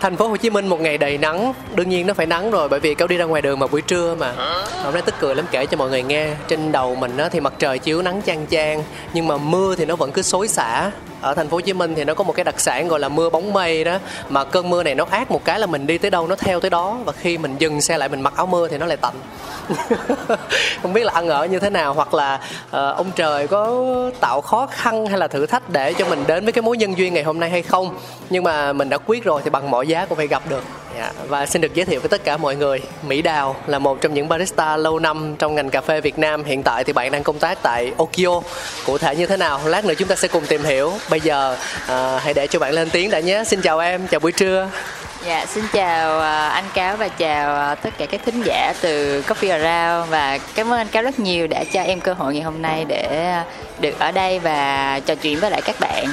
Thành 0.00 0.16
phố 0.16 0.28
Hồ 0.28 0.36
Chí 0.36 0.50
Minh 0.50 0.68
một 0.68 0.80
ngày 0.80 0.98
đầy 0.98 1.18
nắng, 1.18 1.52
đương 1.74 1.88
nhiên 1.88 2.06
nó 2.06 2.14
phải 2.14 2.26
nắng 2.26 2.50
rồi 2.50 2.68
bởi 2.68 2.80
vì 2.80 2.94
cậu 2.94 3.08
đi 3.08 3.16
ra 3.16 3.24
ngoài 3.24 3.42
đường 3.42 3.58
mà 3.58 3.66
buổi 3.66 3.82
trưa 3.82 4.14
mà. 4.14 4.32
Hôm 4.84 4.94
nay 4.94 5.02
tức 5.06 5.14
cười 5.20 5.34
lắm 5.34 5.46
kể 5.50 5.66
cho 5.66 5.76
mọi 5.76 5.90
người 5.90 6.02
nghe. 6.02 6.34
Trên 6.48 6.72
đầu 6.72 6.94
mình 6.94 7.16
á, 7.16 7.28
thì 7.28 7.40
mặt 7.40 7.52
trời 7.58 7.78
chiếu 7.78 8.02
nắng 8.02 8.22
chang 8.26 8.46
chang, 8.50 8.82
nhưng 9.12 9.28
mà 9.28 9.36
mưa 9.36 9.74
thì 9.74 9.84
nó 9.84 9.96
vẫn 9.96 10.12
cứ 10.12 10.22
xối 10.22 10.48
xả. 10.48 10.90
Ở 11.20 11.34
thành 11.34 11.48
phố 11.48 11.56
Hồ 11.56 11.60
Chí 11.60 11.72
Minh 11.72 11.94
thì 11.94 12.04
nó 12.04 12.14
có 12.14 12.24
một 12.24 12.32
cái 12.32 12.44
đặc 12.44 12.60
sản 12.60 12.88
gọi 12.88 13.00
là 13.00 13.08
mưa 13.08 13.30
bóng 13.30 13.52
mây 13.52 13.84
đó, 13.84 13.98
mà 14.28 14.44
cơn 14.44 14.70
mưa 14.70 14.82
này 14.82 14.94
nó 14.94 15.06
ác 15.10 15.30
một 15.30 15.44
cái 15.44 15.58
là 15.58 15.66
mình 15.66 15.86
đi 15.86 15.98
tới 15.98 16.10
đâu 16.10 16.26
nó 16.26 16.36
theo 16.36 16.60
tới 16.60 16.70
đó. 16.70 16.98
Và 17.04 17.12
khi 17.12 17.38
mình 17.38 17.56
dừng 17.58 17.80
xe 17.80 17.98
lại 17.98 18.08
mình 18.08 18.20
mặc 18.20 18.32
áo 18.36 18.46
mưa 18.46 18.68
thì 18.68 18.78
nó 18.78 18.86
lại 18.86 18.96
tạnh. 18.96 19.14
không 20.82 20.92
biết 20.92 21.04
là 21.04 21.12
ăn 21.12 21.28
ở 21.28 21.46
như 21.46 21.58
thế 21.58 21.70
nào 21.70 21.94
hoặc 21.94 22.14
là 22.14 22.34
uh, 22.64 22.70
ông 22.72 23.10
trời 23.16 23.46
có 23.46 23.84
tạo 24.20 24.40
khó 24.40 24.66
khăn 24.66 25.06
hay 25.06 25.18
là 25.18 25.28
thử 25.28 25.46
thách 25.46 25.70
để 25.70 25.94
cho 25.94 26.04
mình 26.06 26.24
đến 26.26 26.44
với 26.44 26.52
cái 26.52 26.62
mối 26.62 26.76
nhân 26.76 26.98
duyên 26.98 27.14
ngày 27.14 27.22
hôm 27.22 27.40
nay 27.40 27.50
hay 27.50 27.62
không. 27.62 27.96
Nhưng 28.30 28.44
mà 28.44 28.72
mình 28.72 28.88
đã 28.88 28.98
quyết 28.98 29.24
rồi 29.24 29.40
thì 29.44 29.50
bằng 29.50 29.70
mọi 29.70 29.86
giá 29.86 30.06
cũng 30.06 30.18
phải 30.18 30.26
gặp 30.26 30.42
được. 30.48 30.64
Dạ, 30.96 31.12
và 31.28 31.46
xin 31.46 31.62
được 31.62 31.74
giới 31.74 31.86
thiệu 31.86 32.00
với 32.00 32.08
tất 32.08 32.24
cả 32.24 32.36
mọi 32.36 32.56
người 32.56 32.80
Mỹ 33.02 33.22
Đào 33.22 33.56
là 33.66 33.78
một 33.78 34.00
trong 34.00 34.14
những 34.14 34.28
barista 34.28 34.76
lâu 34.76 34.98
năm 34.98 35.36
trong 35.38 35.54
ngành 35.54 35.70
cà 35.70 35.80
phê 35.80 36.00
Việt 36.00 36.18
Nam 36.18 36.44
hiện 36.44 36.62
tại 36.62 36.84
thì 36.84 36.92
bạn 36.92 37.12
đang 37.12 37.22
công 37.22 37.38
tác 37.38 37.58
tại 37.62 37.92
Okio 37.98 38.40
cụ 38.86 38.98
thể 38.98 39.16
như 39.16 39.26
thế 39.26 39.36
nào 39.36 39.60
lát 39.64 39.84
nữa 39.84 39.94
chúng 39.98 40.08
ta 40.08 40.14
sẽ 40.16 40.28
cùng 40.28 40.46
tìm 40.46 40.64
hiểu 40.64 40.92
bây 41.10 41.20
giờ 41.20 41.56
ờ, 41.86 42.18
hãy 42.18 42.34
để 42.34 42.46
cho 42.46 42.58
bạn 42.58 42.72
lên 42.72 42.90
tiếng 42.90 43.10
đã 43.10 43.20
nhé 43.20 43.42
xin 43.46 43.60
chào 43.62 43.78
em 43.78 44.06
chào 44.06 44.20
buổi 44.20 44.32
trưa 44.32 44.70
Dạ, 45.26 45.46
xin 45.46 45.64
chào 45.72 46.20
à, 46.20 46.48
anh 46.48 46.64
Cáo 46.74 46.96
và 46.96 47.08
chào 47.08 47.56
à, 47.56 47.74
tất 47.74 47.90
cả 47.98 48.06
các 48.06 48.20
thính 48.24 48.42
giả 48.42 48.74
từ 48.80 49.22
Coffee 49.22 49.50
Around 49.50 50.10
và 50.10 50.38
cảm 50.54 50.72
ơn 50.72 50.78
anh 50.78 50.88
Cáo 50.88 51.02
rất 51.02 51.18
nhiều 51.18 51.46
đã 51.46 51.64
cho 51.72 51.82
em 51.82 52.00
cơ 52.00 52.12
hội 52.12 52.34
ngày 52.34 52.42
hôm 52.42 52.62
nay 52.62 52.84
để 52.88 53.30
à, 53.32 53.44
được 53.80 53.98
ở 53.98 54.12
đây 54.12 54.38
và 54.38 55.00
trò 55.06 55.14
chuyện 55.14 55.40
với 55.40 55.50
lại 55.50 55.62
các 55.64 55.76
bạn. 55.80 56.06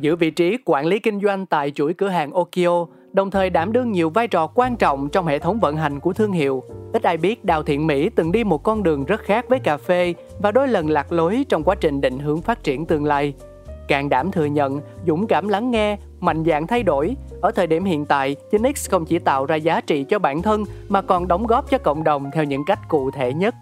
Giữ 0.00 0.16
vị 0.16 0.30
trí 0.30 0.56
quản 0.64 0.86
lý 0.86 0.98
kinh 0.98 1.20
doanh 1.20 1.46
tại 1.46 1.70
chuỗi 1.70 1.94
cửa 1.94 2.08
hàng 2.08 2.32
Okio, 2.32 2.86
đồng 3.12 3.30
thời 3.30 3.50
đảm 3.50 3.72
đương 3.72 3.92
nhiều 3.92 4.10
vai 4.10 4.28
trò 4.28 4.46
quan 4.46 4.76
trọng 4.76 5.08
trong 5.08 5.26
hệ 5.26 5.38
thống 5.38 5.58
vận 5.60 5.76
hành 5.76 6.00
của 6.00 6.12
thương 6.12 6.32
hiệu. 6.32 6.62
Ít 6.92 7.02
ai 7.02 7.16
biết 7.16 7.44
Đào 7.44 7.62
Thiện 7.62 7.86
Mỹ 7.86 8.10
từng 8.16 8.32
đi 8.32 8.44
một 8.44 8.62
con 8.62 8.82
đường 8.82 9.04
rất 9.04 9.20
khác 9.20 9.44
với 9.48 9.58
cà 9.58 9.76
phê 9.76 10.14
và 10.38 10.52
đôi 10.52 10.68
lần 10.68 10.90
lạc 10.90 11.12
lối 11.12 11.44
trong 11.48 11.64
quá 11.64 11.74
trình 11.74 12.00
định 12.00 12.18
hướng 12.18 12.42
phát 12.42 12.64
triển 12.64 12.86
tương 12.86 13.04
lai. 13.04 13.34
Càng 13.88 14.08
đảm 14.08 14.30
thừa 14.30 14.44
nhận, 14.44 14.80
dũng 15.06 15.26
cảm 15.26 15.48
lắng 15.48 15.70
nghe, 15.70 15.98
mạnh 16.20 16.44
dạn 16.46 16.66
thay 16.66 16.82
đổi. 16.82 17.16
Ở 17.40 17.50
thời 17.50 17.66
điểm 17.66 17.84
hiện 17.84 18.06
tại, 18.06 18.36
9X 18.50 18.90
không 18.90 19.04
chỉ 19.04 19.18
tạo 19.18 19.46
ra 19.46 19.56
giá 19.56 19.80
trị 19.80 20.04
cho 20.04 20.18
bản 20.18 20.42
thân 20.42 20.64
mà 20.88 21.02
còn 21.02 21.28
đóng 21.28 21.46
góp 21.46 21.70
cho 21.70 21.78
cộng 21.78 22.04
đồng 22.04 22.30
theo 22.32 22.44
những 22.44 22.64
cách 22.64 22.88
cụ 22.88 23.10
thể 23.10 23.32
nhất. 23.32 23.54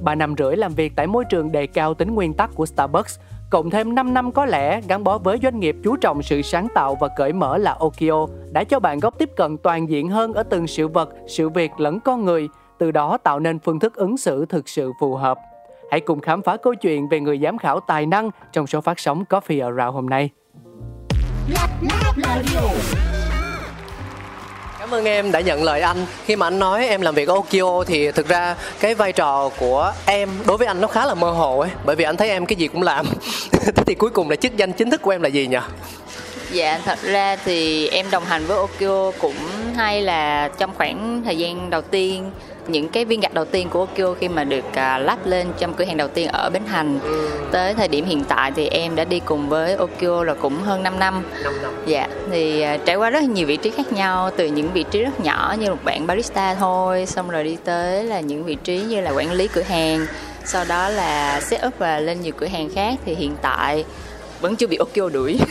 3 0.00 0.14
năm 0.14 0.34
rưỡi 0.38 0.56
làm 0.56 0.74
việc 0.74 0.92
tại 0.96 1.06
môi 1.06 1.24
trường 1.24 1.52
đề 1.52 1.66
cao 1.66 1.94
tính 1.94 2.14
nguyên 2.14 2.32
tắc 2.32 2.50
của 2.54 2.66
Starbucks, 2.66 3.18
cộng 3.50 3.70
thêm 3.70 3.94
5 3.94 4.14
năm 4.14 4.32
có 4.32 4.46
lẽ 4.46 4.80
gắn 4.88 5.04
bó 5.04 5.18
với 5.18 5.38
doanh 5.42 5.60
nghiệp 5.60 5.76
chú 5.84 5.96
trọng 5.96 6.22
sự 6.22 6.42
sáng 6.42 6.68
tạo 6.74 6.96
và 7.00 7.08
cởi 7.16 7.32
mở 7.32 7.58
là 7.58 7.76
Okio 7.78 8.26
đã 8.52 8.64
cho 8.64 8.80
bạn 8.80 8.98
góc 8.98 9.18
tiếp 9.18 9.30
cận 9.36 9.56
toàn 9.58 9.88
diện 9.88 10.08
hơn 10.08 10.32
ở 10.32 10.42
từng 10.42 10.66
sự 10.66 10.88
vật, 10.88 11.10
sự 11.26 11.48
việc 11.48 11.70
lẫn 11.78 12.00
con 12.00 12.24
người, 12.24 12.48
từ 12.78 12.90
đó 12.90 13.18
tạo 13.18 13.40
nên 13.40 13.58
phương 13.58 13.78
thức 13.78 13.94
ứng 13.94 14.16
xử 14.16 14.46
thực 14.46 14.68
sự 14.68 14.92
phù 15.00 15.14
hợp. 15.14 15.38
Hãy 15.90 16.00
cùng 16.00 16.20
khám 16.20 16.42
phá 16.42 16.56
câu 16.56 16.74
chuyện 16.74 17.08
về 17.08 17.20
người 17.20 17.38
giám 17.42 17.58
khảo 17.58 17.80
tài 17.80 18.06
năng 18.06 18.30
trong 18.52 18.66
số 18.66 18.80
phát 18.80 18.98
sóng 18.98 19.24
Coffee 19.28 19.64
Around 19.64 19.94
hôm 19.94 20.06
nay. 20.06 20.30
Cảm 24.90 24.98
ơn 24.98 25.04
em 25.04 25.32
đã 25.32 25.40
nhận 25.40 25.62
lời 25.62 25.80
anh. 25.80 26.06
Khi 26.24 26.36
mà 26.36 26.46
anh 26.46 26.58
nói 26.58 26.88
em 26.88 27.00
làm 27.00 27.14
việc 27.14 27.28
ở 27.28 27.34
Okio 27.34 27.84
thì 27.86 28.10
thực 28.10 28.28
ra 28.28 28.56
cái 28.80 28.94
vai 28.94 29.12
trò 29.12 29.50
của 29.58 29.92
em 30.06 30.28
đối 30.46 30.56
với 30.56 30.66
anh 30.66 30.80
nó 30.80 30.88
khá 30.88 31.06
là 31.06 31.14
mơ 31.14 31.30
hồ 31.30 31.58
ấy, 31.58 31.70
bởi 31.84 31.96
vì 31.96 32.04
anh 32.04 32.16
thấy 32.16 32.28
em 32.30 32.46
cái 32.46 32.56
gì 32.56 32.68
cũng 32.68 32.82
làm. 32.82 33.06
Thế 33.52 33.82
thì 33.86 33.94
cuối 33.94 34.10
cùng 34.10 34.30
là 34.30 34.36
chức 34.36 34.56
danh 34.56 34.72
chính 34.72 34.90
thức 34.90 35.02
của 35.02 35.10
em 35.10 35.22
là 35.22 35.28
gì 35.28 35.46
nhỉ? 35.46 35.58
Dạ, 36.52 36.80
thật 36.84 36.98
ra 37.02 37.36
thì 37.44 37.88
em 37.88 38.06
đồng 38.10 38.24
hành 38.24 38.46
với 38.46 38.56
Okio 38.56 39.12
cũng 39.20 39.34
hay 39.76 40.02
là 40.02 40.50
trong 40.58 40.70
khoảng 40.76 41.22
thời 41.24 41.38
gian 41.38 41.70
đầu 41.70 41.82
tiên 41.82 42.30
những 42.68 42.88
cái 42.88 43.04
viên 43.04 43.20
gạch 43.20 43.34
đầu 43.34 43.44
tiên 43.44 43.68
của 43.70 43.80
Okio 43.80 44.14
khi 44.14 44.28
mà 44.28 44.44
được 44.44 44.64
à, 44.74 44.98
lắp 44.98 45.18
lên 45.26 45.46
trong 45.58 45.74
cửa 45.74 45.84
hàng 45.84 45.96
đầu 45.96 46.08
tiên 46.08 46.28
ở 46.28 46.50
Bến 46.50 46.62
Thành. 46.68 46.98
Tới 47.50 47.74
thời 47.74 47.88
điểm 47.88 48.04
hiện 48.04 48.24
tại 48.24 48.52
thì 48.56 48.68
em 48.68 48.96
đã 48.96 49.04
đi 49.04 49.20
cùng 49.20 49.48
với 49.48 49.74
Okio 49.74 50.24
là 50.24 50.34
cũng 50.34 50.62
hơn 50.62 50.82
5 50.82 50.98
năm 50.98 51.00
năm. 51.00 51.24
Dạ, 51.86 52.08
thì 52.30 52.60
à, 52.60 52.76
trải 52.76 52.96
qua 52.96 53.10
rất 53.10 53.22
nhiều 53.22 53.46
vị 53.46 53.56
trí 53.56 53.70
khác 53.70 53.92
nhau 53.92 54.30
từ 54.36 54.46
những 54.46 54.72
vị 54.72 54.84
trí 54.90 55.02
rất 55.02 55.20
nhỏ 55.20 55.54
như 55.58 55.70
một 55.70 55.84
bạn 55.84 56.06
barista 56.06 56.54
thôi 56.54 57.06
xong 57.06 57.30
rồi 57.30 57.44
đi 57.44 57.56
tới 57.64 58.04
là 58.04 58.20
những 58.20 58.44
vị 58.44 58.56
trí 58.64 58.80
như 58.80 59.00
là 59.00 59.10
quản 59.10 59.32
lý 59.32 59.48
cửa 59.48 59.62
hàng. 59.62 60.06
Sau 60.44 60.64
đó 60.68 60.88
là 60.88 61.40
set 61.40 61.66
up 61.66 61.78
và 61.78 61.98
lên 61.98 62.20
nhiều 62.20 62.32
cửa 62.36 62.46
hàng 62.46 62.68
khác. 62.74 62.94
Thì 63.04 63.14
hiện 63.14 63.36
tại 63.42 63.84
vẫn 64.40 64.56
chưa 64.56 64.66
bị 64.66 64.76
Okio 64.76 65.08
đuổi. 65.08 65.38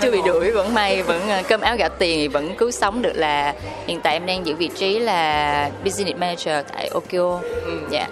Chưa 0.00 0.10
bị 0.10 0.18
đuổi 0.26 0.50
vẫn 0.50 0.74
may 0.74 1.02
vẫn 1.02 1.28
ờ, 1.28 1.42
cơm 1.48 1.60
áo 1.60 1.76
gạo 1.76 1.88
tiền 1.98 2.18
thì 2.18 2.28
vẫn 2.28 2.56
cứu 2.56 2.70
sống 2.70 3.02
được 3.02 3.12
là 3.14 3.54
hiện 3.86 4.00
tại 4.00 4.12
em 4.12 4.26
đang 4.26 4.46
giữ 4.46 4.54
vị 4.54 4.70
trí 4.76 4.98
là 4.98 5.70
business 5.84 6.18
manager 6.18 6.66
tại 6.72 6.90
Okio 6.94 7.40
dạ. 7.90 8.08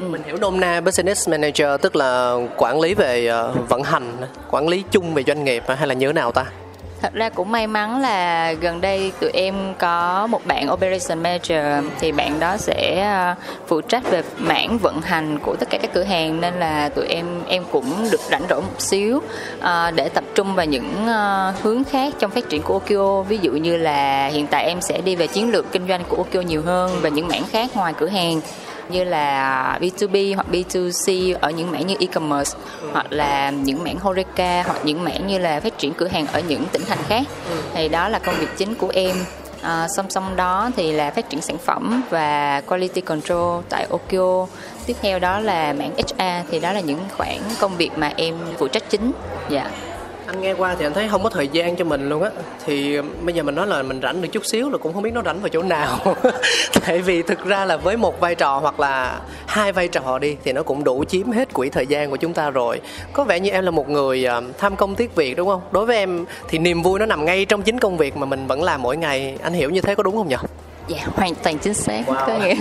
Ừ. 0.00 0.08
Mình 0.08 0.22
hiểu 0.26 0.36
nôm 0.36 0.60
na 0.60 0.80
business 0.80 1.28
manager 1.28 1.68
tức 1.82 1.96
là 1.96 2.36
quản 2.56 2.80
lý 2.80 2.94
về 2.94 3.26
ờ, 3.26 3.54
vận 3.68 3.82
hành, 3.82 4.16
quản 4.50 4.68
lý 4.68 4.82
chung 4.90 5.14
về 5.14 5.22
doanh 5.26 5.44
nghiệp 5.44 5.62
hay 5.68 5.86
là 5.86 5.94
như 5.94 6.06
thế 6.06 6.12
nào 6.12 6.32
ta? 6.32 6.44
Thật 7.02 7.14
ra 7.14 7.28
cũng 7.28 7.52
may 7.52 7.66
mắn 7.66 8.00
là 8.00 8.52
gần 8.52 8.80
đây 8.80 9.12
tụi 9.20 9.30
em 9.30 9.54
có 9.78 10.26
một 10.26 10.46
bạn 10.46 10.72
operation 10.72 11.22
manager, 11.22 11.84
thì 12.00 12.12
bạn 12.12 12.40
đó 12.40 12.56
sẽ 12.56 13.02
ờ, 13.02 13.34
phụ 13.66 13.80
trách 13.80 14.10
về 14.10 14.22
mảng 14.38 14.78
vận 14.78 15.00
hành 15.00 15.38
của 15.38 15.56
tất 15.56 15.70
cả 15.70 15.78
các 15.82 15.90
cửa 15.94 16.02
hàng, 16.02 16.40
nên 16.40 16.54
là 16.54 16.88
tụi 16.88 17.06
em 17.06 17.26
em 17.48 17.64
cũng 17.72 18.08
được 18.10 18.20
rảnh 18.30 18.42
rỗi 18.50 18.60
một 18.60 18.80
xíu 18.80 19.20
ờ, 19.60 19.90
để 19.90 20.08
tập 20.08 20.24
trung 20.34 20.54
vào 20.54 20.66
những 20.66 21.06
ờ, 21.06 21.54
hướng 21.62 21.84
khác 21.84 22.14
trong 22.18 22.30
phát 22.30 22.48
triển 22.48 22.62
của 22.62 22.74
Okio 22.74 23.22
ví 23.22 23.38
dụ 23.42 23.52
như 23.52 23.76
là 23.76 24.26
hiện 24.26 24.46
tại 24.46 24.64
em 24.64 24.80
sẽ 24.80 25.00
đi 25.00 25.16
về 25.16 25.26
chiến 25.26 25.52
lược 25.52 25.72
kinh 25.72 25.88
doanh 25.88 26.04
của 26.08 26.16
Okio 26.16 26.40
nhiều 26.40 26.62
hơn 26.62 26.90
và 27.02 27.08
những 27.08 27.28
mảng 27.28 27.44
khác 27.50 27.70
ngoài 27.74 27.94
cửa 27.98 28.08
hàng 28.08 28.40
như 28.88 29.04
là 29.04 29.78
B2B 29.80 30.34
hoặc 30.34 30.46
B2C 30.52 31.36
ở 31.40 31.50
những 31.50 31.70
mảng 31.70 31.86
như 31.86 31.94
e-commerce 32.00 32.58
hoặc 32.92 33.06
là 33.10 33.50
những 33.50 33.84
mảng 33.84 33.98
Horeca 33.98 34.62
hoặc 34.66 34.78
những 34.84 35.04
mảng 35.04 35.26
như 35.26 35.38
là 35.38 35.60
phát 35.60 35.78
triển 35.78 35.94
cửa 35.94 36.08
hàng 36.08 36.26
ở 36.26 36.40
những 36.48 36.64
tỉnh 36.72 36.82
thành 36.84 36.98
khác. 37.08 37.22
Thì 37.74 37.88
đó 37.88 38.08
là 38.08 38.18
công 38.18 38.34
việc 38.34 38.48
chính 38.56 38.74
của 38.74 38.90
em. 38.94 39.16
À, 39.62 39.86
song 39.96 40.10
song 40.10 40.36
đó 40.36 40.70
thì 40.76 40.92
là 40.92 41.10
phát 41.10 41.30
triển 41.30 41.40
sản 41.40 41.58
phẩm 41.58 42.02
và 42.10 42.60
quality 42.60 43.00
control 43.00 43.62
tại 43.68 43.86
Okio 43.90 44.46
tiếp 44.86 44.96
theo 45.02 45.18
đó 45.18 45.40
là 45.40 45.72
mảng 45.72 45.92
HR 45.96 46.50
thì 46.50 46.60
đó 46.60 46.72
là 46.72 46.80
những 46.80 47.00
khoản 47.16 47.38
công 47.60 47.76
việc 47.76 47.90
mà 47.96 48.12
em 48.16 48.34
phụ 48.58 48.68
trách 48.68 48.90
chính. 48.90 49.12
Dạ. 49.50 49.70
Anh 50.32 50.40
nghe 50.40 50.52
qua 50.52 50.76
thì 50.78 50.86
anh 50.86 50.94
thấy 50.94 51.08
không 51.08 51.22
có 51.22 51.28
thời 51.28 51.48
gian 51.48 51.76
cho 51.76 51.84
mình 51.84 52.08
luôn 52.08 52.22
á. 52.22 52.30
Thì 52.66 52.98
bây 53.22 53.34
giờ 53.34 53.42
mình 53.42 53.54
nói 53.54 53.66
là 53.66 53.82
mình 53.82 54.00
rảnh 54.02 54.22
được 54.22 54.28
chút 54.32 54.46
xíu 54.46 54.70
là 54.70 54.78
cũng 54.78 54.92
không 54.94 55.02
biết 55.02 55.10
nó 55.14 55.22
rảnh 55.22 55.40
vào 55.40 55.48
chỗ 55.48 55.62
nào. 55.62 56.16
Tại 56.86 56.98
vì 56.98 57.22
thực 57.22 57.44
ra 57.44 57.64
là 57.64 57.76
với 57.76 57.96
một 57.96 58.20
vai 58.20 58.34
trò 58.34 58.58
hoặc 58.58 58.80
là 58.80 59.20
hai 59.46 59.72
vai 59.72 59.88
trò 59.88 60.18
đi 60.18 60.36
Thì 60.44 60.52
nó 60.52 60.62
cũng 60.62 60.84
đủ 60.84 61.04
chiếm 61.04 61.32
hết 61.32 61.52
quỹ 61.52 61.70
thời 61.70 61.86
gian 61.86 62.10
của 62.10 62.16
chúng 62.16 62.34
ta 62.34 62.50
rồi. 62.50 62.80
Có 63.12 63.24
vẻ 63.24 63.40
như 63.40 63.50
em 63.50 63.64
là 63.64 63.70
một 63.70 63.88
người 63.88 64.26
tham 64.58 64.76
công 64.76 64.94
tiếc 64.94 65.14
việc 65.14 65.36
đúng 65.36 65.48
không? 65.48 65.60
Đối 65.70 65.86
với 65.86 65.96
em 65.96 66.24
thì 66.48 66.58
niềm 66.58 66.82
vui 66.82 66.98
nó 66.98 67.06
nằm 67.06 67.24
ngay 67.24 67.44
trong 67.44 67.62
chính 67.62 67.78
công 67.78 67.96
việc 67.96 68.16
mà 68.16 68.26
mình 68.26 68.46
vẫn 68.46 68.62
làm 68.62 68.82
mỗi 68.82 68.96
ngày. 68.96 69.36
Anh 69.42 69.52
hiểu 69.52 69.70
như 69.70 69.80
thế 69.80 69.94
có 69.94 70.02
đúng 70.02 70.16
không 70.16 70.28
nhỉ? 70.28 70.36
Dạ 70.88 70.98
hoàn 71.14 71.34
toàn 71.34 71.58
chính 71.58 71.74
xác. 71.74 72.02
Wow. 72.06 72.26
có 72.26 72.38
nghĩa 72.38 72.54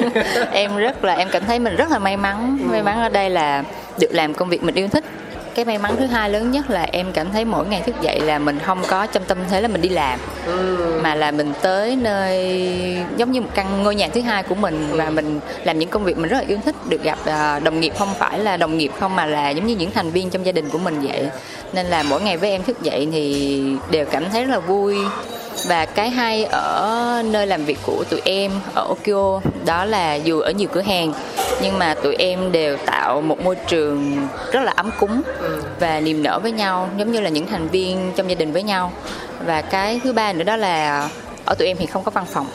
em 0.51 0.77
rất 0.77 1.03
là 1.03 1.13
em 1.13 1.27
cảm 1.31 1.43
thấy 1.45 1.59
mình 1.59 1.75
rất 1.75 1.91
là 1.91 1.99
may 1.99 2.17
mắn. 2.17 2.59
May 2.71 2.83
mắn 2.83 3.01
ở 3.01 3.09
đây 3.09 3.29
là 3.29 3.63
được 3.99 4.11
làm 4.11 4.33
công 4.33 4.49
việc 4.49 4.63
mình 4.63 4.75
yêu 4.75 4.87
thích 4.87 5.03
cái 5.55 5.65
may 5.65 5.77
mắn 5.77 5.95
thứ 5.99 6.05
hai 6.05 6.29
lớn 6.29 6.51
nhất 6.51 6.69
là 6.69 6.87
em 6.91 7.11
cảm 7.13 7.31
thấy 7.31 7.45
mỗi 7.45 7.67
ngày 7.67 7.81
thức 7.81 7.95
dậy 8.01 8.19
là 8.19 8.39
mình 8.39 8.59
không 8.59 8.81
có 8.87 9.05
trong 9.05 9.23
tâm 9.23 9.37
thế 9.49 9.61
là 9.61 9.67
mình 9.67 9.81
đi 9.81 9.89
làm. 9.89 10.19
Ừ. 10.45 10.99
mà 11.03 11.15
là 11.15 11.31
mình 11.31 11.53
tới 11.61 11.95
nơi 11.95 12.37
giống 13.17 13.31
như 13.31 13.41
một 13.41 13.49
căn 13.55 13.83
ngôi 13.83 13.95
nhà 13.95 14.07
thứ 14.13 14.21
hai 14.21 14.43
của 14.43 14.55
mình 14.55 14.87
và 14.91 15.09
mình 15.09 15.39
làm 15.63 15.79
những 15.79 15.89
công 15.89 16.03
việc 16.03 16.17
mình 16.17 16.29
rất 16.29 16.37
là 16.37 16.43
yêu 16.47 16.57
thích 16.65 16.75
được 16.89 17.03
gặp 17.03 17.17
à, 17.25 17.59
đồng 17.59 17.79
nghiệp 17.79 17.93
không 17.97 18.13
phải 18.19 18.39
là 18.39 18.57
đồng 18.57 18.77
nghiệp 18.77 18.91
không 18.99 19.15
mà 19.15 19.25
là 19.25 19.49
giống 19.49 19.65
như 19.65 19.75
những 19.75 19.91
thành 19.91 20.11
viên 20.11 20.29
trong 20.29 20.45
gia 20.45 20.51
đình 20.51 20.69
của 20.69 20.77
mình 20.77 21.01
vậy 21.01 21.29
nên 21.73 21.85
là 21.85 22.03
mỗi 22.03 22.21
ngày 22.21 22.37
với 22.37 22.51
em 22.51 22.63
thức 22.63 22.81
dậy 22.81 23.07
thì 23.11 23.63
đều 23.91 24.05
cảm 24.05 24.29
thấy 24.29 24.45
rất 24.45 24.51
là 24.51 24.59
vui. 24.59 24.97
Và 25.67 25.85
cái 25.85 26.09
hay 26.09 26.43
ở 26.43 27.23
nơi 27.25 27.47
làm 27.47 27.65
việc 27.65 27.77
của 27.85 28.03
tụi 28.09 28.21
em 28.25 28.51
ở 28.75 28.87
Okio 28.87 29.41
đó 29.65 29.85
là 29.85 30.15
dù 30.15 30.39
ở 30.39 30.51
nhiều 30.51 30.69
cửa 30.71 30.81
hàng, 30.81 31.13
nhưng 31.61 31.79
mà 31.79 31.93
tụi 31.93 32.15
em 32.15 32.51
đều 32.51 32.77
tạo 32.85 33.21
một 33.21 33.39
môi 33.43 33.55
trường 33.55 34.27
rất 34.51 34.61
là 34.63 34.71
ấm 34.75 34.89
cúng 34.99 35.21
và 35.79 35.99
niềm 35.99 36.23
nở 36.23 36.39
với 36.43 36.51
nhau, 36.51 36.89
giống 36.97 37.11
như 37.11 37.19
là 37.19 37.29
những 37.29 37.47
thành 37.47 37.67
viên 37.67 38.11
trong 38.15 38.29
gia 38.29 38.35
đình 38.35 38.51
với 38.51 38.63
nhau. 38.63 38.91
Và 39.45 39.61
cái 39.61 40.01
thứ 40.03 40.13
ba 40.13 40.33
nữa 40.33 40.43
đó 40.43 40.55
là 40.55 41.09
ở 41.45 41.55
tụi 41.55 41.67
em 41.67 41.77
thì 41.77 41.85
không 41.85 42.03
có 42.03 42.11
văn 42.11 42.25
phòng. 42.33 42.47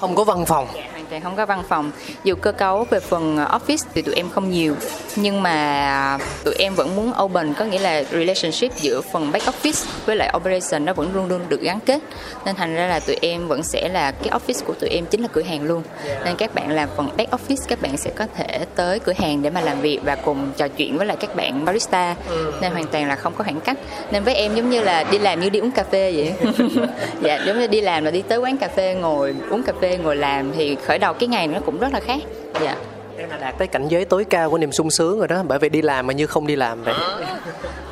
Không 0.00 0.14
có 0.14 0.24
văn 0.24 0.46
phòng 0.46 0.66
toàn 1.10 1.22
không 1.22 1.36
có 1.36 1.46
văn 1.46 1.62
phòng. 1.68 1.90
Dù 2.24 2.34
cơ 2.34 2.52
cấu 2.52 2.84
về 2.90 3.00
phần 3.00 3.36
office 3.36 3.86
thì 3.94 4.02
tụi 4.02 4.14
em 4.14 4.30
không 4.30 4.50
nhiều. 4.50 4.74
Nhưng 5.16 5.42
mà 5.42 6.18
tụi 6.44 6.54
em 6.58 6.74
vẫn 6.74 6.96
muốn 6.96 7.12
open 7.22 7.54
có 7.54 7.64
nghĩa 7.64 7.78
là 7.78 8.02
relationship 8.02 8.76
giữa 8.76 9.00
phần 9.00 9.32
back 9.32 9.46
office 9.46 9.86
với 10.06 10.16
lại 10.16 10.32
operation 10.36 10.84
nó 10.84 10.92
vẫn 10.92 11.10
luôn 11.14 11.28
luôn 11.28 11.40
được 11.48 11.60
gắn 11.60 11.80
kết. 11.80 12.02
Nên 12.44 12.54
thành 12.54 12.74
ra 12.74 12.86
là 12.86 13.00
tụi 13.00 13.16
em 13.22 13.48
vẫn 13.48 13.62
sẽ 13.62 13.88
là 13.88 14.10
cái 14.10 14.38
office 14.38 14.64
của 14.64 14.74
tụi 14.74 14.90
em 14.90 15.06
chính 15.06 15.22
là 15.22 15.28
cửa 15.32 15.42
hàng 15.42 15.62
luôn. 15.62 15.82
Nên 16.24 16.36
các 16.36 16.54
bạn 16.54 16.70
làm 16.70 16.88
phần 16.96 17.10
back 17.16 17.30
office 17.30 17.64
các 17.68 17.82
bạn 17.82 17.96
sẽ 17.96 18.10
có 18.10 18.26
thể 18.36 18.66
tới 18.74 18.98
cửa 18.98 19.12
hàng 19.18 19.42
để 19.42 19.50
mà 19.50 19.60
làm 19.60 19.80
việc 19.80 20.00
và 20.04 20.16
cùng 20.16 20.52
trò 20.56 20.68
chuyện 20.68 20.98
với 20.98 21.06
lại 21.06 21.16
các 21.20 21.36
bạn 21.36 21.64
barista. 21.64 22.14
Nên 22.60 22.72
hoàn 22.72 22.86
toàn 22.86 23.08
là 23.08 23.16
không 23.16 23.32
có 23.38 23.44
khoảng 23.44 23.60
cách. 23.60 23.78
Nên 24.10 24.24
với 24.24 24.34
em 24.34 24.54
giống 24.54 24.70
như 24.70 24.80
là 24.80 25.04
đi 25.04 25.18
làm 25.18 25.40
như 25.40 25.48
đi 25.48 25.58
uống 25.58 25.70
cà 25.70 25.84
phê 25.84 26.12
vậy. 26.16 26.52
Dạ 27.22 27.38
giống 27.46 27.58
như 27.58 27.66
đi 27.66 27.80
làm 27.80 28.04
là 28.04 28.10
đi 28.10 28.22
tới 28.22 28.38
quán 28.38 28.56
cà 28.56 28.68
phê 28.68 28.94
ngồi 28.94 29.34
uống 29.50 29.62
cà 29.62 29.72
phê 29.80 29.98
ngồi 30.02 30.16
làm 30.16 30.52
thì 30.52 30.76
khởi 30.86 30.97
khởi 30.98 31.02
đầu 31.02 31.14
cái 31.14 31.28
ngày 31.28 31.46
nó 31.46 31.60
cũng 31.60 31.78
rất 31.78 31.92
là 31.92 32.00
khác. 32.00 32.20
Dạ. 32.62 32.76
Em 33.18 33.30
là 33.30 33.36
đạt 33.36 33.58
tới 33.58 33.68
cảnh 33.68 33.88
giới 33.88 34.04
tối 34.04 34.24
cao 34.24 34.50
của 34.50 34.58
niềm 34.58 34.72
sung 34.72 34.90
sướng 34.90 35.18
rồi 35.18 35.28
đó 35.28 35.42
bởi 35.48 35.58
vì 35.58 35.68
đi 35.68 35.82
làm 35.82 36.06
mà 36.06 36.12
như 36.12 36.26
không 36.26 36.46
đi 36.46 36.56
làm 36.56 36.82
vậy. 36.84 36.94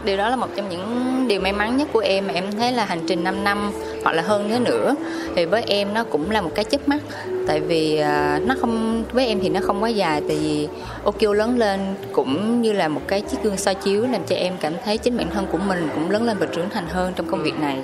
Điều 0.04 0.16
đó 0.16 0.28
là 0.28 0.36
một 0.36 0.46
trong 0.56 0.68
những 0.68 1.24
điều 1.28 1.40
may 1.40 1.52
mắn 1.52 1.76
nhất 1.76 1.88
của 1.92 1.98
em 1.98 2.26
mà 2.26 2.32
em 2.32 2.52
thấy 2.52 2.72
là 2.72 2.84
hành 2.84 3.00
trình 3.08 3.24
5 3.24 3.44
năm 3.44 3.72
hoặc 4.04 4.12
là 4.12 4.22
hơn 4.22 4.48
thế 4.48 4.58
nữa 4.58 4.94
thì 5.36 5.44
với 5.44 5.62
em 5.66 5.94
nó 5.94 6.04
cũng 6.04 6.30
là 6.30 6.40
một 6.40 6.50
cái 6.54 6.64
chớp 6.64 6.88
mắt. 6.88 6.98
Tại 7.46 7.60
vì 7.60 8.00
uh, 8.00 8.42
nó 8.46 8.54
không 8.60 9.04
với 9.12 9.26
em 9.26 9.40
thì 9.42 9.48
nó 9.48 9.60
không 9.62 9.82
quá 9.82 9.88
dài 9.88 10.22
tại 10.28 10.36
vì 10.36 10.68
Okio 11.04 11.32
lớn 11.32 11.58
lên 11.58 11.80
cũng 12.12 12.62
như 12.62 12.72
là 12.72 12.88
một 12.88 13.00
cái 13.08 13.20
chiếc 13.20 13.42
gương 13.42 13.56
soi 13.56 13.74
chiếu 13.74 14.06
làm 14.12 14.22
cho 14.26 14.36
em 14.36 14.54
cảm 14.60 14.72
thấy 14.84 14.98
chính 14.98 15.16
bản 15.16 15.26
thân 15.34 15.46
của 15.52 15.58
mình 15.58 15.88
cũng 15.94 16.10
lớn 16.10 16.22
lên 16.22 16.36
và 16.38 16.46
trưởng 16.46 16.70
thành 16.70 16.86
hơn 16.88 17.12
trong 17.16 17.26
công 17.30 17.42
việc 17.42 17.60
này 17.60 17.78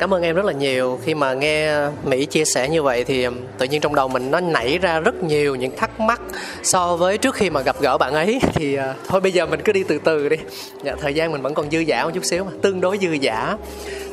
cảm 0.00 0.14
ơn 0.14 0.22
em 0.22 0.36
rất 0.36 0.44
là 0.44 0.52
nhiều. 0.52 0.98
Khi 1.04 1.14
mà 1.14 1.34
nghe 1.34 1.74
mỹ 2.04 2.24
chia 2.24 2.44
sẻ 2.44 2.68
như 2.68 2.82
vậy 2.82 3.04
thì 3.04 3.26
tự 3.58 3.66
nhiên 3.66 3.80
trong 3.80 3.94
đầu 3.94 4.08
mình 4.08 4.30
nó 4.30 4.40
nảy 4.40 4.78
ra 4.78 5.00
rất 5.00 5.22
nhiều 5.22 5.54
những 5.54 5.76
thắc 5.76 6.00
mắc 6.00 6.20
so 6.62 6.96
với 6.96 7.18
trước 7.18 7.34
khi 7.34 7.50
mà 7.50 7.60
gặp 7.60 7.76
gỡ 7.80 7.98
bạn 7.98 8.14
ấy. 8.14 8.40
Thì 8.54 8.74
ờ, 8.74 8.94
thôi 9.08 9.20
bây 9.20 9.32
giờ 9.32 9.46
mình 9.46 9.60
cứ 9.64 9.72
đi 9.72 9.82
từ 9.82 9.98
từ 10.04 10.28
đi. 10.28 10.36
Dạ, 10.82 10.94
thời 11.00 11.14
gian 11.14 11.32
mình 11.32 11.42
vẫn 11.42 11.54
còn 11.54 11.70
dư 11.70 11.84
dả 11.88 12.04
một 12.04 12.10
chút 12.14 12.24
xíu 12.24 12.44
mà 12.44 12.50
tương 12.62 12.80
đối 12.80 12.98
dư 12.98 13.16
dả. 13.22 13.56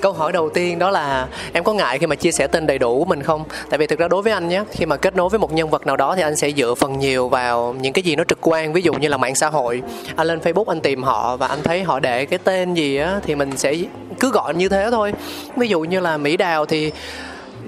Câu 0.02 0.14
hỏi 0.14 0.32
đầu 0.32 0.50
tiên 0.50 0.80
đó 0.80 0.90
là 0.90 1.28
em 1.54 1.64
có 1.64 1.74
ngại 1.74 2.00
khi 2.00 2.08
mà 2.08 2.16
chia 2.16 2.32
sẻ 2.32 2.48
tên 2.48 2.68
đầy 2.68 2.80
đủ 2.80 3.00
của 3.00 3.06
mình 3.06 3.24
không? 3.24 3.44
Tại 3.70 3.78
vì 3.78 3.88
thực 3.88 4.00
ra 4.00 4.08
đối 4.08 4.22
với 4.22 4.34
anh 4.34 4.50
nhé 4.50 4.64
khi 4.72 4.86
mà 4.86 4.98
kết 4.98 5.16
nối 5.16 5.30
với 5.30 5.40
một 5.40 5.54
nhân 5.54 5.70
vật 5.70 5.86
nào 5.86 5.98
đó 5.98 6.16
thì 6.16 6.22
anh 6.22 6.36
sẽ 6.36 6.52
dựa 6.52 6.76
phần 6.76 7.00
nhiều 7.00 7.30
vào 7.30 7.76
những 7.82 7.94
cái 7.94 8.04
gì 8.04 8.16
nó 8.16 8.24
trực 8.24 8.38
quan 8.42 8.74
ví 8.74 8.82
dụ 8.82 8.94
như 8.94 9.08
là 9.08 9.18
mạng 9.18 9.36
xã 9.36 9.50
hội. 9.50 9.82
Anh 10.16 10.28
lên 10.28 10.40
facebook 10.40 10.66
anh 10.68 10.82
tìm 10.82 11.04
họ 11.04 11.38
và 11.38 11.48
anh 11.48 11.60
thấy 11.64 11.84
họ 11.84 12.00
để 12.00 12.26
cái 12.26 12.40
tên 12.44 12.74
gì 12.74 12.98
á 12.98 13.20
thì 13.26 13.36
mình 13.36 13.58
sẽ 13.58 13.76
cứ 14.20 14.32
gọi 14.32 14.56
như 14.56 14.70
thế 14.70 14.88
thôi. 14.92 15.14
Ví 15.56 15.68
dụ 15.68 15.77
như 15.80 16.00
là 16.00 16.18
mỹ 16.18 16.38
đào 16.38 16.66
thì 16.66 16.92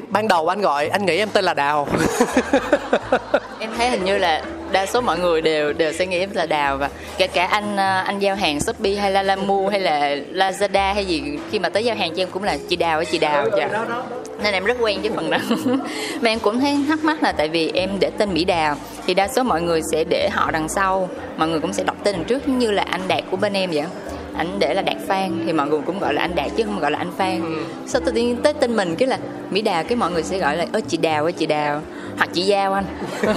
ban 0.10 0.28
đầu 0.28 0.48
anh 0.48 0.62
gọi, 0.62 0.88
anh 0.88 1.06
nghĩ 1.06 1.18
em 1.18 1.30
tên 1.34 1.46
là 1.46 1.54
đào. 1.54 1.88
Em 3.60 3.70
thấy 3.78 3.90
hình 3.90 4.06
như 4.06 4.18
là 4.18 4.42
đa 4.72 4.86
số 4.86 5.02
mọi 5.02 5.20
người 5.20 5.42
đều 5.42 5.74
đều 5.74 5.94
sẽ 5.94 6.06
nghĩ 6.06 6.20
em 6.20 6.30
là 6.34 6.46
đào 6.46 6.78
và 6.78 6.90
kể 7.18 7.28
cả 7.28 7.46
anh 7.46 7.78
ờ, 7.78 8.02
anh 8.06 8.20
giao 8.20 8.36
hàng 8.36 8.60
shopee 8.60 8.96
hay 8.96 9.12
la 9.12 9.24
lamu 9.24 9.68
hay 9.68 9.80
là 9.80 10.16
lazada 10.34 10.94
hay 10.94 11.06
gì, 11.06 11.24
khi 11.52 11.60
mà 11.60 11.70
tới 11.70 11.86
giao 11.86 11.96
hàng 11.96 12.16
cho 12.16 12.24
em 12.24 12.30
cũng 12.32 12.44
là 12.44 12.58
chị 12.70 12.76
đào 12.76 13.04
chị 13.04 13.18
đào 13.18 13.46
dạ. 13.58 13.70
nên 14.44 14.54
em 14.54 14.66
rất 14.66 14.78
quen 14.80 15.02
với 15.02 15.12
phần 15.16 15.30
đó. 15.30 15.38
Mà 16.22 16.30
em 16.30 16.40
cũng 16.40 16.60
thấy 16.60 16.78
thắc 16.88 17.04
mắc 17.04 17.24
là 17.24 17.32
tại 17.32 17.50
vì 17.50 17.72
em 17.74 17.90
để 18.00 18.12
tên 18.18 18.34
mỹ 18.34 18.44
đào 18.44 18.76
thì 19.08 19.14
đa 19.14 19.28
số 19.28 19.44
mọi 19.44 19.62
người 19.62 19.82
sẽ 19.92 20.04
để 20.10 20.30
họ 20.32 20.52
đằng 20.52 20.70
sau, 20.70 21.10
mọi 21.38 21.48
người 21.48 21.60
cũng 21.60 21.74
sẽ 21.74 21.84
đọc 21.84 21.96
tên 22.04 22.16
đằng 22.16 22.26
trước 22.26 22.48
như 22.48 22.72
là 22.72 22.86
anh 22.90 23.02
đạt 23.08 23.24
của 23.32 23.38
bên 23.38 23.54
em 23.54 23.72
vậy 23.72 23.86
anh 24.38 24.60
để 24.60 24.74
là 24.74 24.82
đạt 24.82 24.98
phan 25.08 25.44
thì 25.46 25.54
mọi 25.54 25.68
người 25.68 25.80
cũng 25.86 26.00
gọi 26.00 26.14
là 26.14 26.22
anh 26.22 26.36
đạt 26.36 26.52
chứ 26.56 26.64
không 26.64 26.80
gọi 26.80 26.92
là 26.92 26.98
anh 26.98 27.12
phan. 27.18 27.42
Ừ. 27.42 27.64
sau 27.88 28.02
tự 28.06 28.12
nhiên 28.12 28.38
tới 28.44 28.54
tên 28.54 28.76
mình 28.76 28.96
cái 28.96 29.08
là 29.08 29.18
mỹ 29.50 29.62
đào 29.62 29.84
cái 29.84 29.96
mọi 29.96 30.12
người 30.12 30.24
sẽ 30.24 30.38
gọi 30.38 30.58
là 30.58 30.66
ơ 30.74 30.82
chị 30.88 30.98
đào 30.98 31.24
ơi 31.24 31.32
chị 31.32 31.46
đào. 31.46 31.82
Hoặc 32.18 32.30
chị 32.34 32.42
giao 32.42 32.74
anh. 32.74 32.86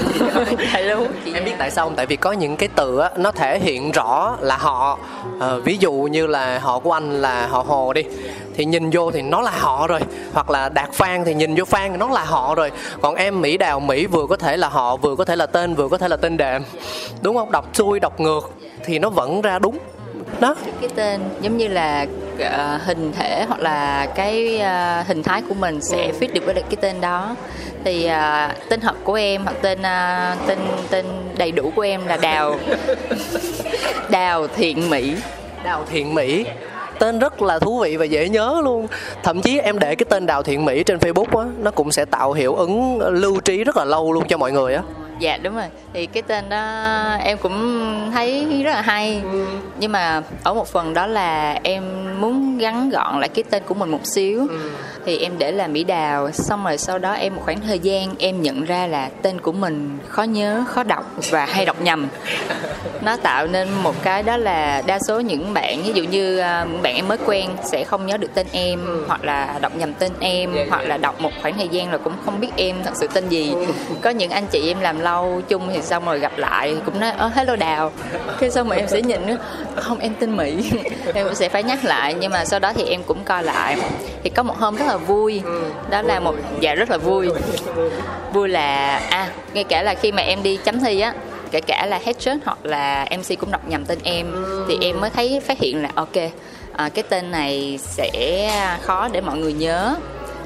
Dạ 0.72 0.80
luôn 0.80 1.08
chị 1.24 1.32
em 1.34 1.44
biết 1.44 1.52
tại 1.58 1.70
sao 1.70 1.86
không? 1.86 1.96
Tại 1.96 2.06
vì 2.06 2.16
có 2.16 2.32
những 2.32 2.56
cái 2.56 2.68
từ 2.76 2.98
á 2.98 3.10
nó 3.16 3.30
thể 3.30 3.58
hiện 3.58 3.92
rõ 3.92 4.36
là 4.40 4.56
họ 4.56 4.98
à, 5.40 5.56
ví 5.64 5.76
dụ 5.76 5.92
như 5.92 6.26
là 6.26 6.58
họ 6.58 6.78
của 6.78 6.92
anh 6.92 7.22
là 7.22 7.46
họ 7.46 7.64
hồ 7.66 7.92
đi 7.92 8.04
thì 8.56 8.64
nhìn 8.64 8.90
vô 8.92 9.10
thì 9.10 9.22
nó 9.22 9.40
là 9.40 9.50
họ 9.50 9.86
rồi. 9.86 10.00
Hoặc 10.32 10.50
là 10.50 10.68
đạt 10.68 10.92
phan 10.92 11.24
thì 11.24 11.34
nhìn 11.34 11.54
vô 11.54 11.64
phan 11.64 11.98
nó 11.98 12.08
là 12.08 12.24
họ 12.24 12.54
rồi. 12.54 12.70
Còn 13.00 13.14
em 13.14 13.40
mỹ 13.40 13.56
đào 13.56 13.80
mỹ 13.80 14.06
vừa 14.06 14.26
có 14.26 14.36
thể 14.36 14.56
là 14.56 14.68
họ 14.68 14.96
vừa 14.96 15.16
có 15.16 15.24
thể 15.24 15.36
là 15.36 15.46
tên 15.46 15.74
vừa 15.74 15.88
có 15.88 15.98
thể 15.98 16.08
là 16.08 16.16
tên 16.16 16.36
đệm. 16.36 16.62
Đúng 17.22 17.36
không? 17.36 17.50
Đọc 17.50 17.68
xuôi 17.74 18.00
đọc 18.00 18.20
ngược 18.20 18.50
thì 18.84 18.98
nó 18.98 19.10
vẫn 19.10 19.42
ra 19.42 19.58
đúng 19.58 19.78
đó. 20.40 20.55
Cái 20.81 20.90
tên 20.94 21.20
giống 21.40 21.56
như 21.56 21.69
là 21.69 22.06
uh, 22.34 22.82
hình 22.82 23.12
thể 23.12 23.44
hoặc 23.49 23.61
là 23.61 24.06
cái 24.14 24.61
uh, 24.61 25.06
hình 25.06 25.23
thái 25.23 25.43
của 25.49 25.55
mình 25.55 25.81
sẽ 25.81 26.06
ừ. 26.06 26.12
fit 26.20 26.32
được 26.32 26.44
với 26.44 26.55
cái 26.55 26.76
tên 26.81 27.00
đó. 27.00 27.37
Thì 27.84 28.06
uh, 28.06 28.69
tên 28.69 28.81
thật 28.81 28.96
của 29.05 29.14
em 29.14 29.44
hoặc 29.44 29.56
tên 29.62 29.79
uh, 29.79 30.46
tên 30.46 30.58
tên 30.90 31.06
đầy 31.38 31.52
đủ 31.52 31.73
của 31.76 31.82
em 31.82 32.06
là 32.06 32.17
đào. 32.17 32.56
Đào 34.11 34.46
thiện 34.46 34.90
mỹ. 34.90 35.17
Đào 35.64 35.84
thiện 35.90 36.14
mỹ. 36.14 36.46
Tên 36.99 37.19
rất 37.19 37.43
là 37.43 37.58
thú 37.58 37.81
vị 37.81 37.96
và 37.96 38.05
dễ 38.05 38.29
nhớ 38.29 38.61
luôn. 38.64 38.87
Thậm 39.23 39.40
chí 39.40 39.58
em 39.58 39.79
để 39.79 39.94
cái 39.94 40.06
tên 40.08 40.26
đào 40.26 40.43
thiện 40.43 40.64
mỹ 40.64 40.82
trên 40.84 40.99
facebook 40.99 41.38
á 41.40 41.46
nó 41.58 41.70
cũng 41.70 41.93
sẽ 41.93 42.05
tạo 42.05 42.32
hiệu 42.32 42.55
ứng 42.55 42.99
lưu 43.00 43.40
trí 43.40 43.64
rất 43.64 43.76
là 43.76 43.84
lâu 43.84 44.12
luôn 44.12 44.25
cho 44.29 44.37
mọi 44.37 44.52
người 44.52 44.75
á 44.75 44.82
dạ 45.22 45.38
đúng 45.42 45.54
rồi 45.54 45.66
thì 45.92 46.06
cái 46.06 46.22
tên 46.22 46.48
đó 46.48 46.84
em 47.24 47.38
cũng 47.38 48.10
thấy 48.12 48.62
rất 48.64 48.70
là 48.70 48.82
hay 48.82 49.20
ừ. 49.32 49.46
nhưng 49.79 49.93
mà 49.93 50.22
ở 50.43 50.55
một 50.55 50.69
phần 50.69 50.94
đó 50.94 51.06
là 51.06 51.58
em 51.62 51.82
muốn 52.20 52.58
gắn 52.58 52.91
gọn 52.91 53.20
lại 53.20 53.29
cái 53.29 53.44
tên 53.50 53.62
của 53.67 53.74
mình 53.74 53.91
một 53.91 54.06
xíu 54.06 54.46
ừ. 54.48 54.70
thì 55.05 55.19
em 55.19 55.38
để 55.38 55.52
là 55.52 55.67
mỹ 55.67 55.84
đào 55.84 56.31
xong 56.32 56.64
rồi 56.64 56.79
sau 56.79 56.98
đó 56.98 57.12
em 57.12 57.36
một 57.36 57.43
khoảng 57.44 57.60
thời 57.60 57.79
gian 57.79 58.14
em 58.19 58.43
nhận 58.43 58.64
ra 58.64 58.86
là 58.86 59.10
tên 59.22 59.41
của 59.41 59.52
mình 59.52 59.98
khó 60.08 60.22
nhớ 60.22 60.64
khó 60.69 60.82
đọc 60.82 61.05
và 61.31 61.46
hay 61.46 61.64
đọc 61.67 61.76
nhầm 61.81 62.08
nó 63.00 63.17
tạo 63.17 63.46
nên 63.46 63.69
một 63.82 63.94
cái 64.02 64.22
đó 64.22 64.36
là 64.36 64.82
đa 64.86 64.98
số 64.98 65.20
những 65.20 65.55
bạn 65.55 65.82
ví 65.82 65.93
dụ 65.93 66.02
như 66.02 66.38
à, 66.38 66.67
bạn 66.82 66.94
em 66.94 67.08
mới 67.08 67.19
quen 67.26 67.50
sẽ 67.64 67.84
không 67.84 68.06
nhớ 68.06 68.17
được 68.17 68.34
tên 68.34 68.46
em 68.52 68.86
ừ. 68.86 69.05
hoặc 69.08 69.24
là 69.24 69.58
đọc 69.60 69.76
nhầm 69.76 69.94
tên 69.94 70.12
em 70.20 70.55
yeah, 70.55 70.69
hoặc 70.69 70.82
là 70.82 70.96
đọc 70.96 71.20
một 71.20 71.31
khoảng 71.43 71.56
thời 71.56 71.69
gian 71.69 71.91
rồi 71.91 72.00
cũng 72.05 72.12
không 72.24 72.41
biết 72.41 72.48
em 72.56 72.76
thật 72.84 72.93
sự 72.94 73.06
tên 73.14 73.29
gì 73.29 73.52
ừ. 73.52 73.67
có 74.02 74.10
những 74.10 74.31
anh 74.31 74.46
chị 74.46 74.69
em 74.69 74.81
làm 74.81 75.00
lâu 75.00 75.11
chung 75.48 75.69
thì 75.72 75.82
xong 75.82 76.04
rồi 76.04 76.19
gặp 76.19 76.32
lại 76.36 76.76
cũng 76.84 77.00
nói 77.00 77.10
ơ 77.10 77.31
hello 77.34 77.56
đào. 77.56 77.92
Cái 78.40 78.50
xong 78.50 78.69
rồi 78.69 78.78
em 78.78 78.88
sẽ 78.88 79.02
nhìn 79.02 79.26
nữa 79.26 79.36
không 79.76 79.98
em 79.98 80.14
tên 80.20 80.36
mỹ. 80.36 80.70
Em 81.14 81.26
cũng 81.26 81.34
sẽ 81.34 81.48
phải 81.48 81.62
nhắc 81.62 81.84
lại 81.84 82.14
nhưng 82.20 82.32
mà 82.32 82.44
sau 82.44 82.60
đó 82.60 82.72
thì 82.74 82.84
em 82.84 83.02
cũng 83.02 83.24
coi 83.24 83.42
lại. 83.44 83.76
Thì 84.22 84.31
có 84.31 84.42
một 84.42 84.58
hôm 84.58 84.76
rất 84.76 84.84
là 84.86 84.96
vui 84.96 85.42
đó 85.90 86.02
là 86.02 86.20
một 86.20 86.34
dạ 86.60 86.74
rất 86.74 86.90
là 86.90 86.96
vui. 86.96 87.28
Vui 88.32 88.48
là 88.48 88.96
à 89.10 89.28
ngay 89.52 89.64
cả 89.64 89.82
là 89.82 89.94
khi 89.94 90.12
mà 90.12 90.22
em 90.22 90.42
đi 90.42 90.56
chấm 90.56 90.81
thi 90.81 91.00
á 91.00 91.14
kể 91.50 91.60
cả 91.60 91.86
là 91.86 92.00
headshot 92.04 92.36
hoặc 92.44 92.58
là 92.62 93.06
mc 93.19 93.38
cũng 93.38 93.50
đọc 93.50 93.69
nhầm 93.69 93.84
tên 93.84 93.98
em 94.02 94.46
thì 94.69 94.78
em 94.81 95.00
mới 95.00 95.10
thấy 95.10 95.40
phát 95.46 95.58
hiện 95.58 95.82
là 95.82 95.88
ok 95.94 96.16
à, 96.72 96.88
cái 96.88 97.04
tên 97.08 97.31
này 97.31 97.78
sẽ 97.82 98.50
khó 98.82 99.08
để 99.12 99.20
mọi 99.20 99.38
người 99.38 99.52
nhớ. 99.52 99.94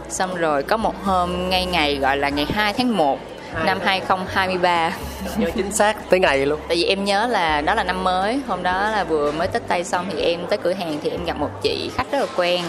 Xong 0.08 0.35
rồi 0.35 0.62
có 0.62 0.76
một 0.76 1.04
hôm 1.04 1.50
ngay 1.50 1.66
ngày 1.66 1.96
gọi 1.96 2.16
là 2.16 2.28
ngày 2.28 2.46
2 2.54 2.73
tháng 2.73 2.96
1 2.96 3.18
năm 3.65 3.81
2023 3.85 4.93
nhớ 5.37 5.49
chính 5.57 5.73
xác 5.73 6.11
tới 6.11 6.21
ngày 6.21 6.47
luôn. 6.47 6.61
Tại 6.69 6.76
vì 6.76 6.85
em 6.85 7.05
nhớ 7.05 7.26
là 7.26 7.61
đó 7.61 7.75
là 7.75 7.85
năm 7.85 8.05
mới 8.05 8.41
hôm 8.47 8.62
đó 8.62 8.91
là 8.91 9.05
vừa 9.05 9.33
mới 9.33 9.49
tết 9.49 9.62
tây 9.69 9.85
xong 9.85 10.07
thì 10.12 10.23
em 10.23 10.47
tới 10.47 10.59
cửa 10.62 10.73
hàng 10.73 10.99
thì 11.03 11.11
em 11.11 11.25
gặp 11.25 11.37
một 11.37 11.50
chị 11.62 11.91
khách 11.97 12.12
rất 12.12 12.19
là 12.19 12.26
quen. 12.37 12.65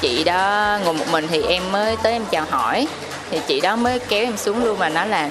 Chị 0.00 0.24
đó 0.24 0.78
ngồi 0.84 0.94
một 0.94 1.04
mình 1.10 1.26
thì 1.28 1.42
em 1.42 1.72
mới 1.72 1.96
tới 2.02 2.12
em 2.12 2.24
chào 2.30 2.44
hỏi. 2.50 2.88
Thì 3.30 3.40
chị 3.46 3.60
đó 3.60 3.76
mới 3.76 3.98
kéo 3.98 4.24
em 4.24 4.36
xuống 4.36 4.64
luôn 4.64 4.78
và 4.78 4.88
nói 4.88 5.08
là 5.08 5.30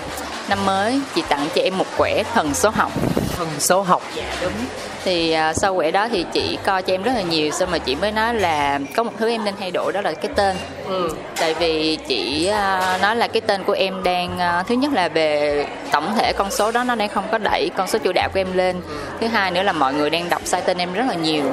năm 0.49 0.65
mới 0.65 1.01
chị 1.15 1.23
tặng 1.29 1.47
cho 1.55 1.61
em 1.61 1.77
một 1.77 1.87
quẻ 1.97 2.23
thần 2.33 2.53
số 2.53 2.69
học. 2.69 2.91
Thần 3.37 3.47
số 3.59 3.81
học. 3.81 4.01
Đúng 4.41 4.53
thì 5.03 5.35
uh, 5.49 5.55
sau 5.55 5.75
quẻ 5.75 5.91
đó 5.91 6.07
thì 6.11 6.25
chị 6.33 6.57
coi 6.65 6.81
cho 6.81 6.93
em 6.93 7.03
rất 7.03 7.11
là 7.15 7.21
nhiều 7.21 7.51
xong 7.51 7.71
mà 7.71 7.77
chị 7.77 7.95
mới 7.95 8.11
nói 8.11 8.33
là 8.33 8.79
có 8.95 9.03
một 9.03 9.11
thứ 9.17 9.29
em 9.29 9.45
nên 9.45 9.53
thay 9.59 9.71
đổi 9.71 9.93
đó 9.93 10.01
là 10.01 10.11
cái 10.11 10.31
tên. 10.35 10.55
Ừ. 10.87 11.09
tại 11.39 11.53
vì 11.53 11.97
chị 12.07 12.49
uh, 12.49 13.01
nói 13.01 13.15
là 13.15 13.27
cái 13.27 13.41
tên 13.41 13.63
của 13.63 13.73
em 13.73 14.03
đang 14.03 14.37
uh, 14.37 14.67
thứ 14.67 14.75
nhất 14.75 14.93
là 14.93 15.09
về 15.09 15.65
tổng 15.91 16.13
thể 16.17 16.33
con 16.33 16.51
số 16.51 16.71
đó 16.71 16.83
nó 16.83 16.95
đang 16.95 17.09
không 17.09 17.23
có 17.31 17.37
đẩy 17.37 17.69
con 17.77 17.87
số 17.87 17.99
chủ 17.99 18.11
đạo 18.11 18.29
của 18.33 18.39
em 18.39 18.53
lên. 18.53 18.81
Thứ 19.19 19.27
hai 19.27 19.51
nữa 19.51 19.63
là 19.63 19.71
mọi 19.71 19.93
người 19.93 20.09
đang 20.09 20.29
đọc 20.29 20.41
sai 20.45 20.61
tên 20.65 20.77
em 20.77 20.93
rất 20.93 21.05
là 21.07 21.13
nhiều. 21.13 21.43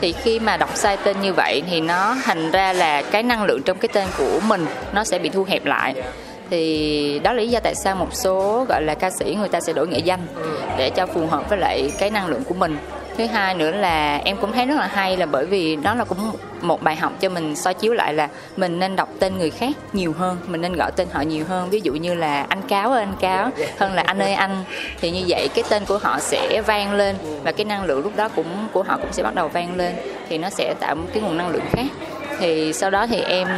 Thì 0.00 0.12
khi 0.12 0.38
mà 0.38 0.56
đọc 0.56 0.70
sai 0.74 0.96
tên 0.96 1.20
như 1.20 1.32
vậy 1.32 1.62
thì 1.70 1.80
nó 1.80 2.16
thành 2.24 2.50
ra 2.50 2.72
là 2.72 3.02
cái 3.02 3.22
năng 3.22 3.44
lượng 3.44 3.62
trong 3.62 3.78
cái 3.78 3.88
tên 3.92 4.06
của 4.18 4.40
mình 4.46 4.66
nó 4.92 5.04
sẽ 5.04 5.18
bị 5.18 5.28
thu 5.28 5.44
hẹp 5.48 5.64
lại 5.64 5.94
thì 6.50 7.20
đó 7.22 7.32
là 7.32 7.42
lý 7.42 7.48
do 7.48 7.60
tại 7.60 7.74
sao 7.74 7.96
một 7.96 8.14
số 8.14 8.66
gọi 8.68 8.82
là 8.82 8.94
ca 8.94 9.10
sĩ 9.10 9.36
người 9.38 9.48
ta 9.48 9.60
sẽ 9.60 9.72
đổi 9.72 9.88
nghệ 9.88 9.98
danh 9.98 10.20
để 10.78 10.90
cho 10.90 11.06
phù 11.06 11.26
hợp 11.26 11.48
với 11.48 11.58
lại 11.58 11.92
cái 11.98 12.10
năng 12.10 12.26
lượng 12.26 12.44
của 12.44 12.54
mình. 12.54 12.78
Thứ 13.16 13.26
hai 13.26 13.54
nữa 13.54 13.70
là 13.70 14.20
em 14.24 14.36
cũng 14.36 14.52
thấy 14.52 14.66
rất 14.66 14.74
là 14.74 14.86
hay 14.86 15.16
là 15.16 15.26
bởi 15.26 15.46
vì 15.46 15.76
đó 15.76 15.94
là 15.94 16.04
cũng 16.04 16.18
một 16.60 16.82
bài 16.82 16.96
học 16.96 17.12
cho 17.20 17.28
mình 17.28 17.56
soi 17.56 17.74
chiếu 17.74 17.92
lại 17.92 18.14
là 18.14 18.28
mình 18.56 18.78
nên 18.78 18.96
đọc 18.96 19.08
tên 19.18 19.38
người 19.38 19.50
khác 19.50 19.76
nhiều 19.92 20.14
hơn 20.18 20.38
mình 20.46 20.60
nên 20.60 20.72
gọi 20.72 20.90
tên 20.96 21.08
họ 21.12 21.20
nhiều 21.20 21.44
hơn. 21.48 21.70
Ví 21.70 21.80
dụ 21.80 21.92
như 21.92 22.14
là 22.14 22.46
anh 22.48 22.62
cáo 22.62 22.92
ơi 22.92 23.02
anh 23.02 23.14
cáo 23.20 23.50
hơn 23.78 23.92
là 23.92 24.02
anh 24.06 24.18
ơi 24.18 24.32
anh. 24.32 24.64
Thì 25.00 25.10
như 25.10 25.22
vậy 25.28 25.48
cái 25.54 25.64
tên 25.68 25.84
của 25.84 25.98
họ 25.98 26.18
sẽ 26.20 26.62
vang 26.66 26.92
lên 26.92 27.16
và 27.42 27.52
cái 27.52 27.64
năng 27.64 27.84
lượng 27.84 28.02
lúc 28.02 28.16
đó 28.16 28.28
cũng 28.28 28.68
của 28.72 28.82
họ 28.82 28.96
cũng 28.96 29.12
sẽ 29.12 29.22
bắt 29.22 29.34
đầu 29.34 29.48
vang 29.48 29.76
lên 29.76 29.94
thì 30.28 30.38
nó 30.38 30.50
sẽ 30.50 30.74
tạo 30.80 30.94
một 30.94 31.06
cái 31.12 31.22
nguồn 31.22 31.36
năng 31.36 31.48
lượng 31.48 31.66
khác. 31.70 31.86
Thì 32.38 32.72
sau 32.72 32.90
đó 32.90 33.06
thì 33.06 33.20
em 33.20 33.48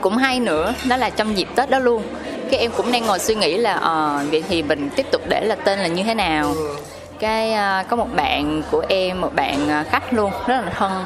cũng 0.00 0.16
hay 0.16 0.40
nữa 0.40 0.74
đó 0.88 0.96
là 0.96 1.10
trong 1.10 1.36
dịp 1.36 1.48
tết 1.54 1.70
đó 1.70 1.78
luôn. 1.78 2.02
Cái 2.50 2.60
em 2.60 2.70
cũng 2.76 2.92
đang 2.92 3.06
ngồi 3.06 3.18
suy 3.18 3.34
nghĩ 3.34 3.56
là 3.56 3.74
ờ 3.74 4.20
vậy 4.30 4.44
thì 4.48 4.62
mình 4.62 4.90
tiếp 4.96 5.06
tục 5.12 5.22
để 5.28 5.44
là 5.44 5.54
tên 5.54 5.78
là 5.78 5.86
như 5.86 6.02
thế 6.02 6.14
nào? 6.14 6.54
Cái 7.18 7.52
uh, 7.52 7.88
có 7.88 7.96
một 7.96 8.08
bạn 8.16 8.62
của 8.70 8.82
em 8.88 9.20
một 9.20 9.34
bạn 9.34 9.80
uh, 9.80 9.86
khách 9.90 10.12
luôn 10.12 10.32
rất 10.46 10.60
là 10.64 10.72
thân. 10.76 11.04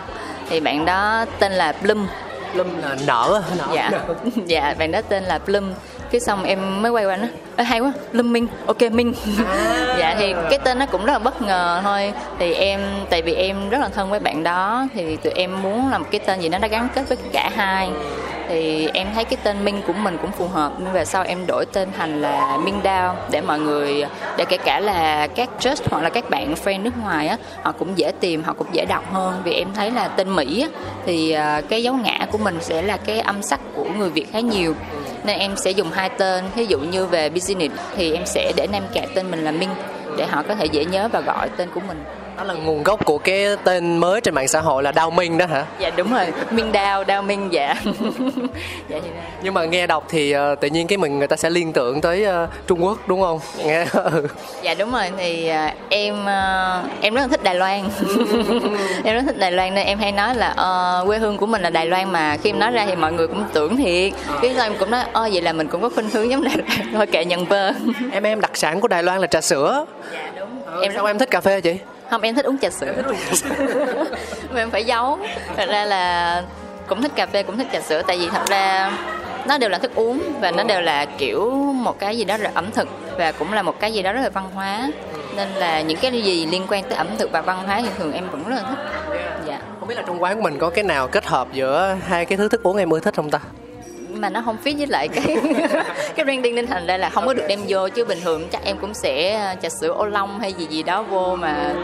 Thì 0.49 0.61
bạn 0.61 0.85
đó 0.85 1.25
tên 1.39 1.53
là 1.53 1.73
Plum. 1.73 2.07
Plum 2.53 2.67
là 2.83 2.97
nở, 3.07 3.43
nở. 3.59 3.67
dạ. 3.75 3.91
Dạ 4.47 4.75
bạn 4.79 4.93
đó 4.93 5.01
tên 5.09 5.25
là 5.25 5.39
Plum 5.39 5.73
cái 6.15 6.21
xong 6.21 6.45
em 6.45 6.83
mới 6.83 6.91
quay 6.91 7.05
qua 7.05 7.17
nó. 7.17 7.27
Ê, 7.57 7.65
hay 7.65 7.81
quá 7.81 7.93
Lâm 8.13 8.33
Minh. 8.33 8.47
Ok 8.67 8.83
Minh. 8.93 9.15
À. 9.49 9.97
dạ 9.99 10.15
thì 10.19 10.35
cái 10.51 10.59
tên 10.65 10.79
nó 10.79 10.87
cũng 10.87 11.05
rất 11.05 11.13
là 11.13 11.19
bất 11.19 11.43
ngờ 11.43 11.81
thôi. 11.85 12.13
Thì 12.39 12.55
em 12.55 12.81
tại 13.11 13.23
vì 13.23 13.35
em 13.35 13.71
rất 13.71 13.79
là 13.79 13.89
thân 13.89 14.11
với 14.11 14.21
bạn 14.21 14.43
đó 14.43 14.87
thì 14.95 15.17
tụi 15.17 15.33
em 15.33 15.63
muốn 15.63 15.89
làm 15.91 16.05
cái 16.05 16.21
tên 16.27 16.41
gì 16.41 16.49
nó 16.49 16.59
đã 16.59 16.69
gắn 16.69 16.89
kết 16.95 17.09
với 17.09 17.19
cả 17.33 17.51
hai. 17.55 17.91
Thì 18.49 18.89
em 18.95 19.07
thấy 19.15 19.25
cái 19.25 19.37
tên 19.43 19.65
Minh 19.65 19.83
của 19.87 19.93
mình 19.93 20.19
cũng 20.23 20.33
phù 20.33 20.49
hợp. 20.49 20.73
Nên 20.79 20.93
về 20.93 21.05
sau 21.05 21.23
em 21.23 21.39
đổi 21.47 21.65
tên 21.73 21.89
thành 21.99 22.23
là 22.23 22.57
Minh 22.57 22.81
Đao 22.83 23.17
để 23.31 23.41
mọi 23.41 23.59
người 23.59 24.05
để 24.37 24.45
kể 24.45 24.57
cả 24.57 24.81
là 24.81 25.27
các 25.27 25.49
judge 25.61 25.83
hoặc 25.91 26.03
là 26.03 26.11
các 26.11 26.31
bạn 26.31 26.55
friend 26.65 26.83
nước 26.83 26.95
ngoài 27.03 27.29
á 27.29 27.37
họ 27.63 27.73
cũng 27.73 27.99
dễ 27.99 28.13
tìm 28.21 28.43
họ 28.43 28.53
cũng 28.53 28.69
dễ 28.73 28.85
đọc 28.85 29.13
hơn. 29.13 29.41
Vì 29.45 29.53
em 29.53 29.69
thấy 29.75 29.91
là 29.91 30.09
tên 30.09 30.37
Mỹ 30.37 30.63
á, 30.63 30.69
thì 31.07 31.31
à, 31.31 31.61
cái 31.69 31.83
dấu 31.83 31.95
ngã 31.95 32.27
của 32.31 32.39
mình 32.39 32.59
sẽ 32.61 32.83
là 32.83 32.97
cái 32.97 33.21
âm 33.21 33.43
sắc 33.43 33.61
của 33.75 33.85
người 33.99 34.11
Việt 34.11 34.27
khá 34.33 34.41
nhiều 34.41 34.75
nên 35.25 35.39
em 35.39 35.57
sẽ 35.57 35.71
dùng 35.71 35.91
hai 35.91 36.11
tên. 36.19 36.45
Ví 36.57 36.67
dụ 36.67 36.79
như 36.79 37.07
về 37.07 37.29
business 37.29 37.75
thì 37.97 38.13
em 38.13 38.27
sẽ 38.27 38.53
để 38.57 38.67
nam 38.73 38.83
kẹp 38.93 39.09
tên 39.15 39.31
mình 39.31 39.45
là 39.45 39.51
Minh, 39.51 39.71
để 40.19 40.27
họ 40.27 40.43
có 40.49 40.55
thể 40.55 40.67
dễ 40.67 40.85
nhớ 40.85 41.09
và 41.13 41.21
gọi 41.21 41.49
tên 41.57 41.69
của 41.75 41.81
mình 41.81 42.05
đó 42.37 42.45
là 42.45 42.55
nguồn 42.55 42.83
gốc 42.83 43.05
của 43.05 43.19
cái 43.19 43.47
tên 43.65 43.99
mới 43.99 44.21
trên 44.21 44.35
mạng 44.35 44.49
xã 44.49 44.61
hội 44.61 44.83
là 44.83 44.93
Đao 44.93 45.11
Minh 45.11 45.39
đó 45.39 45.47
hả? 45.47 45.65
Dạ 45.79 45.91
đúng 45.97 46.13
rồi, 46.13 46.27
Minh 46.51 46.73
Đao, 46.73 47.05
Đao 47.05 47.23
Minh 47.23 47.49
dạ. 47.53 47.75
dạ 48.89 48.99
thì 49.05 49.11
Nhưng 49.43 49.55
mà 49.55 49.65
nghe 49.65 49.87
đọc 49.87 50.05
thì 50.09 50.37
uh, 50.37 50.61
tự 50.61 50.69
nhiên 50.69 50.87
cái 50.87 50.99
mình 50.99 51.19
người 51.19 51.29
ta 51.29 51.37
sẽ 51.37 51.51
liên 51.51 51.73
tưởng 51.73 52.01
tới 52.01 52.27
uh, 52.45 52.51
Trung 52.67 52.85
Quốc 52.85 52.99
đúng 53.07 53.21
không? 53.21 53.41
Nghe. 53.65 53.87
Dạ 54.63 54.75
đúng 54.75 54.93
rồi 54.93 55.11
thì 55.19 55.51
uh, 55.51 55.75
em 55.89 56.23
uh, 56.23 56.91
em 57.01 57.15
rất 57.15 57.21
là 57.21 57.29
thích 57.29 57.43
Đài 57.43 57.55
Loan. 57.55 57.81
em 59.05 59.15
rất 59.15 59.23
thích 59.27 59.39
Đài 59.39 59.53
Loan 59.53 59.75
nên 59.75 59.87
em 59.87 59.99
hay 59.99 60.13
nói 60.13 60.35
là 60.35 60.51
uh, 60.51 61.07
quê 61.07 61.19
hương 61.19 61.39
của 61.39 61.47
mình 61.47 61.63
là 61.63 61.71
Đài 61.71 61.87
Loan 61.87 62.13
mà 62.13 62.37
khi 62.43 62.51
em 62.51 62.59
nói 62.59 62.71
ra 62.71 62.87
thì 62.87 62.97
mọi 62.97 63.13
người 63.13 63.29
cũng 63.29 63.45
tưởng 63.53 63.77
thiệt. 63.77 64.13
Cái 64.43 64.55
sau 64.57 64.67
em 64.67 64.75
cũng 64.79 64.91
nói 64.91 65.05
ơ 65.13 65.29
vậy 65.33 65.43
là 65.43 65.53
mình 65.53 65.69
cũng 65.69 65.83
có 65.83 65.89
khuynh 65.89 66.11
hướng 66.11 66.31
giống 66.31 66.45
Đài 66.45 66.57
Loan 66.57 66.93
thôi 66.93 67.07
kệ 67.07 67.25
nhận 67.25 67.45
vơ. 67.45 67.73
em 68.13 68.23
em 68.23 68.41
đặc 68.41 68.51
sản 68.55 68.81
của 68.81 68.89
Đài 68.89 69.03
Loan 69.03 69.21
là 69.21 69.27
trà 69.27 69.41
sữa. 69.41 69.87
Dạ 70.13 70.31
đúng. 70.39 70.49
Ừ, 70.67 70.83
em 70.83 70.93
sao 70.95 71.07
em 71.07 71.19
thích 71.19 71.31
cà 71.31 71.41
phê 71.41 71.61
chị? 71.61 71.77
Không 72.15 72.23
em 72.23 72.35
thích 72.35 72.45
uống 72.45 72.59
trà 72.59 72.71
sữa. 72.71 72.95
Mà 74.51 74.61
em 74.61 74.71
phải 74.71 74.85
giấu. 74.85 75.19
Thật 75.57 75.69
ra 75.69 75.85
là 75.85 76.43
cũng 76.87 77.03
thích 77.03 77.13
cà 77.15 77.27
phê 77.27 77.43
cũng 77.43 77.59
thích 77.59 77.67
trà 77.73 77.81
sữa. 77.81 78.03
Tại 78.07 78.19
vì 78.19 78.29
thật 78.29 78.47
ra 78.49 78.93
nó 79.47 79.59
đều 79.59 79.71
là 79.71 79.79
thức 79.79 79.95
uống 79.95 80.21
và 80.41 80.51
nó 80.51 80.63
đều 80.65 80.81
là 80.81 81.07
kiểu 81.19 81.51
một 81.75 81.99
cái 81.99 82.19
gì 82.19 82.25
đó 82.25 82.37
là 82.37 82.51
ẩm 82.55 82.71
thực 82.71 82.89
và 83.19 83.33
cũng 83.33 83.53
là 83.53 83.63
một 83.63 83.81
cái 83.81 83.93
gì 83.93 84.03
đó 84.03 84.13
rất 84.13 84.21
là 84.21 84.29
văn 84.29 84.51
hóa. 84.55 84.91
Nên 85.37 85.49
là 85.49 85.81
những 85.81 85.99
cái 85.99 86.23
gì 86.23 86.47
liên 86.47 86.67
quan 86.69 86.85
tới 86.85 86.99
ẩm 86.99 87.09
thực 87.19 87.33
và 87.33 87.41
văn 87.41 87.59
hóa 87.67 87.81
thì 87.83 87.89
thường 87.99 88.13
em 88.13 88.31
vẫn 88.31 88.49
rất 88.49 88.57
là 88.57 88.63
thích. 88.69 88.79
Dạ. 89.47 89.61
Không 89.81 89.89
biết 89.89 89.95
là 89.95 90.03
trong 90.07 90.23
quán 90.23 90.37
của 90.37 90.43
mình 90.43 90.59
có 90.59 90.71
cái 90.71 90.85
nào 90.85 91.09
kết 91.09 91.27
hợp 91.27 91.49
giữa 91.53 91.97
hai 92.07 92.25
cái 92.25 92.39
thứ 92.39 92.49
thức 92.49 92.63
uống 92.63 92.77
em 92.77 92.91
ưa 92.91 93.01
thích 93.01 93.15
không 93.15 93.31
ta 93.31 93.41
mà 94.21 94.31
nó 94.31 94.43
không 94.45 94.57
fit 94.65 94.77
với 94.79 94.87
lại 94.87 95.09
cái 95.09 95.37
cái 96.17 96.25
branding 96.25 96.55
nên 96.55 96.67
thành 96.67 96.87
ra 96.87 96.97
là 96.97 97.11
không 97.11 97.27
có 97.27 97.35
được 97.35 97.45
đem 97.49 97.61
vô. 97.69 97.89
Chứ 97.89 98.05
bình 98.05 98.19
thường 98.25 98.49
chắc 98.53 98.65
em 98.65 98.77
cũng 98.81 98.95
sẽ 98.95 99.41
ờ, 99.41 99.55
trà 99.63 99.69
sữa 99.69 99.89
ô 99.89 100.05
long 100.05 100.41
hay 100.41 100.53
gì 100.53 100.67
gì 100.67 100.83
đó 100.83 101.03
vô 101.03 101.37
mà. 101.37 101.75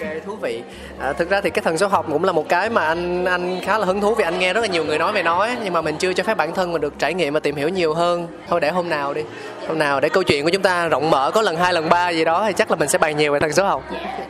Ok 0.00 0.10
thú 0.26 0.36
vị. 0.36 0.62
À, 0.98 1.12
thực 1.12 1.30
ra 1.30 1.40
thì 1.40 1.50
cái 1.50 1.62
thần 1.62 1.78
số 1.78 1.86
học 1.86 2.06
cũng 2.12 2.24
là 2.24 2.32
một 2.32 2.48
cái 2.48 2.70
mà 2.70 2.84
anh 2.84 3.24
anh 3.24 3.60
khá 3.62 3.78
là 3.78 3.86
hứng 3.86 4.00
thú 4.00 4.14
vì 4.14 4.24
anh 4.24 4.38
nghe 4.38 4.52
rất 4.52 4.60
là 4.60 4.66
nhiều 4.66 4.84
người 4.84 4.98
nói 4.98 5.12
về 5.12 5.22
nó 5.22 5.48
nhưng 5.64 5.72
mà 5.72 5.82
mình 5.82 5.96
chưa 5.96 6.12
cho 6.12 6.22
phép 6.22 6.36
bản 6.36 6.54
thân 6.54 6.72
mình 6.72 6.80
được 6.80 6.98
trải 6.98 7.14
nghiệm 7.14 7.34
và 7.34 7.40
tìm 7.40 7.56
hiểu 7.56 7.68
nhiều 7.68 7.94
hơn. 7.94 8.26
Thôi 8.48 8.60
để 8.60 8.70
hôm 8.70 8.88
nào 8.88 9.14
đi 9.14 9.22
hôm 9.70 9.78
nào 9.78 10.00
để 10.00 10.08
câu 10.08 10.22
chuyện 10.22 10.44
của 10.44 10.50
chúng 10.50 10.62
ta 10.62 10.88
rộng 10.88 11.10
mở 11.10 11.30
có 11.30 11.42
lần 11.42 11.56
hai 11.56 11.72
lần 11.72 11.88
ba 11.88 12.10
gì 12.10 12.24
đó 12.24 12.44
thì 12.46 12.52
chắc 12.52 12.70
là 12.70 12.76
mình 12.76 12.88
sẽ 12.88 12.98
bàn 12.98 13.16
nhiều 13.16 13.32
về 13.32 13.40
thần 13.40 13.52
số 13.52 13.66
học. 13.66 13.82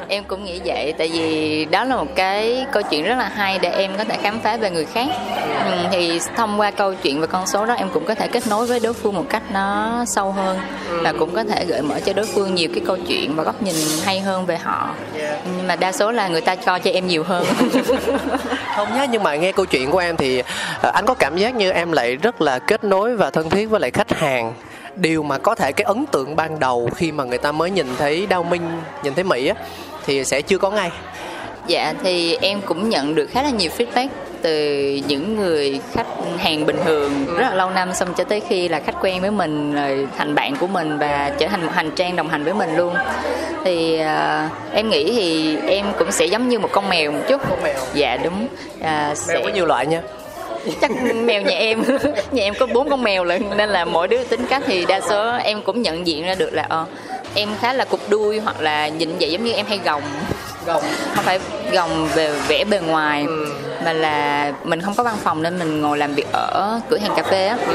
Em 0.09 0.25
cũng 0.25 0.45
nghĩ 0.45 0.61
vậy 0.65 0.95
tại 0.99 1.11
vì 1.13 1.65
đó 1.65 1.85
là 1.85 1.97
một 1.97 2.15
cái 2.15 2.67
câu 2.73 2.83
chuyện 2.83 3.05
rất 3.05 3.15
là 3.19 3.31
hay 3.35 3.59
để 3.59 3.71
em 3.71 3.91
có 3.99 4.05
thể 4.05 4.17
khám 4.23 4.41
phá 4.41 4.57
về 4.57 4.71
người 4.71 4.85
khác. 4.85 5.07
Ừ, 5.65 5.73
thì 5.91 6.21
thông 6.37 6.61
qua 6.61 6.71
câu 6.71 6.95
chuyện 6.95 7.21
về 7.21 7.27
con 7.27 7.47
số 7.47 7.67
đó 7.67 7.75
em 7.75 7.89
cũng 7.93 8.05
có 8.05 8.15
thể 8.15 8.29
kết 8.29 8.47
nối 8.47 8.67
với 8.67 8.81
đối 8.81 8.93
phương 8.93 9.15
một 9.15 9.25
cách 9.29 9.43
nó 9.53 10.05
sâu 10.07 10.33
hơn 10.33 10.59
và 11.03 11.13
cũng 11.19 11.35
có 11.35 11.45
thể 11.45 11.65
gợi 11.65 11.83
mở 11.83 12.01
cho 12.05 12.13
đối 12.13 12.27
phương 12.27 12.55
nhiều 12.55 12.69
cái 12.75 12.83
câu 12.87 12.97
chuyện 13.09 13.37
và 13.37 13.45
góc 13.45 13.63
nhìn 13.63 13.75
hay 14.05 14.21
hơn 14.21 14.47
về 14.47 14.57
họ. 14.57 14.95
Nhưng 15.57 15.67
mà 15.69 15.77
đa 15.77 15.93
số 15.93 16.13
là 16.13 16.29
người 16.29 16.41
ta 16.41 16.55
cho 16.55 16.79
cho 16.79 16.91
em 16.91 17.07
nhiều 17.07 17.23
hơn. 17.23 17.45
Không 18.77 18.89
nhá 18.95 19.07
nhưng 19.11 19.23
mà 19.23 19.37
nghe 19.37 19.53
câu 19.53 19.67
chuyện 19.67 19.91
của 19.91 19.99
em 19.99 20.17
thì 20.17 20.43
ờ, 20.83 20.91
anh 20.95 21.07
có 21.07 21.15
cảm 21.15 21.37
giác 21.37 21.55
như 21.55 21.71
em 21.71 21.93
lại 21.93 22.17
rất 22.17 22.43
là 22.43 22.59
kết 22.59 22.85
nối 22.85 23.17
và 23.17 23.31
thân 23.31 23.51
thiết 23.51 23.67
với 23.67 23.81
lại 23.81 23.91
khách 23.91 24.13
hàng 24.13 24.53
điều 25.01 25.23
mà 25.23 25.39
có 25.39 25.55
thể 25.55 25.73
cái 25.73 25.85
ấn 25.85 26.07
tượng 26.07 26.37
ban 26.37 26.61
đầu 26.61 26.89
khi 26.95 27.13
mà 27.13 27.25
người 27.25 27.39
ta 27.39 27.53
mới 27.53 27.71
nhìn 27.71 27.87
thấy 27.99 28.27
Đao 28.27 28.43
Minh 28.43 28.63
nhìn 29.03 29.15
thấy 29.15 29.25
Mỹ 29.25 29.47
á 29.47 29.55
thì 30.07 30.25
sẽ 30.25 30.43
chưa 30.43 30.59
có 30.59 30.71
ngay. 30.71 30.91
Dạ 31.67 31.95
thì 32.03 32.37
em 32.41 32.61
cũng 32.61 32.89
nhận 32.89 33.15
được 33.15 33.27
khá 33.27 33.43
là 33.43 33.51
nhiều 33.51 33.71
feedback 33.79 34.09
từ 34.43 34.85
những 35.07 35.37
người 35.37 35.81
khách 35.93 36.07
hàng 36.39 36.67
bình 36.67 36.77
thường 36.85 37.27
rất 37.27 37.49
là 37.49 37.55
lâu 37.55 37.71
năm 37.71 37.95
xong 37.95 38.15
cho 38.15 38.25
tới 38.25 38.41
khi 38.41 38.69
là 38.69 38.81
khách 38.81 38.95
quen 39.01 39.21
với 39.21 39.31
mình 39.31 39.75
rồi 39.75 40.09
thành 40.19 40.35
bạn 40.35 40.57
của 40.57 40.67
mình 40.67 40.99
và 40.99 41.33
trở 41.39 41.49
thành 41.49 41.67
một 41.67 41.73
hành 41.75 41.91
trang 41.91 42.17
đồng 42.17 42.29
hành 42.29 42.45
với 42.45 42.55
mình 42.55 42.77
luôn. 42.77 42.95
Thì 43.65 44.01
uh, 44.01 44.75
em 44.75 44.89
nghĩ 44.89 45.13
thì 45.13 45.57
em 45.67 45.87
cũng 45.99 46.13
sẽ 46.13 46.27
giống 46.27 46.49
như 46.49 46.59
một 46.59 46.69
con 46.73 46.89
mèo 46.89 47.13
một 47.13 47.21
chút. 47.29 47.41
Con 47.49 47.63
mèo. 47.63 47.79
Dạ 47.95 48.17
đúng. 48.17 48.45
Uh, 48.79 48.85
mèo 48.85 49.15
sẽ... 49.15 49.41
có 49.45 49.51
nhiều 49.51 49.67
loại 49.67 49.87
nha 49.87 50.03
chắc 50.81 50.91
mèo 51.15 51.43
nhà 51.43 51.57
em 51.59 51.83
nhà 52.33 52.43
em 52.43 52.55
có 52.59 52.67
bốn 52.67 52.91
con 52.91 53.03
mèo 53.03 53.25
lận 53.25 53.43
nên 53.57 53.69
là 53.69 53.85
mỗi 53.85 54.09
đứa 54.09 54.25
tính 54.25 54.47
cách 54.49 54.63
thì 54.67 54.87
đa 54.87 55.01
số 55.01 55.39
em 55.45 55.63
cũng 55.63 55.83
nhận 55.83 56.07
diện 56.07 56.27
ra 56.27 56.35
được 56.35 56.51
là 56.53 56.67
ờ, 56.69 56.87
em 57.35 57.49
khá 57.61 57.73
là 57.73 57.85
cục 57.85 58.11
đuôi 58.11 58.39
hoặc 58.41 58.61
là 58.61 58.89
nhìn 58.89 59.11
vậy 59.21 59.31
giống 59.31 59.45
như 59.45 59.53
em 59.53 59.67
hay 59.67 59.81
gồng 59.85 60.03
gồng 60.67 60.83
không 61.15 61.25
phải 61.25 61.39
gồng 61.73 62.09
về 62.15 62.33
vẽ 62.49 62.65
bề 62.65 62.79
ngoài 62.79 63.25
ừ. 63.29 63.47
mà 63.85 63.93
là 63.93 64.53
mình 64.65 64.83
không 64.83 64.95
có 64.95 65.03
văn 65.03 65.17
phòng 65.23 65.43
nên 65.43 65.59
mình 65.59 65.81
ngồi 65.81 65.99
làm 65.99 66.15
việc 66.15 66.27
ở 66.33 66.81
cửa 66.91 66.99
hàng 66.99 67.15
cà 67.17 67.23
phê 67.23 67.47
á 67.47 67.57
ừ. 67.67 67.75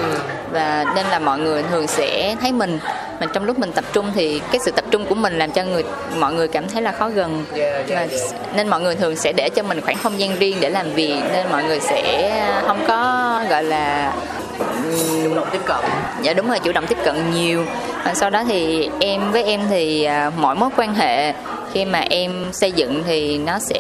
và 0.51 0.85
nên 0.95 1.05
là 1.05 1.19
mọi 1.19 1.39
người 1.39 1.63
thường 1.63 1.87
sẽ 1.87 2.35
thấy 2.41 2.51
mình 2.51 2.79
mà 3.19 3.27
trong 3.33 3.43
lúc 3.43 3.59
mình 3.59 3.71
tập 3.71 3.85
trung 3.93 4.11
thì 4.15 4.41
cái 4.51 4.59
sự 4.65 4.71
tập 4.71 4.85
trung 4.91 5.05
của 5.05 5.15
mình 5.15 5.37
làm 5.37 5.51
cho 5.51 5.63
người 5.63 5.83
mọi 6.17 6.33
người 6.33 6.47
cảm 6.47 6.69
thấy 6.69 6.81
là 6.81 6.91
khó 6.91 7.09
gần 7.09 7.45
yeah, 7.55 7.89
yeah, 7.89 8.09
yeah. 8.09 8.21
nên 8.55 8.67
mọi 8.67 8.81
người 8.81 8.95
thường 8.95 9.15
sẽ 9.15 9.33
để 9.33 9.49
cho 9.49 9.63
mình 9.63 9.81
khoảng 9.81 9.97
không 9.97 10.19
gian 10.19 10.35
riêng 10.35 10.57
để 10.59 10.69
làm 10.69 10.91
việc 10.93 11.21
nên 11.33 11.47
mọi 11.51 11.63
người 11.63 11.79
sẽ 11.79 12.31
không 12.67 12.85
có 12.87 13.41
gọi 13.49 13.63
là 13.63 14.13
chủ 15.23 15.35
động 15.35 15.47
tiếp 15.51 15.61
cận 15.65 15.77
dạ 16.21 16.33
đúng 16.33 16.47
rồi 16.47 16.59
chủ 16.59 16.71
động 16.71 16.87
tiếp 16.87 16.97
cận 17.05 17.31
nhiều 17.33 17.65
và 18.03 18.13
sau 18.13 18.29
đó 18.29 18.43
thì 18.47 18.89
em 18.99 19.31
với 19.31 19.43
em 19.43 19.61
thì 19.69 20.03
à, 20.03 20.31
mọi 20.37 20.55
mối 20.55 20.69
quan 20.75 20.95
hệ 20.95 21.33
khi 21.75 21.85
mà 21.85 21.99
em 22.09 22.53
xây 22.53 22.71
dựng 22.71 23.03
thì 23.07 23.37
nó 23.37 23.59
sẽ 23.59 23.79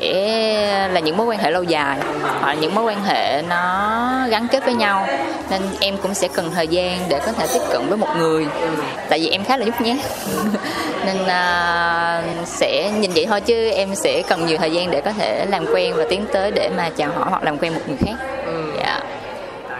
là 0.93 0.99
những 0.99 1.17
mối 1.17 1.25
quan 1.25 1.39
hệ 1.39 1.51
lâu 1.51 1.63
dài 1.63 1.99
hoặc 2.21 2.47
là 2.47 2.53
những 2.53 2.75
mối 2.75 2.83
quan 2.83 3.03
hệ 3.03 3.41
nó 3.41 4.27
gắn 4.29 4.47
kết 4.51 4.65
với 4.65 4.73
nhau. 4.73 5.07
Nên 5.49 5.61
em 5.79 5.97
cũng 5.97 6.13
sẽ 6.13 6.27
cần 6.27 6.51
thời 6.55 6.67
gian 6.67 6.99
để 7.09 7.19
có 7.25 7.31
thể 7.31 7.47
tiếp 7.53 7.59
cận 7.71 7.87
với 7.87 7.97
một 7.97 8.07
người 8.17 8.45
tại 9.09 9.19
vì 9.19 9.29
em 9.29 9.43
khá 9.43 9.57
là 9.57 9.65
nhút 9.65 9.81
nhát. 9.81 9.97
Nên 11.05 11.17
uh, 11.21 12.47
sẽ 12.47 12.91
nhìn 12.99 13.11
vậy 13.15 13.25
thôi 13.29 13.41
chứ 13.41 13.69
em 13.69 13.95
sẽ 13.95 14.21
cần 14.29 14.45
nhiều 14.45 14.57
thời 14.57 14.71
gian 14.71 14.91
để 14.91 15.01
có 15.01 15.11
thể 15.11 15.45
làm 15.49 15.65
quen 15.73 15.93
và 15.95 16.05
tiến 16.09 16.25
tới 16.33 16.51
để 16.51 16.69
mà 16.77 16.89
chào 16.97 17.11
hỏi 17.11 17.25
hoặc 17.29 17.43
làm 17.43 17.57
quen 17.57 17.73
một 17.73 17.81
người 17.87 17.97
khác 18.05 18.15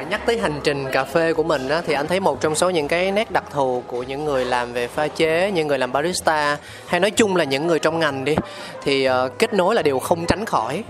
nhắc 0.10 0.22
tới 0.26 0.38
hành 0.38 0.60
trình 0.64 0.92
cà 0.92 1.04
phê 1.04 1.34
của 1.34 1.44
mình 1.44 1.70
á, 1.70 1.82
thì 1.88 1.94
anh 1.94 2.08
thấy 2.08 2.20
một 2.20 2.42
trong 2.42 2.56
số 2.56 2.70
những 2.70 2.88
cái 2.88 3.12
nét 3.12 3.32
đặc 3.32 3.44
thù 3.52 3.84
của 3.88 4.04
những 4.04 4.26
người 4.26 4.46
làm 4.46 4.74
về 4.74 4.88
pha 4.88 5.08
chế 5.08 5.52
những 5.52 5.68
người 5.68 5.80
làm 5.80 5.92
barista 5.92 6.58
hay 6.88 7.00
nói 7.00 7.12
chung 7.12 7.36
là 7.36 7.44
những 7.44 7.68
người 7.68 7.80
trong 7.80 8.00
ngành 8.00 8.26
đi 8.26 8.36
thì 8.84 9.10
uh, 9.10 9.40
kết 9.40 9.54
nối 9.54 9.76
là 9.76 9.82
điều 9.82 10.00
không 10.00 10.26
tránh 10.26 10.46
khỏi. 10.46 10.84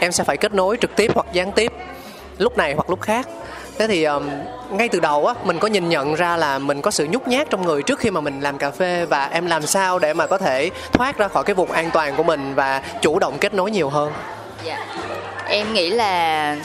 Em 0.00 0.12
sẽ 0.12 0.24
phải 0.24 0.36
kết 0.36 0.54
nối 0.54 0.76
trực 0.80 0.96
tiếp 0.96 1.10
hoặc 1.14 1.26
gián 1.32 1.52
tiếp 1.52 1.72
lúc 2.38 2.56
này 2.56 2.74
hoặc 2.74 2.90
lúc 2.90 3.00
khác. 3.00 3.28
Thế 3.78 3.86
thì 3.86 4.04
um, 4.04 4.30
ngay 4.70 4.88
từ 4.88 5.00
đầu 5.00 5.26
á 5.26 5.34
mình 5.44 5.58
có 5.58 5.68
nhìn 5.68 5.88
nhận 5.88 6.14
ra 6.14 6.36
là 6.36 6.58
mình 6.58 6.82
có 6.82 6.90
sự 6.90 7.06
nhút 7.10 7.28
nhát 7.28 7.50
trong 7.50 7.64
người 7.64 7.82
trước 7.82 7.98
khi 7.98 8.10
mà 8.10 8.20
mình 8.20 8.40
làm 8.40 8.58
cà 8.58 8.70
phê 8.70 9.06
và 9.08 9.26
em 9.26 9.46
làm 9.46 9.66
sao 9.66 9.98
để 9.98 10.14
mà 10.14 10.26
có 10.26 10.38
thể 10.38 10.70
thoát 10.92 11.18
ra 11.18 11.28
khỏi 11.28 11.44
cái 11.44 11.54
vùng 11.54 11.70
an 11.70 11.90
toàn 11.90 12.16
của 12.16 12.22
mình 12.22 12.54
và 12.54 12.82
chủ 13.02 13.18
động 13.18 13.38
kết 13.38 13.54
nối 13.54 13.70
nhiều 13.70 13.88
hơn? 13.88 14.12
Dạ. 14.64 14.86
Em 15.48 15.72
nghĩ 15.72 15.90
là 15.90 16.56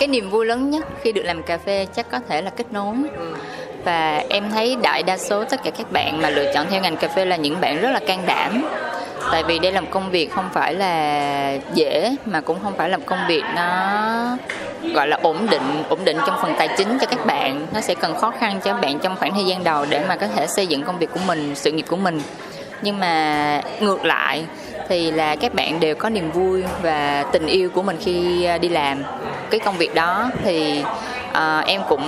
cái 0.00 0.08
niềm 0.08 0.30
vui 0.30 0.46
lớn 0.46 0.70
nhất 0.70 0.84
khi 1.02 1.12
được 1.12 1.22
làm 1.22 1.42
cà 1.42 1.58
phê 1.58 1.86
chắc 1.94 2.10
có 2.10 2.20
thể 2.28 2.42
là 2.42 2.50
kết 2.50 2.72
nối. 2.72 2.94
Và 3.84 4.24
em 4.28 4.50
thấy 4.50 4.76
đại 4.82 5.02
đa 5.02 5.16
số 5.16 5.44
tất 5.44 5.60
cả 5.64 5.70
các 5.70 5.92
bạn 5.92 6.22
mà 6.22 6.30
lựa 6.30 6.52
chọn 6.54 6.66
theo 6.70 6.82
ngành 6.82 6.96
cà 6.96 7.08
phê 7.08 7.24
là 7.24 7.36
những 7.36 7.60
bạn 7.60 7.80
rất 7.80 7.90
là 7.90 8.00
can 8.06 8.22
đảm. 8.26 8.64
Tại 9.32 9.42
vì 9.42 9.58
đây 9.58 9.72
là 9.72 9.80
một 9.80 9.88
công 9.90 10.10
việc 10.10 10.32
không 10.32 10.48
phải 10.52 10.74
là 10.74 11.52
dễ 11.74 12.16
mà 12.24 12.40
cũng 12.40 12.58
không 12.62 12.72
phải 12.76 12.88
là 12.88 12.96
một 12.96 13.02
công 13.06 13.18
việc 13.28 13.42
nó 13.56 14.38
gọi 14.94 15.08
là 15.08 15.18
ổn 15.22 15.46
định 15.50 15.82
ổn 15.88 15.98
định 16.04 16.16
trong 16.26 16.38
phần 16.42 16.54
tài 16.58 16.68
chính 16.76 16.98
cho 17.00 17.06
các 17.06 17.26
bạn. 17.26 17.66
Nó 17.74 17.80
sẽ 17.80 17.94
cần 17.94 18.14
khó 18.14 18.32
khăn 18.40 18.60
cho 18.64 18.74
bạn 18.74 18.98
trong 18.98 19.16
khoảng 19.16 19.34
thời 19.34 19.44
gian 19.44 19.64
đầu 19.64 19.86
để 19.90 20.04
mà 20.08 20.16
có 20.16 20.26
thể 20.26 20.46
xây 20.46 20.66
dựng 20.66 20.82
công 20.82 20.98
việc 20.98 21.10
của 21.14 21.20
mình 21.26 21.54
sự 21.54 21.72
nghiệp 21.72 21.86
của 21.88 21.96
mình. 21.96 22.20
Nhưng 22.82 23.00
mà 23.00 23.62
ngược 23.80 24.04
lại 24.04 24.44
thì 24.90 25.10
là 25.10 25.36
các 25.36 25.54
bạn 25.54 25.80
đều 25.80 25.94
có 25.94 26.08
niềm 26.08 26.30
vui 26.30 26.62
và 26.82 27.24
tình 27.32 27.46
yêu 27.46 27.70
của 27.70 27.82
mình 27.82 27.96
khi 28.00 28.44
à, 28.44 28.58
đi 28.58 28.68
làm. 28.68 29.02
Cái 29.50 29.60
công 29.60 29.76
việc 29.76 29.94
đó 29.94 30.30
thì 30.44 30.84
uh, 31.30 31.66
em 31.66 31.80
cũng 31.88 32.04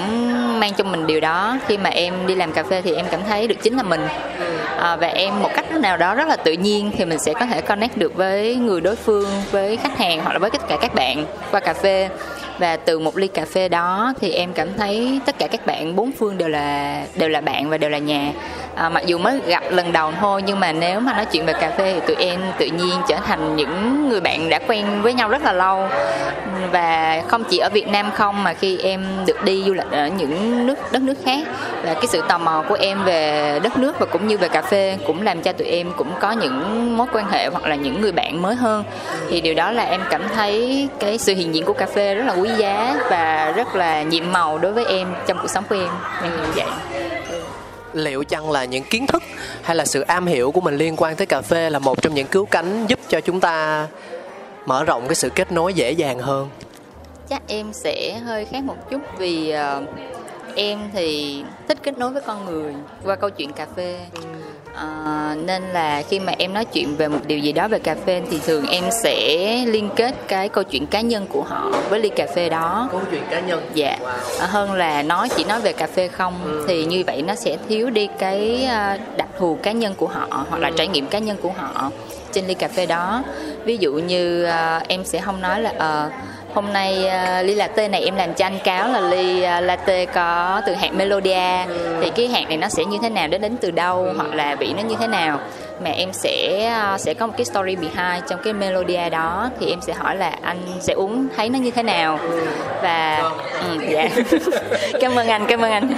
mang 0.61 0.73
trong 0.77 0.91
mình 0.91 1.07
điều 1.07 1.21
đó. 1.21 1.57
Khi 1.67 1.79
mà 1.79 1.91
em 1.91 2.27
đi 2.27 2.35
làm 2.35 2.53
cà 2.53 2.63
phê 2.63 2.83
thì 2.83 2.95
em 2.95 3.07
cảm 3.11 3.21
thấy 3.29 3.47
được 3.47 3.55
chính 3.63 3.77
là 3.77 3.83
mình. 3.83 4.05
Uh, 4.05 5.01
và 5.01 5.07
em 5.07 5.43
một 5.43 5.51
cách 5.55 5.71
nào 5.71 5.97
đó 5.97 6.15
rất 6.15 6.29
là 6.29 6.37
tự 6.37 6.53
nhiên 6.53 6.91
thì 6.97 7.05
mình 7.05 7.19
sẽ 7.19 7.33
có 7.33 7.47
thể 7.47 7.61
connect 7.61 7.97
được 7.97 8.17
với 8.17 8.57
người 8.57 8.81
đối 8.81 8.97
phương 8.97 9.29
với 9.51 9.77
khách 9.77 9.99
hàng 9.99 10.21
hoặc 10.21 10.33
là 10.33 10.39
với 10.39 10.51
tất 10.51 10.69
cả 10.69 10.77
các 10.81 10.95
bạn 10.95 11.25
qua 11.51 11.61
cà 11.61 11.75
phê. 11.75 12.09
Và 12.59 12.77
từ 12.77 12.99
một 12.99 13.17
ly 13.17 13.27
cà 13.27 13.45
phê 13.45 13.69
đó 13.69 14.13
thì 14.21 14.33
em 14.33 14.53
cảm 14.53 14.69
thấy 14.77 15.21
tất 15.27 15.39
cả 15.39 15.47
các 15.47 15.67
bạn 15.67 15.97
bốn 15.97 16.13
phương 16.19 16.39
đều 16.39 16.49
là 16.49 17.01
đều 17.15 17.29
là 17.29 17.41
bạn 17.41 17.71
và 17.71 17.79
đều 17.79 17.91
là 17.91 17.99
nhà 17.99 18.33
à, 18.75 18.89
mặc 18.89 19.07
dù 19.07 19.19
mới 19.19 19.41
gặp 19.47 19.63
lần 19.71 19.93
đầu 19.93 20.13
thôi 20.21 20.43
nhưng 20.47 20.61
mà 20.61 20.73
nếu 20.73 21.01
mà 21.01 21.13
nói 21.13 21.27
chuyện 21.27 21.47
về 21.47 21.53
cà 21.53 21.71
phê 21.71 21.93
thì 21.95 22.01
tụi 22.07 22.25
em 22.25 22.41
tự 22.59 22.67
nhiên 22.67 23.01
trở 23.09 23.17
thành 23.17 23.57
những 23.57 24.09
người 24.09 24.21
bạn 24.21 24.49
đã 24.49 24.59
quen 24.67 25.03
với 25.03 25.15
nhau 25.15 25.29
rất 25.29 25.43
là 25.45 25.53
lâu. 25.53 25.89
Và 26.73 27.23
không 27.29 27.45
chỉ 27.45 27.59
ở 27.59 27.69
Việt 27.73 27.89
Nam 27.89 28.11
không 28.15 28.45
mà 28.45 28.53
khi 28.53 28.79
em 28.79 29.07
được 29.27 29.45
đi 29.45 29.63
du 29.67 29.75
lịch 29.75 29.91
ở 29.91 30.07
những 30.07 30.67
nước 30.67 30.93
đất 30.93 31.03
nước 31.03 31.15
khác. 31.25 31.47
Và 31.85 31.95
cái 31.95 32.07
sự 32.07 32.23
tò 32.29 32.39
mò 32.39 32.65
của 32.69 32.77
em 32.81 33.05
về 33.05 33.61
đất 33.63 33.77
nước 33.77 33.99
và 33.99 34.07
cũng 34.07 34.27
như 34.27 34.39
về 34.39 34.49
cà 34.49 34.63
phê 34.63 34.99
cũng 35.07 35.23
làm 35.23 35.43
cho 35.43 35.53
tụi 35.53 35.67
em 35.67 35.93
cũng 35.97 36.13
có 36.21 36.31
những 36.31 36.97
mối 36.97 37.07
quan 37.13 37.31
hệ 37.31 37.47
hoặc 37.47 37.65
là 37.65 37.75
những 37.75 38.01
người 38.01 38.13
bạn 38.13 38.43
mới 38.43 38.55
hơn. 38.55 38.85
Thì 39.29 39.41
điều 39.41 39.55
đó 39.55 39.71
là 39.71 39.83
em 39.83 40.01
cảm 40.11 40.23
thấy 40.35 40.89
cái 41.01 41.19
sự 41.19 41.35
hiện 41.35 41.55
diện 41.55 41.65
của 41.65 41.73
cà 41.73 41.87
phê 41.87 42.15
rất 42.15 42.25
là 42.27 42.33
quý 42.33 42.51
giá 42.59 42.97
và 43.11 43.53
rất 43.57 43.75
là 43.75 44.03
nhiệm 44.03 44.33
màu 44.33 44.59
đối 44.59 44.73
với 44.73 44.85
em 44.85 45.15
trong 45.27 45.39
cuộc 45.43 45.49
sống 45.49 45.65
của 45.69 45.77
em. 45.77 45.89
Em 46.23 46.33
như 46.33 46.53
vậy 46.55 46.67
liệu 47.93 48.25
chăng 48.25 48.51
là 48.51 48.65
những 48.65 48.85
kiến 48.85 49.07
thức 49.07 49.23
hay 49.63 49.77
là 49.77 49.85
sự 49.85 50.01
am 50.01 50.27
hiểu 50.27 50.51
của 50.51 50.61
mình 50.61 50.77
liên 50.77 50.95
quan 50.97 51.17
tới 51.17 51.27
cà 51.27 51.43
phê 51.43 51.71
là 51.71 51.79
một 51.79 52.03
trong 52.03 52.15
những 52.15 52.27
cứu 52.27 52.47
cánh 52.47 52.87
giúp 52.87 52.99
cho 53.09 53.21
chúng 53.21 53.41
ta 53.41 53.87
mở 54.67 54.85
rộng 54.85 55.09
cái 55.09 55.15
sự 55.15 55.29
kết 55.29 55.53
nối 55.53 55.75
dễ 55.75 55.93
dàng 55.93 56.19
hơn? 56.19 56.49
Chắc 57.29 57.43
em 57.49 57.73
sẽ 57.73 58.19
hơi 58.19 58.45
khác 58.45 58.65
một 58.65 58.91
chút 58.91 59.01
vì 59.19 59.55
uh, 59.79 59.89
em 60.55 60.79
thì 60.93 61.43
thích 61.69 61.79
kết 61.83 61.99
nối 61.99 62.11
với 62.11 62.23
con 62.27 62.45
người 62.45 62.75
qua 63.05 63.17
câu 63.17 63.31
chuyện 63.31 63.53
cà 63.53 63.67
phê 63.77 64.01
à, 64.75 65.37
nên 65.45 65.63
là 65.63 66.03
khi 66.09 66.21
mà 66.21 66.33
em 66.39 66.55
nói 66.55 66.65
chuyện 66.65 66.97
về 66.97 67.09
một 67.09 67.19
điều 67.27 67.39
gì 67.39 67.53
đó 67.53 67.69
về 67.69 67.79
cà 67.79 67.95
phê 68.07 68.23
thì 68.31 68.39
thường 68.47 68.67
em 68.67 68.85
sẽ 69.03 69.57
liên 69.67 69.89
kết 69.97 70.15
cái 70.29 70.49
câu 70.49 70.65
chuyện 70.65 70.87
cá 70.87 71.01
nhân 71.01 71.27
của 71.27 71.43
họ 71.43 71.73
với 71.91 72.01
ly 72.01 72.09
cà 72.09 72.27
phê 72.35 72.49
đó 72.49 72.89
câu 72.93 73.01
chuyện 73.11 73.23
cá 73.31 73.41
nhân 73.41 73.71
dạ 73.75 73.99
wow. 74.01 74.47
hơn 74.47 74.73
là 74.73 75.03
nói 75.03 75.29
chỉ 75.37 75.45
nói 75.45 75.61
về 75.61 75.73
cà 75.73 75.87
phê 75.87 76.09
không 76.09 76.35
ừ. 76.45 76.65
thì 76.69 76.85
như 76.85 77.03
vậy 77.07 77.23
nó 77.23 77.35
sẽ 77.35 77.57
thiếu 77.69 77.91
đi 77.91 78.09
cái 78.19 78.69
đặc 79.17 79.29
thù 79.39 79.59
cá 79.63 79.73
nhân 79.73 79.95
của 79.97 80.09
họ 80.09 80.47
hoặc 80.51 80.59
là 80.59 80.69
ừ. 80.69 80.75
trải 80.77 80.89
nghiệm 80.89 81.07
cá 81.07 81.19
nhân 81.19 81.37
của 81.43 81.53
họ 81.57 81.91
trên 82.33 82.47
ly 82.47 82.55
cà 82.55 82.69
phê 82.69 82.87
đó 82.87 83.23
ví 83.65 83.77
dụ 83.77 83.93
như 83.93 84.47
uh, 84.47 84.89
em 84.89 85.05
sẽ 85.05 85.21
không 85.21 85.41
nói 85.41 85.61
là 85.61 85.71
uh, 86.07 86.13
hôm 86.55 86.73
nay 86.73 87.07
uh, 87.07 87.47
ly 87.47 87.55
latte 87.55 87.89
này 87.89 88.03
em 88.03 88.17
làm 88.17 88.35
cho 88.35 88.47
anh 88.47 88.59
cáo 88.65 88.89
là 88.89 89.01
ly 89.01 89.37
uh, 89.37 89.65
latte 89.65 90.07
có 90.07 90.61
từ 90.67 90.75
hạt 90.75 90.95
melodia 90.95 91.65
ừ. 91.69 91.97
thì 92.03 92.11
cái 92.11 92.29
hạt 92.29 92.49
này 92.49 92.57
nó 92.57 92.69
sẽ 92.69 92.85
như 92.85 92.99
thế 93.03 93.09
nào 93.09 93.29
đến 93.29 93.41
đến 93.41 93.57
từ 93.61 93.71
đâu 93.71 94.05
ừ. 94.05 94.13
hoặc 94.17 94.35
là 94.35 94.55
vị 94.55 94.73
nó 94.77 94.83
như 94.83 94.97
thế 95.01 95.07
nào 95.07 95.41
mà 95.85 95.91
em 95.91 96.13
sẽ 96.13 96.69
uh, 96.95 97.01
sẽ 97.01 97.15
có 97.15 97.27
một 97.27 97.33
cái 97.37 97.45
story 97.45 97.77
behind 97.77 98.25
trong 98.29 98.41
cái 98.45 98.53
melodia 98.53 99.11
đó 99.11 99.51
thì 99.61 99.67
em 99.67 99.81
sẽ 99.81 99.93
hỏi 99.93 100.17
là 100.17 100.37
anh 100.43 100.59
sẽ 100.81 100.93
uống 100.93 101.29
thấy 101.37 101.49
nó 101.49 101.59
như 101.59 101.71
thế 101.71 101.83
nào 101.83 102.19
và 102.83 103.23
ừ, 103.61 103.79
dạ 103.89 104.09
cảm 105.01 105.15
ơn 105.19 105.29
anh 105.29 105.47
cảm 105.49 105.61
ơn 105.61 105.71
anh 105.71 105.89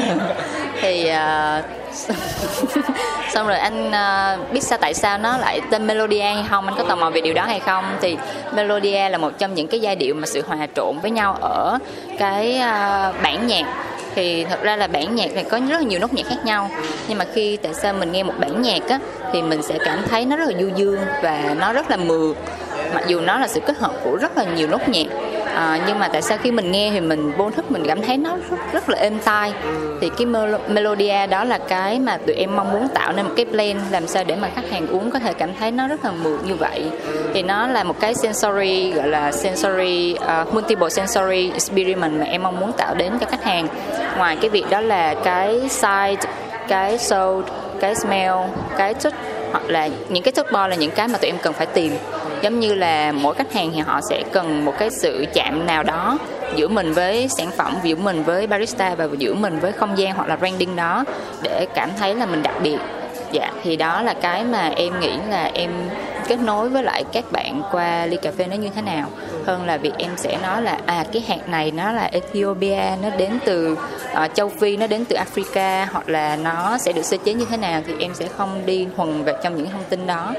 thì 0.80 1.10
uh, 1.10 1.83
xong 3.33 3.46
rồi 3.46 3.59
anh 3.59 3.88
uh, 3.88 4.52
biết 4.52 4.62
sao 4.62 4.78
tại 4.78 4.94
sao 4.94 5.18
nó 5.18 5.38
lại 5.38 5.61
tên 5.70 5.87
Melodia 5.87 6.22
hay 6.22 6.44
không? 6.50 6.66
Anh 6.66 6.74
có 6.78 6.85
tò 6.85 6.96
mò 6.96 7.11
về 7.11 7.20
điều 7.20 7.35
đó 7.35 7.44
hay 7.44 7.61
không? 7.61 7.85
Thì 8.00 8.16
Melodia 8.54 9.09
là 9.09 9.18
một 9.18 9.33
trong 9.38 9.54
những 9.54 9.66
cái 9.66 9.80
giai 9.80 9.96
điệu 9.96 10.14
mà 10.14 10.26
sự 10.26 10.42
hòa 10.46 10.66
trộn 10.74 10.98
với 10.98 11.11
nhau 11.11 11.37
ở 11.40 11.78
cái 12.18 12.61
uh, 12.61 13.22
bản 13.22 13.46
nhạc. 13.46 13.64
Thì 14.14 14.44
thật 14.44 14.62
ra 14.62 14.76
là 14.76 14.87
bản 14.87 15.14
nhạc 15.14 15.35
này 15.35 15.44
có 15.44 15.61
rất 15.68 15.76
là 15.76 15.83
nhiều 15.83 15.98
nốt 16.00 16.14
nhạc 16.14 16.26
khác 16.28 16.44
nhau. 16.44 16.70
Nhưng 17.09 17.18
mà 17.18 17.24
khi 17.35 17.57
tại 17.57 17.74
sao 17.74 17.94
mình 17.94 18.12
nghe 18.12 18.22
một 18.22 18.35
bản 18.38 18.62
nhạc 18.62 18.88
á 18.88 18.98
thì 19.33 19.42
mình 19.42 19.62
sẽ 19.62 19.78
cảm 19.85 20.02
thấy 20.11 20.24
nó 20.24 20.37
rất 20.37 20.48
là 20.48 20.61
du 20.61 20.68
dương 20.76 21.00
và 21.22 21.54
nó 21.59 21.72
rất 21.72 21.90
là 21.90 21.96
mượt. 21.96 22.37
Mặc 22.94 23.04
dù 23.07 23.20
nó 23.20 23.38
là 23.38 23.48
sự 23.48 23.61
kết 23.66 23.78
hợp 23.78 23.92
của 24.04 24.16
rất 24.16 24.37
là 24.37 24.44
nhiều 24.44 24.68
nốt 24.68 24.88
nhạc 24.88 25.07
à, 25.54 25.80
nhưng 25.86 25.98
mà 25.98 26.08
tại 26.08 26.22
sao 26.22 26.38
khi 26.42 26.50
mình 26.50 26.72
nghe 26.72 26.90
thì 26.92 27.00
mình 27.00 27.32
vô 27.36 27.50
thức 27.50 27.70
mình 27.70 27.84
cảm 27.86 28.02
thấy 28.02 28.16
nó 28.16 28.36
rất, 28.50 28.56
rất 28.72 28.88
là 28.88 28.98
êm 28.98 29.18
tai? 29.24 29.52
Thì 30.00 30.10
cái 30.16 30.26
melodia 30.68 31.26
đó 31.26 31.44
là 31.44 31.58
cái 31.58 31.98
mà 31.98 32.16
tụi 32.16 32.36
em 32.36 32.56
mong 32.56 32.72
muốn 32.72 32.88
tạo 32.88 33.12
nên 33.12 33.26
một 33.26 33.32
cái 33.36 33.44
blend 33.44 33.80
làm 33.90 34.06
sao 34.06 34.24
để 34.24 34.36
mà 34.36 34.48
khách 34.54 34.70
hàng 34.70 34.86
uống 34.86 35.10
có 35.10 35.18
thể 35.18 35.32
cảm 35.32 35.50
thấy 35.60 35.70
nó 35.70 35.88
rất 35.88 36.04
là 36.04 36.10
mượt 36.10 36.44
như 36.44 36.54
vậy. 36.54 36.90
Thì 37.34 37.42
nó 37.42 37.66
là 37.66 37.84
một 37.84 38.00
cái 38.00 38.14
sensory 38.14 38.92
gọi 38.92 39.08
là 39.08 39.32
sensory 39.32 40.16
uh, 40.42 40.54
multiple 40.54 40.90
sensory 40.90 41.50
experience 41.50 42.08
mà 42.08 42.24
em 42.24 42.42
mong 42.42 42.60
muốn 42.60 42.72
tạo 42.72 42.94
đến 42.94 43.12
cho 43.20 43.26
khách 43.26 43.44
hàng. 43.44 43.68
Ngoài 44.18 44.36
cái 44.40 44.50
việc 44.50 44.64
đó 44.70 44.80
là 44.80 45.14
cái 45.24 45.60
size 45.68 46.16
cái 46.68 46.98
sound 46.98 47.46
cái 47.80 47.94
smell 47.94 48.34
cái 48.76 48.94
touch 48.94 49.14
hoặc 49.50 49.62
là 49.66 49.88
những 50.08 50.22
cái 50.22 50.32
touch 50.32 50.52
bo 50.52 50.68
là 50.68 50.76
những 50.76 50.90
cái 50.90 51.08
mà 51.08 51.18
tụi 51.18 51.30
em 51.30 51.38
cần 51.42 51.52
phải 51.52 51.66
tìm 51.66 51.92
giống 52.44 52.61
như 52.61 52.74
là 52.74 53.12
mỗi 53.12 53.35
khách 53.35 53.52
hàng 53.52 53.70
thì 53.74 53.80
họ 53.80 54.00
sẽ 54.11 54.22
cần 54.33 54.64
một 54.64 54.74
cái 54.78 54.90
sự 54.90 55.24
chạm 55.35 55.66
nào 55.66 55.83
đó 55.83 56.18
giữa 56.57 56.68
mình 56.68 56.92
với 56.92 57.28
sản 57.28 57.50
phẩm, 57.57 57.76
giữa 57.83 57.96
mình 57.96 58.22
với 58.22 58.46
barista 58.46 58.94
và 58.94 59.09
giữa 59.18 59.35
mình 59.35 59.59
với 59.61 59.72
không 59.72 59.98
gian 59.98 60.14
hoặc 60.14 60.28
là 60.28 60.37
branding 60.37 60.76
đó 60.76 61.04
để 61.42 61.66
cảm 61.74 61.90
thấy 61.98 62.14
là 62.14 62.26
mình 62.26 62.42
đặc 62.42 62.54
biệt. 62.62 62.78
Dạ 63.33 63.50
thì 63.62 63.76
đó 63.76 64.02
là 64.02 64.14
cái 64.14 64.44
mà 64.44 64.72
em 64.76 65.00
nghĩ 65.00 65.12
là 65.30 65.50
em 65.54 65.70
kết 66.28 66.37
nối 66.37 66.68
với 66.68 66.83
lại 66.83 67.04
các 67.12 67.24
bạn 67.33 67.62
qua 67.72 68.07
ly 68.07 68.16
cà 68.16 68.30
phê 68.38 68.46
nó 68.46 68.57
như 68.57 68.68
thế 68.74 68.83
nào 68.83 69.09
hơn 69.46 69.66
là 69.66 69.76
việc 69.76 69.92
em 69.98 70.11
sẽ 70.16 70.38
nói 70.42 70.62
là 70.62 70.78
à 70.87 71.04
cái 71.12 71.22
hạt 71.28 71.48
này 71.48 71.70
nó 71.70 71.92
là 71.92 72.09
Ethiopia 72.12 72.96
nó 73.02 73.11
đến 73.18 73.38
từ 73.44 73.72
uh, 73.72 74.35
châu 74.35 74.48
Phi 74.48 74.76
nó 74.76 74.87
đến 74.87 75.04
từ 75.04 75.16
Africa 75.16 75.87
hoặc 75.92 76.09
là 76.09 76.37
nó 76.37 76.78
sẽ 76.78 76.92
được 76.92 77.02
sơ 77.02 77.16
chế 77.24 77.35
như 77.35 77.44
thế 77.50 77.57
nào 77.57 77.83
thì 77.87 77.92
em 77.98 78.14
sẽ 78.14 78.28
không 78.37 78.66
đi 78.66 78.87
thuần 78.96 79.24
vào 79.24 79.35
trong 79.42 79.57
những 79.57 79.70
thông 79.70 79.85
tin 79.88 80.07
đó 80.07 80.35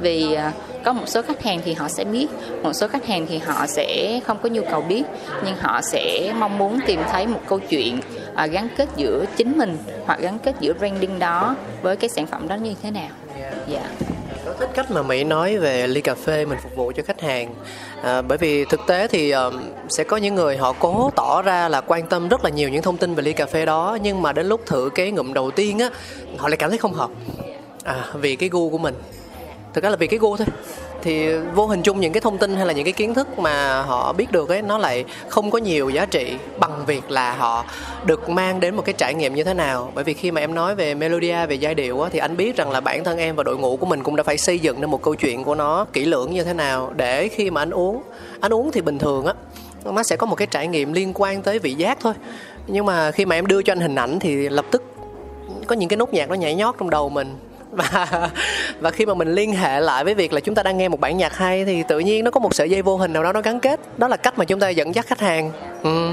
vì 0.00 0.26
uh, 0.32 0.54
có 0.84 0.92
một 0.92 1.08
số 1.08 1.22
khách 1.22 1.42
hàng 1.42 1.60
thì 1.64 1.74
họ 1.74 1.88
sẽ 1.88 2.04
biết 2.04 2.26
một 2.62 2.72
số 2.72 2.88
khách 2.88 3.06
hàng 3.06 3.26
thì 3.28 3.38
họ 3.38 3.66
sẽ 3.66 4.20
không 4.26 4.38
có 4.42 4.48
nhu 4.48 4.62
cầu 4.70 4.80
biết 4.80 5.02
nhưng 5.44 5.56
họ 5.56 5.80
sẽ 5.82 6.32
mong 6.38 6.58
muốn 6.58 6.78
tìm 6.86 7.00
thấy 7.12 7.26
một 7.26 7.40
câu 7.46 7.58
chuyện 7.58 8.00
uh, 8.44 8.50
gắn 8.50 8.68
kết 8.76 8.88
giữa 8.96 9.24
chính 9.36 9.58
mình 9.58 9.78
hoặc 10.06 10.20
gắn 10.20 10.38
kết 10.38 10.54
giữa 10.60 10.72
branding 10.74 11.18
đó 11.18 11.56
với 11.82 11.96
cái 11.96 12.10
sản 12.10 12.26
phẩm 12.26 12.48
đó 12.48 12.54
như 12.54 12.74
thế 12.82 12.90
nào 12.90 13.08
dạ 13.66 13.78
yeah. 13.78 14.17
Có 14.48 14.54
thích 14.58 14.70
cách 14.74 14.90
mà 14.90 15.02
Mỹ 15.02 15.24
nói 15.24 15.58
về 15.58 15.86
ly 15.86 16.00
cà 16.00 16.14
phê 16.14 16.44
mình 16.44 16.58
phục 16.62 16.76
vụ 16.76 16.92
cho 16.96 17.02
khách 17.06 17.20
hàng. 17.20 17.54
À, 18.02 18.22
bởi 18.22 18.38
vì 18.38 18.64
thực 18.64 18.80
tế 18.86 19.08
thì 19.08 19.30
um, 19.30 19.62
sẽ 19.88 20.04
có 20.04 20.16
những 20.16 20.34
người 20.34 20.56
họ 20.56 20.74
cố 20.78 21.10
tỏ 21.16 21.42
ra 21.42 21.68
là 21.68 21.80
quan 21.80 22.06
tâm 22.06 22.28
rất 22.28 22.44
là 22.44 22.50
nhiều 22.50 22.68
những 22.68 22.82
thông 22.82 22.96
tin 22.96 23.14
về 23.14 23.22
ly 23.22 23.32
cà 23.32 23.46
phê 23.46 23.66
đó 23.66 23.98
nhưng 24.02 24.22
mà 24.22 24.32
đến 24.32 24.46
lúc 24.48 24.60
thử 24.66 24.90
cái 24.94 25.10
ngụm 25.10 25.32
đầu 25.32 25.50
tiên 25.50 25.78
á 25.78 25.90
họ 26.36 26.48
lại 26.48 26.56
cảm 26.56 26.70
thấy 26.70 26.78
không 26.78 26.92
hợp. 26.92 27.10
À, 27.84 28.04
vì 28.14 28.36
cái 28.36 28.48
gu 28.48 28.70
của 28.70 28.78
mình. 28.78 28.94
Thực 29.74 29.84
ra 29.84 29.90
là 29.90 29.96
vì 29.96 30.06
cái 30.06 30.18
gu 30.18 30.36
thôi 30.36 30.46
thì 31.08 31.28
vô 31.54 31.66
hình 31.66 31.82
chung 31.82 32.00
những 32.00 32.12
cái 32.12 32.20
thông 32.20 32.38
tin 32.38 32.56
hay 32.56 32.66
là 32.66 32.72
những 32.72 32.84
cái 32.84 32.92
kiến 32.92 33.14
thức 33.14 33.38
mà 33.38 33.82
họ 33.82 34.12
biết 34.12 34.32
được 34.32 34.48
ấy 34.48 34.62
nó 34.62 34.78
lại 34.78 35.04
không 35.28 35.50
có 35.50 35.58
nhiều 35.58 35.90
giá 35.90 36.06
trị 36.06 36.36
bằng 36.58 36.84
việc 36.86 37.10
là 37.10 37.32
họ 37.32 37.64
được 38.06 38.28
mang 38.28 38.60
đến 38.60 38.76
một 38.76 38.82
cái 38.84 38.92
trải 38.98 39.14
nghiệm 39.14 39.34
như 39.34 39.44
thế 39.44 39.54
nào. 39.54 39.92
Bởi 39.94 40.04
vì 40.04 40.14
khi 40.14 40.30
mà 40.30 40.40
em 40.40 40.54
nói 40.54 40.74
về 40.74 40.94
melodia 40.94 41.46
về 41.46 41.54
giai 41.54 41.74
điệu 41.74 42.00
á, 42.00 42.08
thì 42.12 42.18
anh 42.18 42.36
biết 42.36 42.56
rằng 42.56 42.70
là 42.70 42.80
bản 42.80 43.04
thân 43.04 43.18
em 43.18 43.36
và 43.36 43.42
đội 43.42 43.56
ngũ 43.56 43.76
của 43.76 43.86
mình 43.86 44.02
cũng 44.02 44.16
đã 44.16 44.22
phải 44.22 44.38
xây 44.38 44.58
dựng 44.58 44.80
nên 44.80 44.90
một 44.90 45.02
câu 45.02 45.14
chuyện 45.14 45.44
của 45.44 45.54
nó 45.54 45.86
kỹ 45.92 46.04
lưỡng 46.04 46.32
như 46.32 46.44
thế 46.44 46.52
nào 46.52 46.92
để 46.96 47.28
khi 47.28 47.50
mà 47.50 47.62
anh 47.62 47.70
uống 47.70 48.02
anh 48.40 48.52
uống 48.52 48.70
thì 48.72 48.80
bình 48.80 48.98
thường 48.98 49.26
á 49.26 49.34
nó 49.84 50.02
sẽ 50.02 50.16
có 50.16 50.26
một 50.26 50.34
cái 50.34 50.46
trải 50.50 50.66
nghiệm 50.66 50.92
liên 50.92 51.12
quan 51.14 51.42
tới 51.42 51.58
vị 51.58 51.74
giác 51.74 51.98
thôi. 52.00 52.14
Nhưng 52.66 52.86
mà 52.86 53.10
khi 53.10 53.24
mà 53.24 53.36
em 53.36 53.46
đưa 53.46 53.62
cho 53.62 53.72
anh 53.72 53.80
hình 53.80 53.94
ảnh 53.94 54.18
thì 54.18 54.48
lập 54.48 54.64
tức 54.70 54.82
có 55.66 55.74
những 55.76 55.88
cái 55.88 55.96
nốt 55.96 56.14
nhạc 56.14 56.28
nó 56.28 56.34
nhảy 56.34 56.54
nhót 56.54 56.74
trong 56.78 56.90
đầu 56.90 57.08
mình 57.08 57.34
và 57.78 58.30
và 58.80 58.90
khi 58.90 59.06
mà 59.06 59.14
mình 59.14 59.34
liên 59.34 59.52
hệ 59.52 59.80
lại 59.80 60.04
với 60.04 60.14
việc 60.14 60.32
là 60.32 60.40
chúng 60.40 60.54
ta 60.54 60.62
đang 60.62 60.78
nghe 60.78 60.88
một 60.88 61.00
bản 61.00 61.16
nhạc 61.16 61.36
hay 61.36 61.64
thì 61.64 61.82
tự 61.88 61.98
nhiên 61.98 62.24
nó 62.24 62.30
có 62.30 62.40
một 62.40 62.54
sợi 62.54 62.70
dây 62.70 62.82
vô 62.82 62.96
hình 62.96 63.12
nào 63.12 63.22
đó 63.22 63.32
nó 63.32 63.40
gắn 63.40 63.60
kết. 63.60 63.80
Đó 63.98 64.08
là 64.08 64.16
cách 64.16 64.38
mà 64.38 64.44
chúng 64.44 64.60
ta 64.60 64.68
dẫn 64.68 64.94
dắt 64.94 65.06
khách 65.06 65.20
hàng. 65.20 65.52
Ừ 65.82 66.10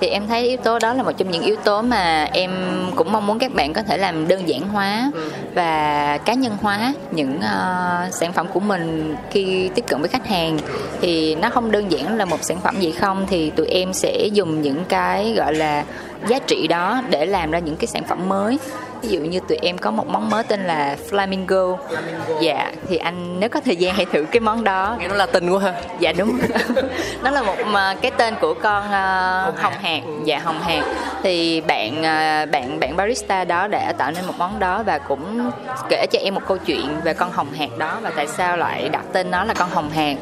thì 0.00 0.06
em 0.06 0.28
thấy 0.28 0.48
yếu 0.48 0.56
tố 0.56 0.78
đó 0.78 0.94
là 0.94 1.02
một 1.02 1.12
trong 1.16 1.30
những 1.30 1.42
yếu 1.42 1.56
tố 1.56 1.82
mà 1.82 2.28
em 2.32 2.50
cũng 2.96 3.12
mong 3.12 3.26
muốn 3.26 3.38
các 3.38 3.54
bạn 3.54 3.72
có 3.72 3.82
thể 3.82 3.98
làm 3.98 4.28
đơn 4.28 4.48
giản 4.48 4.68
hóa. 4.68 5.10
Và 5.54 6.18
cá 6.24 6.34
nhân 6.34 6.56
hóa 6.62 6.94
những 7.10 7.36
uh, 7.36 8.14
sản 8.14 8.32
phẩm 8.32 8.46
của 8.52 8.60
mình 8.60 9.16
khi 9.30 9.70
tiếp 9.74 9.84
cận 9.88 10.00
với 10.00 10.08
khách 10.08 10.26
hàng. 10.26 10.58
Thì 11.00 11.34
nó 11.34 11.50
không 11.50 11.70
đơn 11.70 11.92
giản 11.92 12.16
là 12.16 12.24
một 12.24 12.38
sản 12.42 12.60
phẩm 12.60 12.80
gì 12.80 12.92
không 12.92 13.26
thì 13.30 13.50
tụi 13.50 13.66
em 13.66 13.92
sẽ 13.92 14.28
dùng 14.32 14.62
những 14.62 14.84
cái 14.88 15.34
gọi 15.36 15.54
là 15.54 15.84
giá 16.28 16.38
trị 16.38 16.68
đó 16.68 17.02
để 17.10 17.26
làm 17.26 17.50
ra 17.50 17.58
những 17.58 17.76
cái 17.76 17.86
sản 17.86 18.04
phẩm 18.08 18.28
mới 18.28 18.58
ví 19.02 19.08
dụ 19.08 19.20
như 19.20 19.40
tụi 19.48 19.58
em 19.62 19.78
có 19.78 19.90
một 19.90 20.06
món 20.06 20.30
mới 20.30 20.42
tên 20.42 20.60
là 20.60 20.96
flamingo, 21.10 21.76
flamingo. 21.76 22.40
dạ 22.40 22.72
thì 22.88 22.96
anh 22.96 23.40
nếu 23.40 23.48
có 23.48 23.60
thời 23.60 23.76
gian 23.76 23.94
hãy 23.94 24.04
thử 24.12 24.24
cái 24.30 24.40
món 24.40 24.64
đó. 24.64 24.96
Nghe 24.98 25.08
nó 25.08 25.14
là 25.14 25.26
tình 25.26 25.50
quá 25.50 25.60
ha. 25.60 25.72
Dạ 25.98 26.12
đúng. 26.12 26.38
Nó 27.22 27.30
là 27.30 27.42
một 27.42 27.56
cái 28.00 28.10
tên 28.10 28.34
của 28.40 28.54
con 28.54 28.84
uh, 28.84 29.58
hồng 29.58 29.72
hạt 29.80 30.00
ừ. 30.06 30.12
dạ 30.24 30.38
hồng 30.38 30.60
hạt 30.60 30.84
thì 31.22 31.60
bạn 31.60 31.92
uh, 31.98 32.50
bạn 32.50 32.80
bạn 32.80 32.96
barista 32.96 33.44
đó 33.44 33.66
đã 33.66 33.92
tạo 33.92 34.10
nên 34.10 34.26
một 34.26 34.34
món 34.38 34.58
đó 34.58 34.82
và 34.82 34.98
cũng 34.98 35.50
kể 35.88 36.06
cho 36.10 36.18
em 36.18 36.34
một 36.34 36.42
câu 36.48 36.58
chuyện 36.58 37.00
về 37.04 37.14
con 37.14 37.30
hồng 37.32 37.52
hạt 37.52 37.78
đó 37.78 37.98
và 38.02 38.10
tại 38.16 38.26
sao 38.26 38.56
lại 38.56 38.88
đặt 38.88 39.04
tên 39.12 39.30
nó 39.30 39.44
là 39.44 39.54
con 39.54 39.70
hồng 39.70 39.90
hạt 39.90 40.16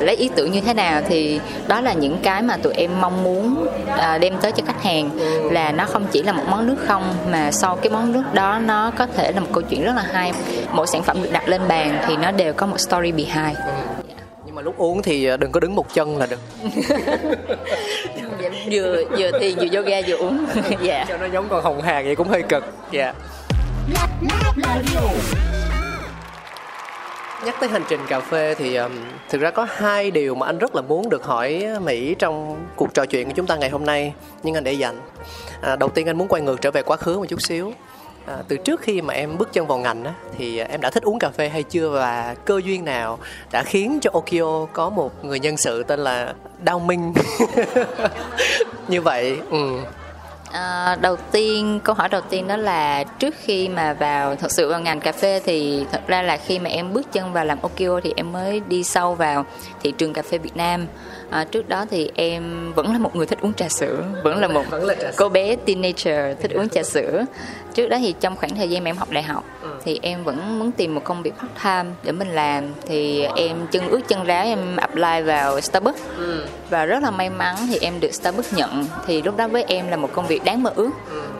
lấy 0.00 0.16
ý 0.16 0.30
tưởng 0.34 0.52
như 0.52 0.60
thế 0.60 0.74
nào 0.74 1.02
thì 1.08 1.40
đó 1.68 1.80
là 1.80 1.92
những 1.92 2.18
cái 2.22 2.42
mà 2.42 2.56
tụi 2.56 2.72
em 2.74 3.00
mong 3.00 3.22
muốn 3.22 3.66
uh, 3.92 4.20
đem 4.20 4.38
tới 4.38 4.52
cho 4.52 4.62
khách 4.66 4.82
hàng. 4.82 5.10
Là 5.50 5.72
nó 5.72 5.84
không 5.86 6.06
chỉ 6.12 6.22
là 6.22 6.32
một 6.32 6.44
món 6.48 6.66
nước 6.66 6.76
không 6.86 7.02
mà 7.30 7.50
sau 7.52 7.76
cái 7.76 7.90
món 7.90 8.12
nước 8.12 8.21
nước 8.22 8.30
đó 8.34 8.58
nó 8.58 8.92
có 8.98 9.06
thể 9.06 9.32
là 9.32 9.40
một 9.40 9.48
câu 9.52 9.62
chuyện 9.62 9.84
rất 9.84 9.92
là 9.96 10.02
hay. 10.12 10.32
Mỗi 10.72 10.86
sản 10.86 11.02
phẩm 11.02 11.22
được 11.22 11.30
đặt 11.32 11.48
lên 11.48 11.60
bàn 11.68 11.98
thì 12.06 12.16
nó 12.16 12.30
đều 12.30 12.52
có 12.52 12.66
một 12.66 12.80
story 12.80 13.12
behind. 13.12 13.58
Nhưng 14.46 14.54
mà 14.54 14.62
lúc 14.62 14.78
uống 14.78 15.02
thì 15.02 15.24
ờ, 15.24 15.36
đừng 15.36 15.52
có 15.52 15.60
đứng 15.60 15.74
một 15.74 15.94
chân 15.94 16.16
là 16.16 16.26
được. 16.26 16.40
Dạ, 18.40 18.50
vừa 18.70 19.04
vừa 19.18 19.30
thì 19.40 19.54
vừa 19.54 19.78
yoga 19.78 20.00
vừa 20.06 20.16
uống. 20.16 20.46
Dạ. 20.82 21.04
Cho 21.08 21.16
nó 21.16 21.26
giống 21.26 21.48
con 21.48 21.64
hồng 21.64 21.80
hạc 21.80 22.04
vậy 22.04 22.16
cũng 22.16 22.28
hơi 22.28 22.42
cực. 22.42 22.64
Dạ. 22.90 23.12
Nhắc 27.44 27.54
tới 27.60 27.68
hành 27.68 27.82
trình 27.88 28.00
cà 28.08 28.20
phê 28.20 28.54
thì 28.58 28.76
um, 28.76 28.92
thực 29.30 29.40
ra 29.40 29.50
có 29.50 29.66
hai 29.70 30.10
điều 30.10 30.34
mà 30.34 30.46
anh 30.46 30.58
rất 30.58 30.74
là 30.74 30.82
muốn 30.82 31.08
được 31.08 31.24
hỏi 31.24 31.66
mỹ 31.82 32.14
trong 32.18 32.56
cuộc 32.76 32.94
trò 32.94 33.06
chuyện 33.06 33.26
của 33.26 33.32
chúng 33.36 33.46
ta 33.46 33.56
ngày 33.56 33.70
hôm 33.70 33.86
nay. 33.86 34.12
Nhưng 34.42 34.54
anh 34.54 34.64
để 34.64 34.72
dành. 34.72 35.00
À, 35.62 35.76
đầu 35.76 35.88
tiên 35.88 36.06
anh 36.06 36.18
muốn 36.18 36.28
quay 36.28 36.42
ngược 36.42 36.60
trở 36.60 36.70
về 36.70 36.82
quá 36.82 36.96
khứ 36.96 37.18
một 37.18 37.24
chút 37.28 37.42
xíu 37.42 37.72
à, 38.26 38.42
từ 38.48 38.56
trước 38.56 38.80
khi 38.80 39.02
mà 39.02 39.14
em 39.14 39.38
bước 39.38 39.52
chân 39.52 39.66
vào 39.66 39.78
ngành 39.78 40.04
á, 40.04 40.14
thì 40.38 40.58
à, 40.58 40.66
em 40.70 40.80
đã 40.80 40.90
thích 40.90 41.02
uống 41.02 41.18
cà 41.18 41.30
phê 41.30 41.48
hay 41.48 41.62
chưa 41.62 41.88
và 41.88 42.34
cơ 42.44 42.60
duyên 42.64 42.84
nào 42.84 43.18
đã 43.52 43.62
khiến 43.62 43.98
cho 44.02 44.10
Okio 44.12 44.66
có 44.72 44.90
một 44.90 45.24
người 45.24 45.40
nhân 45.40 45.56
sự 45.56 45.82
tên 45.82 46.00
là 46.00 46.34
Đao 46.64 46.78
Minh 46.78 47.12
như 48.88 49.00
vậy 49.00 49.38
ừ. 49.50 49.78
À, 50.52 50.96
đầu 51.00 51.16
tiên 51.16 51.80
câu 51.84 51.94
hỏi 51.94 52.08
đầu 52.08 52.20
tiên 52.20 52.48
đó 52.48 52.56
là 52.56 53.04
trước 53.04 53.34
khi 53.38 53.68
mà 53.68 53.92
vào 53.92 54.36
thật 54.36 54.52
sự 54.52 54.68
vào 54.68 54.80
ngành 54.80 55.00
cà 55.00 55.12
phê 55.12 55.40
thì 55.44 55.84
thật 55.92 56.00
ra 56.06 56.22
là 56.22 56.36
khi 56.36 56.58
mà 56.58 56.70
em 56.70 56.92
bước 56.92 57.12
chân 57.12 57.32
vào 57.32 57.44
làm 57.44 57.58
Okio 57.62 58.00
thì 58.04 58.12
em 58.16 58.32
mới 58.32 58.60
đi 58.60 58.84
sâu 58.84 59.14
vào 59.14 59.44
thị 59.82 59.92
trường 59.98 60.12
cà 60.12 60.22
phê 60.22 60.38
Việt 60.38 60.56
Nam. 60.56 60.86
À, 61.30 61.44
trước 61.44 61.68
đó 61.68 61.84
thì 61.90 62.10
em 62.14 62.72
vẫn 62.72 62.92
là 62.92 62.98
một 62.98 63.16
người 63.16 63.26
thích 63.26 63.38
uống 63.40 63.54
trà 63.54 63.68
sữa 63.68 64.04
vẫn 64.24 64.38
là 64.38 64.48
một 64.48 64.64
vẫn 64.70 64.84
là 64.84 64.94
cô 65.16 65.28
bé 65.28 65.56
teenager 65.56 66.38
thích 66.40 66.50
uống 66.54 66.68
trà 66.68 66.82
sữa. 66.82 67.24
Trước 67.74 67.88
đó 67.88 67.96
thì 68.00 68.14
trong 68.20 68.36
khoảng 68.36 68.56
thời 68.56 68.70
gian 68.70 68.84
mà 68.84 68.90
em 68.90 68.96
học 68.96 69.10
đại 69.10 69.22
học 69.22 69.44
ừ. 69.62 69.68
thì 69.84 69.98
em 70.02 70.24
vẫn 70.24 70.58
muốn 70.58 70.72
tìm 70.72 70.94
một 70.94 71.04
công 71.04 71.22
việc 71.22 71.32
part 71.38 71.50
time 71.64 71.94
để 72.02 72.12
mình 72.12 72.28
làm. 72.28 72.64
Thì 72.86 73.26
em 73.36 73.66
chân 73.70 73.88
ướt 73.88 74.00
chân 74.08 74.24
ráo 74.24 74.44
em 74.44 74.76
apply 74.76 75.22
vào 75.24 75.60
Starbucks. 75.60 76.00
Ừ. 76.16 76.44
và 76.70 76.84
rất 76.84 77.02
là 77.02 77.10
may 77.10 77.30
mắn 77.30 77.56
thì 77.68 77.78
em 77.80 78.00
được 78.00 78.14
Starbucks 78.14 78.54
nhận. 78.54 78.86
Thì 79.06 79.22
lúc 79.22 79.36
đó 79.36 79.48
với 79.48 79.64
em 79.68 79.88
là 79.88 79.96
một 79.96 80.12
công 80.12 80.26
việc 80.26 80.41
đáng 80.44 80.62
mơ 80.62 80.72
ước. 80.76 80.90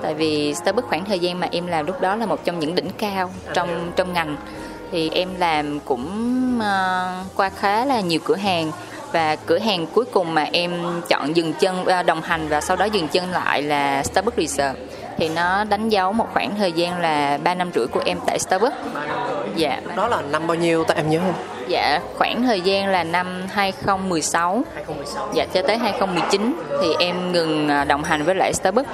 Tại 0.03 0.15
vì 0.15 0.55
Starbucks 0.55 0.89
khoảng 0.89 1.05
thời 1.05 1.19
gian 1.19 1.41
mà 1.41 1.49
em 1.51 1.67
làm 1.67 1.87
lúc 1.87 2.01
đó 2.01 2.17
là 2.17 2.27
một 2.27 2.45
trong 2.45 2.59
những 2.59 2.75
đỉnh 2.75 2.91
cao 2.99 3.31
trong 3.55 3.93
trong 3.97 4.13
ngành. 4.13 4.37
Thì 4.93 5.11
em 5.11 5.29
làm 5.39 5.81
cũng 5.81 6.09
uh, 6.59 7.37
qua 7.37 7.49
khá 7.49 7.85
là 7.85 8.01
nhiều 8.01 8.21
cửa 8.25 8.37
hàng. 8.37 8.73
Và 9.13 9.37
cửa 9.37 9.59
hàng 9.59 9.87
cuối 9.87 10.05
cùng 10.05 10.35
mà 10.35 10.47
em 10.53 11.01
chọn 11.09 11.37
dừng 11.37 11.53
chân 11.53 11.83
uh, 11.83 12.07
đồng 12.07 12.23
hành 12.23 12.49
và 12.49 12.61
sau 12.61 12.77
đó 12.77 12.85
dừng 12.85 13.09
chân 13.09 13.31
lại 13.31 13.63
là 13.63 14.03
Starbucks 14.03 14.39
Reserve 14.39 14.81
thì 15.17 15.29
nó 15.29 15.65
đánh 15.65 15.89
dấu 15.89 16.13
một 16.13 16.27
khoảng 16.33 16.55
thời 16.59 16.73
gian 16.73 17.01
là 17.01 17.39
3 17.45 17.55
năm 17.55 17.71
rưỡi 17.75 17.87
của 17.87 18.03
em 18.05 18.19
tại 18.27 18.39
Starbucks. 18.39 18.77
Dạ. 19.57 19.81
Đó 19.97 20.09
là 20.09 20.23
năm 20.31 20.47
bao 20.47 20.55
nhiêu 20.55 20.85
ta 20.85 20.95
em 20.95 21.11
nhớ 21.11 21.19
không? 21.19 21.35
Dạ, 21.69 22.01
khoảng 22.19 22.43
thời 22.43 22.61
gian 22.61 22.89
là 22.89 23.05
năm 23.05 23.43
2016. 23.51 24.63
2016. 24.75 25.29
Dạ 25.35 25.47
cho 25.55 25.63
tới 25.63 25.79
2019 25.79 26.57
thì 26.83 26.89
em 26.99 27.33
ngừng 27.33 27.69
à, 27.69 27.85
đồng 27.85 28.03
hành 28.05 28.23
với 28.23 28.35
lại 28.35 28.55
Starbucks. 28.55 28.89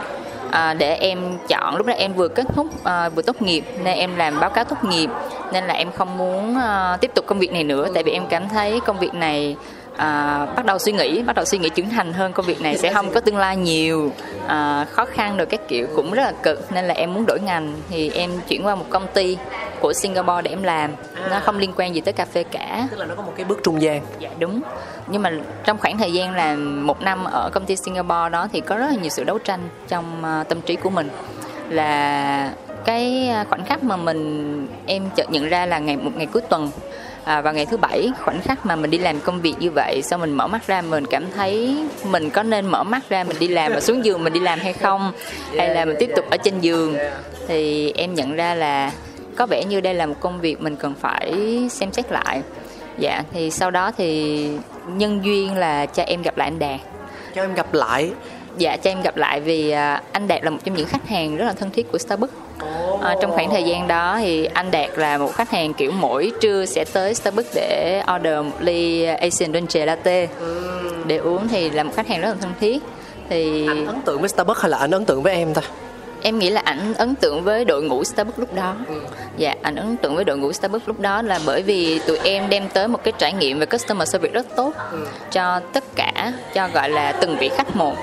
À, 0.50 0.74
để 0.74 0.94
em 0.94 1.38
chọn 1.48 1.76
lúc 1.76 1.87
đó 1.87 1.92
em 1.92 2.12
vừa 2.12 2.28
kết 2.28 2.46
thúc 2.54 2.66
à, 2.85 3.09
vừa 3.09 3.22
tốt 3.22 3.42
nghiệp 3.42 3.64
nên 3.85 3.98
em 3.98 4.16
làm 4.16 4.40
báo 4.40 4.50
cáo 4.50 4.64
tốt 4.64 4.85
nghiệp 4.85 5.11
nên 5.52 5.64
là 5.64 5.74
em 5.74 5.92
không 5.92 6.18
muốn 6.18 6.59
à, 6.59 6.96
tiếp 7.00 7.11
tục 7.14 7.26
công 7.26 7.38
việc 7.38 7.52
này 7.52 7.64
nữa 7.64 7.88
tại 7.94 8.02
vì 8.02 8.12
em 8.12 8.26
cảm 8.26 8.48
thấy 8.48 8.81
công 8.81 8.98
việc 8.98 9.14
này 9.14 9.57
à, 9.98 10.46
bắt 10.56 10.64
đầu 10.64 10.78
suy 10.78 10.92
nghĩ 10.92 11.22
bắt 11.22 11.37
đầu 11.37 11.44
suy 11.44 11.58
nghĩ 11.58 11.68
trưởng 11.68 11.90
thành 11.90 12.12
hơn 12.12 12.32
công 12.32 12.46
việc 12.46 12.61
này 12.61 12.78
sẽ 12.78 12.92
không 12.92 13.11
có 13.11 13.20
tương 13.20 13.37
lai 13.37 13.56
nhiều. 13.56 14.12
À, 14.46 14.87
khó 14.90 15.04
khăn 15.04 15.37
rồi 15.37 15.46
các 15.46 15.61
kiểu 15.68 15.87
cũng 15.96 16.12
rất 16.12 16.22
là 16.22 16.32
cực 16.42 16.72
nên 16.72 16.84
là 16.84 16.94
em 16.94 17.14
muốn 17.14 17.24
đổi 17.26 17.40
ngành. 17.40 17.74
Thì 17.90 18.11
em 18.11 18.30
chuyển 18.48 18.66
qua 18.66 18.74
một 18.74 18.87
công 18.90 19.06
ty 19.14 19.37
của 19.80 19.92
Singapore 19.92 20.42
để 20.42 20.50
em 20.50 20.62
làm. 20.62 20.90
Nó 21.30 21.40
không 21.40 21.58
liên 21.58 21.72
quan 21.76 21.94
gì 21.94 22.00
tới 22.00 22.12
cà 22.12 22.24
phê 22.24 22.42
cả. 22.42 22.88
Tức 22.90 22.98
là 22.98 23.06
nó 23.06 23.14
có 23.14 23.22
một 23.22 23.32
cái 23.37 23.44
bước 23.44 23.61
trung 23.64 23.82
gian. 23.82 24.02
Dạ 24.18 24.30
đúng. 24.38 24.61
Nhưng 25.06 25.22
mà 25.22 25.32
trong 25.64 25.78
khoảng 25.78 25.98
thời 25.98 26.12
gian 26.12 26.34
là 26.34 26.56
một 26.56 27.02
năm 27.02 27.24
ở 27.24 27.50
công 27.52 27.64
ty 27.64 27.76
Singapore 27.76 28.28
đó 28.32 28.48
thì 28.52 28.61
có 28.61 28.76
rất 28.76 28.87
là 28.87 28.96
nhiều 29.00 29.11
sự 29.11 29.24
đấu 29.24 29.38
tranh 29.38 29.68
trong 29.88 30.22
uh, 30.40 30.48
tâm 30.48 30.61
trí 30.61 30.76
của 30.76 30.90
mình. 30.90 31.08
Là 31.68 32.52
cái 32.84 33.30
khoảnh 33.48 33.64
khắc 33.64 33.82
mà 33.82 33.96
mình 33.96 34.66
em 34.87 35.02
chợt 35.16 35.30
nhận 35.30 35.48
ra 35.48 35.66
là 35.66 35.78
ngày 35.78 35.96
một 35.96 36.11
ngày 36.16 36.26
cuối 36.26 36.42
tuần 36.42 36.70
à, 37.28 37.40
vào 37.40 37.54
ngày 37.54 37.66
thứ 37.66 37.76
bảy 37.76 38.10
khoảnh 38.24 38.40
khắc 38.40 38.66
mà 38.66 38.76
mình 38.76 38.90
đi 38.90 38.98
làm 38.98 39.20
công 39.20 39.40
việc 39.40 39.54
như 39.58 39.70
vậy 39.70 40.00
sau 40.02 40.18
mình 40.18 40.32
mở 40.32 40.46
mắt 40.46 40.66
ra 40.66 40.82
mình 40.82 41.06
cảm 41.06 41.24
thấy 41.36 41.76
mình 42.04 42.30
có 42.30 42.42
nên 42.42 42.66
mở 42.66 42.82
mắt 42.82 43.02
ra 43.08 43.24
mình 43.24 43.36
đi 43.40 43.48
làm 43.48 43.72
và 43.72 43.80
xuống 43.80 44.04
giường 44.04 44.24
mình 44.24 44.32
đi 44.32 44.40
làm 44.40 44.58
hay 44.58 44.72
không? 44.72 45.12
Hay 45.56 45.74
là 45.74 45.84
mình 45.84 45.96
tiếp 45.98 46.10
tục 46.16 46.24
ở 46.30 46.36
trên 46.36 46.60
giường? 46.60 46.96
Thì 47.48 47.92
em 47.96 48.14
nhận 48.14 48.36
ra 48.36 48.54
là 48.54 48.92
có 49.36 49.46
vẻ 49.46 49.64
như 49.64 49.80
đây 49.80 49.94
là 49.94 50.06
một 50.06 50.14
công 50.20 50.40
việc 50.40 50.60
mình 50.60 50.76
cần 50.76 50.94
phải 51.00 51.32
xem 51.70 51.92
xét 51.92 52.12
lại. 52.12 52.42
Dạ 52.98 53.22
thì 53.32 53.50
sau 53.50 53.70
đó 53.70 53.92
thì 53.96 54.42
nhân 54.86 55.24
duyên 55.24 55.56
là 55.56 55.86
cho 55.86 56.02
em 56.02 56.22
gặp 56.22 56.38
lại 56.38 56.48
anh 56.48 56.58
đạt. 56.58 56.80
Cho 57.34 57.42
em 57.42 57.54
gặp 57.54 57.74
lại 57.74 58.10
dạ 58.58 58.76
cho 58.76 58.90
em 58.90 59.02
gặp 59.02 59.16
lại 59.16 59.40
vì 59.40 59.70
à, 59.70 60.02
anh 60.12 60.28
đạt 60.28 60.44
là 60.44 60.50
một 60.50 60.58
trong 60.64 60.74
những 60.74 60.86
khách 60.86 61.08
hàng 61.08 61.36
rất 61.36 61.44
là 61.44 61.52
thân 61.52 61.70
thiết 61.70 61.92
của 61.92 61.98
starbucks. 61.98 62.32
À, 63.02 63.14
trong 63.22 63.32
khoảng 63.32 63.50
thời 63.50 63.62
gian 63.62 63.88
đó 63.88 64.16
thì 64.20 64.44
anh 64.44 64.70
đạt 64.70 64.90
là 64.96 65.18
một 65.18 65.34
khách 65.34 65.50
hàng 65.50 65.74
kiểu 65.74 65.90
mỗi 65.90 66.32
trưa 66.40 66.64
sẽ 66.64 66.84
tới 66.92 67.14
starbucks 67.14 67.54
để 67.54 68.02
order 68.16 68.44
một 68.44 68.56
ly 68.60 69.04
asian 69.04 69.52
dolce 69.52 69.86
latte. 69.86 70.28
Để 71.06 71.16
uống 71.16 71.48
thì 71.48 71.70
là 71.70 71.82
một 71.82 71.92
khách 71.96 72.08
hàng 72.08 72.20
rất 72.20 72.28
là 72.28 72.36
thân 72.40 72.52
thiết. 72.60 72.82
Thì 73.28 73.66
anh 73.66 73.86
ấn 73.86 74.00
tượng 74.00 74.20
với 74.20 74.28
starbucks 74.28 74.60
hay 74.60 74.70
là 74.70 74.78
anh 74.78 74.90
ấn 74.90 75.04
tượng 75.04 75.22
với 75.22 75.34
em 75.34 75.54
ta? 75.54 75.62
Em 76.22 76.38
nghĩ 76.38 76.50
là 76.50 76.60
ảnh 76.64 76.94
ấn 76.94 77.14
tượng 77.14 77.44
với 77.44 77.64
đội 77.64 77.82
ngũ 77.82 78.04
Starbucks 78.04 78.38
lúc 78.38 78.54
đó. 78.54 78.74
Ừ. 78.88 79.00
dạ 79.36 79.54
ảnh 79.62 79.76
ấn 79.76 79.96
tượng 79.96 80.14
với 80.14 80.24
đội 80.24 80.38
ngũ 80.38 80.52
Starbucks 80.52 80.88
lúc 80.88 81.00
đó 81.00 81.22
là 81.22 81.40
bởi 81.46 81.62
vì 81.62 81.98
tụi 82.06 82.18
em 82.18 82.48
đem 82.48 82.68
tới 82.68 82.88
một 82.88 83.04
cái 83.04 83.12
trải 83.18 83.32
nghiệm 83.32 83.58
về 83.58 83.66
customer 83.66 84.08
service 84.08 84.32
rất 84.32 84.46
tốt 84.56 84.72
ừ. 84.92 85.06
cho 85.32 85.60
tất 85.72 85.84
cả 85.96 86.32
cho 86.54 86.68
gọi 86.68 86.90
là 86.90 87.12
từng 87.12 87.36
vị 87.38 87.50
khách 87.56 87.76
một 87.76 87.94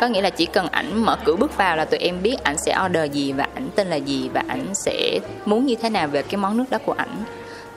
có 0.00 0.06
nghĩa 0.06 0.22
là 0.22 0.30
chỉ 0.30 0.46
cần 0.46 0.68
ảnh 0.68 1.04
mở 1.04 1.16
cửa 1.24 1.36
bước 1.36 1.56
vào 1.56 1.76
là 1.76 1.84
tụi 1.84 1.98
em 1.98 2.22
biết 2.22 2.36
ảnh 2.42 2.58
sẽ 2.58 2.78
order 2.86 3.12
gì 3.12 3.32
và 3.32 3.48
ảnh 3.54 3.68
tên 3.74 3.86
là 3.86 3.96
gì 3.96 4.30
và 4.34 4.42
ảnh 4.48 4.74
sẽ 4.74 5.18
muốn 5.44 5.66
như 5.66 5.74
thế 5.74 5.90
nào 5.90 6.08
về 6.08 6.22
cái 6.22 6.36
món 6.36 6.56
nước 6.56 6.64
đó 6.70 6.78
của 6.86 6.94
ảnh. 6.98 7.24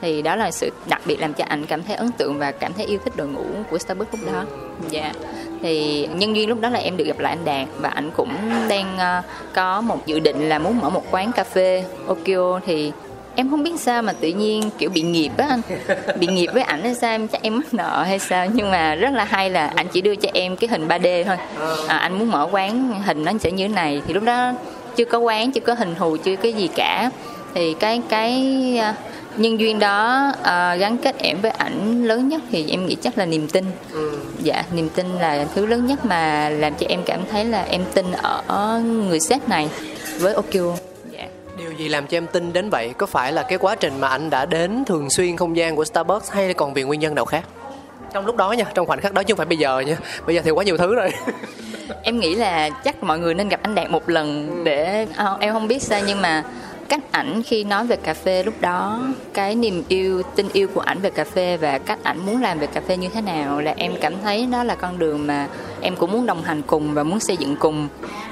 Thì 0.00 0.22
đó 0.22 0.36
là 0.36 0.50
sự 0.50 0.70
đặc 0.86 1.00
biệt 1.06 1.20
làm 1.20 1.34
cho 1.34 1.44
ảnh 1.48 1.66
cảm 1.66 1.82
thấy 1.82 1.96
ấn 1.96 2.12
tượng 2.12 2.38
và 2.38 2.52
cảm 2.52 2.72
thấy 2.72 2.86
yêu 2.86 2.98
thích 3.04 3.16
đội 3.16 3.28
ngũ 3.28 3.44
của 3.70 3.78
Starbucks 3.78 4.12
lúc 4.12 4.32
đó. 4.32 4.44
Dạ. 4.90 5.00
Yeah. 5.00 5.16
thì 5.62 6.06
nhân 6.14 6.36
duyên 6.36 6.48
lúc 6.48 6.60
đó 6.60 6.68
là 6.68 6.78
em 6.78 6.96
được 6.96 7.04
gặp 7.04 7.18
lại 7.18 7.32
anh 7.32 7.44
Đạt 7.44 7.68
và 7.76 7.88
ảnh 7.88 8.10
cũng 8.16 8.34
đang 8.68 8.96
uh, 8.96 9.24
có 9.54 9.80
một 9.80 10.06
dự 10.06 10.20
định 10.20 10.48
là 10.48 10.58
muốn 10.58 10.78
mở 10.78 10.90
một 10.90 11.04
quán 11.10 11.32
cà 11.32 11.44
phê 11.44 11.84
Okio 12.06 12.60
thì 12.66 12.92
em 13.38 13.50
không 13.50 13.62
biết 13.62 13.80
sao 13.80 14.02
mà 14.02 14.12
tự 14.12 14.28
nhiên 14.28 14.70
kiểu 14.78 14.90
bị 14.90 15.02
nghiệp 15.02 15.30
á 15.36 15.46
anh. 15.48 15.60
Bị 16.20 16.26
nghiệp 16.26 16.46
với 16.54 16.62
ảnh 16.62 16.82
hay 16.82 16.94
sao 16.94 17.10
em 17.10 17.28
chắc 17.28 17.42
em 17.42 17.56
mắc 17.56 17.74
nợ 17.74 18.02
hay 18.02 18.18
sao? 18.18 18.46
Nhưng 18.52 18.70
mà 18.70 18.94
rất 18.94 19.10
là 19.12 19.24
hay 19.24 19.50
là 19.50 19.72
anh 19.76 19.88
chỉ 19.88 20.00
đưa 20.00 20.14
cho 20.14 20.28
em 20.34 20.56
cái 20.56 20.68
hình 20.68 20.88
3D 20.88 21.24
thôi. 21.24 21.36
À, 21.88 21.96
anh 21.96 22.18
muốn 22.18 22.30
mở 22.30 22.48
quán 22.52 23.02
hình 23.06 23.24
nó 23.24 23.32
sẽ 23.40 23.50
như 23.50 23.68
thế 23.68 23.74
này. 23.74 24.02
Thì 24.06 24.14
lúc 24.14 24.22
đó 24.22 24.52
chưa 24.96 25.04
có 25.04 25.18
quán 25.18 25.52
chưa 25.52 25.60
có 25.60 25.74
hình 25.74 25.94
thù 25.94 26.16
chưa 26.16 26.36
cái 26.36 26.52
gì 26.52 26.68
cả. 26.74 27.10
Thì 27.54 27.74
cái 27.80 28.02
cái 28.08 28.32
à, 28.80 28.94
nhân 29.36 29.60
duyên 29.60 29.78
đó 29.78 30.28
uh, 30.40 30.80
gắn 30.80 30.96
kết 31.02 31.18
em 31.18 31.40
với 31.40 31.50
ảnh 31.50 32.04
lớn 32.04 32.28
nhất 32.28 32.42
thì 32.50 32.70
em 32.70 32.86
nghĩ 32.86 32.96
chắc 33.02 33.18
là 33.18 33.26
niềm 33.26 33.48
tin. 33.48 33.64
Ừ. 33.92 34.18
dạ 34.42 34.64
niềm 34.72 34.88
tin 34.88 35.06
là 35.20 35.46
thứ 35.54 35.66
lớn 35.66 35.86
nhất 35.86 36.04
mà 36.04 36.48
làm 36.48 36.74
cho 36.74 36.86
em 36.88 37.00
cảm 37.06 37.20
thấy 37.30 37.44
là 37.44 37.62
em 37.62 37.84
tin 37.94 38.06
ở 38.46 38.82
người 39.08 39.20
sếp 39.20 39.48
này 39.48 39.68
với 40.18 40.34
Okio. 40.34 40.87
Điều 41.58 41.72
gì 41.72 41.88
làm 41.88 42.06
cho 42.06 42.16
em 42.16 42.26
tin 42.26 42.52
đến 42.52 42.70
vậy? 42.70 42.94
Có 42.98 43.06
phải 43.06 43.32
là 43.32 43.42
cái 43.42 43.58
quá 43.58 43.74
trình 43.74 44.00
mà 44.00 44.08
anh 44.08 44.30
đã 44.30 44.46
đến 44.46 44.84
thường 44.84 45.10
xuyên 45.10 45.36
không 45.36 45.56
gian 45.56 45.76
của 45.76 45.84
Starbucks 45.84 46.30
hay 46.30 46.54
còn 46.54 46.74
vì 46.74 46.82
nguyên 46.82 47.00
nhân 47.00 47.14
nào 47.14 47.24
khác? 47.24 47.44
Trong 48.12 48.26
lúc 48.26 48.36
đó 48.36 48.52
nha, 48.52 48.64
trong 48.74 48.86
khoảnh 48.86 49.00
khắc 49.00 49.12
đó 49.12 49.22
chứ 49.22 49.34
không 49.34 49.36
phải 49.36 49.46
bây 49.46 49.58
giờ 49.58 49.80
nha. 49.80 49.96
Bây 50.26 50.34
giờ 50.34 50.42
thì 50.44 50.50
quá 50.50 50.64
nhiều 50.64 50.76
thứ 50.76 50.94
rồi. 50.94 51.10
em 52.02 52.18
nghĩ 52.20 52.34
là 52.34 52.70
chắc 52.70 53.02
mọi 53.02 53.18
người 53.18 53.34
nên 53.34 53.48
gặp 53.48 53.60
anh 53.62 53.74
Đạt 53.74 53.90
một 53.90 54.08
lần 54.08 54.64
để 54.64 55.06
à, 55.16 55.26
em 55.40 55.52
không 55.52 55.68
biết 55.68 55.82
sao 55.82 56.00
nhưng 56.06 56.22
mà 56.22 56.42
cách 56.88 57.12
ảnh 57.12 57.42
khi 57.42 57.64
nói 57.64 57.86
về 57.86 57.96
cà 57.96 58.14
phê 58.14 58.42
lúc 58.42 58.54
đó 58.60 59.00
cái 59.34 59.54
niềm 59.54 59.82
yêu 59.88 60.22
tình 60.36 60.48
yêu 60.52 60.68
của 60.74 60.80
ảnh 60.80 60.98
về 60.98 61.10
cà 61.10 61.24
phê 61.24 61.56
và 61.56 61.78
cách 61.78 61.98
ảnh 62.02 62.26
muốn 62.26 62.42
làm 62.42 62.58
về 62.58 62.66
cà 62.66 62.80
phê 62.80 62.96
như 62.96 63.08
thế 63.08 63.20
nào 63.20 63.60
là 63.60 63.74
em 63.76 63.92
cảm 64.00 64.14
thấy 64.22 64.46
đó 64.52 64.64
là 64.64 64.74
con 64.74 64.98
đường 64.98 65.26
mà 65.26 65.48
em 65.80 65.96
cũng 65.96 66.12
muốn 66.12 66.26
đồng 66.26 66.42
hành 66.42 66.62
cùng 66.62 66.94
và 66.94 67.02
muốn 67.02 67.20
xây 67.20 67.36
dựng 67.36 67.56
cùng. 67.56 67.88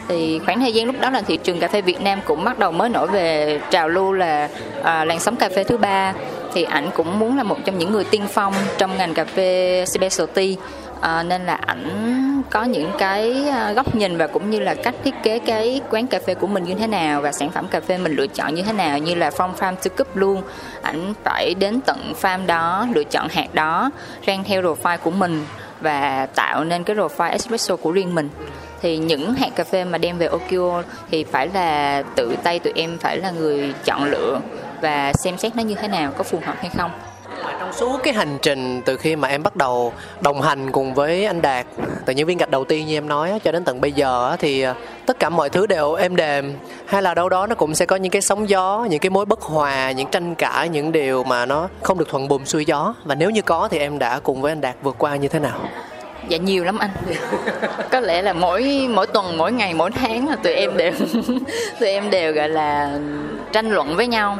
Thì 0.08 0.38
khoảng 0.38 0.60
thời 0.60 0.72
gian 0.72 0.86
lúc 0.86 0.96
đó 1.00 1.10
là 1.10 1.22
thị 1.22 1.36
trường 1.36 1.60
cà 1.60 1.68
phê 1.68 1.82
Việt 1.82 2.00
Nam 2.00 2.20
cũng 2.24 2.44
bắt 2.44 2.58
đầu 2.58 2.72
mới 2.72 2.88
nổi 2.88 3.08
về 3.08 3.60
trào 3.70 3.88
lưu 3.88 4.12
là 4.12 4.48
à, 4.82 5.04
làn 5.04 5.20
sóng 5.20 5.36
cà 5.36 5.48
phê 5.48 5.64
thứ 5.64 5.76
ba. 5.76 6.14
Thì 6.54 6.62
ảnh 6.62 6.90
cũng 6.94 7.18
muốn 7.18 7.36
là 7.36 7.42
một 7.42 7.56
trong 7.64 7.78
những 7.78 7.92
người 7.92 8.04
tiên 8.04 8.26
phong 8.32 8.54
trong 8.78 8.96
ngành 8.96 9.14
cà 9.14 9.24
phê 9.24 9.84
specialty 9.86 10.56
à, 11.00 11.22
nên 11.22 11.46
là 11.46 11.54
ảnh 11.54 12.42
có 12.50 12.64
những 12.64 12.90
cái 12.98 13.48
ờ, 13.48 13.72
góc 13.72 13.94
nhìn 13.94 14.16
và 14.16 14.26
cũng 14.26 14.50
như 14.50 14.60
là 14.60 14.74
cách 14.74 14.94
thiết 15.04 15.14
kế 15.22 15.38
cái 15.38 15.80
quán 15.90 16.06
cà 16.06 16.18
phê 16.26 16.34
của 16.34 16.46
mình 16.46 16.64
như 16.64 16.74
thế 16.74 16.86
nào 16.86 17.20
và 17.20 17.32
sản 17.32 17.50
phẩm 17.50 17.68
cà 17.68 17.80
phê 17.80 17.98
mình 17.98 18.14
lựa 18.16 18.26
chọn 18.26 18.54
như 18.54 18.62
thế 18.62 18.72
nào 18.72 18.98
như 18.98 19.14
là 19.14 19.30
from 19.30 19.54
farm 19.54 19.74
to 19.74 19.90
cup 19.98 20.16
luôn. 20.16 20.42
Ảnh 20.82 21.14
phải 21.24 21.54
đến 21.54 21.80
tận 21.80 22.12
farm 22.22 22.46
đó 22.46 22.86
lựa 22.94 23.04
chọn 23.04 23.28
hạt 23.28 23.54
đó 23.54 23.90
rang 24.26 24.44
theo 24.44 24.62
profile 24.62 24.98
của 24.98 25.10
mình 25.10 25.46
và 25.80 26.26
tạo 26.34 26.64
nên 26.64 26.84
cái 26.84 26.96
profile 26.96 27.30
espresso 27.30 27.76
của 27.76 27.90
riêng 27.90 28.14
mình. 28.14 28.28
Thì 28.82 28.98
những 28.98 29.34
hạt 29.34 29.48
cà 29.56 29.64
phê 29.64 29.84
mà 29.84 29.98
đem 29.98 30.18
về 30.18 30.26
Okio 30.26 30.82
thì 31.10 31.24
phải 31.24 31.48
là 31.54 32.02
tự 32.14 32.36
tay 32.42 32.58
tụi 32.58 32.72
em 32.76 32.98
phải 32.98 33.16
là 33.16 33.30
người 33.30 33.74
chọn 33.84 34.04
lựa 34.04 34.40
và 34.80 35.12
xem 35.12 35.38
xét 35.38 35.56
nó 35.56 35.62
như 35.62 35.74
thế 35.74 35.88
nào 35.88 36.12
có 36.18 36.24
phù 36.24 36.40
hợp 36.46 36.56
hay 36.60 36.70
không 36.76 36.90
trong 37.66 37.74
suốt 37.74 38.00
cái 38.02 38.14
hành 38.14 38.38
trình 38.42 38.82
từ 38.84 38.96
khi 38.96 39.16
mà 39.16 39.28
em 39.28 39.42
bắt 39.42 39.56
đầu 39.56 39.92
đồng 40.20 40.40
hành 40.40 40.72
cùng 40.72 40.94
với 40.94 41.24
anh 41.26 41.42
Đạt, 41.42 41.66
từ 42.04 42.12
những 42.12 42.26
viên 42.26 42.38
gạch 42.38 42.50
đầu 42.50 42.64
tiên 42.64 42.86
như 42.86 42.96
em 42.96 43.08
nói 43.08 43.40
cho 43.44 43.52
đến 43.52 43.64
tận 43.64 43.80
bây 43.80 43.92
giờ 43.92 44.36
thì 44.38 44.62
ờ, 44.62 44.74
tất 45.06 45.18
cả 45.18 45.28
mọi 45.28 45.50
thứ 45.50 45.66
đều 45.66 45.94
êm 45.94 46.16
đềm. 46.16 46.54
Hay 46.86 47.02
là 47.02 47.14
đâu 47.14 47.28
đó 47.28 47.46
nó 47.46 47.54
cũng 47.54 47.74
sẽ 47.74 47.86
có 47.86 47.96
những 47.96 48.12
cái 48.12 48.22
sóng 48.22 48.48
gió, 48.48 48.86
những 48.90 49.00
cái 49.00 49.10
mối 49.10 49.24
bất 49.24 49.40
hòa, 49.40 49.90
những 49.90 50.10
tranh 50.10 50.34
cãi, 50.34 50.68
những 50.68 50.92
điều 50.92 51.24
mà 51.24 51.46
nó 51.46 51.68
không 51.82 51.98
được 51.98 52.08
thuận 52.08 52.28
buồm 52.28 52.44
xuôi 52.44 52.64
gió. 52.64 52.94
Và 53.04 53.14
nếu 53.14 53.30
như 53.30 53.42
có 53.42 53.68
thì 53.70 53.78
em 53.78 53.98
đã 53.98 54.20
cùng 54.22 54.42
với 54.42 54.52
anh 54.52 54.60
Đạt 54.60 54.76
vượt 54.82 54.96
qua 54.98 55.16
như 55.16 55.28
thế 55.28 55.38
nào? 55.38 55.60
Dạ 56.28 56.38
nhiều 56.38 56.64
lắm 56.64 56.78
anh. 56.78 56.90
Có 57.90 58.00
lẽ 58.00 58.22
là 58.22 58.32
mỗi 58.32 58.88
mỗi 58.90 59.06
tuần, 59.06 59.38
mỗi 59.38 59.52
ngày, 59.52 59.74
mỗi 59.74 59.90
tháng 59.90 60.28
là 60.28 60.36
tụi 60.36 60.52
em 60.52 60.76
đều, 60.76 60.92
tụi 61.80 61.88
em 61.88 62.10
đều, 62.10 62.32
gọi 62.32 62.48
là, 62.48 62.98
tranh 63.52 63.70
luận 63.70 63.96
với 63.96 64.06
nhau 64.06 64.38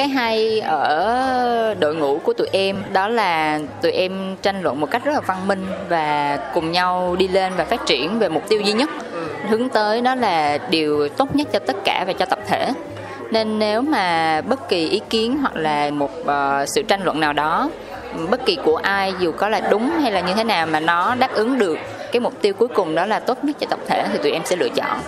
cái 0.00 0.08
hay 0.08 0.60
ở 0.60 1.74
đội 1.80 1.94
ngũ 1.94 2.18
của 2.18 2.32
tụi 2.32 2.48
em 2.52 2.82
đó 2.92 3.08
là 3.08 3.60
tụi 3.82 3.92
em 3.92 4.36
tranh 4.42 4.62
luận 4.62 4.80
một 4.80 4.90
cách 4.90 5.04
rất 5.04 5.12
là 5.12 5.20
văn 5.20 5.48
minh 5.48 5.66
và 5.88 6.38
cùng 6.54 6.72
nhau 6.72 7.16
đi 7.18 7.28
lên 7.28 7.52
và 7.56 7.64
phát 7.64 7.86
triển 7.86 8.18
về 8.18 8.28
mục 8.28 8.48
tiêu 8.48 8.60
duy 8.60 8.72
nhất. 8.72 8.90
Hướng 9.48 9.68
tới 9.68 10.00
đó 10.00 10.14
là 10.14 10.58
điều 10.70 11.08
tốt 11.08 11.36
nhất 11.36 11.48
cho 11.52 11.58
tất 11.58 11.76
cả 11.84 12.04
và 12.06 12.12
cho 12.12 12.24
tập 12.26 12.38
thể. 12.46 12.72
Nên 13.30 13.58
nếu 13.58 13.82
mà 13.82 14.40
bất 14.40 14.68
kỳ 14.68 14.88
ý 14.88 15.00
kiến 15.10 15.38
hoặc 15.38 15.56
là 15.56 15.90
một 15.90 16.10
uh, 16.20 16.68
sự 16.68 16.82
tranh 16.82 17.04
luận 17.04 17.20
nào 17.20 17.32
đó 17.32 17.70
bất 18.30 18.46
kỳ 18.46 18.58
của 18.64 18.76
ai 18.76 19.12
dù 19.20 19.32
có 19.32 19.48
là 19.48 19.60
đúng 19.70 19.90
hay 20.02 20.12
là 20.12 20.20
như 20.20 20.34
thế 20.34 20.44
nào 20.44 20.66
mà 20.66 20.80
nó 20.80 21.14
đáp 21.14 21.32
ứng 21.34 21.58
được 21.58 21.78
cái 22.12 22.20
mục 22.20 22.42
tiêu 22.42 22.54
cuối 22.54 22.68
cùng 22.68 22.94
đó 22.94 23.06
là 23.06 23.20
tốt 23.20 23.44
nhất 23.44 23.56
cho 23.60 23.66
tập 23.70 23.78
thể 23.88 24.06
thì 24.12 24.18
tụi 24.22 24.32
em 24.32 24.42
sẽ 24.44 24.56
lựa 24.56 24.68
chọn. 24.68 25.00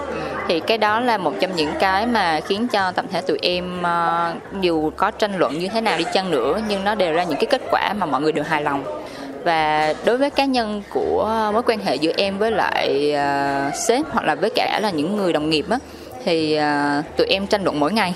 Thì 0.49 0.61
cái 0.61 0.79
đó 0.79 1.01
là 1.01 1.19
một 1.19 1.33
trong 1.41 1.57
những 1.57 1.73
cái 1.81 2.07
mà 2.07 2.41
khiến 2.41 2.69
cho 2.69 2.93
tập 2.93 3.05
thể 3.12 3.21
tụi 3.21 3.38
em 3.43 3.83
ờ, 3.83 4.35
dù 4.61 4.91
có 4.97 5.11
tranh 5.11 5.38
luận 5.38 5.59
như 5.59 5.69
thế 5.69 5.81
nào 5.81 5.99
đi 5.99 6.05
chăng 6.12 6.31
nữa 6.31 6.61
nhưng 6.69 6.85
nó 6.85 6.95
đều 6.95 7.12
ra 7.12 7.25
những 7.25 7.38
cái 7.38 7.47
kết 7.47 7.62
quả 7.71 7.93
mà 7.93 8.07
mọi 8.07 8.21
người 8.21 8.33
đều 8.33 8.45
hài 8.45 8.62
lòng. 8.62 8.85
Và 9.45 9.95
đối 10.05 10.19
với 10.19 10.31
cá 10.31 10.45
nhân 10.45 10.83
của 10.91 11.51
mối 11.53 11.62
quan 11.62 11.79
hệ 11.79 11.95
giữa 11.95 12.12
em 12.17 12.38
với 12.38 12.51
lại 12.51 13.15
uh, 13.15 13.75
sếp 13.75 14.05
hoặc 14.11 14.25
là 14.25 14.35
với 14.35 14.51
cả 14.55 14.79
là 14.83 14.91
những 14.91 15.17
người 15.17 15.33
đồng 15.33 15.51
nghiệp 15.51 15.67
á 15.71 15.79
thì 16.24 16.58
uh, 16.58 17.16
tụi 17.16 17.26
em 17.26 17.46
tranh 17.46 17.64
luận 17.64 17.80
mỗi 17.80 17.92
ngày. 17.92 18.14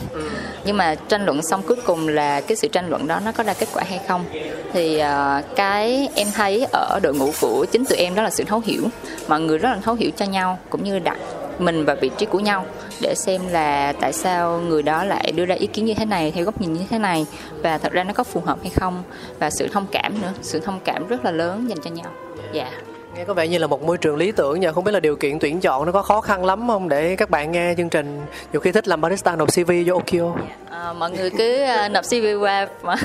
Nhưng 0.64 0.76
mà 0.76 0.94
tranh 0.94 1.24
luận 1.24 1.42
xong 1.42 1.62
cuối 1.62 1.76
cùng 1.84 2.08
là 2.08 2.40
cái 2.40 2.56
sự 2.56 2.68
tranh 2.68 2.88
luận 2.88 3.06
đó 3.06 3.20
nó 3.24 3.32
có 3.32 3.44
ra 3.44 3.54
kết 3.54 3.68
quả 3.74 3.84
hay 3.88 4.00
không? 4.08 4.24
Thì 4.72 5.02
uh, 5.02 5.56
cái 5.56 6.08
em 6.14 6.28
thấy 6.34 6.66
ở 6.72 7.00
đội 7.02 7.14
ngũ 7.14 7.30
của 7.40 7.66
chính 7.72 7.84
tụi 7.84 7.98
em 7.98 8.14
đó 8.14 8.22
là 8.22 8.30
sự 8.30 8.44
thấu 8.44 8.62
hiểu. 8.64 8.82
Mọi 9.28 9.40
người 9.40 9.58
rất 9.58 9.68
là 9.68 9.78
thấu 9.82 9.94
hiểu 9.94 10.10
cho 10.16 10.24
nhau 10.24 10.58
cũng 10.70 10.84
như 10.84 10.98
đặt 10.98 11.18
mình 11.58 11.84
vào 11.84 11.96
vị 12.00 12.10
trí 12.18 12.26
của 12.26 12.40
nhau 12.40 12.66
để 13.00 13.14
xem 13.14 13.40
là 13.50 13.92
tại 14.00 14.12
sao 14.12 14.60
người 14.60 14.82
đó 14.82 15.04
lại 15.04 15.32
đưa 15.32 15.44
ra 15.44 15.54
ý 15.54 15.66
kiến 15.66 15.84
như 15.84 15.94
thế 15.94 16.04
này 16.04 16.30
theo 16.30 16.44
góc 16.44 16.60
nhìn 16.60 16.72
như 16.72 16.84
thế 16.90 16.98
này 16.98 17.26
và 17.62 17.78
thật 17.78 17.92
ra 17.92 18.04
nó 18.04 18.12
có 18.12 18.24
phù 18.24 18.40
hợp 18.40 18.58
hay 18.62 18.70
không? 18.70 19.02
Và 19.38 19.50
sự 19.50 19.68
thông 19.68 19.86
cảm 19.92 20.22
nữa 20.22 20.32
sự 20.42 20.58
thông 20.58 20.80
cảm 20.84 21.06
rất 21.06 21.24
là 21.24 21.30
lớn 21.30 21.68
dành 21.68 21.78
cho 21.84 21.90
nhau. 21.90 22.12
Dạ. 22.52 22.62
yeah. 22.62 22.95
Nghe 23.16 23.24
có 23.24 23.34
vẻ 23.34 23.48
như 23.48 23.58
là 23.58 23.66
một 23.66 23.82
môi 23.82 23.98
trường 23.98 24.16
lý 24.16 24.32
tưởng 24.32 24.60
nha, 24.60 24.72
không 24.72 24.84
biết 24.84 24.92
là 24.92 25.00
điều 25.00 25.16
kiện 25.16 25.38
tuyển 25.38 25.60
chọn 25.60 25.86
nó 25.86 25.92
có 25.92 26.02
khó 26.02 26.20
khăn 26.20 26.44
lắm 26.44 26.68
không 26.68 26.88
để 26.88 27.16
các 27.16 27.30
bạn 27.30 27.52
nghe 27.52 27.74
chương 27.76 27.88
trình 27.88 28.20
nhiều 28.52 28.60
khi 28.60 28.72
thích 28.72 28.88
làm 28.88 29.00
barista 29.00 29.36
nộp 29.36 29.48
CV 29.48 29.72
cho 29.86 29.94
Okio. 29.94 30.34
À, 30.70 30.92
mọi 30.92 31.10
người 31.10 31.30
cứ 31.30 31.64
uh, 31.64 31.90
nộp 31.90 32.04
CV 32.04 32.26
qua 32.40 32.68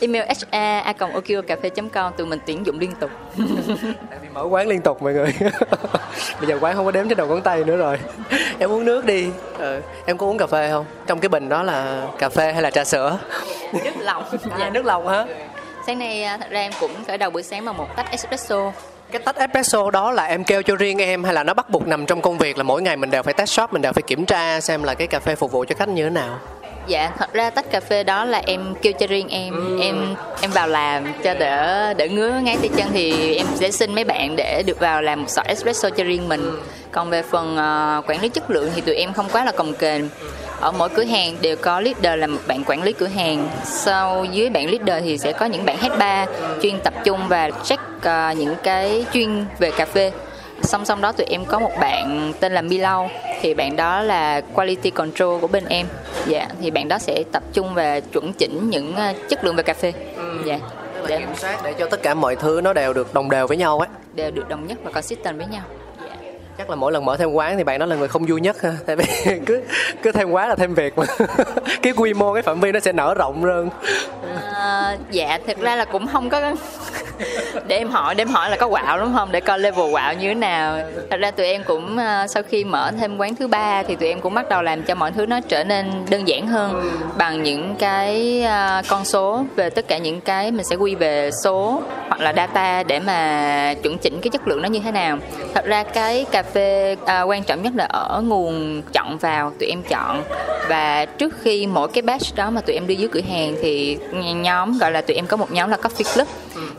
email 0.00 0.24
ha 0.52 0.94
okio 0.98 1.42
cà 1.46 1.56
phê.com 1.62 2.12
tụi 2.16 2.26
mình 2.26 2.38
tuyển 2.46 2.66
dụng 2.66 2.78
liên 2.78 2.92
tục. 3.00 3.10
Tại 4.10 4.18
vì 4.22 4.28
mở 4.34 4.44
quán 4.50 4.68
liên 4.68 4.80
tục 4.82 5.02
mọi 5.02 5.12
người. 5.12 5.34
Bây 6.40 6.48
giờ 6.48 6.58
quán 6.60 6.76
không 6.76 6.84
có 6.84 6.90
đếm 6.90 7.08
trên 7.08 7.18
đầu 7.18 7.26
ngón 7.26 7.42
tay 7.42 7.64
nữa 7.64 7.76
rồi. 7.76 7.98
em 8.58 8.70
uống 8.70 8.84
nước 8.84 9.04
đi. 9.04 9.28
Ừ. 9.58 9.80
Em 10.06 10.18
có 10.18 10.26
uống 10.26 10.38
cà 10.38 10.46
phê 10.46 10.70
không? 10.70 10.84
Trong 11.06 11.20
cái 11.20 11.28
bình 11.28 11.48
đó 11.48 11.62
là 11.62 12.06
cà 12.18 12.28
phê 12.28 12.52
hay 12.52 12.62
là 12.62 12.70
trà 12.70 12.84
sữa? 12.84 13.18
Nước 13.72 13.96
lòng. 13.98 14.24
dạ 14.58 14.70
nước 14.70 14.84
lòng 14.84 15.08
hả? 15.08 15.26
Sáng 15.86 15.98
nay 15.98 16.22
à, 16.22 16.36
thật 16.36 16.50
ra 16.50 16.60
em 16.60 16.72
cũng 16.80 16.90
khởi 17.06 17.18
đầu 17.18 17.30
buổi 17.30 17.42
sáng 17.42 17.64
bằng 17.64 17.76
một 17.76 17.86
tách 17.96 18.10
espresso 18.10 18.72
cái 19.10 19.22
tách 19.24 19.36
espresso 19.36 19.90
đó 19.90 20.10
là 20.10 20.24
em 20.24 20.44
kêu 20.44 20.62
cho 20.62 20.76
riêng 20.76 20.98
em 20.98 21.24
hay 21.24 21.34
là 21.34 21.44
nó 21.44 21.54
bắt 21.54 21.70
buộc 21.70 21.86
nằm 21.86 22.06
trong 22.06 22.20
công 22.20 22.38
việc 22.38 22.58
là 22.58 22.62
mỗi 22.62 22.82
ngày 22.82 22.96
mình 22.96 23.10
đều 23.10 23.22
phải 23.22 23.34
test 23.34 23.50
shop 23.50 23.72
mình 23.72 23.82
đều 23.82 23.92
phải 23.92 24.02
kiểm 24.02 24.26
tra 24.26 24.60
xem 24.60 24.82
là 24.82 24.94
cái 24.94 25.06
cà 25.06 25.20
phê 25.20 25.34
phục 25.34 25.52
vụ 25.52 25.64
cho 25.68 25.74
khách 25.78 25.88
như 25.88 26.04
thế 26.04 26.10
nào? 26.10 26.38
Dạ 26.86 27.10
thật 27.18 27.32
ra 27.32 27.50
tách 27.50 27.70
cà 27.70 27.80
phê 27.80 28.04
đó 28.04 28.24
là 28.24 28.42
em 28.46 28.74
kêu 28.82 28.92
cho 28.92 29.06
riêng 29.06 29.28
em. 29.28 29.54
Ừ. 29.54 29.78
em 29.80 30.14
em 30.40 30.50
vào 30.50 30.68
làm 30.68 31.12
cho 31.24 31.34
đỡ 31.34 31.94
đỡ 31.94 32.06
ngứa 32.06 32.40
ngáy 32.42 32.56
tay 32.56 32.70
chân 32.76 32.88
thì 32.92 33.34
em 33.34 33.46
sẽ 33.54 33.70
xin 33.70 33.94
mấy 33.94 34.04
bạn 34.04 34.36
để 34.36 34.62
được 34.66 34.80
vào 34.80 35.02
làm 35.02 35.20
một 35.20 35.28
sọ 35.30 35.42
espresso 35.42 35.90
cho 35.90 36.04
riêng 36.04 36.28
mình. 36.28 36.40
Ừ. 36.40 36.58
còn 36.92 37.10
về 37.10 37.22
phần 37.22 37.52
uh, 37.52 38.10
quản 38.10 38.20
lý 38.22 38.28
chất 38.28 38.50
lượng 38.50 38.70
thì 38.74 38.80
tụi 38.80 38.94
em 38.94 39.12
không 39.12 39.26
quá 39.32 39.44
là 39.44 39.52
cồng 39.52 39.74
kềnh 39.74 40.02
ở 40.60 40.72
mỗi 40.72 40.88
cửa 40.88 41.04
hàng 41.04 41.36
đều 41.40 41.56
có 41.56 41.80
leader 41.80 42.20
là 42.20 42.26
một 42.26 42.40
bạn 42.46 42.62
quản 42.66 42.82
lý 42.82 42.92
cửa 42.92 43.06
hàng. 43.06 43.48
Sau 43.64 44.24
dưới 44.24 44.50
bạn 44.50 44.70
leader 44.70 45.04
thì 45.04 45.18
sẽ 45.18 45.32
có 45.32 45.46
những 45.46 45.64
bạn 45.64 45.76
head 45.78 45.98
bar 45.98 46.28
chuyên 46.62 46.80
tập 46.80 46.94
trung 47.04 47.20
và 47.28 47.50
check 47.64 47.82
uh, 47.96 48.36
những 48.36 48.54
cái 48.62 49.06
chuyên 49.12 49.44
về 49.58 49.70
cà 49.70 49.86
phê. 49.86 50.12
Song 50.62 50.84
song 50.84 51.00
đó 51.00 51.12
tụi 51.12 51.26
em 51.26 51.44
có 51.44 51.58
một 51.58 51.72
bạn 51.80 52.32
tên 52.40 52.52
là 52.52 52.62
Milau 52.62 53.10
thì 53.40 53.54
bạn 53.54 53.76
đó 53.76 54.00
là 54.00 54.40
quality 54.40 54.90
control 54.90 55.40
của 55.40 55.48
bên 55.48 55.64
em. 55.68 55.86
Dạ 56.26 56.48
thì 56.60 56.70
bạn 56.70 56.88
đó 56.88 56.98
sẽ 56.98 57.22
tập 57.32 57.42
trung 57.52 57.74
và 57.74 58.00
chuẩn 58.00 58.32
chỉnh 58.32 58.70
những 58.70 58.96
ờ, 58.96 59.12
chất 59.28 59.44
lượng 59.44 59.56
về 59.56 59.62
cà 59.62 59.74
phê. 59.74 59.92
Ừ. 60.16 60.38
dạ. 60.44 60.58
Để 61.08 61.18
kiểm 61.18 61.34
soát 61.36 61.60
để 61.64 61.72
cho 61.72 61.86
tất 61.86 62.02
cả 62.02 62.14
mọi 62.14 62.36
thứ 62.36 62.60
nó 62.64 62.72
đều 62.72 62.92
được 62.92 63.14
đồng 63.14 63.30
đều 63.30 63.46
với 63.46 63.56
nhau 63.56 63.80
á 63.80 63.88
đều 64.14 64.30
được 64.30 64.48
đồng 64.48 64.66
nhất 64.66 64.78
và 64.84 64.90
consistent 64.90 65.36
với 65.36 65.46
nhau 65.46 65.62
chắc 66.60 66.70
là 66.70 66.76
mỗi 66.76 66.92
lần 66.92 67.04
mở 67.04 67.16
thêm 67.16 67.32
quán 67.32 67.56
thì 67.56 67.64
bạn 67.64 67.78
đó 67.78 67.86
là 67.86 67.96
người 67.96 68.08
không 68.08 68.24
vui 68.28 68.40
nhất 68.40 68.62
ha. 68.62 68.72
Tại 68.86 68.96
vì 68.96 69.04
cứ 69.46 69.62
cứ 70.02 70.12
thêm 70.12 70.30
quán 70.30 70.48
là 70.48 70.54
thêm 70.54 70.74
việc 70.74 70.98
mà. 70.98 71.04
Cái 71.82 71.92
quy 71.96 72.14
mô 72.14 72.34
cái 72.34 72.42
phạm 72.42 72.60
vi 72.60 72.72
nó 72.72 72.80
sẽ 72.80 72.92
nở 72.92 73.14
rộng 73.14 73.42
hơn. 73.42 73.70
À, 74.54 74.96
dạ 75.10 75.38
thực 75.46 75.58
ra 75.58 75.76
là 75.76 75.84
cũng 75.84 76.06
không 76.06 76.30
có 76.30 76.54
để 77.66 77.76
em 77.76 77.90
hỏi 77.90 78.14
để 78.14 78.22
em 78.22 78.28
hỏi 78.28 78.50
là 78.50 78.56
có 78.56 78.68
quạo 78.68 78.98
đúng 78.98 79.14
không? 79.16 79.32
Để 79.32 79.40
coi 79.40 79.58
level 79.58 79.92
quạo 79.92 80.14
như 80.14 80.28
thế 80.28 80.34
nào. 80.34 80.78
Thật 81.10 81.16
ra 81.20 81.30
tụi 81.30 81.46
em 81.46 81.62
cũng 81.64 81.98
ờ, 81.98 82.26
sau 82.26 82.42
khi 82.42 82.64
mở 82.64 82.90
thêm 83.00 83.16
quán 83.18 83.34
thứ 83.34 83.46
ba 83.46 83.82
thì 83.82 83.96
tụi 83.96 84.08
em 84.08 84.20
cũng 84.20 84.34
bắt 84.34 84.48
đầu 84.48 84.62
làm 84.62 84.82
cho 84.82 84.94
mọi 84.94 85.12
thứ 85.12 85.26
nó 85.26 85.40
trở 85.40 85.64
nên 85.64 85.90
đơn 86.10 86.28
giản 86.28 86.46
hơn. 86.46 86.90
Bằng 87.18 87.42
những 87.42 87.76
cái 87.76 88.42
ờ, 88.42 88.82
con 88.88 89.04
số 89.04 89.44
về 89.56 89.70
tất 89.70 89.88
cả 89.88 89.98
những 89.98 90.20
cái 90.20 90.50
mình 90.50 90.64
sẽ 90.64 90.76
quy 90.76 90.94
về 90.94 91.30
số 91.44 91.82
hoặc 92.08 92.20
là 92.20 92.32
data 92.36 92.82
để 92.82 93.00
mà 93.00 93.74
chuẩn 93.82 93.98
chỉnh 93.98 94.20
cái 94.22 94.30
chất 94.30 94.48
lượng 94.48 94.62
nó 94.62 94.68
như 94.68 94.80
thế 94.84 94.90
nào. 94.90 95.18
Thật 95.54 95.64
ra 95.64 95.82
cái 95.82 96.26
cà 96.30 96.42
phê 96.42 96.96
à, 97.06 97.22
quan 97.22 97.44
trọng 97.44 97.62
nhất 97.62 97.72
là 97.76 97.84
ở 97.84 98.22
nguồn 98.26 98.82
chọn 98.92 99.18
vào 99.18 99.52
tụi 99.60 99.68
em 99.68 99.82
chọn. 99.82 100.22
Và 100.68 101.04
trước 101.04 101.34
khi 101.42 101.66
mỗi 101.66 101.88
cái 101.88 102.02
batch 102.02 102.36
đó 102.36 102.50
mà 102.50 102.60
tụi 102.60 102.74
em 102.74 102.86
đi 102.86 102.94
dưới 102.94 103.08
cửa 103.08 103.20
hàng 103.28 103.54
thì 103.62 103.98
nhóm 104.34 104.78
gọi 104.78 104.92
là 104.92 105.00
tụi 105.00 105.16
em 105.16 105.26
có 105.26 105.36
một 105.36 105.52
nhóm 105.52 105.70
là 105.70 105.76
coffee 105.76 106.14
club. 106.14 106.28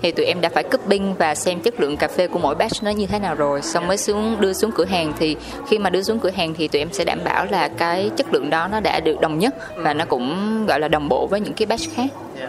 Thì 0.02 0.12
tụi 0.12 0.26
em 0.32 0.42
đã 0.42 0.50
phải 0.50 0.64
cupping 0.64 1.14
và 1.14 1.36
xem 1.36 1.60
chất 1.60 1.80
lượng 1.80 1.98
cà 1.98 2.08
phê 2.08 2.28
của 2.28 2.40
mỗi 2.40 2.56
batch 2.56 2.84
nó 2.84 2.92
như 2.92 3.08
thế 3.08 3.20
nào 3.20 3.36
rồi. 3.36 3.62
Xong 3.62 3.88
mới 3.88 3.98
xuống 3.98 4.38
đưa 4.40 4.54
xuống 4.54 4.72
cửa 4.72 4.86
hàng 4.86 5.14
thì 5.20 5.36
khi 5.68 5.80
mà 5.80 5.90
đưa 5.90 6.02
xuống 6.02 6.20
cửa 6.20 6.30
hàng 6.30 6.54
thì 6.58 6.68
tụi 6.68 6.82
em 6.82 6.90
sẽ 6.92 7.04
đảm 7.04 7.20
bảo 7.24 7.46
là 7.46 7.68
cái 7.68 8.10
chất 8.18 8.34
lượng 8.34 8.50
đó 8.50 8.68
nó 8.68 8.80
đã 8.80 9.00
được 9.00 9.22
đồng 9.22 9.40
nhất 9.40 9.56
và 9.76 9.94
nó 9.94 10.06
cũng 10.06 10.66
gọi 10.66 10.80
là 10.80 10.88
đồng 10.88 11.10
bộ 11.10 11.28
với 11.28 11.40
những 11.40 11.54
cái 11.54 11.66
batch 11.66 11.96
khác. 11.96 12.08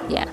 Dạ. 0.08 0.16
Yeah. 0.16 0.28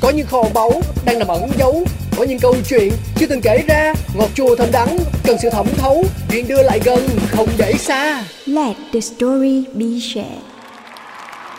Có 0.00 0.10
những 0.10 0.26
kho 0.26 0.42
báu 0.54 0.72
đang 1.04 1.18
nằm 1.18 1.28
ẩn 1.28 1.50
giấu. 1.58 1.84
Có 2.16 2.24
những 2.24 2.38
câu 2.38 2.54
chuyện 2.68 2.92
chưa 3.16 3.26
từng 3.26 3.40
kể 3.40 3.62
ra. 3.68 3.94
Ngọt 4.14 4.28
chua 4.34 4.56
thơm 4.56 4.68
đắng 4.72 4.98
cần 5.24 5.36
sự 5.42 5.50
thẩm 5.50 5.66
thấu. 5.76 6.04
Chuyện 6.30 6.48
đưa 6.48 6.62
lại 6.62 6.80
gần 6.84 7.08
không 7.30 7.48
để 7.58 7.72
xa. 7.72 8.24
Let 8.46 8.76
the 8.92 9.00
story 9.00 9.64
be 9.74 9.86
shared. 10.00 10.42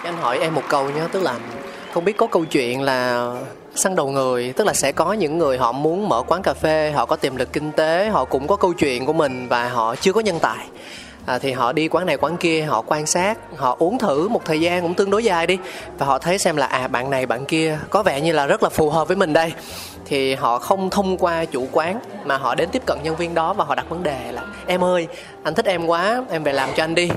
anh 0.03 0.17
hỏi 0.17 0.39
em 0.39 0.55
một 0.55 0.63
câu 0.69 0.89
nhé 0.89 1.01
tức 1.12 1.23
là 1.23 1.39
không 1.93 2.06
biết 2.06 2.17
có 2.17 2.27
câu 2.27 2.45
chuyện 2.45 2.82
là 2.82 3.32
săn 3.75 3.95
đầu 3.95 4.10
người 4.10 4.54
tức 4.54 4.67
là 4.67 4.73
sẽ 4.73 4.91
có 4.91 5.13
những 5.13 5.38
người 5.38 5.58
họ 5.58 5.71
muốn 5.71 6.10
mở 6.10 6.23
quán 6.27 6.41
cà 6.41 6.54
phê 6.54 6.91
họ 6.91 7.06
có 7.06 7.15
tiềm 7.15 7.36
lực 7.36 7.54
kinh 7.54 7.71
tế 7.71 8.10
họ 8.10 8.25
cũng 8.25 8.47
có 8.47 8.56
câu 8.56 8.73
chuyện 8.73 9.06
của 9.06 9.13
mình 9.13 9.47
và 9.47 9.69
họ 9.69 9.95
chưa 9.95 10.13
có 10.13 10.21
nhân 10.21 10.39
tài. 10.39 10.65
À, 11.25 11.39
thì 11.39 11.51
họ 11.51 11.73
đi 11.73 11.88
quán 11.88 12.06
này 12.06 12.17
quán 12.17 12.38
kia 12.38 12.62
họ 12.62 12.82
quan 12.82 13.06
sát 13.06 13.38
họ 13.56 13.75
uống 13.80 13.97
thử 13.97 14.27
một 14.27 14.45
thời 14.45 14.62
gian 14.62 14.82
cũng 14.82 14.93
tương 14.93 15.10
đối 15.10 15.23
dài 15.23 15.47
đi. 15.47 15.58
Và 15.97 16.06
họ 16.06 16.19
thấy 16.19 16.38
xem 16.38 16.58
là 16.58 16.65
à 16.65 16.88
bạn 16.88 17.10
này 17.10 17.25
bạn 17.25 17.45
kia 17.45 17.77
có 17.89 18.04
vẻ 18.04 18.21
như 18.21 18.32
là 18.32 18.45
rất 18.45 18.63
là 18.63 18.69
phù 18.69 18.89
hợp 18.89 19.08
với 19.08 19.17
mình 19.17 19.34
đây. 19.34 19.54
Thì 20.06 20.36
họ 20.36 20.60
không 20.60 20.89
thông 20.89 21.17
qua 21.17 21.45
chủ 21.45 21.67
quán 21.71 21.99
mà 22.25 22.38
họ 22.38 22.56
đến 22.56 22.69
tiếp 22.71 22.82
cận 22.86 22.97
nhân 23.04 23.15
viên 23.15 23.34
đó 23.34 23.54
và 23.54 23.63
họ 23.63 23.75
đặt 23.75 23.89
vấn 23.89 24.04
đề 24.04 24.32
là 24.32 24.41
em 24.67 24.84
ơi 24.84 25.08
anh 25.43 25.54
thích 25.54 25.65
em 25.65 25.86
quá 25.86 26.23
em 26.32 26.43
về 26.43 26.54
làm 26.54 26.69
cho 26.75 26.84
anh 26.84 26.95
đi 26.95 27.10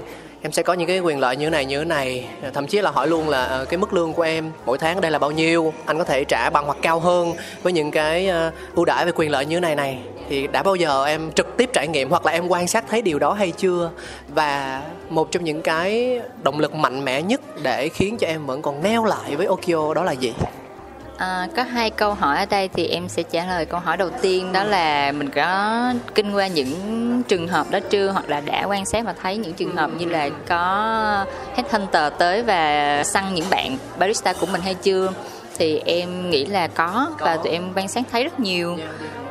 em 0.44 0.52
sẽ 0.52 0.62
có 0.62 0.72
những 0.72 0.88
cái 0.88 0.98
quyền 0.98 1.20
lợi 1.20 1.37
như 1.37 1.46
thế 1.46 1.50
này, 1.50 1.64
như 1.64 1.78
thế 1.78 1.85
này. 1.85 2.28
Thậm 2.54 2.66
chí 2.66 2.80
là 2.80 2.90
hỏi 2.90 3.09
luôn 3.09 3.28
là 3.28 3.44
ờ, 3.44 3.64
cái 3.64 3.78
mức 3.78 3.92
lương 3.92 4.12
của 4.12 4.22
em 4.22 4.50
mỗi 4.66 4.78
tháng 4.78 5.00
đây 5.00 5.11
là 5.11 5.18
bao 5.18 5.30
nhiêu? 5.30 5.72
Anh 5.87 5.98
có 5.98 6.04
thể 6.04 6.24
trả 6.24 6.50
bằng 6.50 6.64
hoặc 6.64 6.76
cao 6.83 7.00
hơn 7.00 7.33
với 7.62 7.72
những 7.72 7.90
cái 7.90 8.26
ờ, 8.26 8.50
ưu 8.74 8.85
đãi 8.85 9.04
về 9.07 9.12
quyền 9.14 9.30
lợi 9.30 9.46
như 9.46 9.57
thế 9.57 9.61
này 9.61 9.76
này. 9.76 9.98
Thì 10.28 10.46
đã 10.46 10.62
bao 10.62 10.74
giờ 10.74 11.04
em 11.04 11.33
trực 11.33 11.57
tiếp 11.57 11.70
trải 11.72 11.88
nghiệm 11.88 12.11
hoặc 12.11 12.26
là 12.26 12.33
em 12.33 12.48
quan 12.48 12.66
sát 12.66 12.85
thấy 12.88 13.02
điều 13.02 13.18
đó 13.18 13.33
hay 13.33 13.50
chưa? 13.50 13.90
Và 14.28 14.83
một 15.09 15.30
trong 15.30 15.44
những 15.44 15.62
cái 15.62 16.20
động 16.42 16.61
lực 16.61 16.74
mạnh 16.74 17.04
mẽ 17.04 17.22
nhất 17.22 17.40
để 17.62 17.88
khiến 17.88 18.16
cho 18.18 18.26
em 18.26 18.46
vẫn 18.46 18.62
còn 18.62 18.83
neo 18.83 19.04
lại 19.04 19.37
với 19.37 19.46
Okio 19.46 19.94
đó 19.94 20.04
là 20.04 20.12
gì? 20.12 20.35
À, 21.16 21.48
có 21.57 21.62
hai 21.62 21.90
câu 21.90 22.14
hỏi 22.14 22.38
ở 22.38 22.46
đây 22.46 22.68
thì 22.68 22.87
em 22.87 23.09
sẽ 23.09 23.22
trả 23.22 23.46
lời 23.46 23.66
câu 23.66 23.81
hỏi 23.81 23.96
đầu 23.96 24.11
tiên 24.22 24.53
đó 24.53 24.64
là 24.64 25.12
mình 25.12 25.31
có 25.31 25.92
kinh 26.14 26.35
qua 26.35 26.46
những 26.46 27.22
trường 27.29 27.48
hợp 27.48 27.70
đó 27.70 27.79
chưa? 27.90 28.11
Hoặc 28.11 28.29
là 28.29 28.40
đã 28.40 28.64
quan 28.64 28.87
sát 28.87 29.05
và 29.05 29.14
thấy 29.22 29.37
những 29.37 29.53
trường 29.53 29.77
hợp 29.77 29.90
như 29.98 30.07
là 30.07 30.29
có 30.48 31.27
headhunter 31.55 32.12
tới 32.18 32.42
và 32.42 33.03
săn 33.05 33.35
những 33.35 33.50
bạn 33.50 33.79
barista 33.98 34.33
của 34.33 34.46
mình 34.46 34.61
hay 34.61 34.74
chưa? 34.74 35.12
Thì 35.58 35.80
em 35.84 36.30
nghĩ 36.30 36.44
là 36.44 36.66
có 36.66 37.10
và 37.18 37.36
tụi 37.36 37.52
em 37.52 37.72
quan 37.76 37.88
sát 37.88 38.04
thấy 38.12 38.24
rất 38.24 38.40
nhiều. 38.40 38.78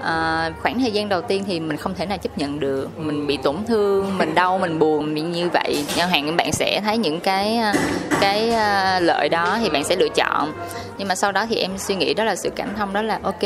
À, 0.03 0.51
khoảng 0.61 0.79
thời 0.79 0.91
gian 0.91 1.09
đầu 1.09 1.21
tiên 1.21 1.43
thì 1.47 1.59
mình 1.59 1.77
không 1.77 1.95
thể 1.95 2.05
nào 2.05 2.17
chấp 2.17 2.37
nhận 2.37 2.59
được. 2.59 2.99
Mình 2.99 3.27
bị 3.27 3.37
tổn 3.37 3.55
thương 3.67 4.17
mình 4.17 4.35
đau 4.35 4.57
mình 4.57 4.79
buồn 4.79 5.15
bị 5.15 5.21
như 5.21 5.49
vậy. 5.49 5.85
Chẳng 5.95 6.09
hạn 6.09 6.37
bạn 6.37 6.51
sẽ 6.51 6.81
thấy 6.83 6.97
những 6.97 7.19
cái 7.19 7.57
ờ, 7.57 7.73
cái 8.21 8.51
ờ, 8.51 8.99
lợi 8.99 9.29
đó 9.29 9.57
thì 9.61 9.69
bạn 9.69 9.83
sẽ 9.83 9.95
lựa 9.95 10.09
chọn. 10.15 10.53
Nhưng 10.97 11.07
mà 11.07 11.15
sau 11.15 11.31
đó 11.31 11.45
thì 11.49 11.55
em 11.55 11.77
suy 11.77 11.95
nghĩ 11.95 12.13
đó 12.13 12.23
là 12.23 12.35
sự 12.35 12.49
cảm 12.55 12.69
thông 12.77 12.93
đó 12.93 13.01
là 13.01 13.19
ok 13.23 13.41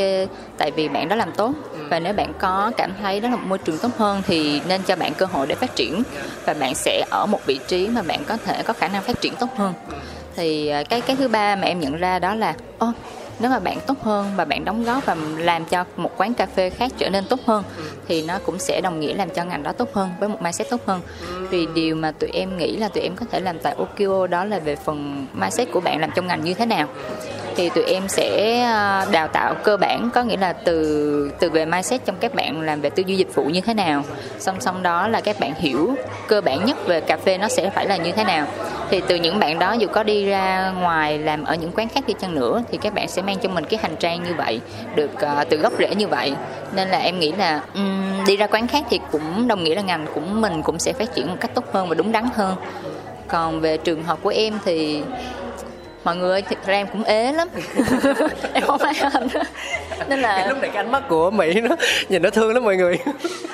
tại 0.57 0.71
vì 0.75 0.87
bạn 0.87 1.09
đó 1.09 1.15
làm 1.15 1.31
tốt. 1.31 1.53
Và 1.89 1.99
nếu 1.99 2.13
bạn 2.13 2.33
có 2.39 2.71
cảm 2.77 2.91
thấy 3.01 3.19
đó 3.19 3.29
là 3.29 3.35
một 3.35 3.45
môi 3.47 3.57
trường 3.57 3.77
tốt 3.77 3.91
hơn 3.97 4.21
thì 4.27 4.61
nên 4.67 4.81
cho 4.81 4.95
bạn 4.95 5.13
cơ 5.13 5.25
hội 5.25 5.47
để 5.47 5.55
phát 5.55 5.75
triển. 5.75 6.03
Và 6.45 6.53
bạn 6.53 6.75
sẽ 6.75 7.05
ở 7.11 7.25
một 7.25 7.39
vị 7.45 7.59
trí 7.67 7.87
mà 7.87 8.01
bạn 8.01 8.23
có 8.27 8.37
thể 8.45 8.63
có 8.63 8.73
khả 8.73 8.87
năng 8.87 9.03
phát 9.03 9.21
triển 9.21 9.35
tốt 9.35 9.49
hơn 9.57 9.73
thì 10.37 10.67
à, 10.67 10.83
cái 10.83 11.01
cái 11.01 11.15
thứ 11.15 11.27
ba 11.27 11.55
mà 11.55 11.67
em 11.67 11.79
nhận 11.79 11.97
ra 11.97 12.19
đó 12.19 12.35
là 12.35 12.53
ô 12.77 12.91
nếu 13.39 13.51
mà 13.51 13.59
bạn 13.59 13.77
tốt 13.87 14.03
hơn 14.03 14.31
và 14.35 14.45
bạn 14.45 14.65
đóng 14.65 14.83
góp 14.83 15.05
và 15.05 15.15
làm 15.37 15.65
cho 15.65 15.85
một 15.95 16.11
quán 16.17 16.33
cà 16.33 16.45
phê 16.45 16.69
khác 16.69 16.91
trở 16.97 17.09
nên 17.09 17.25
tốt 17.29 17.39
hơn 17.45 17.63
thì 18.07 18.23
nó 18.23 18.39
cũng 18.45 18.59
sẽ 18.59 18.81
đồng 18.81 18.99
nghĩa 18.99 19.13
làm 19.13 19.29
cho 19.29 19.43
ngành 19.43 19.63
đó 19.63 19.71
tốt 19.71 19.89
hơn 19.93 20.09
với 20.19 20.29
một 20.29 20.41
mindset 20.41 20.69
tốt 20.69 20.81
hơn. 20.85 21.01
Vì 21.49 21.67
điều 21.75 21.95
mà 21.95 22.11
tụi 22.11 22.29
em 22.33 22.57
nghĩ 22.57 22.77
là 22.77 22.89
tụi 22.89 23.03
em 23.03 23.15
có 23.15 23.25
thể 23.31 23.39
làm 23.39 23.59
tại 23.59 23.75
Okio 23.77 24.27
đó 24.27 24.45
là 24.45 24.59
về 24.59 24.75
phần 24.75 25.27
mindset 25.33 25.71
của 25.71 25.79
bạn 25.79 25.99
làm 26.01 26.11
trong 26.15 26.27
ngành 26.27 26.43
như 26.43 26.53
thế 26.53 26.65
nào 26.65 26.87
thì 27.57 27.69
tụi 27.69 27.83
em 27.83 28.07
sẽ 28.07 28.61
ờ, 28.61 29.05
đào 29.11 29.27
tạo 29.27 29.55
cơ 29.63 29.77
bản 29.77 30.09
có 30.13 30.23
nghĩa 30.23 30.37
là 30.37 30.53
từ 30.53 31.31
từ 31.39 31.49
về 31.49 31.65
mindset 31.65 32.05
trong 32.05 32.15
các 32.19 32.35
bạn 32.35 32.61
làm 32.61 32.81
về 32.81 32.89
tư 32.89 33.03
duy 33.05 33.15
dịch 33.15 33.35
vụ 33.35 33.43
như 33.43 33.61
thế 33.61 33.73
nào. 33.73 34.03
Song 34.39 34.61
song 34.61 34.83
đó 34.83 35.07
là 35.07 35.21
các 35.21 35.39
bạn 35.39 35.53
hiểu 35.57 35.95
cơ 36.27 36.41
bản 36.41 36.65
nhất 36.65 36.87
về 36.87 37.01
cà 37.01 37.17
phê 37.17 37.37
nó 37.37 37.47
sẽ 37.47 37.69
phải 37.69 37.85
là 37.85 37.97
như 37.97 38.11
thế 38.11 38.23
nào. 38.23 38.47
Thì 38.89 39.01
từ 39.07 39.15
những 39.15 39.39
bạn 39.39 39.59
đó 39.59 39.73
dù 39.73 39.87
có 39.87 40.03
đi 40.03 40.25
ra 40.25 40.71
ngoài 40.81 41.19
làm 41.19 41.43
ở 41.43 41.55
những 41.55 41.71
quán 41.71 41.89
khác 41.89 42.03
đi 42.07 42.13
chăng 42.21 42.35
nữa 42.35 42.63
thì 42.71 42.77
các 42.77 42.93
bạn 42.93 43.07
sẽ 43.07 43.21
mang 43.21 43.39
cho 43.39 43.49
mình 43.49 43.65
cái 43.65 43.79
hành 43.83 43.95
trang 43.95 44.23
như 44.23 44.33
vậy 44.37 44.61
được 44.95 45.11
uh, 45.13 45.49
từ 45.49 45.57
gốc 45.57 45.73
rễ 45.79 45.95
như 45.95 46.07
vậy. 46.07 46.33
Nên 46.73 46.89
là 46.89 46.97
em 46.97 47.19
nghĩ 47.19 47.31
là 47.31 47.61
um, 47.75 48.25
đi 48.27 48.37
ra 48.37 48.47
quán 48.47 48.67
khác 48.67 48.83
thì 48.89 48.99
cũng 49.11 49.47
đồng 49.47 49.63
nghĩa 49.63 49.75
là 49.75 49.81
ngành 49.81 50.05
của 50.13 50.21
mình 50.21 50.61
cũng 50.61 50.79
sẽ 50.79 50.93
phát 50.93 51.15
triển 51.15 51.27
một 51.27 51.37
cách 51.39 51.51
tốt 51.53 51.65
hơn 51.73 51.89
và 51.89 51.95
đúng 51.95 52.11
đắn 52.11 52.25
hơn. 52.35 52.55
Còn 53.27 53.61
về 53.61 53.77
trường 53.77 54.03
hợp 54.03 54.19
của 54.21 54.29
em 54.29 54.59
thì 54.65 55.01
mọi 56.03 56.15
người 56.15 56.31
ơi 56.31 56.41
thật 56.41 56.57
ra 56.65 56.73
em 56.73 56.87
cũng 56.87 57.03
ế 57.03 57.31
lắm. 57.31 57.47
Em 58.53 58.63
không 58.63 58.79
phải 58.79 58.93
anh 59.13 59.27
nên 60.07 60.21
là 60.21 60.47
lúc 60.47 60.57
này 60.61 60.69
cái 60.73 60.83
ánh 60.83 60.91
mắt 60.91 61.03
của 61.09 61.31
mỹ 61.31 61.61
nó 61.61 61.75
nhìn 62.09 62.21
nó 62.21 62.29
thương 62.29 62.53
lắm 62.53 62.63
mọi 62.63 62.75
người. 62.75 62.97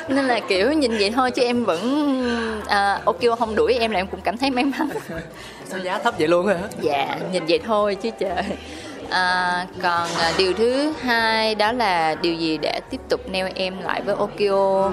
Nên 0.08 0.26
là 0.26 0.40
kiểu 0.40 0.72
nhìn 0.72 0.98
vậy 0.98 1.12
thôi 1.16 1.32
chứ 1.32 1.42
em 1.42 1.66
vẫn 1.66 1.80
à, 2.68 3.00
Okio 3.06 3.36
không 3.36 3.56
đuổi 3.56 3.74
em 3.74 3.92
là 3.92 4.00
em 4.00 4.08
cũng 4.08 4.22
cảm 4.22 4.38
thấy 4.38 4.50
may 4.50 4.64
mắn. 4.64 4.90
Sao 5.66 5.80
giá 5.80 6.00
thấp 6.00 6.14
vậy 6.18 6.28
luôn 6.28 6.48
hả? 6.48 6.58
Dạ 6.82 7.18
nhìn 7.32 7.46
vậy 7.46 7.60
thôi 7.66 7.96
chứ 7.96 8.10
trời. 8.20 8.44
À, 9.10 9.66
còn 9.82 10.08
à, 10.20 10.34
điều 10.38 10.54
thứ 10.54 10.94
hai 11.02 11.56
đó 11.56 11.72
là 11.72 12.16
điều 12.16 12.34
gì 12.34 12.58
để 12.58 12.80
tiếp 12.90 13.02
tục 13.10 13.22
neo 13.30 13.50
em 13.56 13.82
lại 13.84 14.02
với 14.02 14.16
Okio 14.16 14.92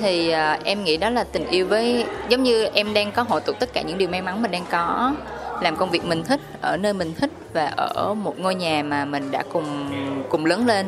thì 0.00 0.30
à, 0.30 0.58
em 0.64 0.84
nghĩ 0.84 0.96
đó 0.96 1.10
là 1.10 1.24
tình 1.24 1.46
yêu 1.50 1.66
với 1.66 2.04
giống 2.28 2.42
như 2.42 2.68
em 2.74 2.94
đang 2.94 3.12
có 3.12 3.22
hội 3.22 3.40
tụ 3.40 3.52
tất 3.52 3.72
cả 3.72 3.82
những 3.82 3.98
điều 3.98 4.08
may 4.08 4.22
mắn 4.22 4.42
mình 4.42 4.50
đang 4.50 4.64
có 4.70 5.12
làm 5.60 5.76
công 5.76 5.90
việc 5.90 6.04
mình 6.04 6.22
thích, 6.22 6.40
ở 6.60 6.76
nơi 6.76 6.92
mình 6.92 7.14
thích 7.14 7.30
và 7.52 7.72
ở 7.76 8.14
một 8.14 8.40
ngôi 8.40 8.54
nhà 8.54 8.82
mà 8.82 9.04
mình 9.04 9.30
đã 9.30 9.42
cùng 9.52 9.90
cùng 10.28 10.46
lớn 10.46 10.66
lên 10.66 10.86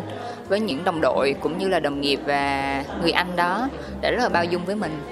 với 0.49 0.61
những 0.61 0.85
đồng 0.85 1.01
đội 1.01 1.35
cũng 1.41 1.59
như 1.59 1.69
là 1.69 1.81
đồng 1.81 2.01
nghiệp 2.01 2.21
và 2.27 2.85
người 3.03 3.13
anh 3.13 3.37
đó 3.37 3.69
đã 4.01 4.11
rất 4.11 4.23
là 4.23 4.29
bao 4.29 4.45
dung 4.45 4.65
với 4.65 4.75
mình. 4.75 5.03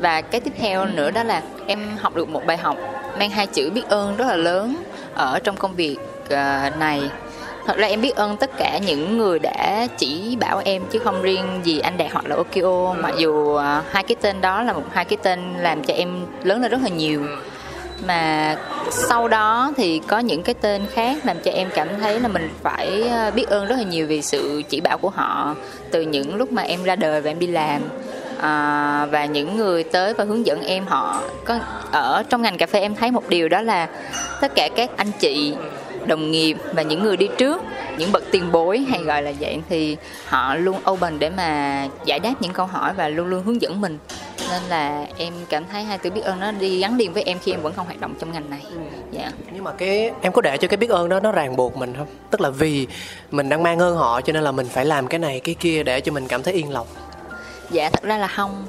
Và 0.00 0.20
cái 0.20 0.40
tiếp 0.40 0.52
theo 0.58 0.84
nữa 0.84 1.10
đó 1.10 1.22
là 1.22 1.42
em 1.66 1.96
học 2.00 2.14
được 2.16 2.28
một 2.28 2.46
bài 2.46 2.56
học 2.56 2.76
mang 3.18 3.30
hai 3.30 3.46
chữ 3.46 3.70
biết 3.70 3.88
ơn 3.88 4.16
rất 4.16 4.24
là 4.28 4.36
lớn 4.36 4.76
ở 5.14 5.38
trong 5.38 5.56
công 5.56 5.74
việc 5.74 5.96
ờ, 6.28 6.70
này. 6.78 7.10
Thật 7.66 7.76
ra 7.76 7.86
em 7.86 8.00
biết 8.00 8.16
ơn 8.16 8.36
tất 8.36 8.50
cả 8.58 8.78
những 8.78 9.18
người 9.18 9.38
đã 9.38 9.86
chỉ 9.98 10.36
bảo 10.40 10.62
em 10.64 10.82
chứ 10.90 10.98
không 10.98 11.22
riêng 11.22 11.60
gì 11.64 11.78
anh 11.78 11.96
đạt 11.96 12.12
hoặc 12.12 12.26
là 12.26 12.36
Okio, 12.36 12.94
mặc 12.94 13.14
dù 13.18 13.54
ờ, 13.54 13.82
hai 13.90 14.02
cái 14.02 14.16
tên 14.20 14.40
đó 14.40 14.62
là 14.62 14.72
một, 14.72 14.82
hai 14.92 15.04
cái 15.04 15.16
tên 15.22 15.54
làm 15.58 15.84
cho 15.84 15.94
em 15.94 16.26
lớn 16.42 16.62
lên 16.62 16.70
rất 16.70 16.78
là 16.82 16.88
nhiều 16.88 17.26
mà 18.06 18.56
sau 18.90 19.28
đó 19.28 19.72
thì 19.76 20.00
có 20.06 20.18
những 20.18 20.42
cái 20.42 20.54
tên 20.54 20.82
khác 20.94 21.16
làm 21.24 21.36
cho 21.44 21.50
em 21.50 21.68
cảm 21.74 21.88
thấy 22.00 22.20
là 22.20 22.28
mình 22.28 22.50
phải 22.62 23.08
ờ, 23.08 23.30
biết 23.30 23.48
ơn 23.48 23.66
rất 23.66 23.76
là 23.76 23.82
nhiều 23.82 24.06
vì 24.06 24.22
sự 24.22 24.62
chỉ 24.68 24.80
bảo 24.80 24.98
của 24.98 25.10
họ 25.10 25.54
từ 25.90 26.02
những 26.02 26.36
lúc 26.36 26.52
mà 26.52 26.62
em 26.62 26.82
ra 26.82 26.96
đời 26.96 27.20
và 27.20 27.30
em 27.30 27.38
đi 27.38 27.46
làm. 27.46 27.82
À, 28.40 29.06
và 29.06 29.24
những 29.24 29.56
người 29.56 29.84
tới 29.84 30.14
và 30.14 30.24
hướng 30.24 30.46
dẫn 30.46 30.62
em 30.62 30.86
họ. 30.86 31.22
Có 31.44 31.58
ở 31.90 32.22
trong 32.28 32.42
ngành 32.42 32.58
cà 32.58 32.66
phê 32.66 32.80
em 32.80 32.94
thấy 32.94 33.10
một 33.10 33.28
điều 33.28 33.48
đó 33.48 33.62
là 33.62 33.88
tất 34.40 34.54
cả 34.54 34.68
các 34.76 34.90
anh 34.96 35.12
chị 35.20 35.54
đồng 36.06 36.30
nghiệp 36.30 36.56
và 36.72 36.82
những 36.82 37.02
người 37.02 37.16
đi 37.16 37.28
trước 37.38 37.62
những 37.98 38.12
bậc 38.12 38.22
tiền 38.30 38.52
bối 38.52 38.78
hay 38.78 39.02
gọi 39.02 39.22
là 39.22 39.32
vậy 39.40 39.60
thì 39.68 39.96
họ 40.26 40.54
luôn 40.54 40.76
open 40.90 41.18
để 41.18 41.30
mà 41.30 41.88
giải 42.04 42.18
đáp 42.18 42.34
những 42.40 42.52
câu 42.52 42.66
hỏi 42.66 42.92
và 42.96 43.08
luôn 43.08 43.26
luôn 43.26 43.42
hướng 43.42 43.62
dẫn 43.62 43.80
mình. 43.80 43.98
Nên 44.50 44.62
là 44.68 45.06
em 45.16 45.32
cảm 45.48 45.64
thấy 45.72 45.84
hai 45.84 45.98
từ 45.98 46.10
biết 46.10 46.20
ơn 46.24 46.40
nó 46.40 46.52
đi 46.52 46.78
gắn 46.78 46.96
liền 46.96 47.12
với 47.12 47.22
em 47.22 47.38
khi 47.38 47.52
em 47.52 47.62
vẫn 47.62 47.72
không 47.76 47.86
hoạt 47.86 48.00
động 48.00 48.14
trong 48.20 48.32
ngành 48.32 48.50
này. 48.50 48.60
Dạ. 49.10 49.30
Nhưng 49.52 49.64
mà 49.64 49.72
cái 49.72 50.10
em 50.20 50.32
có 50.32 50.42
để 50.42 50.56
cho 50.56 50.68
cái 50.68 50.76
biết 50.76 50.90
ơn 50.90 51.08
đó 51.08 51.20
nó 51.20 51.32
ràng 51.32 51.56
buộc 51.56 51.76
mình 51.76 51.94
không? 51.96 52.06
Tức 52.30 52.40
là 52.40 52.50
vì 52.50 52.86
mình 53.30 53.48
đang 53.48 53.62
mang 53.62 53.78
ơn 53.78 53.96
họ 53.96 54.20
cho 54.20 54.32
nên 54.32 54.42
là 54.42 54.52
mình 54.52 54.66
phải 54.66 54.84
làm 54.84 55.06
cái 55.06 55.18
này 55.18 55.40
cái 55.40 55.54
kia 55.54 55.82
để 55.82 56.00
cho 56.00 56.12
mình 56.12 56.28
cảm 56.28 56.42
thấy 56.42 56.54
yên 56.54 56.70
lòng 56.70 56.86
dạ 57.72 57.90
thật 57.90 58.02
ra 58.02 58.18
là 58.18 58.26
không. 58.26 58.66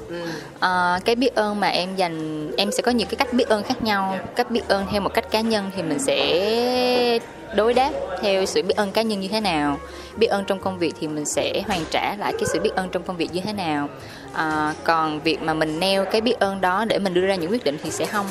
À, 0.60 0.98
cái 1.04 1.14
biết 1.14 1.34
ơn 1.34 1.60
mà 1.60 1.68
em 1.68 1.96
dành 1.96 2.50
em 2.56 2.72
sẽ 2.72 2.82
có 2.82 2.90
nhiều 2.90 3.06
cái 3.10 3.16
cách 3.16 3.32
biết 3.32 3.48
ơn 3.48 3.62
khác 3.62 3.82
nhau. 3.82 4.18
Cách 4.36 4.50
biết 4.50 4.68
ơn 4.68 4.86
theo 4.92 5.00
một 5.00 5.14
cách 5.14 5.30
cá 5.30 5.40
nhân 5.40 5.70
thì 5.76 5.82
mình 5.82 5.98
sẽ 5.98 7.18
đối 7.56 7.74
đáp 7.74 7.90
theo 8.22 8.46
sự 8.46 8.62
biết 8.62 8.76
ơn 8.76 8.92
cá 8.92 9.02
nhân 9.02 9.20
như 9.20 9.28
thế 9.28 9.40
nào. 9.40 9.78
Biết 10.16 10.26
ơn 10.26 10.44
trong 10.44 10.58
công 10.58 10.78
việc 10.78 10.94
thì 11.00 11.08
mình 11.08 11.24
sẽ 11.24 11.62
hoàn 11.66 11.84
trả 11.90 12.16
lại 12.16 12.32
cái 12.32 12.44
sự 12.52 12.60
biết 12.60 12.74
ơn 12.74 12.88
trong 12.88 13.02
công 13.02 13.16
việc 13.16 13.28
như 13.32 13.40
thế 13.40 13.52
nào. 13.52 13.88
À, 14.32 14.74
còn 14.84 15.20
việc 15.20 15.42
mà 15.42 15.54
mình 15.54 15.80
neo 15.80 16.04
cái 16.04 16.20
biết 16.20 16.38
ơn 16.38 16.60
đó 16.60 16.84
để 16.84 16.98
mình 16.98 17.14
đưa 17.14 17.26
ra 17.26 17.34
những 17.34 17.50
quyết 17.50 17.64
định 17.64 17.78
thì 17.82 17.90
sẽ 17.90 18.06
không 18.06 18.26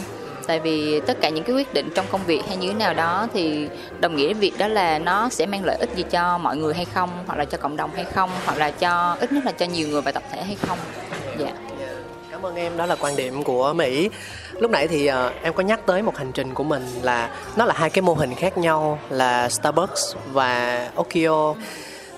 tại 0.47 0.59
vì 0.59 1.01
tất 1.07 1.17
cả 1.21 1.29
những 1.29 1.43
cái 1.43 1.55
quyết 1.55 1.73
định 1.73 1.89
trong 1.95 2.05
công 2.11 2.25
việc 2.25 2.41
hay 2.47 2.57
như 2.57 2.67
thế 2.67 2.73
nào 2.73 2.93
đó 2.93 3.27
thì 3.33 3.67
đồng 3.99 4.15
nghĩa 4.15 4.33
việc 4.33 4.57
đó 4.57 4.67
là 4.67 4.99
nó 4.99 5.29
sẽ 5.29 5.45
mang 5.45 5.65
lợi 5.65 5.77
ích 5.79 5.89
gì 5.95 6.03
cho 6.09 6.37
mọi 6.37 6.57
người 6.57 6.73
hay 6.73 6.85
không 6.85 7.09
hoặc 7.27 7.35
là 7.35 7.45
cho 7.45 7.57
cộng 7.57 7.77
đồng 7.77 7.91
hay 7.95 8.05
không 8.05 8.29
hoặc 8.45 8.57
là 8.57 8.71
cho 8.71 9.17
ít 9.19 9.31
nhất 9.31 9.45
là 9.45 9.51
cho 9.51 9.65
nhiều 9.65 9.87
người 9.87 10.01
và 10.01 10.11
tập 10.11 10.23
thể 10.31 10.43
hay 10.43 10.55
không. 10.55 10.77
Dạ. 11.37 11.51
Cảm 12.31 12.43
cảm 12.43 12.51
ơn 12.51 12.55
em 12.55 12.77
đó 12.77 12.85
là 12.85 12.95
quan 12.95 13.15
điểm 13.15 13.43
của 13.43 13.73
mỹ. 13.73 14.09
Lúc 14.59 14.71
nãy 14.71 14.87
thì 14.87 15.09
uh, 15.09 15.15
em 15.41 15.53
có 15.53 15.63
nhắc 15.63 15.79
tới 15.85 16.01
một 16.01 16.17
hành 16.17 16.31
trình 16.31 16.53
của 16.53 16.63
mình 16.63 16.85
là 17.01 17.29
nó 17.55 17.65
là 17.65 17.73
hai 17.77 17.89
cái 17.89 18.01
mô 18.01 18.13
hình 18.13 18.35
khác 18.35 18.57
nhau 18.57 18.99
là 19.09 19.49
starbucks 19.49 20.15
và 20.31 20.89
okio 20.95 21.53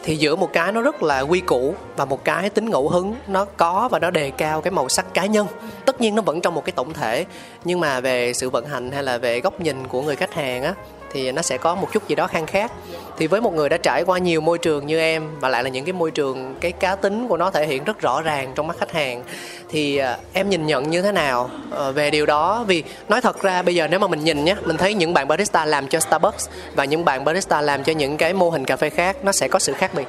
thì 0.06 0.16
giữa 0.16 0.36
một 0.36 0.53
cái 0.53 0.72
nó 0.72 0.82
rất 0.82 1.03
là 1.03 1.20
quy 1.20 1.39
củ 1.39 1.76
và 1.95 2.06
một 2.06 2.24
cái 2.24 2.49
tính 2.49 2.70
ngẫu 2.70 2.89
hứng, 2.89 3.16
nó 3.28 3.45
có 3.45 3.89
và 3.91 3.99
nó 3.99 4.12
đề 4.12 4.32
cao 4.32 4.62
cái 4.62 4.72
màu 4.72 4.89
sắc 4.89 5.14
cá 5.14 5.26
nhân. 5.26 5.47
Tất 5.86 6.01
nhiên 6.01 6.16
nó 6.16 6.22
vẫn 6.22 6.41
trong 6.41 6.53
một 6.53 6.66
cái 6.66 6.74
tổng 6.76 6.93
thể, 6.93 7.26
nhưng 7.64 7.80
mà 7.80 7.99
về 7.99 8.34
sự 8.34 8.49
vận 8.49 8.66
hành 8.66 8.91
hay 8.91 9.03
là 9.03 9.18
về 9.18 9.39
góc 9.39 9.62
nhìn 9.62 9.88
của 9.88 10.01
người 10.01 10.16
khách 10.16 10.34
hàng 10.34 10.64
á 10.64 10.74
thì 11.16 11.32
nó 11.32 11.41
sẽ 11.41 11.57
có 11.57 11.76
một 11.76 11.88
chút 11.93 12.07
gì 12.07 12.16
đó 12.16 12.28
khang 12.28 12.45
khác. 12.45 12.72
Thì 13.18 13.28
với 13.28 13.41
một 13.41 13.53
người 13.53 13.70
đã 13.70 13.78
trải 13.78 14.03
qua 14.03 14.18
nhiều 14.18 14.41
môi 14.41 14.57
trường 14.57 14.88
như 14.88 14.99
em 14.99 15.39
và 15.39 15.49
lại 15.49 15.63
là 15.63 15.70
những 15.70 15.86
cái 15.86 15.93
môi 15.93 16.11
trường, 16.11 16.55
cái 16.61 16.72
cá 16.72 16.95
tính 16.95 17.28
của 17.28 17.38
nó 17.38 17.51
thể 17.51 17.68
hiện 17.68 17.84
rất 17.84 18.01
rõ 18.01 18.22
ràng 18.22 18.51
trong 18.55 18.68
mắt 18.68 18.78
khách 18.80 18.91
hàng, 18.91 19.24
thì 19.70 19.97
à, 19.97 20.18
em 20.34 20.49
nhìn 20.49 20.66
nhận 20.66 20.89
như 20.89 21.01
thế 21.01 21.11
nào 21.11 21.49
ờ, 21.72 21.91
về 21.91 22.11
điều 22.11 22.26
đó? 22.26 22.63
Vì 22.68 22.84
nói 23.09 23.22
thật 23.22 23.41
ra, 23.41 23.61
bây 23.61 23.76
giờ 23.76 23.88
nếu 23.88 23.99
mà 23.99 24.07
mình 24.07 24.24
nhìn 24.24 24.45
nhé 24.45 24.55
mình 24.66 24.78
thấy 24.78 24.93
những 24.93 25.13
bạn 25.13 25.28
barista 25.28 25.66
làm 25.66 25.88
cho 25.88 25.99
Starbucks 25.99 26.49
và 26.76 26.86
những 26.86 27.05
bạn 27.05 27.26
barista 27.26 27.61
làm 27.61 27.84
cho 27.84 27.93
những 27.93 28.18
cái 28.18 28.34
mô 28.34 28.49
hình 28.49 28.66
cà 28.66 28.76
phê 28.78 28.89
khác, 28.89 29.18
nó 29.24 29.32
sẽ 29.32 29.47
có 29.47 29.59
sự 29.59 29.74
khác 29.74 29.91
biệt. 29.93 30.07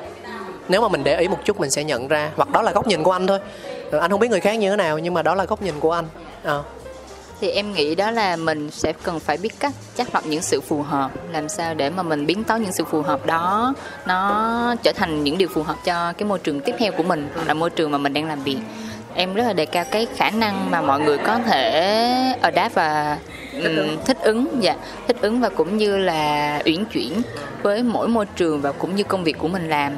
Nếu 0.68 0.80
mà 0.80 0.88
mình 0.88 1.04
để 1.04 1.18
ý 1.20 1.28
một 1.28 1.38
chút, 1.44 1.60
mình 1.60 1.70
sẽ 1.70 1.84
nhận 1.84 2.08
ra. 2.08 2.30
Hoặc 2.36 2.50
đó 2.50 2.62
là 2.62 2.72
góc 2.72 2.86
nhìn 2.86 3.02
của 3.02 3.12
anh 3.12 3.26
thôi. 3.26 3.38
Ờ, 3.90 3.98
anh 3.98 4.10
không 4.10 4.20
biết 4.20 4.30
người 4.30 4.40
khác 4.40 4.54
như 4.54 4.70
thế 4.70 4.76
nào, 4.76 4.98
nhưng 4.98 5.14
mà 5.14 5.22
đó 5.22 5.34
là 5.34 5.44
góc 5.44 5.62
nhìn 5.62 5.80
của 5.80 5.92
anh. 5.92 6.04
À 6.44 6.58
thì 7.40 7.50
em 7.50 7.72
nghĩ 7.72 7.94
đó 7.94 8.10
là 8.10 8.36
mình 8.36 8.70
sẽ 8.70 8.92
cần 9.02 9.20
phải 9.20 9.36
biết 9.36 9.60
cách 9.60 9.72
chắc 9.96 10.14
lọc 10.14 10.26
những 10.26 10.42
sự 10.42 10.60
phù 10.60 10.82
hợp. 10.82 11.10
Làm 11.32 11.48
sao 11.48 11.74
để 11.74 11.90
mà 11.90 12.02
mình 12.02 12.26
biến 12.26 12.44
tấu 12.44 12.58
những 12.58 12.72
sự 12.72 12.84
phù 12.84 13.02
hợp 13.02 13.26
đó 13.26 13.74
nó 14.06 14.74
trở 14.82 14.92
thành 14.92 15.24
những 15.24 15.38
điều 15.38 15.48
phù 15.48 15.62
hợp 15.62 15.76
cho 15.84 16.12
cái 16.12 16.28
môi 16.28 16.38
trường 16.38 16.60
tiếp 16.60 16.74
theo 16.78 16.92
của 16.92 17.02
mình 17.02 17.28
là 17.46 17.54
môi 17.54 17.70
trường 17.70 17.90
mà 17.90 17.98
mình 17.98 18.12
đang 18.12 18.24
làm 18.24 18.42
việc. 18.42 18.58
Em 19.14 19.34
rất 19.34 19.44
là 19.46 19.52
đề 19.52 19.66
cao 19.66 19.84
cái 19.90 20.06
khả 20.16 20.30
năng 20.30 20.70
mà 20.70 20.80
mọi 20.80 21.00
người 21.00 21.18
có 21.18 21.38
thể 21.38 22.36
adapt 22.40 22.74
và 22.74 23.18
um, 23.52 23.96
thích 24.04 24.18
ứng 24.20 24.48
dạ 24.60 24.76
thích 25.06 25.16
ứng 25.20 25.40
và 25.40 25.48
cũng 25.48 25.76
như 25.76 25.96
là 25.96 26.58
uyển 26.64 26.84
chuyển 26.84 27.22
với 27.62 27.82
mỗi 27.82 28.08
môi 28.08 28.26
trường 28.26 28.60
và 28.60 28.72
cũng 28.72 28.96
như 28.96 29.04
công 29.04 29.24
việc 29.24 29.38
của 29.38 29.48
mình 29.48 29.68
làm 29.68 29.96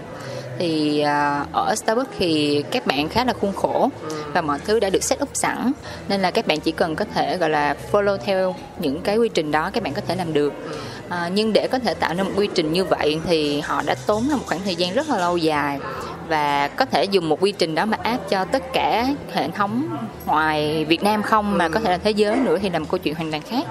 thì 0.59 1.00
à, 1.00 1.44
ở 1.52 1.74
Starbucks 1.74 2.11
thì 2.18 2.62
các 2.70 2.86
bạn 2.86 3.09
khá 3.09 3.24
là 3.24 3.32
khuôn 3.32 3.52
khổ 3.52 3.88
và 4.32 4.40
mọi 4.40 4.59
thứ 4.64 4.80
đã 4.80 4.90
được 4.90 5.02
set 5.02 5.22
up 5.22 5.28
sẵn. 5.32 5.72
Nên 6.09 6.20
là 6.20 6.30
các 6.30 6.46
bạn 6.46 6.61
chỉ 6.61 6.72
cần 6.72 6.96
có 6.96 7.04
thể 7.14 7.36
gọi 7.36 7.50
là 7.50 7.76
follow 7.92 8.16
theo 8.16 8.54
những 8.78 9.00
cái 9.00 9.16
quy 9.16 9.28
trình 9.28 9.50
đó 9.50 9.70
các 9.72 9.82
bạn 9.82 9.94
có 9.94 10.02
thể 10.06 10.16
làm 10.16 10.32
được. 10.32 10.52
À, 11.09 11.30
nhưng 11.34 11.52
để 11.52 11.68
có 11.68 11.78
thể 11.78 11.94
tạo 11.94 12.14
nên 12.14 12.26
một 12.26 12.32
quy 12.36 12.48
trình 12.54 12.72
như 12.72 12.84
vậy 12.84 13.20
thì 13.26 13.61
họ 13.61 13.82
đã 13.86 13.94
tốn 14.06 14.28
ra 14.28 14.36
một 14.36 14.46
khoảng 14.46 14.61
thời 14.64 14.74
gian 14.74 14.94
rất 14.94 15.09
là 15.09 15.18
lâu 15.18 15.36
dài. 15.36 15.78
Và 16.28 16.68
có 16.68 16.84
thể 16.84 17.04
dùng 17.04 17.28
một 17.28 17.42
quy 17.42 17.52
trình 17.52 17.74
đó 17.74 17.84
mà 17.84 17.96
áp 18.02 18.18
cho 18.28 18.44
tất 18.44 18.72
cả 18.72 19.06
hệ 19.32 19.48
thống 19.48 19.96
ngoài 20.26 20.84
Việt 20.84 21.02
Nam 21.02 21.22
không 21.22 21.59
mà 21.59 21.68
có 21.68 21.80
thể 21.80 21.90
là 21.90 21.98
thế 21.98 22.11
giới 22.11 22.36
nữa 22.36 22.59
thì 22.62 22.70
là 22.70 22.78
một 22.78 22.86
câu 22.90 22.98
chuyện 22.98 23.14
hoàn 23.14 23.30
toàn 23.30 23.42
khác 23.42 23.64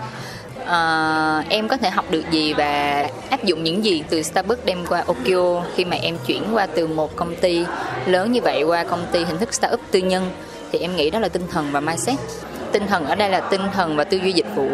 uh, 0.67 1.49
em 1.49 1.67
có 1.67 1.77
thể 1.77 1.89
học 1.89 2.05
được 2.09 2.23
gì 2.31 2.53
và 2.53 3.05
áp 3.29 3.43
dụng 3.43 3.63
những 3.63 3.85
gì 3.85 4.03
từ 4.09 4.21
Starbucks 4.21 4.65
đem 4.65 4.85
qua 4.85 5.03
Okio 5.07 5.61
khi 5.75 5.85
mà 5.85 5.97
em 6.01 6.17
chuyển 6.25 6.43
qua 6.53 6.65
từ 6.65 6.87
một 6.87 7.15
công 7.15 7.35
ty 7.35 7.65
lớn 8.05 8.31
như 8.31 8.41
vậy 8.41 8.63
qua 8.63 8.83
công 8.83 9.05
ty 9.11 9.23
hình 9.23 9.37
thức 9.37 9.53
startup 9.53 9.81
tư 9.91 9.99
nhân? 9.99 10.31
Thì 10.71 10.79
em 10.79 10.95
nghĩ 10.95 11.09
đó 11.09 11.19
là 11.19 11.29
tinh 11.29 11.43
thần 11.51 11.67
và 11.71 11.79
mindset. 11.79 12.17
Tinh 12.71 12.87
thần 12.87 13.05
ở 13.05 13.15
đây 13.15 13.29
là 13.29 13.39
tinh 13.39 13.61
thần 13.73 13.95
và 13.95 14.03
tư 14.03 14.17
duy 14.17 14.31
dịch 14.31 14.55
vụ. 14.55 14.69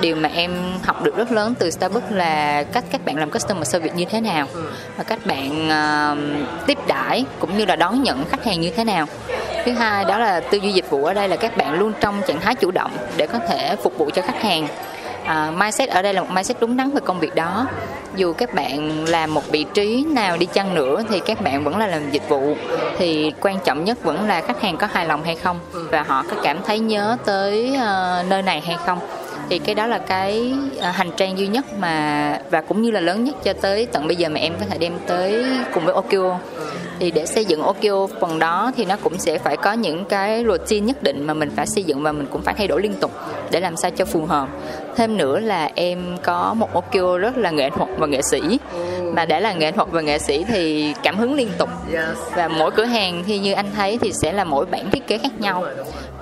Điều 0.00 0.16
mà 0.16 0.28
em 0.34 0.72
học 0.82 1.02
được 1.02 1.16
rất 1.16 1.32
lớn 1.32 1.54
từ 1.58 1.70
Starbucks 1.70 2.10
là 2.10 2.62
cách 2.62 2.84
các 2.90 3.04
bạn 3.04 3.16
làm 3.16 3.30
customer 3.30 3.68
service 3.68 3.94
như 3.94 4.04
thế 4.04 4.20
nào 4.20 4.46
và 4.96 5.04
các 5.04 5.26
bạn 5.26 5.68
uh, 5.68 6.18
tiếp 6.66 6.78
đãi 6.86 7.24
cũng 7.38 7.58
như 7.58 7.64
là 7.64 7.76
đón 7.76 8.02
nhận 8.02 8.24
khách 8.24 8.44
hàng 8.44 8.60
như 8.60 8.70
thế 8.70 8.84
nào. 8.84 9.06
Thứ 9.64 9.72
hai 9.72 10.04
đó 10.04 10.18
là 10.18 10.40
tư 10.40 10.58
duy 10.58 10.72
dịch 10.72 10.90
vụ 10.90 11.04
ở 11.04 11.14
đây 11.14 11.28
là 11.28 11.36
các 11.36 11.56
bạn 11.56 11.78
luôn 11.78 11.92
trong 12.00 12.22
trạng 12.26 12.40
thái 12.40 12.54
chủ 12.54 12.70
động 12.70 12.90
để 13.16 13.26
có 13.26 13.38
thể 13.48 13.76
phục 13.82 13.98
vụ 13.98 14.10
cho 14.14 14.22
khách 14.22 14.42
hàng 14.42 14.68
à, 15.24 15.50
mindset 15.56 15.88
ở 15.88 16.02
đây 16.02 16.14
là 16.14 16.20
một 16.20 16.30
mindset 16.30 16.60
đúng 16.60 16.76
đắn 16.76 16.90
về 16.90 17.00
công 17.04 17.20
việc 17.20 17.34
đó. 17.34 17.66
Dù 18.16 18.32
các 18.32 18.54
bạn 18.54 19.08
làm 19.08 19.34
một 19.34 19.50
vị 19.50 19.64
trí 19.74 20.04
nào 20.08 20.36
đi 20.36 20.46
chăng 20.46 20.74
nữa 20.74 21.02
thì 21.08 21.20
các 21.20 21.40
bạn 21.40 21.64
vẫn 21.64 21.78
là 21.78 21.86
làm 21.86 22.10
dịch 22.10 22.28
vụ. 22.28 22.56
Thì 22.98 23.32
quan 23.40 23.58
trọng 23.64 23.84
nhất 23.84 24.02
vẫn 24.02 24.28
là 24.28 24.40
khách 24.40 24.62
hàng 24.62 24.76
có 24.76 24.88
hài 24.92 25.06
lòng 25.06 25.24
hay 25.24 25.34
không 25.36 25.60
và 25.72 26.02
họ 26.02 26.24
có 26.30 26.36
cảm 26.42 26.62
thấy 26.66 26.78
nhớ 26.78 27.16
tới 27.24 27.70
uh, 27.74 28.26
nơi 28.28 28.42
này 28.42 28.60
hay 28.60 28.76
không 28.86 28.98
thì 29.48 29.58
cái 29.58 29.74
đó 29.74 29.86
là 29.86 29.98
cái 29.98 30.54
uh, 30.78 30.84
hành 30.84 31.10
trang 31.16 31.38
duy 31.38 31.46
nhất 31.46 31.64
mà 31.78 32.38
và 32.50 32.60
cũng 32.60 32.82
như 32.82 32.90
là 32.90 33.00
lớn 33.00 33.24
nhất 33.24 33.34
cho 33.44 33.52
tới 33.52 33.86
tận 33.86 34.06
bây 34.06 34.16
giờ 34.16 34.28
mà 34.28 34.40
em 34.40 34.52
có 34.60 34.66
thể 34.70 34.78
đem 34.78 34.92
tới 35.06 35.44
cùng 35.74 35.84
với 35.84 35.94
Okio 35.94 36.38
thì 36.98 37.10
để 37.10 37.26
xây 37.26 37.44
dựng 37.44 37.62
Okio 37.62 38.06
phần 38.20 38.38
đó 38.38 38.72
thì 38.76 38.84
nó 38.84 38.96
cũng 38.96 39.18
sẽ 39.18 39.38
phải 39.38 39.56
có 39.56 39.72
những 39.72 40.04
cái 40.04 40.44
routine 40.44 40.86
nhất 40.86 41.02
định 41.02 41.26
mà 41.26 41.34
mình 41.34 41.50
phải 41.56 41.66
xây 41.66 41.84
dựng 41.84 42.02
và 42.02 42.12
mình 42.12 42.26
cũng 42.30 42.42
phải 42.42 42.54
thay 42.58 42.66
đổi 42.66 42.82
liên 42.82 42.94
tục 42.94 43.10
để 43.50 43.60
làm 43.60 43.76
sao 43.76 43.90
cho 43.90 44.04
phù 44.04 44.24
hợp. 44.24 44.48
Thêm 44.96 45.16
nữa 45.16 45.40
là 45.40 45.70
em 45.74 46.16
có 46.22 46.54
một 46.54 46.74
Okio 46.74 47.18
rất 47.18 47.36
là 47.36 47.50
nghệ 47.50 47.70
thuật 47.70 47.88
và 47.98 48.06
nghệ 48.06 48.22
sĩ. 48.22 48.58
Mà 49.02 49.24
đã 49.24 49.40
là 49.40 49.52
nghệ 49.52 49.72
thuật 49.72 49.88
và 49.90 50.00
nghệ 50.00 50.18
sĩ 50.18 50.44
thì 50.48 50.94
cảm 51.02 51.18
hứng 51.18 51.34
liên 51.34 51.48
tục. 51.58 51.68
Và 52.34 52.48
mỗi 52.48 52.70
cửa 52.70 52.84
hàng 52.84 53.22
thì 53.26 53.38
như 53.38 53.52
anh 53.52 53.66
thấy 53.76 53.98
thì 53.98 54.12
sẽ 54.12 54.32
là 54.32 54.44
mỗi 54.44 54.66
bản 54.66 54.90
thiết 54.90 55.06
kế 55.06 55.18
khác 55.18 55.40
nhau 55.40 55.64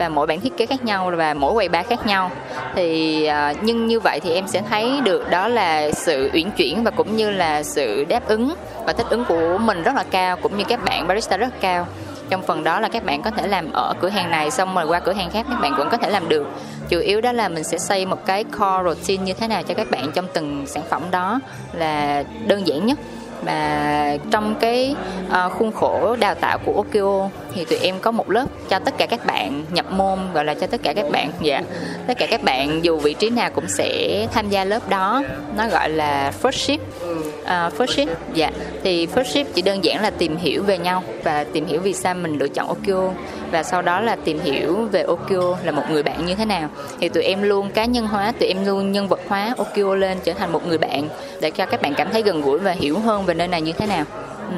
và 0.02 0.08
mỗi 0.08 0.26
bản 0.26 0.40
thiết 0.40 0.56
kế 0.56 0.66
khác 0.66 0.84
nhau 0.84 1.12
và 1.16 1.34
mỗi 1.34 1.52
quầy 1.52 1.68
bar 1.68 1.86
khác 1.86 2.06
nhau. 2.06 2.30
Thì 2.74 3.24
à, 3.26 3.54
nhưng 3.62 3.86
như 3.86 4.00
vậy 4.00 4.20
thì 4.20 4.34
em 4.34 4.48
sẽ 4.48 4.62
thấy 4.70 5.00
được 5.04 5.30
đó 5.30 5.48
là 5.48 5.90
sự 5.92 6.30
uyển 6.34 6.50
chuyển 6.50 6.84
và 6.84 6.90
cũng 6.90 7.16
như 7.16 7.30
là 7.30 7.62
sự 7.62 8.04
đáp 8.04 8.28
ứng 8.28 8.54
và 8.84 8.92
thích 8.92 9.06
ứng 9.10 9.24
của 9.24 9.58
mình 9.58 9.82
rất 9.82 9.94
là 9.94 10.04
cao 10.10 10.36
cũng 10.36 10.58
như 10.58 10.64
các 10.64 10.84
bạn 10.84 11.06
barista 11.06 11.36
rất 11.36 11.60
cao. 11.60 11.86
Trong 12.30 12.42
phần 12.42 12.64
đó 12.64 12.80
là 12.80 12.88
các 12.88 13.04
bạn 13.04 13.22
có 13.22 13.30
thể 13.30 13.46
làm 13.46 13.72
ở 13.72 13.94
cửa 14.00 14.08
hàng 14.08 14.30
này 14.30 14.50
xong 14.50 14.74
rồi 14.74 14.86
qua 14.86 15.00
cửa 15.00 15.12
hàng 15.12 15.30
khác 15.30 15.46
các 15.50 15.60
bạn 15.60 15.74
vẫn 15.76 15.88
có 15.90 15.96
thể 15.96 16.10
làm 16.10 16.28
được. 16.28 16.46
Chủ 16.88 16.98
yếu 16.98 17.20
đó 17.20 17.32
là 17.32 17.48
mình 17.48 17.64
sẽ 17.64 17.78
xây 17.78 18.06
một 18.06 18.26
cái 18.26 18.44
core 18.44 18.82
routine 18.84 19.24
như 19.24 19.32
thế 19.32 19.48
nào 19.48 19.62
cho 19.62 19.74
các 19.74 19.90
bạn 19.90 20.10
trong 20.14 20.26
từng 20.32 20.66
sản 20.66 20.82
phẩm 20.88 21.02
đó 21.10 21.40
là 21.72 22.24
đơn 22.46 22.66
giản 22.66 22.86
nhất. 22.86 22.98
Và 23.44 24.16
trong 24.30 24.54
cái 24.60 24.94
uh, 25.28 25.52
khuôn 25.52 25.72
khổ 25.72 26.16
đào 26.20 26.34
tạo 26.34 26.58
của 26.58 26.72
Okio 26.72 27.28
thì 27.54 27.64
tụi 27.64 27.78
em 27.78 27.98
có 28.00 28.10
một 28.10 28.30
lớp 28.30 28.46
cho 28.68 28.78
tất 28.78 28.94
cả 28.98 29.06
các 29.06 29.26
bạn 29.26 29.64
nhập 29.72 29.86
môn 29.92 30.18
gọi 30.34 30.44
là 30.44 30.54
cho 30.54 30.66
tất 30.66 30.80
cả 30.82 30.92
các 30.92 31.10
bạn 31.10 31.30
dạ 31.40 31.62
tất 32.06 32.18
cả 32.18 32.26
các 32.26 32.42
bạn 32.42 32.84
dù 32.84 32.98
vị 32.98 33.14
trí 33.14 33.30
nào 33.30 33.50
cũng 33.50 33.68
sẽ 33.68 34.26
tham 34.32 34.50
gia 34.50 34.64
lớp 34.64 34.88
đó. 34.88 35.22
Nó 35.56 35.68
gọi 35.68 35.90
là 35.90 36.32
first 36.42 36.50
ship 36.50 36.80
uh, 36.80 37.44
ờ, 37.44 37.70
first 37.78 37.86
ship 37.86 38.08
dạ. 38.34 38.50
Thì 38.82 39.06
first 39.06 39.24
ship 39.24 39.54
chỉ 39.54 39.62
đơn 39.62 39.84
giản 39.84 40.02
là 40.02 40.10
tìm 40.10 40.36
hiểu 40.36 40.62
về 40.62 40.78
nhau 40.78 41.02
và 41.24 41.44
tìm 41.44 41.66
hiểu 41.66 41.80
vì 41.80 41.92
sao 41.92 42.14
mình 42.14 42.38
lựa 42.38 42.48
chọn 42.48 42.68
Okio 42.68 43.10
và 43.50 43.62
sau 43.62 43.82
đó 43.82 44.00
là 44.00 44.16
tìm 44.24 44.38
hiểu 44.44 44.88
về 44.92 45.02
Okio 45.02 45.56
là 45.64 45.72
một 45.72 45.82
người 45.90 46.02
bạn 46.02 46.26
như 46.26 46.34
thế 46.34 46.44
nào. 46.44 46.68
Thì 47.00 47.08
tụi 47.08 47.22
em 47.22 47.42
luôn 47.42 47.70
cá 47.70 47.84
nhân 47.84 48.06
hóa 48.06 48.32
tụi 48.38 48.48
em 48.48 48.66
luôn 48.66 48.92
nhân 48.92 49.08
vật 49.08 49.20
hóa 49.28 49.54
Okio 49.56 49.94
lên 49.94 50.18
trở 50.24 50.32
thành 50.32 50.52
một 50.52 50.66
người 50.66 50.78
bạn 50.78 51.08
để 51.40 51.50
cho 51.50 51.66
các 51.66 51.82
bạn 51.82 51.94
cảm 51.94 52.10
thấy 52.10 52.22
gần 52.22 52.42
gũi 52.42 52.58
và 52.58 52.72
hiểu 52.72 52.98
hơn 52.98 53.24
về 53.24 53.34
nơi 53.34 53.48
này 53.48 53.62
như 53.62 53.72
thế 53.72 53.86
nào. 53.86 54.04
Ừ, 54.50 54.56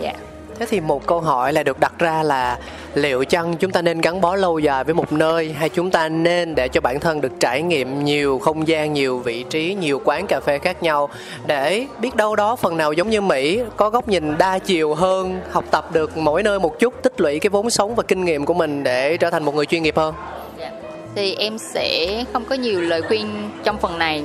dạ. 0.00 0.08
yeah. 0.08 0.33
Thế 0.58 0.66
thì 0.66 0.80
một 0.80 1.06
câu 1.06 1.20
hỏi 1.20 1.52
là 1.52 1.62
được 1.62 1.80
đặt 1.80 1.92
ra 1.98 2.22
là 2.22 2.58
liệu 2.94 3.24
chăng 3.24 3.56
chúng 3.56 3.70
ta 3.70 3.82
nên 3.82 4.00
gắn 4.00 4.20
bó 4.20 4.36
lâu 4.36 4.58
dài 4.58 4.84
với 4.84 4.94
một 4.94 5.12
nơi 5.12 5.52
hay 5.52 5.68
chúng 5.68 5.90
ta 5.90 6.08
nên 6.08 6.54
để 6.54 6.68
cho 6.68 6.80
bản 6.80 7.00
thân 7.00 7.20
được 7.20 7.32
trải 7.40 7.62
nghiệm 7.62 8.04
nhiều 8.04 8.38
không 8.38 8.68
gian, 8.68 8.92
nhiều 8.92 9.18
vị 9.18 9.44
trí, 9.50 9.76
nhiều 9.80 10.00
quán 10.04 10.26
cà 10.26 10.40
phê 10.40 10.58
khác 10.58 10.82
nhau 10.82 11.08
để 11.46 11.86
biết 12.00 12.16
đâu 12.16 12.36
đó 12.36 12.56
phần 12.56 12.76
nào 12.76 12.92
giống 12.92 13.10
như 13.10 13.20
Mỹ 13.20 13.60
có 13.76 13.90
góc 13.90 14.08
nhìn 14.08 14.38
đa 14.38 14.58
chiều 14.58 14.94
hơn, 14.94 15.40
học 15.50 15.64
tập 15.70 15.92
được 15.92 16.16
mỗi 16.16 16.42
nơi 16.42 16.58
một 16.58 16.78
chút, 16.78 16.94
tích 17.02 17.20
lũy 17.20 17.38
cái 17.38 17.50
vốn 17.50 17.70
sống 17.70 17.94
và 17.94 18.02
kinh 18.02 18.24
nghiệm 18.24 18.44
của 18.44 18.54
mình 18.54 18.82
để 18.82 19.16
trở 19.16 19.30
thành 19.30 19.44
một 19.44 19.54
người 19.54 19.66
chuyên 19.66 19.82
nghiệp 19.82 19.96
hơn. 19.96 20.14
Dạ. 21.14 21.22
Thì 21.22 21.34
em 21.34 21.58
sẽ 21.58 22.24
không 22.32 22.44
có 22.44 22.54
nhiều 22.54 22.80
lời 22.80 23.02
khuyên 23.02 23.50
trong 23.64 23.78
phần 23.78 23.98
này. 23.98 24.22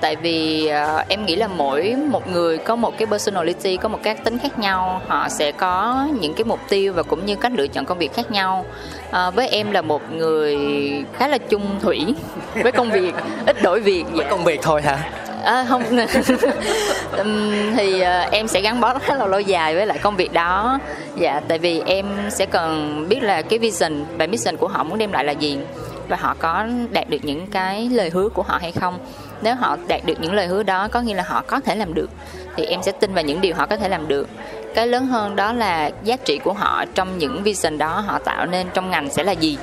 Tại 0.00 0.16
vì 0.16 0.70
uh, 0.70 1.08
em 1.08 1.26
nghĩ 1.26 1.36
là 1.36 1.48
mỗi 1.48 1.94
một 2.10 2.28
người 2.28 2.58
có 2.58 2.76
một 2.76 2.98
cái 2.98 3.06
personality 3.06 3.76
có 3.76 3.88
một 3.88 3.98
các 4.02 4.24
tính 4.24 4.38
khác 4.38 4.58
nhau 4.58 5.02
họ 5.06 5.28
sẽ 5.28 5.52
có 5.52 6.06
những 6.20 6.34
cái 6.34 6.44
mục 6.44 6.60
tiêu 6.68 6.92
và 6.92 7.02
cũng 7.02 7.26
như 7.26 7.36
cách 7.36 7.52
lựa 7.56 7.66
chọn 7.66 7.84
công 7.84 7.98
việc 7.98 8.14
khác 8.14 8.30
nhau. 8.30 8.64
Uh, 9.08 9.34
với 9.34 9.48
em 9.48 9.70
là 9.70 9.82
một 9.82 10.02
người 10.12 10.56
khá 11.12 11.28
là 11.28 11.38
chung 11.38 11.80
thủy 11.82 12.14
với 12.62 12.72
công 12.72 12.90
việc 12.90 13.14
ít 13.46 13.62
đổi 13.62 13.80
việc. 13.80 14.04
Với 14.12 14.26
công 14.30 14.44
việc 14.44 14.60
thôi 14.62 14.82
hả? 14.82 14.98
À, 15.44 15.66
không. 15.68 15.82
Thì 17.76 18.02
uh, 18.02 18.32
em 18.32 18.48
sẽ 18.48 18.60
gắn 18.60 18.80
bó 18.80 18.98
khá 18.98 19.14
là 19.14 19.26
lâu 19.26 19.40
dài 19.40 19.74
với 19.74 19.86
lại 19.86 19.98
công 19.98 20.16
việc 20.16 20.32
đó. 20.32 20.78
Dạ 21.16 21.40
tại 21.48 21.58
vì 21.58 21.82
em 21.86 22.06
sẽ 22.30 22.46
cần 22.46 23.04
biết 23.08 23.22
là 23.22 23.42
cái 23.42 23.58
vision 23.58 24.04
và 24.18 24.26
mission 24.26 24.56
của 24.56 24.68
họ 24.68 24.84
muốn 24.84 24.98
đem 24.98 25.12
lại 25.12 25.24
là 25.24 25.32
gì 25.32 25.58
và 26.08 26.16
họ 26.20 26.34
có 26.38 26.66
đạt 26.90 27.10
được 27.10 27.18
những 27.22 27.46
cái 27.46 27.88
lời 27.88 28.10
hứa 28.10 28.28
của 28.28 28.42
họ 28.42 28.58
hay 28.60 28.72
không. 28.72 28.98
Nếu 29.42 29.54
họ 29.54 29.76
đạt 29.88 30.04
được 30.04 30.20
những 30.20 30.34
lời 30.34 30.46
hứa 30.46 30.62
đó 30.62 30.88
có 30.88 31.00
nghĩa 31.00 31.14
là 31.14 31.24
họ 31.26 31.42
có 31.46 31.60
thể 31.60 31.74
làm 31.76 31.94
được 31.94 32.10
thì 32.56 32.64
em 32.64 32.82
sẽ 32.82 32.92
tin 32.92 33.14
vào 33.14 33.24
những 33.24 33.40
điều 33.40 33.54
họ 33.54 33.66
có 33.66 33.76
thể 33.76 33.88
làm 33.88 34.08
được. 34.08 34.28
Cái 34.74 34.86
lớn 34.86 35.06
hơn 35.06 35.36
đó 35.36 35.52
là 35.52 35.90
giá 36.02 36.16
trị 36.16 36.38
của 36.44 36.52
họ 36.52 36.84
trong 36.94 37.18
những 37.18 37.42
vision 37.42 37.78
đó 37.78 38.04
họ 38.06 38.18
tạo 38.18 38.46
nên 38.46 38.66
trong 38.74 38.90
ngành 38.90 39.10
sẽ 39.10 39.24
là 39.24 39.32
gì. 39.32 39.58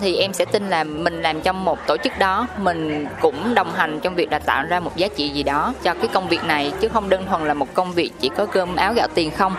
Thì 0.00 0.16
em 0.16 0.32
sẽ 0.32 0.44
tin 0.44 0.70
là 0.70 0.84
mình 0.84 1.22
làm 1.22 1.40
trong 1.40 1.64
một 1.64 1.78
tổ 1.86 1.96
chức 1.96 2.18
đó 2.18 2.46
mình 2.58 3.06
cũng 3.20 3.54
đồng 3.54 3.72
hành 3.72 4.00
trong 4.00 4.14
việc 4.14 4.32
là 4.32 4.38
tạo 4.38 4.64
ra 4.68 4.80
một 4.80 4.96
giá 4.96 5.08
trị 5.16 5.28
gì 5.28 5.42
đó 5.42 5.74
cho 5.82 5.94
cái 5.94 6.08
công 6.08 6.28
việc 6.28 6.44
này 6.44 6.72
chứ 6.80 6.88
không 6.88 7.08
đơn 7.08 7.26
thuần 7.26 7.44
là 7.44 7.54
một 7.54 7.74
công 7.74 7.92
việc 7.92 8.10
chỉ 8.20 8.28
có 8.28 8.46
cơm 8.46 8.76
áo 8.76 8.94
gạo 8.94 9.08
tiền 9.14 9.30
không. 9.30 9.54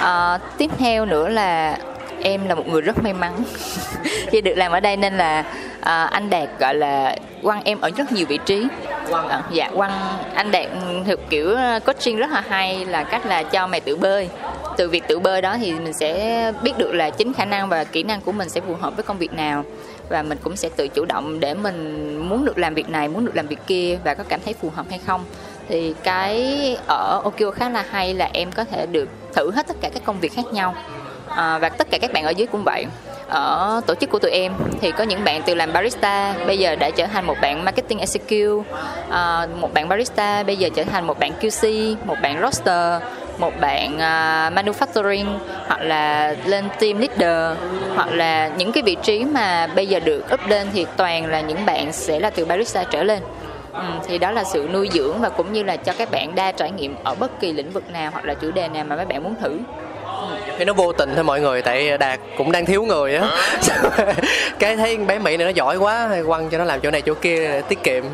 À, 0.00 0.38
tiếp 0.58 0.70
theo 0.78 1.06
nữa 1.06 1.28
là 1.28 1.78
em 2.22 2.48
là 2.48 2.54
một 2.54 2.68
người 2.68 2.80
rất 2.80 3.02
may 3.02 3.12
mắn. 3.12 3.44
Khi 4.26 4.40
được 4.40 4.54
làm 4.54 4.72
ở 4.72 4.80
đây 4.80 4.96
nên 4.96 5.16
là 5.16 5.44
à, 5.80 6.04
anh 6.04 6.30
đạt 6.30 6.48
gọi 6.58 6.74
là 6.74 7.16
quăng 7.42 7.62
em 7.64 7.80
ở 7.80 7.90
rất 7.96 8.12
nhiều 8.12 8.26
vị 8.26 8.38
trí. 8.46 8.66
Quăng 9.10 9.28
à, 9.28 9.42
dạ 9.52 9.70
quăng. 9.76 9.92
Anh 10.34 10.50
đạt 10.50 10.66
thực 11.06 11.20
kiểu 11.30 11.56
coaching 11.86 12.16
rất 12.16 12.30
là 12.30 12.42
hay 12.48 12.84
là 12.84 13.04
cách 13.04 13.26
là 13.26 13.42
cho 13.42 13.66
mày 13.66 13.80
tự 13.80 13.96
bơi. 13.96 14.28
Từ 14.76 14.88
việc 14.88 15.04
tự 15.08 15.18
bơi 15.18 15.42
đó 15.42 15.56
thì 15.58 15.72
mình 15.72 15.92
sẽ 15.92 16.52
biết 16.62 16.72
được 16.78 16.92
là 16.92 17.10
chính 17.10 17.32
khả 17.32 17.44
năng 17.44 17.68
và 17.68 17.84
kỹ 17.84 18.02
năng 18.02 18.20
của 18.20 18.32
mình 18.32 18.48
sẽ 18.48 18.60
phù 18.60 18.74
hợp 18.74 18.96
với 18.96 19.02
công 19.02 19.18
việc 19.18 19.32
nào. 19.32 19.64
Và 20.08 20.22
mình 20.22 20.38
cũng 20.42 20.56
sẽ 20.56 20.68
tự 20.76 20.88
chủ 20.88 21.04
động 21.04 21.40
để 21.40 21.54
mình 21.54 22.16
muốn 22.28 22.44
được 22.44 22.58
làm 22.58 22.74
việc 22.74 22.88
này 22.88 23.08
muốn 23.08 23.24
được 23.24 23.36
làm 23.36 23.46
việc 23.46 23.58
kia 23.66 23.98
và 24.04 24.14
có 24.14 24.24
cảm 24.28 24.40
thấy 24.44 24.54
phù 24.54 24.70
hợp 24.74 24.86
hay 24.90 25.00
không. 25.06 25.24
Thì 25.68 25.94
cái 26.02 26.76
ở 26.86 27.20
Okio 27.24 27.50
khá 27.50 27.68
là 27.68 27.84
hay 27.90 28.14
là 28.14 28.30
em 28.32 28.52
có 28.52 28.64
thể 28.64 28.86
được 28.86 29.08
thử 29.34 29.50
hết 29.50 29.66
tất 29.66 29.76
cả 29.80 29.90
các 29.94 30.04
công 30.04 30.20
việc 30.20 30.32
khác 30.32 30.44
nhau 30.52 30.74
à, 31.36 31.58
và 31.58 31.68
tất 31.68 31.90
cả 31.90 31.98
các 31.98 32.12
bạn 32.12 32.24
ở 32.24 32.30
dưới 32.30 32.46
cũng 32.46 32.64
vậy. 32.64 32.86
Ở 33.28 33.80
tổ 33.86 33.94
chức 33.94 34.10
của 34.10 34.18
tụi 34.18 34.30
em 34.30 34.52
thì 34.80 34.90
có 34.90 35.04
những 35.04 35.24
bạn 35.24 35.42
từ 35.46 35.54
làm 35.54 35.72
barista 35.72 36.34
bây 36.46 36.58
giờ 36.58 36.76
đã 36.76 36.90
trở 36.90 37.06
thành 37.06 37.26
một 37.26 37.36
bạn 37.40 37.64
marketing 37.64 37.98
execute 37.98 38.70
à, 39.10 39.46
một 39.60 39.74
bạn 39.74 39.88
barista 39.88 40.42
bây 40.42 40.56
giờ 40.56 40.68
trở 40.74 40.84
thành 40.84 41.06
một 41.06 41.18
bạn 41.18 41.32
QC 41.40 41.94
một 42.04 42.16
bạn 42.22 42.40
roster 42.42 43.02
một 43.38 43.60
bạn 43.60 43.94
uh, 43.94 44.54
manufacturing 44.54 45.38
hoặc 45.66 45.80
là 45.80 46.34
lên 46.44 46.64
team 46.80 46.98
leader 46.98 47.58
hoặc 47.94 48.08
là 48.12 48.48
những 48.48 48.72
cái 48.72 48.82
vị 48.82 48.96
trí 49.02 49.24
mà 49.24 49.66
bây 49.66 49.86
giờ 49.86 50.00
được 50.00 50.24
up 50.34 50.40
lên 50.48 50.68
thì 50.72 50.86
toàn 50.96 51.26
là 51.26 51.40
những 51.40 51.66
bạn 51.66 51.92
sẽ 51.92 52.20
là 52.20 52.30
từ 52.30 52.44
barista 52.44 52.84
trở 52.84 53.02
lên. 53.02 53.22
Ừ, 53.72 53.82
thì 54.08 54.18
đó 54.18 54.30
là 54.30 54.44
sự 54.44 54.68
nuôi 54.72 54.88
dưỡng 54.92 55.20
và 55.20 55.28
cũng 55.28 55.52
như 55.52 55.62
là 55.62 55.76
cho 55.76 55.92
các 55.98 56.10
bạn 56.10 56.34
đa 56.34 56.52
trải 56.52 56.70
nghiệm 56.70 56.94
ở 57.04 57.14
bất 57.14 57.40
kỳ 57.40 57.52
lĩnh 57.52 57.70
vực 57.70 57.90
nào 57.90 58.10
hoặc 58.10 58.24
là 58.24 58.34
chủ 58.34 58.50
đề 58.50 58.68
nào 58.68 58.84
mà 58.84 58.96
các 58.96 59.08
bạn 59.08 59.24
muốn 59.24 59.34
thử 59.40 59.58
thì 60.58 60.64
nó 60.64 60.72
vô 60.72 60.92
tình 60.92 61.14
thôi 61.14 61.24
mọi 61.24 61.40
người 61.40 61.62
tại 61.62 61.98
đạt 61.98 62.20
cũng 62.36 62.52
đang 62.52 62.66
thiếu 62.66 62.84
người 62.84 63.16
á. 63.16 63.30
Cái 64.58 64.76
thấy 64.76 64.96
bé 64.96 65.18
mỹ 65.18 65.36
này 65.36 65.46
nó 65.46 65.50
giỏi 65.50 65.76
quá 65.76 66.08
quăng 66.26 66.50
cho 66.50 66.58
nó 66.58 66.64
làm 66.64 66.80
chỗ 66.80 66.90
này 66.90 67.02
chỗ 67.02 67.14
kia 67.14 67.36
để 67.36 67.62
tiết 67.62 67.82
kiệm. 67.82 68.04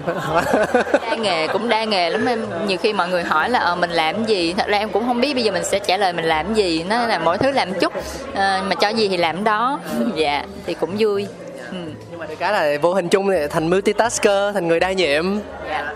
Đa 1.03 1.16
nghề 1.16 1.47
cũng 1.47 1.68
đa 1.68 1.84
nghề 1.84 2.11
lắm 2.11 2.26
em. 2.26 2.47
Nhiều 2.66 2.78
khi 2.78 2.93
mọi 2.93 3.09
người 3.09 3.22
hỏi 3.22 3.51
là 3.51 3.59
ờ, 3.59 3.76
mình 3.76 3.91
làm 3.91 4.24
gì? 4.24 4.55
Thật 4.59 4.66
ra 4.68 4.78
em 4.78 4.89
cũng 4.89 5.07
không 5.07 5.20
biết 5.20 5.34
bây 5.34 5.45
giờ 5.45 5.53
mình 5.53 5.64
sẽ 5.64 5.78
trả 5.78 5.97
lời 5.97 6.12
mình 6.12 6.24
làm 6.24 6.55
gì. 6.55 6.84
Nó 6.89 7.07
là 7.07 7.18
mỗi 7.18 7.39
thứ 7.39 7.51
làm 7.51 7.74
chút 7.74 7.93
à, 8.34 8.62
mà 8.68 8.74
cho 8.74 8.89
gì 8.89 9.09
thì 9.09 9.16
làm 9.16 9.45
đó. 9.45 9.80
Dạ 10.16 10.45
thì 10.66 10.74
cũng 10.74 10.97
vui. 10.99 11.26
Ừ. 11.70 11.76
nhưng 12.11 12.18
mà 12.18 12.26
được 12.26 12.34
cái 12.39 12.53
là 12.53 12.78
vô 12.82 12.95
hình 12.95 13.09
chung 13.09 13.30
thì 13.30 13.47
thành 13.51 13.70
multitasker 13.70 14.55
thành 14.55 14.68
người 14.68 14.80
đa 14.80 14.93
nhiệm. 14.93 15.39
Dạ 15.70 15.93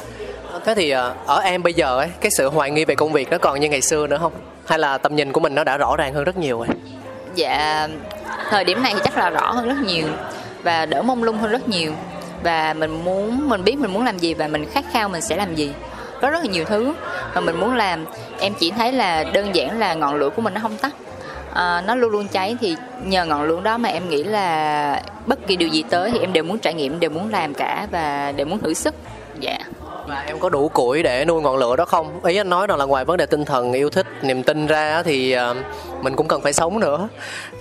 thế 0.65 0.75
thì 0.75 0.91
ờ, 0.91 1.15
ở 1.27 1.39
em 1.39 1.63
bây 1.63 1.75
giờ 1.75 1.99
ấy 1.99 2.09
cái 2.21 2.31
sự 2.31 2.49
hoài 2.49 2.71
nghi 2.71 2.85
về 2.85 2.95
công 2.95 3.13
việc 3.13 3.31
nó 3.31 3.39
còn 3.39 3.61
như 3.61 3.69
ngày 3.69 3.81
xưa 3.81 4.07
nữa 4.07 4.19
không? 4.21 4.33
Hay 4.67 4.79
là 4.79 4.99
tầm 4.99 5.17
nhìn 5.17 5.33
của 5.33 5.41
mình 5.41 5.55
nó 5.55 5.65
đã 5.65 5.77
rõ 5.77 5.97
ràng 5.97 6.15
hơn 6.15 6.25
rất 6.25 6.37
nhiều 6.37 6.59
rồi? 6.59 6.69
Dạ 7.35 7.89
thời 8.51 8.65
điểm 8.65 8.83
này 8.83 8.95
thì 8.95 9.01
chắc 9.05 9.19
là 9.19 9.31
rõ 9.31 9.53
hơn 9.53 9.69
rất 9.69 9.79
nhiều 9.87 10.07
và 10.63 10.87
đỡ 10.87 11.03
mông 11.03 11.23
lung 11.23 11.39
hơn 11.39 11.51
rất 11.51 11.69
nhiều. 11.69 11.93
Và 12.43 12.75
mình 12.75 13.05
muốn 13.05 13.49
mình 13.49 13.65
biết 13.65 13.79
mình 13.79 13.93
muốn 13.93 14.05
làm 14.05 14.19
gì 14.19 14.35
và 14.35 14.49
mình 14.49 14.67
khát 14.73 14.85
khao 14.93 15.09
mình 15.09 15.21
sẽ 15.21 15.37
làm 15.37 15.55
gì. 15.55 15.73
Có 16.21 16.31
rất 16.31 16.45
là 16.45 16.51
nhiều 16.51 16.65
thứ 16.65 16.95
mà 17.35 17.41
mình 17.41 17.61
muốn 17.61 17.75
làm. 17.75 18.05
Em 18.41 18.55
chỉ 18.55 18.71
thấy 18.71 18.93
là 18.93 19.25
đơn 19.25 19.55
giản 19.55 19.79
là 19.79 19.95
ngọn 19.95 20.15
lửa 20.15 20.31
của 20.31 20.43
mình 20.43 20.55
nó 20.55 20.61
không 20.61 20.77
tắt. 20.77 20.93
À, 21.55 21.83
nó 21.87 21.95
luôn 21.95 22.11
luôn 22.11 22.29
cháy 22.29 22.57
thì 22.61 22.77
nhờ 23.05 23.25
ngọn 23.25 23.43
lửa 23.43 23.61
đó 23.65 23.79
mà 23.79 23.89
em 23.89 24.09
nghĩ 24.09 24.25
là 24.25 25.03
bất 25.27 25.47
kỳ 25.47 25.57
điều 25.57 25.69
gì 25.69 25.85
tới 25.91 26.11
thì 26.11 26.19
em 26.19 26.33
đều 26.33 26.45
muốn 26.45 26.59
trải 26.59 26.75
nghiệm 26.75 27.01
đều 27.01 27.11
muốn 27.11 27.31
làm 27.31 27.55
cả 27.55 27.87
và 27.91 28.33
đều 28.37 28.47
muốn 28.47 28.59
thử 28.59 28.75
sức. 28.75 28.95
Dạ 29.41 29.59
và 30.07 30.25
em 30.27 30.39
có 30.39 30.49
đủ 30.49 30.69
củi 30.69 31.03
để 31.03 31.25
nuôi 31.25 31.43
ngọn 31.43 31.57
lửa 31.57 31.77
đó 31.77 31.85
không? 31.85 32.25
Ý 32.25 32.37
anh 32.37 32.51
nói 32.51 32.67
rằng 32.67 32.79
là 32.79 32.85
ngoài 32.85 33.05
vấn 33.05 33.17
đề 33.17 33.27
tinh 33.27 33.45
thần 33.45 33.73
yêu 33.73 33.91
thích 33.91 34.07
niềm 34.23 34.43
tin 34.43 34.67
ra 34.67 35.03
thì 35.03 35.33
ờ, 35.33 35.55
mình 36.03 36.17
cũng 36.17 36.29
cần 36.29 36.41
phải 36.41 36.53
sống 36.53 36.81
nữa. 36.81 37.09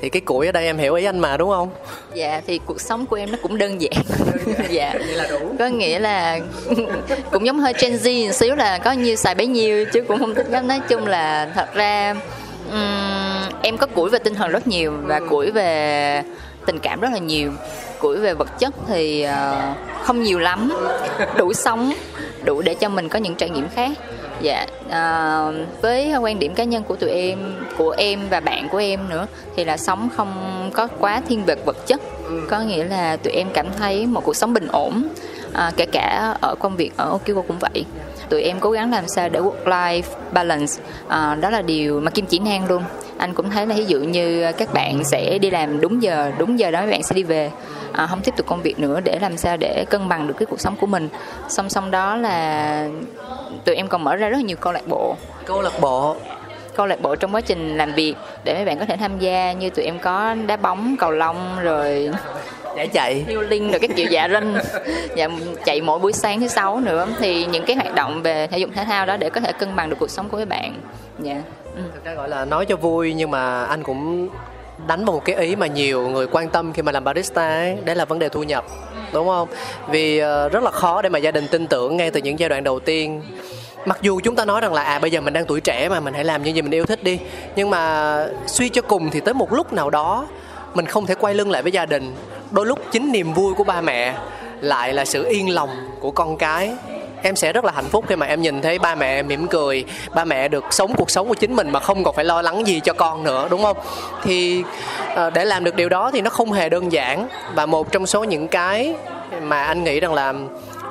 Thì 0.01 0.09
cái 0.09 0.21
củi 0.21 0.45
ở 0.45 0.51
đây 0.51 0.65
em 0.65 0.77
hiểu 0.77 0.93
ý 0.93 1.05
anh 1.05 1.19
mà 1.19 1.37
đúng 1.37 1.49
không? 1.49 1.69
Dạ 2.13 2.41
thì 2.47 2.59
cuộc 2.65 2.81
sống 2.81 3.05
của 3.05 3.15
em 3.15 3.31
nó 3.31 3.37
cũng 3.41 3.57
đơn 3.57 3.81
giản. 3.81 3.93
Dạ. 4.69 4.93
Vậy 4.93 5.15
là 5.15 5.27
đủ. 5.29 5.55
có 5.59 5.67
nghĩa 5.67 5.99
là 5.99 6.39
cũng 7.31 7.45
giống 7.45 7.59
hơi 7.59 7.73
Gen 7.79 7.93
Z 7.93 8.27
một 8.27 8.33
xíu 8.33 8.55
là 8.55 8.77
có 8.77 8.91
nhiêu 8.91 9.15
xài 9.15 9.35
bấy 9.35 9.47
nhiêu 9.47 9.85
chứ 9.85 10.01
cũng 10.07 10.19
không 10.19 10.35
thích 10.35 10.47
lắm. 10.49 10.67
Nói 10.67 10.81
chung 10.87 11.07
là 11.07 11.51
thật 11.55 11.73
ra 11.73 12.15
um, 12.71 13.59
em 13.61 13.77
có 13.77 13.87
củi 13.87 14.09
về 14.09 14.19
tinh 14.19 14.33
thần 14.33 14.51
rất 14.51 14.67
nhiều 14.67 14.93
và 15.03 15.19
củi 15.29 15.51
về 15.51 16.23
tình 16.65 16.79
cảm 16.79 16.99
rất 16.99 17.09
là 17.11 17.17
nhiều. 17.17 17.51
Củi 17.99 18.17
về 18.17 18.33
vật 18.33 18.59
chất 18.59 18.73
thì 18.87 19.25
uh, 19.25 19.77
không 20.03 20.23
nhiều 20.23 20.39
lắm. 20.39 20.73
Đủ 21.37 21.53
sống 21.53 21.93
đủ 22.45 22.61
để 22.61 22.73
cho 22.73 22.89
mình 22.89 23.09
có 23.09 23.19
những 23.19 23.35
trải 23.35 23.49
nghiệm 23.49 23.69
khác. 23.69 23.91
Dạ 24.41 24.65
à, 24.89 25.41
với 25.81 26.13
quan 26.21 26.39
điểm 26.39 26.55
cá 26.55 26.63
nhân 26.63 26.83
của 26.83 26.95
tụi 26.95 27.09
em 27.09 27.55
của 27.77 27.95
em 27.97 28.19
và 28.29 28.39
bạn 28.39 28.69
của 28.69 28.77
em 28.77 29.09
nữa 29.09 29.27
thì 29.55 29.63
là 29.63 29.77
sống 29.77 30.09
không 30.15 30.29
có 30.73 30.87
quá 30.99 31.21
thiên 31.27 31.45
về 31.45 31.55
vật 31.65 31.87
chất. 31.87 32.01
Có 32.49 32.59
nghĩa 32.59 32.83
là 32.83 33.17
tụi 33.17 33.33
em 33.33 33.47
cảm 33.53 33.67
thấy 33.77 34.05
một 34.05 34.23
cuộc 34.23 34.35
sống 34.35 34.53
bình 34.53 34.67
ổn 34.67 35.03
à, 35.53 35.71
kể 35.77 35.85
cả 35.85 36.35
ở 36.41 36.55
công 36.59 36.75
việc 36.75 36.91
ở 36.97 37.09
Okgo 37.09 37.41
cũng 37.41 37.59
vậy. 37.59 37.85
Tụi 38.29 38.41
em 38.41 38.59
cố 38.59 38.71
gắng 38.71 38.91
làm 38.91 39.07
sao 39.07 39.29
để 39.29 39.39
work 39.39 39.65
life 39.65 40.01
balance 40.31 40.73
à, 41.07 41.37
đó 41.41 41.49
là 41.49 41.61
điều 41.61 41.99
mà 41.99 42.11
kim 42.11 42.25
chỉ 42.25 42.39
nang 42.39 42.67
luôn. 42.67 42.83
Anh 43.17 43.33
cũng 43.33 43.49
thấy 43.49 43.67
là 43.67 43.75
ví 43.75 43.85
dụ 43.85 43.99
như 43.99 44.51
các 44.57 44.73
bạn 44.73 45.03
sẽ 45.03 45.37
đi 45.37 45.49
làm 45.49 45.81
đúng 45.81 46.03
giờ 46.03 46.31
đúng 46.37 46.59
giờ 46.59 46.71
đó 46.71 46.79
các 46.79 46.89
bạn 46.91 47.03
sẽ 47.03 47.15
đi 47.15 47.23
về 47.23 47.51
à, 47.93 48.07
không 48.07 48.21
tiếp 48.21 48.33
tục 48.37 48.45
công 48.47 48.61
việc 48.61 48.79
nữa 48.79 48.99
để 49.03 49.19
làm 49.21 49.37
sao 49.37 49.57
để 49.57 49.85
cân 49.89 50.09
bằng 50.09 50.27
được 50.27 50.33
cái 50.39 50.45
cuộc 50.45 50.59
sống 50.59 50.75
của 50.75 50.87
mình. 50.87 51.09
Song 51.49 51.69
song 51.69 51.91
đó 51.91 52.15
là 52.15 52.87
tụi 53.65 53.75
em 53.75 53.87
còn 53.87 54.03
mở 54.03 54.15
ra 54.15 54.29
rất 54.29 54.37
nhiều 54.37 54.57
câu 54.57 54.73
lạc 54.73 54.87
bộ. 54.87 55.15
Câu 55.45 55.61
lạc 55.61 55.81
bộ? 55.81 56.15
Câu 56.75 56.85
lạc 56.85 57.01
bộ 57.01 57.15
trong 57.15 57.35
quá 57.35 57.41
trình 57.41 57.77
làm 57.77 57.93
việc 57.93 58.15
để 58.43 58.53
mấy 58.53 58.65
bạn 58.65 58.79
có 58.79 58.85
thể 58.85 58.97
tham 58.97 59.19
gia 59.19 59.51
như 59.51 59.69
tụi 59.69 59.85
em 59.85 59.99
có 59.99 60.35
đá 60.47 60.57
bóng 60.57 60.95
cầu 60.99 61.11
lông 61.11 61.59
rồi 61.61 62.09
giải 62.75 62.87
chạy. 62.87 63.25
linh 63.49 63.71
rồi 63.71 63.79
các 63.79 63.89
kiểu. 63.95 64.07
Dạ 64.11 64.29
rinh 64.29 64.57
dạ 65.15 65.29
chạy 65.65 65.81
mỗi 65.81 65.99
buổi 65.99 66.13
sáng 66.13 66.39
thứ 66.39 66.47
sáu 66.47 66.79
nữa. 66.79 67.07
Thì 67.19 67.45
những 67.45 67.65
cái 67.65 67.75
hoạt 67.75 67.95
động 67.95 68.21
về 68.21 68.47
thể 68.47 68.57
dục 68.57 68.69
thể 68.75 68.85
thao 68.85 69.05
đó 69.05 69.17
để 69.17 69.29
có 69.29 69.41
thể 69.41 69.51
cân 69.51 69.75
bằng 69.75 69.89
được 69.89 69.95
cuộc 69.99 70.09
sống 70.09 70.29
của 70.29 70.37
các 70.37 70.47
bạn. 70.47 70.73
Dạ. 71.19 71.41
Ừ. 71.75 71.81
thực 71.93 72.05
ra 72.05 72.13
gọi 72.13 72.29
là 72.29 72.45
nói 72.45 72.65
cho 72.65 72.75
vui 72.75 73.13
nhưng 73.13 73.31
mà 73.31 73.63
anh 73.63 73.83
cũng 73.83 74.29
đánh 74.88 75.05
vào 75.05 75.15
một 75.15 75.25
cái 75.25 75.36
ý 75.36 75.55
mà 75.55 75.67
nhiều 75.67 76.09
người 76.09 76.27
quan 76.27 76.49
tâm 76.49 76.73
khi 76.73 76.82
mà 76.82 76.91
làm 76.91 77.03
barista 77.03 77.47
ấy, 77.49 77.77
đấy 77.86 77.95
là 77.95 78.05
vấn 78.05 78.19
đề 78.19 78.29
thu 78.29 78.43
nhập 78.43 78.65
đúng 79.13 79.27
không? 79.27 79.47
Vì 79.89 80.17
ờ, 80.17 80.49
rất 80.49 80.63
là 80.63 80.71
khó 80.71 81.01
để 81.01 81.09
mà 81.09 81.19
gia 81.19 81.32
đình 81.32 81.47
tin 81.47 81.67
tưởng 81.67 81.97
ngay 81.97 82.11
từ 82.11 82.21
những 82.21 82.39
giai 82.39 82.49
đoạn 82.49 82.63
đầu 82.63 82.79
tiên. 82.79 83.21
Mặc 83.86 83.99
dù 84.01 84.19
chúng 84.23 84.36
ta 84.36 84.45
nói 84.45 84.61
rằng 84.61 84.73
là 84.73 84.84
à 84.84 84.99
bây 84.99 85.11
giờ 85.11 85.21
mình 85.21 85.34
đang 85.34 85.45
tuổi 85.45 85.61
trẻ 85.61 85.89
mà 85.89 85.99
mình 85.99 86.13
hãy 86.13 86.23
làm 86.23 86.43
những 86.43 86.55
gì 86.55 86.61
mình 86.61 86.71
yêu 86.71 86.86
thích 86.86 87.03
đi. 87.03 87.19
Nhưng 87.55 87.69
mà 87.69 88.25
suy 88.47 88.69
cho 88.69 88.82
cùng 88.82 89.09
thì 89.09 89.19
tới 89.19 89.34
một 89.34 89.53
lúc 89.53 89.73
nào 89.73 89.89
đó 89.89 90.27
mình 90.73 90.86
không 90.86 91.05
thể 91.05 91.15
quay 91.15 91.34
lưng 91.34 91.51
lại 91.51 91.61
với 91.61 91.71
gia 91.71 91.86
đình. 91.86 92.15
Đôi 92.51 92.65
lúc 92.65 92.79
chính 92.91 93.11
niềm 93.11 93.34
vui 93.34 93.53
của 93.53 93.63
ba 93.63 93.82
mẹ 93.82 94.15
lại 94.61 94.93
là 94.93 95.05
sự 95.05 95.25
yên 95.25 95.49
lòng 95.49 95.69
của 95.99 96.11
con 96.11 96.38
cái 96.38 96.73
em 97.22 97.36
sẽ 97.36 97.53
rất 97.53 97.65
là 97.65 97.72
hạnh 97.72 97.86
phúc 97.86 98.05
khi 98.07 98.15
mà 98.15 98.26
em 98.26 98.41
nhìn 98.41 98.61
thấy 98.61 98.80
ba 98.80 98.95
mẹ 98.95 99.24
mỉm 99.24 99.47
cười. 99.47 99.86
Ba 100.15 100.26
mẹ 100.26 100.47
được 100.47 100.63
sống 100.69 100.93
cuộc 100.97 101.11
sống 101.11 101.28
của 101.28 101.34
chính 101.34 101.55
mình 101.55 101.69
mà 101.72 101.80
không 101.80 102.03
còn 102.03 102.15
phải 102.15 102.26
lo 102.26 102.41
lắng 102.41 102.67
gì 102.67 102.80
cho 102.80 102.93
con 102.93 103.24
nữa 103.24 103.47
đúng 103.49 103.63
không? 103.63 103.78
Thì 104.24 104.63
ờ, 105.15 105.30
để 105.30 105.45
làm 105.45 105.63
được 105.63 105.76
điều 105.76 105.89
đó 105.89 106.11
thì 106.11 106.22
nó 106.22 106.30
không 106.30 106.51
hề 106.51 106.69
đơn 106.69 106.91
giản. 106.91 107.28
Và 107.55 107.65
một 107.65 107.91
trong 107.91 108.05
số 108.05 108.24
những 108.24 108.47
cái 108.47 108.95
mà 109.41 109.63
anh 109.63 109.84
nghĩ 109.84 109.99
rằng 109.99 110.13
là 110.13 110.34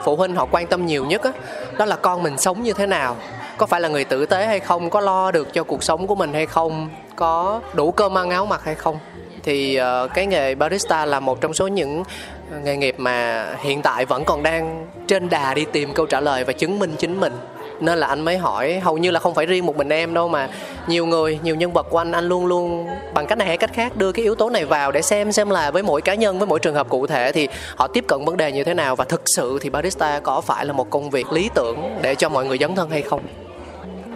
phụ 0.04 0.16
huynh 0.16 0.34
họ 0.34 0.46
quan 0.50 0.66
tâm 0.66 0.86
nhiều 0.86 1.04
nhất 1.04 1.24
đó, 1.24 1.32
đó 1.78 1.84
là 1.84 1.96
con 1.96 2.22
mình 2.22 2.38
sống 2.38 2.62
như 2.62 2.72
thế 2.72 2.86
nào. 2.86 3.16
Có 3.56 3.66
phải 3.66 3.80
là 3.80 3.88
người 3.88 4.04
tử 4.04 4.26
tế 4.26 4.46
hay 4.46 4.60
không? 4.60 4.90
Có 4.90 5.00
lo 5.00 5.30
được 5.30 5.52
cho 5.52 5.64
cuộc 5.64 5.82
sống 5.82 6.06
của 6.06 6.14
mình 6.14 6.32
hay 6.32 6.46
không? 6.46 6.88
Có 7.16 7.60
đủ 7.72 7.90
cơm 7.90 8.18
ăn 8.18 8.30
áo 8.30 8.46
mặc 8.46 8.60
hay 8.64 8.74
không? 8.74 8.98
Thì 9.42 9.80
uh, 9.80 10.10
cái 10.14 10.26
nghề 10.26 10.54
barista 10.54 11.04
là 11.04 11.20
một 11.20 11.40
trong 11.40 11.54
số 11.54 11.66
những 11.66 12.02
nghề 12.64 12.76
nghiệp 12.76 12.94
mà 12.98 13.46
hiện 13.60 13.82
tại 13.82 14.04
vẫn 14.04 14.24
còn 14.24 14.42
đang 14.42 14.86
trên 15.06 15.28
đà 15.28 15.54
đi 15.54 15.64
tìm 15.72 15.94
câu 15.94 16.06
trả 16.06 16.20
lời 16.20 16.44
và 16.44 16.52
chứng 16.52 16.78
minh 16.78 16.94
chính 16.98 17.20
mình. 17.20 17.32
Nên 17.80 17.98
là 17.98 18.06
anh 18.06 18.20
mới 18.20 18.38
hỏi 18.38 18.80
hầu 18.84 18.98
như 18.98 19.10
là 19.10 19.20
không 19.20 19.34
phải 19.34 19.46
riêng 19.46 19.66
một 19.66 19.76
mình 19.76 19.88
em 19.88 20.14
đâu 20.14 20.28
mà 20.28 20.48
nhiều 20.86 21.06
người 21.06 21.38
nhiều 21.42 21.54
nhân 21.54 21.72
vật 21.72 21.86
của 21.90 21.98
anh 21.98 22.12
anh 22.12 22.28
luôn 22.28 22.46
luôn 22.46 22.88
bằng 23.14 23.26
cách 23.26 23.38
này 23.38 23.48
hay 23.48 23.56
cách 23.56 23.70
khác 23.72 23.96
đưa 23.96 24.12
cái 24.12 24.22
yếu 24.22 24.34
tố 24.34 24.50
này 24.50 24.64
vào 24.64 24.92
để 24.92 25.02
xem 25.02 25.32
xem 25.32 25.50
là 25.50 25.70
với 25.70 25.82
mỗi 25.82 26.00
cá 26.00 26.14
nhân 26.14 26.38
với 26.38 26.46
mỗi 26.46 26.58
trường 26.58 26.74
hợp 26.74 26.88
cụ 26.88 27.06
thể 27.06 27.32
thì 27.32 27.48
họ 27.76 27.86
tiếp 27.86 28.04
cận 28.08 28.24
vấn 28.24 28.36
đề 28.36 28.52
như 28.52 28.64
thế 28.64 28.74
nào. 28.74 28.96
Và 28.96 29.04
thực 29.04 29.28
sự 29.28 29.58
thì 29.60 29.70
barista 29.70 30.20
có 30.20 30.40
phải 30.40 30.66
là 30.66 30.72
một 30.72 30.90
công 30.90 31.10
việc 31.10 31.32
lý 31.32 31.50
tưởng 31.54 31.98
để 32.02 32.14
cho 32.14 32.28
mọi 32.28 32.44
người 32.44 32.58
dấn 32.58 32.74
thân 32.74 32.90
hay 32.90 33.02
không? 33.02 33.20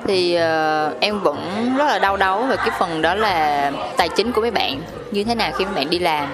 Thì 0.07 0.37
uh, 0.37 1.01
em 1.01 1.21
vẫn 1.21 1.71
rất 1.79 1.87
là 1.87 1.99
đau 1.99 2.17
đáu 2.17 2.43
về 2.43 2.57
cái 2.57 2.71
phần 2.79 3.03
đó 3.03 3.15
là 3.15 3.73
tài 3.97 4.09
chính 4.09 4.33
của 4.33 4.41
mấy 4.41 4.51
bạn. 4.51 4.83
Như 5.11 5.25
thế 5.25 5.35
nào 5.35 5.53
khi 5.53 5.65
mấy 5.65 5.75
bạn 5.75 5.91
đi 5.91 5.99
làm? 5.99 6.29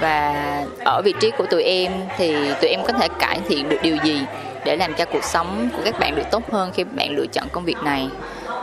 Và 0.00 0.34
ở 0.84 1.02
vị 1.04 1.14
trí 1.20 1.30
của 1.30 1.46
tụi 1.46 1.62
em 1.62 1.92
thì 2.16 2.36
tụi 2.60 2.70
em 2.70 2.80
có 2.86 2.92
thể 2.92 3.08
cải 3.18 3.40
thiện 3.48 3.68
được 3.68 3.78
điều 3.82 3.96
gì 4.04 4.20
để 4.64 4.76
làm 4.76 4.94
cho 4.94 5.04
cuộc 5.04 5.24
sống 5.24 5.68
của 5.76 5.82
các 5.84 5.98
bạn 5.98 6.14
được 6.16 6.30
tốt 6.30 6.42
hơn 6.52 6.70
khi 6.74 6.84
bạn 6.84 7.16
lựa 7.16 7.26
chọn 7.32 7.44
công 7.52 7.64
việc 7.64 7.76
này? 7.84 8.08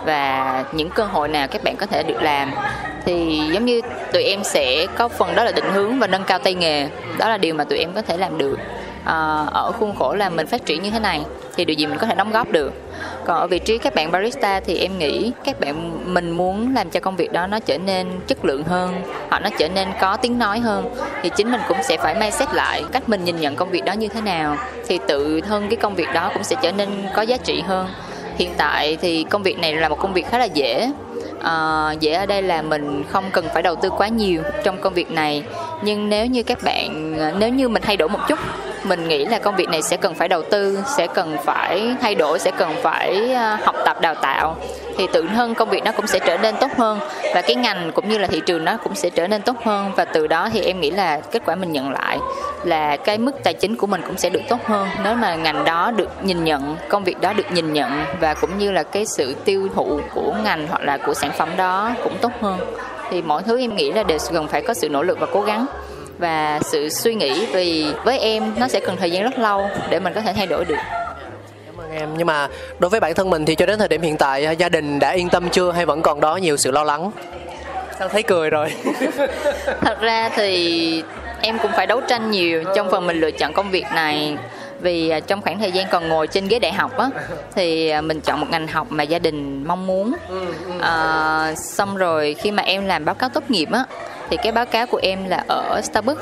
Và 0.06 0.66
những 0.72 0.90
cơ 0.90 1.04
hội 1.04 1.28
nào 1.28 1.48
các 1.48 1.64
bạn 1.64 1.76
có 1.76 1.86
thể 1.86 2.04
được 2.04 2.22
làm? 2.22 2.52
Thì 3.06 3.42
giống 3.54 3.66
như 3.66 3.82
tụi 4.14 4.24
em 4.24 4.44
sẽ 4.44 4.86
có 4.96 5.08
phần 5.08 5.36
đó 5.36 5.44
là 5.44 5.52
định 5.52 5.74
hướng 5.74 6.00
và 6.00 6.08
nâng 6.08 6.24
cao 6.24 6.40
tay 6.40 6.54
nghề. 6.54 6.88
Đó 7.18 7.30
là 7.30 7.38
điều 7.38 7.54
mà 7.54 7.64
tụi 7.64 7.80
em 7.80 7.94
có 7.94 8.02
thể 8.02 8.18
làm 8.18 8.38
được. 8.38 8.60
Ờ, 9.06 9.48
ở 9.52 9.72
khuôn 9.72 9.96
khổ 9.96 10.14
là 10.14 10.30
mình 10.30 10.48
phát 10.48 10.66
triển 10.66 10.82
như 10.82 10.90
thế 10.90 11.00
này 11.00 11.22
thì 11.56 11.66
điều 11.66 11.76
gì 11.76 11.86
mình 11.86 11.98
có 11.98 12.08
thể 12.08 12.16
đóng 12.16 12.32
góp 12.32 12.52
được. 12.52 12.74
Còn 13.26 13.38
ở 13.38 13.48
vị 13.48 13.60
trí 13.60 13.78
các 13.78 13.96
bạn 13.96 14.12
barista 14.12 14.60
thì 14.60 14.78
em 14.78 14.98
nghĩ 14.98 15.32
các 15.44 15.60
bạn 15.60 16.00
mình 16.14 16.32
muốn 16.32 16.76
làm 16.76 16.90
cho 16.90 17.00
công 17.00 17.16
việc 17.16 17.32
đó 17.32 17.48
nó 17.48 17.60
trở 17.60 17.78
nên 17.78 18.08
chất 18.28 18.46
lượng 18.46 18.64
hơn 18.64 19.02
hoặc 19.30 19.40
nó 19.44 19.50
trở 19.60 19.70
nên 19.70 19.88
có 20.02 20.18
tiếng 20.18 20.40
nói 20.40 20.60
hơn 20.60 20.96
thì 21.22 21.30
chính 21.36 21.52
mình 21.52 21.62
cũng 21.68 21.78
sẽ 21.84 21.98
phải 21.98 22.16
may 22.16 22.32
xét 22.32 22.54
lại 22.54 22.84
cách 22.92 23.10
mình 23.10 23.24
nhìn 23.24 23.40
nhận 23.40 23.56
công 23.56 23.70
việc 23.70 23.86
đó 23.86 23.94
như 23.94 24.08
thế 24.08 24.22
nào 24.22 24.58
thì 24.88 25.00
tự 25.08 25.42
thân 25.42 25.70
cái 25.70 25.76
công 25.76 25.96
việc 25.96 26.08
đó 26.14 26.32
cũng 26.34 26.44
sẽ 26.44 26.56
trở 26.62 26.72
nên 26.72 26.90
có 27.16 27.22
giá 27.22 27.38
trị 27.38 27.62
hơn. 27.68 27.88
Hiện 28.36 28.54
tại 28.58 28.98
thì 29.02 29.24
công 29.24 29.44
việc 29.44 29.60
này 29.60 29.76
là 29.76 29.90
một 29.90 30.00
công 30.00 30.14
việc 30.14 30.28
khá 30.30 30.38
là 30.38 30.46
dễ. 30.46 30.92
À, 31.42 31.92
dễ 32.00 32.14
ở 32.14 32.26
đây 32.26 32.42
là 32.42 32.62
mình 32.62 33.04
không 33.10 33.32
cần 33.32 33.46
phải 33.54 33.64
đầu 33.64 33.76
tư 33.76 33.90
quá 33.90 34.08
nhiều 34.08 34.42
trong 34.64 34.82
công 34.82 34.94
việc 34.94 35.12
này 35.12 35.44
nhưng 35.84 36.10
nếu 36.10 36.26
như 36.26 36.44
các 36.44 36.58
bạn 36.64 37.16
ờ, 37.20 37.34
nếu 37.40 37.50
như 37.50 37.70
mình 37.70 37.82
thay 37.82 37.98
đổi 37.98 38.10
một 38.10 38.20
chút 38.28 38.40
mình 38.84 39.08
nghĩ 39.08 39.26
là 39.26 39.40
công 39.40 39.56
việc 39.56 39.70
này 39.70 39.82
sẽ 39.82 39.98
cần 39.98 40.16
phải 40.16 40.28
đầu 40.28 40.42
tư, 40.42 40.80
sẽ 40.98 41.08
cần 41.08 41.38
phải 41.46 41.96
thay 42.02 42.16
đổi, 42.16 42.40
sẽ 42.40 42.52
cần 42.58 42.76
phải 42.82 43.34
à, 43.34 43.58
học 43.64 43.76
tập, 43.86 44.02
đào 44.02 44.16
tạo. 44.16 44.56
Thì 44.98 45.08
tự 45.14 45.26
thân 45.36 45.56
công 45.56 45.70
việc 45.70 45.84
nó 45.84 45.92
cũng 45.92 46.08
sẽ 46.08 46.20
trở 46.20 46.38
nên 46.38 46.56
tốt 46.56 46.72
hơn 46.78 47.00
và 47.34 47.42
cái 47.42 47.56
ngành 47.56 47.92
cũng 47.96 48.10
như 48.10 48.18
là 48.18 48.28
thị 48.28 48.42
trường 48.46 48.66
nó 48.66 48.78
cũng 48.84 48.96
sẽ 48.96 49.10
trở 49.10 49.28
nên 49.28 49.42
tốt 49.42 49.56
hơn. 49.64 49.92
Và 49.96 50.06
từ 50.06 50.28
đó 50.28 50.50
thì 50.54 50.62
em 50.62 50.82
nghĩ 50.82 50.92
là 50.92 51.20
kết 51.32 51.42
quả 51.46 51.56
mình 51.56 51.72
nhận 51.72 51.92
lại 51.92 52.20
là 52.64 52.98
cái 52.98 53.18
mức 53.18 53.32
tài 53.44 53.54
chính 53.54 53.76
của 53.76 53.88
mình 53.88 54.02
cũng 54.08 54.18
sẽ 54.18 54.30
được 54.30 54.42
tốt 54.50 54.60
hơn. 54.66 54.88
Nếu 55.04 55.16
mà 55.16 55.36
ngành 55.36 55.64
đó 55.64 55.92
được 55.92 56.10
nhìn 56.24 56.44
nhận, 56.44 56.78
công 56.90 57.04
việc 57.04 57.22
đó 57.22 57.34
được 57.34 57.52
nhìn 57.52 57.74
nhận 57.74 57.92
và 58.20 58.34
cũng 58.34 58.58
như 58.58 58.72
là 58.72 58.84
cái 58.84 59.06
sự 59.06 59.36
tiêu 59.46 59.68
thụ 59.76 60.00
của 60.14 60.36
ngành 60.44 60.68
hoặc 60.68 60.82
là 60.82 60.98
của 60.98 61.14
sản 61.14 61.32
phẩm 61.38 61.50
đó 61.58 61.92
cũng 62.04 62.18
tốt 62.22 62.32
hơn. 62.42 62.60
Thì 63.10 63.22
mọi 63.22 63.44
thứ 63.44 63.60
em 63.60 63.76
nghĩ 63.76 63.92
là 63.92 64.04
đều 64.04 64.18
cần 64.34 64.48
phải 64.48 64.62
có 64.62 64.74
sự 64.74 64.90
nỗ 64.90 65.04
lực 65.04 65.20
và 65.20 65.28
cố 65.34 65.42
gắng 65.42 65.66
và 66.24 66.60
sự 66.64 66.90
suy 66.90 67.16
nghĩ 67.16 67.46
vì 67.46 67.94
với 68.04 68.20
em 68.20 68.54
nó 68.58 68.68
sẽ 68.68 68.80
cần 68.80 68.98
thời 68.98 69.12
gian 69.12 69.24
rất 69.24 69.40
lâu 69.40 69.70
để 69.90 70.00
mình 70.00 70.14
có 70.14 70.22
thể 70.22 70.34
thay 70.34 70.48
đổi 70.48 70.66
được. 70.66 70.78
Cảm 71.66 71.78
ơn 71.78 71.92
em. 71.92 72.10
Nhưng 72.18 72.28
mà 72.28 72.48
đối 72.80 72.90
với 72.90 73.00
bản 73.00 73.14
thân 73.14 73.30
mình 73.30 73.46
thì 73.46 73.56
cho 73.56 73.66
đến 73.66 73.80
thời 73.80 73.88
điểm 73.88 74.02
hiện 74.02 74.18
tại 74.18 74.56
gia 74.58 74.70
đình 74.70 75.00
đã 75.00 75.10
yên 75.10 75.30
tâm 75.30 75.50
chưa 75.50 75.72
hay 75.72 75.86
vẫn 75.86 76.02
còn 76.02 76.20
đó 76.20 76.36
nhiều 76.36 76.58
sự 76.58 76.72
lo 76.72 76.84
lắng? 76.84 77.12
Sao 78.00 78.10
thấy 78.10 78.24
cười 78.24 78.50
rồi? 78.50 78.74
Thật 79.82 80.02
ra 80.02 80.30
thì 80.36 81.04
em 81.42 81.60
cũng 81.60 81.72
phải 81.72 81.88
đấu 81.88 82.02
tranh 82.08 82.32
nhiều 82.32 82.64
trong 82.76 82.92
phần 82.92 83.08
mình 83.08 83.20
lựa 83.20 83.32
chọn 83.32 83.54
công 83.54 83.72
việc 83.72 83.86
này. 83.96 84.38
Vì 84.82 85.10
à, 85.10 85.20
trong 85.20 85.42
khoảng 85.42 85.60
thời 85.60 85.72
gian 85.72 85.88
còn 85.92 86.10
ngồi 86.10 86.28
trên 86.28 86.48
ghế 86.48 86.60
đại 86.60 86.74
học 86.74 86.98
á 86.98 87.10
thì 87.56 87.90
à, 87.90 88.02
mình 88.02 88.22
chọn 88.22 88.40
một 88.40 88.48
ngành 88.50 88.68
học 88.68 88.88
mà 88.90 89.04
gia 89.04 89.20
đình 89.20 89.64
mong 89.68 89.88
muốn. 89.88 90.14
À, 90.80 91.54
xong 91.58 91.98
rồi 91.98 92.36
khi 92.40 92.52
mà 92.52 92.64
em 92.64 92.86
làm 92.86 93.06
báo 93.06 93.16
cáo 93.16 93.30
tốt 93.30 93.52
nghiệp 93.52 93.70
á 93.72 93.84
thì 94.34 94.38
cái 94.44 94.52
báo 94.52 94.66
cáo 94.66 94.88
của 94.88 95.00
em 95.04 95.30
là 95.30 95.44
ở 95.48 95.82
Starbucks. 95.84 96.22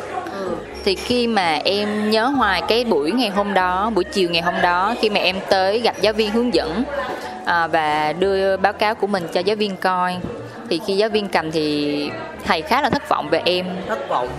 Thì 0.85 0.95
khi 0.95 1.27
mà 1.27 1.59
em 1.65 2.09
nhớ 2.09 2.25
hoài 2.25 2.61
cái 2.67 2.83
buổi 2.83 3.11
ngày 3.11 3.29
hôm 3.29 3.53
đó 3.53 3.91
buổi 3.95 4.03
chiều 4.03 4.29
ngày 4.29 4.41
hôm 4.41 4.53
đó 4.61 4.95
khi 5.01 5.09
mà 5.09 5.19
em 5.19 5.35
tới 5.49 5.79
gặp 5.79 5.95
giáo 6.01 6.13
viên 6.13 6.31
hướng 6.31 6.53
dẫn 6.53 6.83
à, 7.45 7.67
và 7.67 8.13
đưa 8.19 8.57
báo 8.57 8.73
cáo 8.73 8.95
của 8.95 9.07
mình 9.07 9.27
cho 9.33 9.39
giáo 9.39 9.55
viên 9.55 9.77
coi 9.77 10.17
thì 10.69 10.79
khi 10.87 10.93
giáo 10.93 11.09
viên 11.09 11.27
cầm 11.27 11.51
thì 11.51 12.09
thầy 12.45 12.61
khá 12.61 12.81
là 12.81 12.89
thất 12.89 13.09
vọng 13.09 13.29
về 13.29 13.41
em. 13.45 13.65
Thất 13.87 14.09
vọng 14.09 14.29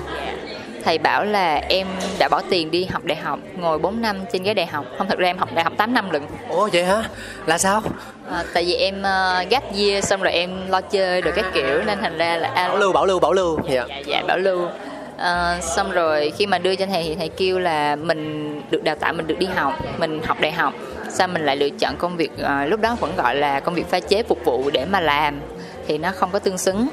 thầy 0.85 0.99
bảo 0.99 1.24
là 1.24 1.62
em 1.68 1.87
đã 2.18 2.28
bỏ 2.28 2.43
tiền 2.51 2.70
đi 2.70 2.85
học 2.85 3.05
đại 3.05 3.16
học 3.16 3.39
ngồi 3.57 3.78
4 3.78 4.01
năm 4.01 4.16
trên 4.33 4.43
ghế 4.43 4.55
đại 4.55 4.66
học. 4.66 4.85
Không 4.99 5.09
thật 5.09 5.18
ra 5.18 5.28
em 5.28 5.39
học 5.39 5.49
đại 5.55 5.64
học 5.64 5.72
8 5.76 5.95
năm 5.95 6.11
lận. 6.11 6.22
Ủa 6.49 6.68
vậy 6.72 6.85
hả? 6.85 7.05
Là 7.47 7.59
sao? 7.59 7.83
À, 8.30 8.45
tại 8.55 8.64
vì 8.64 8.74
em 8.74 9.01
uh, 9.01 9.51
gap 9.51 9.62
year 9.76 10.05
xong 10.05 10.22
rồi 10.22 10.33
em 10.33 10.51
lo 10.68 10.80
chơi 10.80 11.20
rồi 11.20 11.33
các 11.37 11.45
kiểu 11.55 11.83
nên 11.87 11.99
thành 12.01 12.18
ra 12.18 12.37
là 12.37 12.49
à, 12.49 12.68
bảo 12.68 12.78
lưu 12.78 12.93
bảo 12.93 13.07
lưu 13.07 13.18
bảo 13.18 13.33
lưu. 13.33 13.59
Dạ. 13.68 13.85
Dạ, 13.89 14.03
dạ 14.07 14.22
bảo 14.28 14.39
lưu. 14.39 14.68
À, 15.16 15.59
xong 15.61 15.91
rồi 15.91 16.33
khi 16.39 16.47
mà 16.47 16.59
đưa 16.59 16.74
cho 16.74 16.87
thầy 16.87 17.03
thì 17.03 17.14
thầy 17.14 17.28
kêu 17.28 17.59
là 17.59 17.97
mình 17.97 18.62
được 18.70 18.85
đào 18.85 18.95
tạo 18.95 19.12
mình 19.12 19.26
được 19.26 19.39
đi 19.39 19.47
học 19.47 19.74
mình 19.99 20.20
học 20.22 20.41
đại 20.41 20.53
học. 20.53 20.74
Sao 21.09 21.28
mình 21.28 21.47
lại 21.47 21.57
lựa 21.57 21.68
chọn 21.70 21.97
công 21.97 22.16
việc 22.16 22.39
à, 22.43 22.66
lúc 22.66 22.80
đó 22.80 22.97
vẫn 23.01 23.12
gọi 23.16 23.35
là 23.35 23.61
công 23.61 23.74
việc 23.74 23.87
pha 23.91 24.01
chế 24.01 24.22
phục 24.22 24.45
vụ 24.45 24.70
để 24.70 24.85
mà 24.85 25.01
làm. 25.01 25.41
Thì 25.87 25.99
nó 25.99 26.12
không 26.14 26.30
có 26.33 26.39
tương 26.39 26.59
xứng 26.59 26.89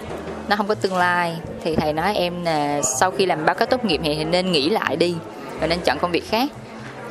nó 0.50 0.56
không 0.56 0.68
có 0.68 0.76
tương 0.76 0.98
lai. 0.98 1.38
Thì 1.64 1.76
thầy 1.76 1.94
nói 1.94 2.16
em 2.16 2.46
là 2.46 2.82
sau 3.00 3.12
khi 3.12 3.26
làm 3.26 3.46
báo 3.46 3.56
cáo 3.56 3.66
tốt 3.66 3.86
nghiệp 3.86 4.02
thì 4.04 4.24
nên 4.24 4.52
nghĩ 4.52 4.70
lại 4.70 4.96
đi. 4.96 5.16
Và 5.60 5.68
nên 5.68 5.80
chọn 5.80 5.98
công 6.02 6.12
việc 6.12 6.30
khác 6.30 6.52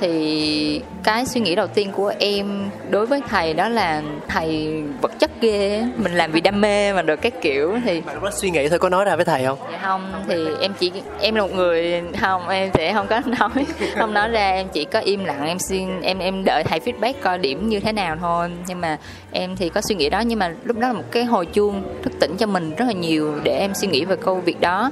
thì 0.01 0.83
cái 1.03 1.27
suy 1.27 1.41
nghĩ 1.41 1.55
đầu 1.55 1.67
tiên 1.67 1.93
của 1.93 2.13
em 2.19 2.71
đối 2.91 3.07
với 3.07 3.21
thầy 3.29 3.55
đó 3.55 3.69
là 3.69 4.03
thầy 4.29 4.83
vật 5.01 5.13
chất 5.19 5.31
ghê 5.41 5.85
mình 5.97 6.15
làm 6.15 6.33
vì 6.33 6.41
đam 6.41 6.61
mê 6.61 6.93
mà 6.93 7.03
được 7.03 7.17
các 7.17 7.33
kiểu 7.43 7.79
thì 7.85 8.01
bạn 8.01 8.23
đó 8.23 8.31
suy 8.33 8.51
nghĩ 8.51 8.69
thôi 8.69 8.79
có 8.79 8.89
nói 8.89 9.05
ra 9.05 9.17
với 9.17 9.25
thầy 9.25 9.45
không? 9.45 9.59
Dạ 9.73 9.79
không 9.83 10.13
thì 10.29 10.47
em 10.61 10.73
chỉ 10.79 10.93
em 11.21 11.35
là 11.35 11.43
một 11.43 11.55
người 11.55 12.03
không 12.21 12.49
em 12.49 12.71
sẽ 12.75 12.93
không 12.93 13.07
có 13.07 13.21
nói 13.27 13.67
không 13.99 14.15
nói 14.15 14.29
ra 14.29 14.51
em 14.51 14.69
chỉ 14.73 14.85
có 14.85 14.99
im 14.99 15.25
lặng 15.25 15.47
em 15.47 15.59
xin 15.59 16.01
em 16.01 16.19
em 16.19 16.45
đợi 16.45 16.65
thầy 16.65 16.81
feedback 16.81 17.15
coi 17.21 17.39
điểm 17.39 17.69
như 17.69 17.81
thế 17.81 17.93
nào 17.93 18.17
thôi. 18.21 18.51
Nhưng 18.67 18.81
mà 18.81 18.99
em 19.33 19.57
thì 19.57 19.69
có 19.69 19.81
suy 19.81 19.95
nghĩ 19.95 20.09
đó 20.09 20.21
nhưng 20.21 20.39
mà 20.39 20.55
lúc 20.65 20.79
đó 20.79 20.89
là 20.89 20.95
một 20.95 21.05
cái 21.11 21.25
hồi 21.25 21.47
chuông 21.47 21.83
thức 22.03 22.13
tỉnh 22.21 22.37
cho 22.37 22.47
mình 22.47 22.75
rất 22.75 22.85
là 22.85 22.93
nhiều 22.93 23.35
để 23.45 23.59
em 23.59 23.75
suy 23.75 23.89
nghĩ 23.89 24.05
về 24.05 24.17
công 24.17 24.41
việc 24.41 24.61
đó. 24.61 24.91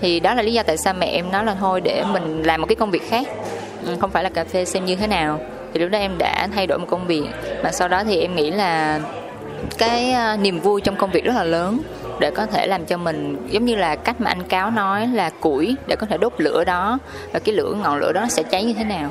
Thì 0.00 0.20
đó 0.20 0.34
là 0.34 0.42
lý 0.42 0.52
do 0.52 0.62
tại 0.62 0.76
sao 0.76 0.94
mẹ 0.94 1.06
em 1.06 1.32
nói 1.32 1.44
là 1.44 1.54
thôi 1.54 1.80
để 1.80 2.04
mình 2.12 2.42
làm 2.42 2.60
một 2.60 2.66
cái 2.66 2.76
công 2.76 2.90
việc 2.90 3.10
khác 3.10 3.28
Ừ, 3.86 3.96
không 4.00 4.10
phải 4.10 4.22
là 4.22 4.30
cà 4.30 4.44
phê 4.44 4.64
xem 4.64 4.84
như 4.84 4.96
thế 4.96 5.06
nào. 5.06 5.40
Thì 5.74 5.80
lúc 5.80 5.90
đó 5.90 5.98
em 5.98 6.18
đã 6.18 6.48
thay 6.54 6.66
đổi 6.66 6.78
một 6.78 6.86
công 6.90 7.06
việc 7.06 7.24
mà 7.62 7.72
sau 7.72 7.88
đó 7.88 8.04
thì 8.04 8.20
em 8.20 8.36
nghĩ 8.36 8.50
là 8.50 9.00
cái 9.78 10.12
ờ, 10.12 10.36
niềm 10.36 10.60
vui 10.60 10.80
trong 10.80 10.96
công 10.96 11.10
việc 11.10 11.24
rất 11.24 11.32
là 11.36 11.44
lớn 11.44 11.78
để 12.20 12.30
có 12.30 12.46
thể 12.46 12.66
làm 12.66 12.84
cho 12.84 12.96
mình 12.96 13.46
giống 13.50 13.64
như 13.64 13.76
là 13.76 13.96
cách 13.96 14.20
mà 14.20 14.30
anh 14.30 14.42
cáo 14.42 14.70
nói 14.70 15.06
là 15.06 15.30
củi 15.30 15.76
để 15.86 15.96
có 15.96 16.06
thể 16.06 16.18
đốt 16.18 16.32
lửa 16.38 16.64
đó 16.64 16.98
và 17.32 17.38
cái 17.38 17.54
lửa 17.54 17.72
ngọn 17.82 17.98
lửa 17.98 18.12
đó 18.12 18.26
sẽ 18.30 18.42
cháy 18.42 18.64
như 18.64 18.72
thế 18.72 18.84
nào. 18.84 19.10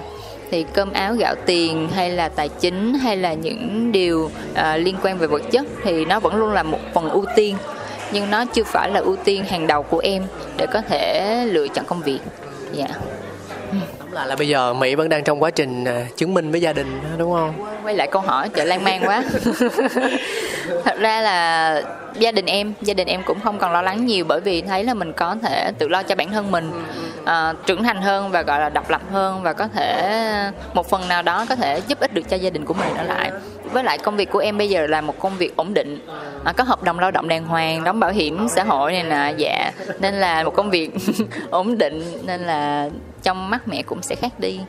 Thì 0.51 0.65
cơm 0.74 0.93
áo 0.93 1.13
gạo 1.13 1.36
tiền 1.45 1.89
hay 1.95 2.09
là 2.09 2.30
tài 2.30 2.49
chính 2.49 2.93
hay 2.93 3.18
là 3.18 3.34
những 3.34 3.91
điều 3.91 4.32
uh, 4.51 4.59
liên 4.76 4.95
quan 5.03 5.18
về 5.18 5.28
vật 5.28 5.41
chất 5.51 5.65
thì 5.84 6.05
nó 6.05 6.20
vẫn 6.20 6.36
luôn 6.36 6.53
là 6.53 6.63
một 6.63 6.80
phần 6.93 7.09
ưu 7.09 7.26
tiên. 7.36 7.57
Nhưng 8.11 8.32
nó 8.32 8.45
chưa 8.45 8.63
phải 8.63 8.91
là 8.91 8.99
ưu 8.99 9.15
tiên 9.15 9.43
hàng 9.45 9.68
đầu 9.68 9.84
của 9.84 9.99
em 9.99 10.24
để 10.57 10.65
có 10.74 10.82
thể 10.82 11.45
lựa 11.45 11.68
chọn 11.68 11.86
công 11.86 12.01
việc. 12.01 12.20
Dạ. 12.74 12.86
yeah 12.86 13.01
là 14.11 14.26
là 14.26 14.36
bây 14.36 14.47
giờ 14.47 14.74
mỹ 14.74 14.95
vẫn 14.95 15.09
đang 15.09 15.24
trong 15.24 15.43
quá 15.43 15.49
trình 15.49 15.86
à, 15.86 16.05
chứng 16.15 16.34
minh 16.34 16.51
với 16.51 16.61
gia 16.61 16.74
đình 16.74 17.01
đúng 17.18 17.34
không? 17.34 17.53
Quay 17.84 17.95
lại 17.95 18.07
câu 18.11 18.22
hỏi 18.22 18.49
chợ 18.49 18.63
lan 18.63 18.84
man 18.84 19.01
quá. 19.05 19.24
Thật 20.86 20.99
ra 20.99 21.22
là 21.22 21.82
gia 22.20 22.32
đình 22.32 22.45
em 22.45 22.74
gia 22.82 22.93
đình 22.93 23.07
em 23.07 23.24
cũng 23.24 23.39
không 23.39 23.59
còn 23.59 23.72
lo 23.72 23.82
lắng 23.82 24.05
nhiều 24.05 24.26
bởi 24.28 24.41
vì 24.41 24.61
thấy 24.61 24.84
là 24.84 24.93
mình 24.93 25.13
có 25.13 25.36
thể 25.43 25.72
tự 25.78 25.88
lo 25.88 26.03
cho 26.03 26.15
bản 26.15 26.32
thân 26.32 26.51
mình 26.51 26.72
à, 27.26 27.53
trưởng 27.65 27.84
thành 27.84 28.01
hơn 28.01 28.32
và 28.32 28.41
gọi 28.41 28.59
là 28.59 28.70
độc 28.70 28.89
lập 28.89 29.01
hơn 29.11 29.43
và 29.43 29.53
có 29.53 29.68
thể 29.68 30.51
một 30.74 30.89
phần 30.89 31.07
nào 31.07 31.22
đó 31.22 31.45
có 31.49 31.55
thể 31.55 31.82
giúp 31.88 31.99
ích 31.99 32.13
được 32.13 32.30
cho 32.30 32.38
gia 32.38 32.49
đình 32.49 32.65
của 32.65 32.74
mình 32.74 32.97
ở 32.97 33.03
lại. 33.03 33.32
Với 33.72 33.84
lại 33.84 33.97
công 33.97 34.18
việc 34.18 34.32
của 34.32 34.39
em 34.39 34.57
bây 34.57 34.70
giờ 34.70 34.88
là 34.88 35.01
một 35.01 35.20
công 35.20 35.38
việc 35.38 35.55
ổn 35.55 35.74
định 35.74 35.99
à, 36.43 36.53
có 36.53 36.63
hợp 36.63 36.84
đồng 36.84 36.99
lao 36.99 37.11
động 37.11 37.28
đàng 37.28 37.45
hoàng 37.45 37.84
đóng 37.84 37.99
bảo 37.99 38.11
hiểm 38.11 38.47
xã 38.49 38.63
hội 38.63 38.91
này 38.91 39.03
nè 39.03 39.34
dạ. 39.38 39.72
Nên 39.99 40.13
là 40.13 40.43
một 40.43 40.55
công 40.55 40.70
việc 40.70 40.91
ổn 41.49 41.78
định 41.78 42.03
nên 42.26 42.41
là 42.41 42.89
trong 43.28 43.49
mắt 43.49 43.67
mẹ 43.67 43.84
cũng 43.84 44.01
sẽ 44.01 44.15
khác 44.15 44.39
đi. 44.39 44.59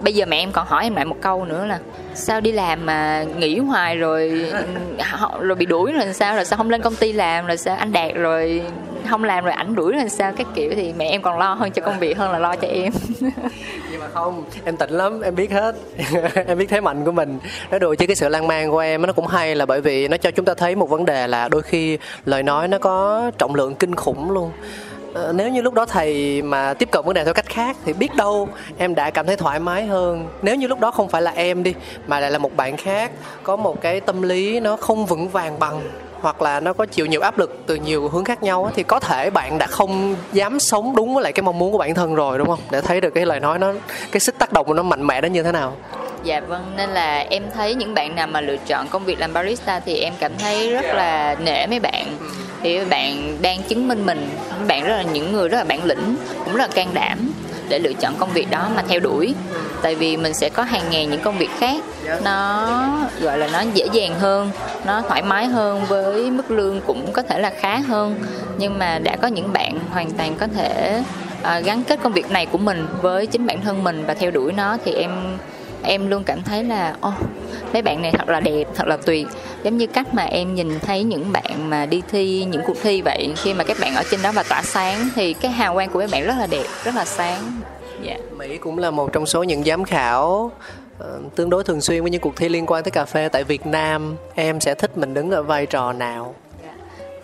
Bây 0.00 0.14
giờ 0.14 0.26
mẹ 0.26 0.36
em 0.36 0.52
còn 0.52 0.66
hỏi 0.66 0.84
em 0.84 0.94
lại 0.94 1.04
một 1.04 1.16
câu 1.20 1.44
nữa 1.44 1.64
là, 1.64 1.78
sao 2.14 2.40
đi 2.40 2.52
làm 2.52 2.86
mà 2.86 3.24
nghỉ 3.38 3.58
hoài 3.58 3.96
rồi 3.96 4.52
rồi 5.40 5.56
bị 5.56 5.66
đuổi 5.66 5.92
rồi 5.92 6.14
sao? 6.14 6.34
Rồi 6.34 6.44
sao 6.44 6.56
không 6.56 6.70
lên 6.70 6.82
công 6.82 6.96
ty 6.96 7.12
làm? 7.12 7.46
Rồi 7.46 7.56
sao 7.56 7.76
anh 7.76 7.92
đạt 7.92 8.14
rồi 8.14 8.62
không 9.10 9.24
làm 9.24 9.44
rồi 9.44 9.52
ảnh 9.52 9.74
đuổi 9.74 9.92
rồi 9.92 10.08
sao? 10.08 10.32
Các 10.36 10.46
kiểu 10.54 10.72
thì 10.76 10.92
mẹ 10.92 11.08
em 11.08 11.22
còn 11.22 11.38
lo 11.38 11.54
hơn 11.54 11.72
cho 11.72 11.82
công 11.82 11.98
việc 11.98 12.18
hơn 12.18 12.32
là 12.32 12.38
lo 12.38 12.56
cho 12.56 12.68
em. 12.68 12.92
Nhưng 13.90 14.00
mà 14.00 14.08
không, 14.14 14.44
em 14.64 14.76
tỉnh 14.76 14.90
lắm, 14.90 15.20
em 15.20 15.34
biết 15.34 15.50
hết. 15.52 15.74
Em 16.46 16.58
biết 16.58 16.68
thế 16.68 16.80
mạnh 16.80 17.04
của 17.04 17.12
mình. 17.12 17.38
Nói 17.70 17.80
đùa 17.80 17.94
chứ 17.94 18.06
cái 18.06 18.16
sự 18.16 18.28
lan 18.28 18.46
man 18.46 18.70
của 18.70 18.78
em 18.78 19.02
nó 19.02 19.12
cũng 19.12 19.26
hay 19.26 19.54
là 19.54 19.66
bởi 19.66 19.80
vì 19.80 20.08
nó 20.08 20.16
cho 20.16 20.30
chúng 20.30 20.44
ta 20.44 20.54
thấy 20.54 20.76
một 20.76 20.90
vấn 20.90 21.04
đề 21.04 21.26
là 21.26 21.48
đôi 21.48 21.62
khi 21.62 21.98
lời 22.24 22.42
nói 22.42 22.68
nó 22.68 22.78
có 22.78 23.30
trọng 23.38 23.54
lượng 23.54 23.74
kinh 23.74 23.94
khủng 23.94 24.30
luôn. 24.30 24.50
Ờ, 25.16 25.32
nếu 25.32 25.48
như 25.48 25.62
lúc 25.62 25.74
đó 25.74 25.86
thầy 25.86 26.42
mà 26.42 26.74
tiếp 26.74 26.88
cận 26.92 27.04
vấn 27.04 27.14
đề 27.14 27.24
theo 27.24 27.34
cách 27.34 27.48
khác 27.48 27.76
thì 27.84 27.92
biết 27.92 28.14
đâu 28.14 28.48
em 28.78 28.94
đã 28.94 29.10
cảm 29.10 29.26
thấy 29.26 29.36
thoải 29.36 29.58
mái 29.58 29.86
hơn. 29.86 30.28
Nếu 30.42 30.54
như 30.54 30.66
lúc 30.66 30.80
đó 30.80 30.90
không 30.90 31.08
phải 31.08 31.22
là 31.22 31.30
em 31.30 31.62
đi, 31.62 31.74
mà 32.06 32.20
lại 32.20 32.30
là 32.30 32.38
một 32.38 32.56
bạn 32.56 32.76
khác, 32.76 33.10
có 33.42 33.56
một 33.56 33.80
cái 33.80 34.00
tâm 34.00 34.22
lý 34.22 34.60
nó 34.60 34.76
không 34.76 35.06
vững 35.06 35.28
vàng 35.28 35.58
bằng, 35.58 35.80
hoặc 36.20 36.42
là 36.42 36.60
nó 36.60 36.72
có 36.72 36.86
chịu 36.86 37.06
nhiều 37.06 37.20
áp 37.20 37.38
lực 37.38 37.62
từ 37.66 37.74
nhiều 37.74 38.08
hướng 38.08 38.24
khác 38.24 38.42
nhau 38.42 38.70
thì 38.74 38.82
có 38.82 39.00
thể 39.00 39.30
bạn 39.30 39.58
đã 39.58 39.66
không 39.66 40.16
dám 40.32 40.60
sống 40.60 40.96
đúng 40.96 41.14
với 41.14 41.22
lại 41.22 41.32
cái 41.32 41.42
mong 41.42 41.58
muốn 41.58 41.72
của 41.72 41.78
bản 41.78 41.94
thân 41.94 42.14
rồi, 42.14 42.38
đúng 42.38 42.48
không? 42.48 42.60
Để 42.70 42.80
thấy 42.80 43.00
được 43.00 43.10
cái 43.10 43.26
lời 43.26 43.40
nói 43.40 43.58
nó, 43.58 43.72
cái 44.12 44.20
sức 44.20 44.38
tác 44.38 44.52
động 44.52 44.66
của 44.66 44.74
nó 44.74 44.82
mạnh 44.82 45.06
mẽ 45.06 45.20
đến 45.20 45.32
như 45.32 45.42
thế 45.42 45.52
nào. 45.52 45.76
Dạ 46.24 46.40
vâng 46.40 46.72
nên 46.76 46.90
là 46.90 47.18
em 47.30 47.42
thấy 47.54 47.74
những 47.74 47.94
bạn 47.94 48.14
nào 48.14 48.26
mà 48.26 48.40
lựa 48.40 48.56
chọn 48.56 48.88
công 48.88 49.04
việc 49.04 49.20
làm 49.20 49.32
barista 49.32 49.80
thì 49.80 49.98
em 49.98 50.12
cảm 50.18 50.32
thấy 50.38 50.70
rất 50.70 50.86
là 50.94 51.36
nể 51.44 51.66
mấy 51.66 51.80
bạn 51.80 52.06
thì 52.62 52.80
bạn 52.90 53.36
đang 53.42 53.62
chứng 53.62 53.88
minh 53.88 54.06
mình. 54.06 54.28
Bạn 54.68 54.84
rất 54.84 54.96
là 54.96 55.02
những 55.02 55.32
người 55.32 55.48
rất 55.48 55.58
là 55.58 55.64
bản 55.64 55.84
lĩnh 55.84 56.16
cũng 56.44 56.54
rất 56.54 56.70
là 56.70 56.74
can 56.74 56.88
đảm 56.94 57.32
để 57.68 57.78
lựa 57.78 57.92
chọn 57.92 58.14
công 58.18 58.32
việc 58.32 58.50
đó 58.50 58.68
mà 58.76 58.82
theo 58.88 59.00
đuổi. 59.00 59.34
Tại 59.82 59.94
vì 59.94 60.16
mình 60.16 60.34
sẽ 60.34 60.48
có 60.48 60.62
hàng 60.62 60.82
ngàn 60.90 61.10
những 61.10 61.20
công 61.20 61.38
việc 61.38 61.50
khác. 61.58 61.82
Nó 62.24 62.68
gọi 63.20 63.38
là 63.38 63.48
nó 63.52 63.60
dễ 63.74 63.86
dàng 63.92 64.14
hơn 64.20 64.50
nó 64.86 65.02
thoải 65.08 65.22
mái 65.22 65.46
hơn 65.46 65.84
với 65.88 66.30
mức 66.30 66.50
lương 66.50 66.80
cũng 66.80 67.12
có 67.12 67.22
thể 67.22 67.38
là 67.38 67.52
khá 67.60 67.78
hơn. 67.78 68.14
Nhưng 68.58 68.78
mà 68.78 68.98
đã 68.98 69.16
có 69.16 69.28
những 69.28 69.52
bạn 69.52 69.78
hoàn 69.90 70.10
toàn 70.10 70.34
có 70.36 70.46
thể 70.56 71.02
uh, 71.40 71.64
gắn 71.64 71.82
kết 71.84 72.00
công 72.02 72.12
việc 72.12 72.30
này 72.30 72.46
của 72.46 72.58
mình 72.58 72.86
với 73.02 73.26
chính 73.26 73.46
bản 73.46 73.60
thân 73.60 73.84
mình 73.84 74.04
và 74.06 74.14
theo 74.14 74.30
đuổi 74.30 74.52
nó 74.52 74.76
thì 74.84 74.92
em 74.92 75.10
em 75.86 76.10
luôn 76.10 76.24
cảm 76.24 76.42
thấy 76.42 76.64
là 76.64 76.96
ô 77.00 77.08
oh, 77.08 77.14
mấy 77.72 77.82
bạn 77.82 78.02
này 78.02 78.12
thật 78.12 78.28
là 78.28 78.40
đẹp 78.40 78.64
thật 78.74 78.86
là 78.86 78.96
tuyệt. 78.96 79.26
Giống 79.62 79.76
như 79.76 79.86
cách 79.86 80.14
mà 80.14 80.22
em 80.22 80.54
nhìn 80.54 80.80
thấy 80.80 81.04
những 81.04 81.32
bạn 81.32 81.70
mà 81.70 81.86
đi 81.86 82.02
thi 82.10 82.44
những 82.44 82.62
cuộc 82.66 82.76
thi 82.82 83.02
vậy. 83.02 83.32
Khi 83.36 83.54
mà 83.54 83.64
các 83.64 83.76
bạn 83.80 83.94
ở 83.94 84.02
trên 84.10 84.22
đó 84.22 84.32
và 84.32 84.42
tỏa 84.42 84.62
sáng 84.62 85.08
thì 85.14 85.32
cái 85.32 85.50
hào 85.50 85.74
quang 85.74 85.90
của 85.90 86.00
các 86.00 86.10
bạn 86.10 86.24
rất 86.26 86.34
là 86.38 86.46
đẹp 86.46 86.66
rất 86.84 86.94
là 86.94 87.04
sáng. 87.04 87.60
Dạ. 88.02 88.10
Yeah. 88.10 88.32
mỹ 88.32 88.58
cũng 88.58 88.78
là 88.78 88.90
một 88.90 89.12
trong 89.12 89.26
số 89.26 89.42
những 89.42 89.64
giám 89.64 89.84
khảo 89.84 90.50
uh, 90.98 91.34
tương 91.34 91.50
đối 91.50 91.64
thường 91.64 91.80
xuyên 91.80 92.02
với 92.02 92.10
những 92.10 92.20
cuộc 92.20 92.36
thi 92.36 92.48
liên 92.48 92.66
quan 92.66 92.84
tới 92.84 92.90
cà 92.90 93.04
phê 93.04 93.28
tại 93.28 93.44
việt 93.44 93.66
nam. 93.66 94.16
Em 94.34 94.60
sẽ 94.60 94.74
thích 94.74 94.98
mình 94.98 95.14
đứng 95.14 95.30
ở 95.30 95.42
vai 95.42 95.66
trò 95.66 95.92
nào 95.92 96.34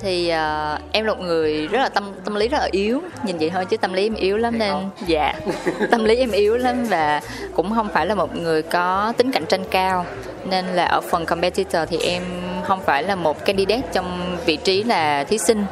thì 0.03 0.33
uh, 0.33 0.81
em 0.93 1.05
là 1.05 1.15
một 1.15 1.21
người 1.21 1.67
rất 1.67 1.79
là 1.79 1.89
tâm 1.89 2.13
tâm 2.25 2.35
lý 2.35 2.49
rất 2.49 2.59
là 2.59 2.69
yếu. 2.71 3.03
Nhìn 3.25 3.39
vậy 3.39 3.51
thôi 3.51 3.65
chứ 3.65 3.77
tâm 3.77 3.93
lý 3.93 4.07
em 4.07 4.15
yếu 4.15 4.37
lắm 4.37 4.59
nên 4.59 4.75
dạ. 5.07 5.35
tâm 5.91 6.05
lý 6.05 6.17
em 6.17 6.31
yếu 6.31 6.57
lắm 6.57 6.85
và 6.85 7.21
cũng 7.55 7.75
không 7.75 7.89
phải 7.89 8.07
là 8.07 8.15
một 8.15 8.37
người 8.37 8.63
có 8.63 9.13
tính 9.17 9.33
cạnh 9.33 9.47
tranh 9.47 9.65
cao. 9.71 10.07
Nên 10.45 10.65
là 10.67 10.85
ở 10.85 11.01
phần 11.01 11.27
competitor 11.27 11.83
thì 11.89 11.99
em 11.99 12.23
không 12.65 12.81
phải 12.81 13.03
là 13.03 13.15
một 13.15 13.45
candidate 13.45 13.83
trong 13.93 14.37
vị 14.47 14.57
trí 14.57 14.83
là 14.83 15.25
thí 15.25 15.39
sinh. 15.39 15.65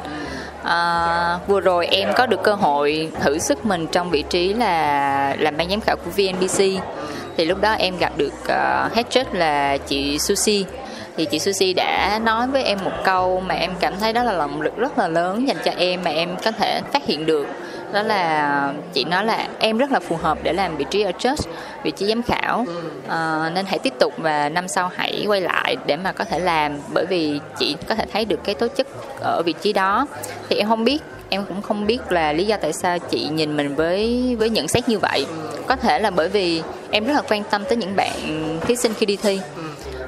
À, 0.63 1.39
vừa 1.47 1.59
rồi 1.59 1.87
em 1.87 2.09
có 2.17 2.25
được 2.25 2.43
cơ 2.43 2.53
hội 2.53 3.11
thử 3.19 3.39
sức 3.39 3.65
mình 3.65 3.87
trong 3.91 4.09
vị 4.09 4.23
trí 4.29 4.53
là 4.53 5.35
làm 5.39 5.57
ban 5.57 5.69
giám 5.69 5.81
khảo 5.81 5.95
của 5.95 6.11
VNBC 6.11 6.83
thì 7.37 7.45
lúc 7.45 7.61
đó 7.61 7.71
em 7.71 7.97
gặp 7.97 8.17
được 8.17 8.33
uh, 8.43 8.93
head 8.93 9.05
judge 9.09 9.25
là 9.33 9.77
chị 9.77 10.19
Sushi 10.19 10.65
thì 11.21 11.27
chị 11.31 11.39
Sushi 11.39 11.73
đã 11.73 12.19
nói 12.23 12.47
với 12.47 12.63
em 12.63 12.79
một 12.83 12.91
câu 13.03 13.43
mà 13.45 13.55
em 13.55 13.71
cảm 13.79 13.93
thấy 13.99 14.13
đó 14.13 14.23
là 14.23 14.37
động 14.37 14.61
lực 14.61 14.77
rất 14.77 14.97
là 14.97 15.07
lớn 15.07 15.47
dành 15.47 15.57
cho 15.65 15.71
em 15.77 16.03
mà 16.03 16.11
em 16.11 16.29
có 16.43 16.51
thể 16.51 16.81
phát 16.93 17.05
hiện 17.05 17.25
được. 17.25 17.47
Đó 17.93 18.01
là 18.01 18.73
chị 18.93 19.03
nói 19.03 19.25
là 19.25 19.47
em 19.59 19.77
rất 19.77 19.91
là 19.91 19.99
phù 19.99 20.15
hợp 20.15 20.37
để 20.43 20.53
làm 20.53 20.77
vị 20.77 20.85
trí 20.89 21.01
ở 21.01 21.11
church 21.11 21.49
vị 21.83 21.91
trí 21.91 22.05
giám 22.05 22.23
khảo. 22.23 22.65
À, 23.07 23.51
nên 23.55 23.65
hãy 23.65 23.79
tiếp 23.79 23.93
tục 23.99 24.13
và 24.17 24.49
năm 24.49 24.67
sau 24.67 24.91
hãy 24.95 25.25
quay 25.27 25.41
lại 25.41 25.77
để 25.85 25.95
mà 25.95 26.11
có 26.11 26.23
thể 26.23 26.39
làm 26.39 26.77
bởi 26.93 27.05
vì 27.05 27.39
chị 27.57 27.75
có 27.87 27.95
thể 27.95 28.05
thấy 28.13 28.25
được 28.25 28.39
cái 28.43 28.55
tố 28.55 28.67
chất 28.67 28.87
ở 29.19 29.41
vị 29.45 29.53
trí 29.61 29.73
đó. 29.73 30.07
Thì 30.49 30.55
em 30.55 30.67
không 30.67 30.83
biết 30.83 31.01
em 31.29 31.45
cũng 31.45 31.61
không 31.61 31.87
biết 31.87 32.11
là 32.11 32.33
lý 32.33 32.45
do 32.45 32.57
tại 32.61 32.73
sao 32.73 32.99
chị 32.99 33.27
nhìn 33.31 33.57
mình 33.57 33.75
với 33.75 34.35
với 34.39 34.49
nhận 34.49 34.67
xét 34.67 34.89
như 34.89 34.99
vậy. 34.99 35.25
Có 35.67 35.75
thể 35.75 35.99
là 35.99 36.11
bởi 36.11 36.29
vì 36.29 36.61
em 36.91 37.05
rất 37.05 37.13
là 37.13 37.21
quan 37.29 37.43
tâm 37.43 37.63
tới 37.65 37.77
những 37.77 37.95
bạn 37.95 38.11
thí 38.61 38.75
sinh 38.75 38.93
khi 38.93 39.05
đi 39.05 39.15
thi 39.15 39.39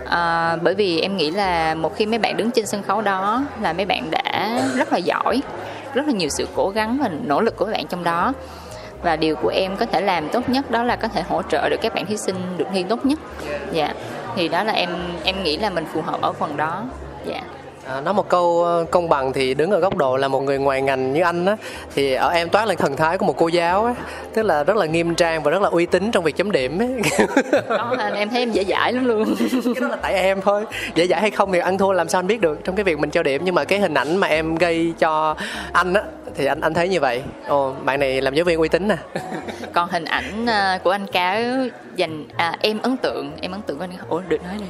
à, 0.06 0.56
bởi 0.62 0.76
vì 0.76 1.00
em 1.00 1.18
nghĩ 1.18 1.32
là 1.32 1.76
một 1.76 1.96
khi 1.96 2.06
mấy 2.06 2.20
bạn 2.20 2.38
đứng 2.38 2.52
trên 2.52 2.66
sân 2.66 2.84
khấu 2.84 3.02
đó 3.02 3.44
là 3.62 3.74
mấy 3.74 3.86
bạn 3.86 4.12
đã 4.12 4.62
rất 4.76 4.94
là 4.94 4.98
giỏi 4.98 5.42
rất 5.94 6.08
là 6.08 6.14
nhiều 6.14 6.30
sự 6.30 6.48
cố 6.56 6.70
gắng 6.70 6.98
và 7.02 7.10
nỗ 7.24 7.42
lực 7.42 7.58
của 7.58 7.66
các 7.66 7.72
bạn 7.72 7.88
trong 7.88 8.04
đó. 8.04 8.34
Và 9.02 9.16
điều 9.16 9.36
của 9.36 9.50
em 9.50 9.78
có 9.78 9.86
thể 9.86 10.02
làm 10.02 10.30
tốt 10.30 10.50
nhất 10.50 10.72
đó 10.72 10.84
là 10.84 10.96
có 10.96 11.08
thể 11.08 11.22
hỗ 11.22 11.42
trợ 11.42 11.70
được 11.70 11.78
các 11.82 11.96
bạn 11.96 12.06
thí 12.06 12.18
sinh 12.18 12.36
được 12.58 12.66
thi 12.74 12.84
tốt 12.90 13.06
nhất. 13.06 13.20
Dạ 13.72 13.94
thì 14.36 14.48
đó 14.48 14.64
là 14.64 14.74
em 14.74 14.90
em 15.24 15.44
nghĩ 15.44 15.58
là 15.58 15.70
mình 15.70 15.86
phù 15.94 16.02
hợp 16.02 16.22
ở 16.22 16.34
phần 16.34 16.58
đó. 16.58 16.84
Dạ. 17.26 17.42
À, 17.88 18.02
nói 18.02 18.14
một 18.14 18.30
câu 18.30 18.64
ờ, 18.64 18.86
công 18.92 19.10
bằng 19.10 19.34
thì 19.34 19.54
đứng 19.54 19.72
ở 19.72 19.80
góc 19.80 19.98
độ 19.98 20.18
là 20.18 20.28
một 20.28 20.40
người 20.42 20.58
ngoài 20.58 20.82
ngành 20.82 21.14
như 21.14 21.22
anh 21.22 21.46
á 21.46 21.58
thì 21.96 22.14
ở 22.14 22.30
em 22.30 22.50
toát 22.50 22.66
lên 22.66 22.78
thần 22.78 22.96
thái 22.96 23.18
của 23.18 23.26
một 23.26 23.38
cô 23.38 23.48
giáo 23.48 23.86
á 23.86 23.94
tức 24.34 24.44
là 24.44 24.64
rất 24.64 24.78
là 24.78 24.86
nghiêm 24.86 25.16
trang 25.16 25.44
và 25.44 25.52
rất 25.52 25.62
là 25.62 25.70
uy 25.70 25.86
tín 25.86 26.12
trong 26.12 26.24
việc 26.24 26.36
chấm 26.36 26.52
điểm 26.52 26.80
ấy. 26.82 27.02
đó 27.70 27.96
em 28.14 28.30
thấy 28.30 28.40
em 28.40 28.52
dễ 28.52 28.64
dãi 28.64 28.94
lắm 28.94 29.06
luôn. 29.06 29.36
Cái 29.64 29.82
đó 29.82 29.88
là 29.88 29.96
tại 29.96 30.14
em 30.14 30.42
thôi. 30.42 30.66
Dễ 30.96 31.08
dãi 31.08 31.22
hay 31.22 31.32
không 31.32 31.52
thì 31.52 31.60
ăn 31.60 31.78
thua 31.78 31.92
làm 31.92 32.10
sao 32.10 32.20
anh 32.20 32.28
biết 32.28 32.42
được 32.42 32.60
trong 32.64 32.76
cái 32.76 32.84
việc 32.84 33.00
mình 33.00 33.12
cho 33.12 33.24
điểm. 33.24 33.42
Nhưng 33.46 33.56
mà 33.56 33.64
cái 33.64 33.80
hình 33.80 33.94
ảnh 33.94 34.18
mà 34.18 34.28
em 34.28 34.56
gây 34.56 34.94
cho 35.00 35.36
anh 35.74 35.94
á 35.94 36.02
thì 36.36 36.46
anh 36.46 36.62
anh 36.62 36.74
thấy 36.74 36.90
như 36.90 37.00
vậy. 37.00 37.24
Ồ 37.48 37.74
bạn 37.84 38.00
này 38.00 38.22
làm 38.22 38.36
giáo 38.36 38.46
viên 38.46 38.60
uy 38.60 38.68
tín 38.68 38.88
nè. 38.88 38.98
Còn 39.74 39.90
hình 39.90 40.06
ảnh 40.06 40.46
ờ, 40.46 40.80
của 40.84 40.92
anh 40.92 41.08
cáo 41.08 41.42
dành 41.96 42.26
à, 42.38 42.56
em 42.62 42.80
ấn 42.82 42.98
tượng 42.98 43.32
em 43.42 43.52
ấn 43.52 43.62
tượng 43.62 43.78
với 43.78 43.88
anh 43.92 44.10
ủa 44.10 44.22
được 44.30 44.44
nói 44.44 44.58
đi 44.60 44.66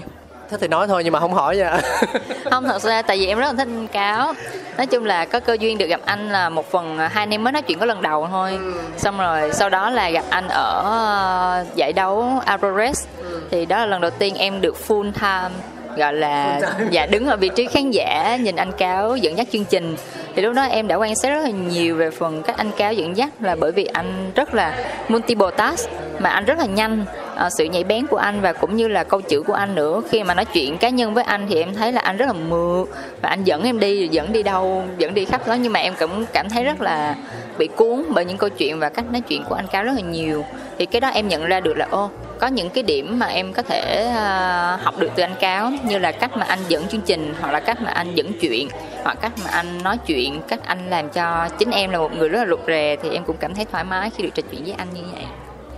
thế 0.54 0.58
thì 0.62 0.68
nói 0.68 0.88
thôi 0.88 1.04
nhưng 1.04 1.14
mà 1.14 1.20
không 1.20 1.34
hỏi 1.34 1.58
nha. 1.58 1.82
Không 2.52 2.64
thật 2.64 2.82
ra 2.82 3.02
tại 3.02 3.18
vì 3.18 3.28
em 3.28 3.38
rất 3.40 3.46
là 3.46 3.54
thích 3.54 3.68
anh 3.68 3.88
cáo. 3.88 4.34
Nói 4.78 4.88
chung 4.88 5.06
là 5.06 5.26
có 5.26 5.40
cơ 5.40 5.58
duyên 5.60 5.78
được 5.78 5.86
gặp 5.86 6.02
anh 6.06 6.30
là 6.30 6.50
một 6.50 6.72
phần 6.72 6.98
hai 6.98 7.10
anh 7.14 7.30
em 7.30 7.44
mới 7.44 7.52
nói 7.54 7.62
chuyện 7.62 7.80
có 7.80 7.86
lần 7.86 8.02
đầu 8.02 8.28
thôi. 8.32 8.52
Ừ. 8.62 8.74
xong 8.98 9.18
rồi 9.18 9.54
sau 9.54 9.70
đó 9.70 9.90
là 9.90 10.10
gặp 10.10 10.26
anh 10.30 10.48
ở 10.48 10.82
ờ, 10.84 11.66
giải 11.76 11.94
đấu 11.94 12.42
Alvarez. 12.46 12.94
Ừ. 13.24 13.42
thì 13.52 13.66
đó 13.66 13.78
là 13.78 13.86
lần 13.86 14.02
đầu 14.02 14.12
tiên 14.12 14.36
em 14.36 14.62
được 14.62 14.76
full 14.88 15.12
time 15.12 15.56
gọi 15.98 16.14
là 16.14 16.60
dạ 16.90 17.06
đứng 17.06 17.28
ở 17.28 17.38
vị 17.38 17.50
trí 17.56 17.66
khán 17.66 17.92
giả 17.92 18.38
nhìn 18.42 18.56
anh 18.56 18.72
cáo 18.72 19.16
dẫn 19.16 19.38
dắt 19.38 19.48
chương 19.52 19.66
trình. 19.66 19.96
Thì 20.36 20.42
lúc 20.42 20.54
đó 20.56 20.64
em 20.64 20.88
đã 20.88 20.96
quan 20.96 21.16
sát 21.16 21.30
rất 21.30 21.44
là 21.44 21.50
nhiều 21.50 21.96
về 21.96 22.12
phần 22.12 22.42
cách 22.44 22.58
anh 22.58 22.72
cáo 22.78 22.94
dẫn 22.94 23.18
dắt 23.18 23.30
là 23.40 23.56
bởi 23.56 23.72
vì 23.72 23.86
anh 23.86 24.32
rất 24.36 24.54
là 24.54 24.78
multiple 25.08 25.52
task 25.58 25.90
mà 26.20 26.30
anh 26.30 26.46
rất 26.46 26.58
là 26.60 26.66
nhanh. 26.66 27.06
À, 27.36 27.50
sự 27.50 27.66
nhạy 27.66 27.84
bén 27.84 28.08
của 28.08 28.18
anh 28.18 28.42
và 28.42 28.54
cũng 28.54 28.76
như 28.76 28.88
là 28.88 29.04
câu 29.04 29.22
chữ 29.22 29.42
của 29.42 29.54
anh 29.54 29.76
nữa. 29.76 30.02
Khi 30.10 30.24
mà 30.24 30.34
nói 30.34 30.46
chuyện 30.46 30.78
cá 30.78 30.90
nhân 30.90 31.14
với 31.14 31.24
anh 31.24 31.46
thì 31.50 31.60
em 31.60 31.74
thấy 31.74 31.92
là 31.92 32.02
anh 32.02 32.18
rất 32.18 32.26
là 32.26 32.34
mượt 32.34 32.90
và 33.22 33.30
anh 33.30 33.44
dẫn 33.44 33.64
em 33.64 33.80
đi 33.80 34.08
dẫn 34.08 34.34
đi 34.34 34.44
đâu 34.44 34.84
dẫn 34.98 35.14
đi 35.14 35.26
khắp 35.26 35.48
đó. 35.48 35.54
Nhưng 35.54 35.74
mà 35.74 35.80
em 35.80 35.94
cũng 36.00 36.26
cảm 36.34 36.50
thấy 36.50 36.64
rất 36.64 36.82
là 36.82 37.16
bị 37.58 37.68
cuốn 37.68 38.04
bởi 38.10 38.26
những 38.26 38.38
câu 38.38 38.50
chuyện 38.50 38.80
và 38.80 38.90
cách 38.90 39.06
nói 39.12 39.22
chuyện 39.22 39.44
của 39.50 39.56
anh 39.56 39.68
cáo 39.68 39.84
rất 39.84 39.92
là 39.96 40.02
nhiều. 40.02 40.46
Thì 40.78 40.86
cái 40.86 41.02
đó 41.02 41.10
em 41.14 41.28
nhận 41.28 41.46
ra 41.46 41.60
được 41.60 41.78
là 41.78 41.88
ô 41.90 42.10
có 42.44 42.48
những 42.48 42.70
cái 42.70 42.84
điểm 42.84 43.20
mà 43.20 43.26
em 43.26 43.54
có 43.54 43.62
thể 43.62 44.08
uh, 44.10 44.84
học 44.84 45.00
được 45.00 45.10
từ 45.16 45.24
anh 45.24 45.36
cáo 45.40 45.72
như 45.84 45.98
là 45.98 46.12
cách 46.12 46.38
mà 46.38 46.46
anh 46.46 46.60
dẫn 46.68 46.88
chương 46.88 47.02
trình 47.02 47.34
hoặc 47.42 47.52
là 47.52 47.60
cách 47.60 47.82
mà 47.82 47.92
anh 47.92 48.16
dẫn 48.16 48.32
chuyện 48.42 48.70
hoặc 49.04 49.18
cách 49.22 49.32
mà 49.44 49.50
anh 49.50 49.84
nói 49.84 49.98
chuyện 50.06 50.42
cách 50.48 50.60
anh 50.66 50.90
làm 50.90 51.10
cho 51.10 51.48
chính 51.60 51.72
em 51.72 51.92
là 51.92 51.98
một 51.98 52.12
người 52.18 52.30
rất 52.30 52.40
là 52.40 52.46
rụt 52.50 52.60
rè 52.68 52.96
thì 53.04 53.10
em 53.10 53.24
cũng 53.24 53.38
cảm 53.38 53.56
thấy 53.56 53.66
thoải 53.72 53.84
mái 53.84 54.10
khi 54.10 54.24
được 54.24 54.30
trò 54.36 54.44
chuyện 54.52 54.64
với 54.64 54.74
anh 54.78 54.88
như 54.94 55.02
vậy. 55.14 55.24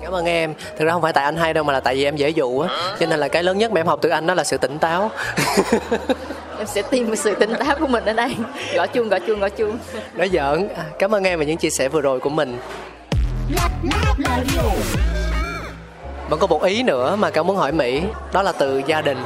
Cảm 0.01 0.11
ơn 0.11 0.25
em. 0.25 0.53
Thực 0.77 0.85
ra 0.85 0.91
không 0.91 1.01
phải 1.01 1.13
tại 1.13 1.23
anh 1.23 1.37
hay 1.37 1.53
đâu 1.53 1.63
mà 1.63 1.73
là 1.73 1.79
tại 1.79 1.95
vì 1.95 2.03
em 2.03 2.15
dễ 2.15 2.29
dụ 2.29 2.59
á. 2.59 2.69
Cho 2.99 3.05
nên 3.05 3.19
là 3.19 3.27
cái 3.27 3.43
lớn 3.43 3.57
nhất 3.57 3.71
mà 3.71 3.79
em 3.79 3.87
học 3.87 3.99
từ 4.01 4.09
anh 4.09 4.27
đó 4.27 4.33
là 4.33 4.43
sự 4.43 4.57
tỉnh 4.57 4.79
táo. 4.79 5.11
Em 6.57 6.67
sẽ 6.67 6.81
tìm 6.81 7.15
sự 7.15 7.35
tỉnh 7.35 7.53
táo 7.59 7.75
của 7.79 7.87
mình 7.87 8.05
ở 8.05 8.13
đây. 8.13 8.35
Gõ 8.75 8.87
chuông 8.87 9.09
gõ 9.09 9.19
chuông 9.19 9.39
gõ 9.39 9.49
chuông. 9.49 9.77
Nói 10.13 10.29
giỡn. 10.29 10.67
À, 10.75 10.83
cảm 10.99 11.15
ơn 11.15 11.23
em 11.23 11.39
về 11.39 11.45
những 11.45 11.57
chia 11.57 11.69
sẻ 11.69 11.89
vừa 11.89 12.01
rồi 12.01 12.19
của 12.19 12.29
mình 12.29 12.57
vẫn 16.29 16.39
có 16.39 16.47
một 16.47 16.63
ý 16.63 16.83
nữa 16.83 17.15
mà 17.19 17.29
cáo 17.29 17.43
muốn 17.43 17.55
hỏi 17.55 17.71
mỹ 17.71 18.03
đó 18.33 18.41
là 18.41 18.51
từ 18.51 18.81
gia 18.87 19.01
đình. 19.01 19.17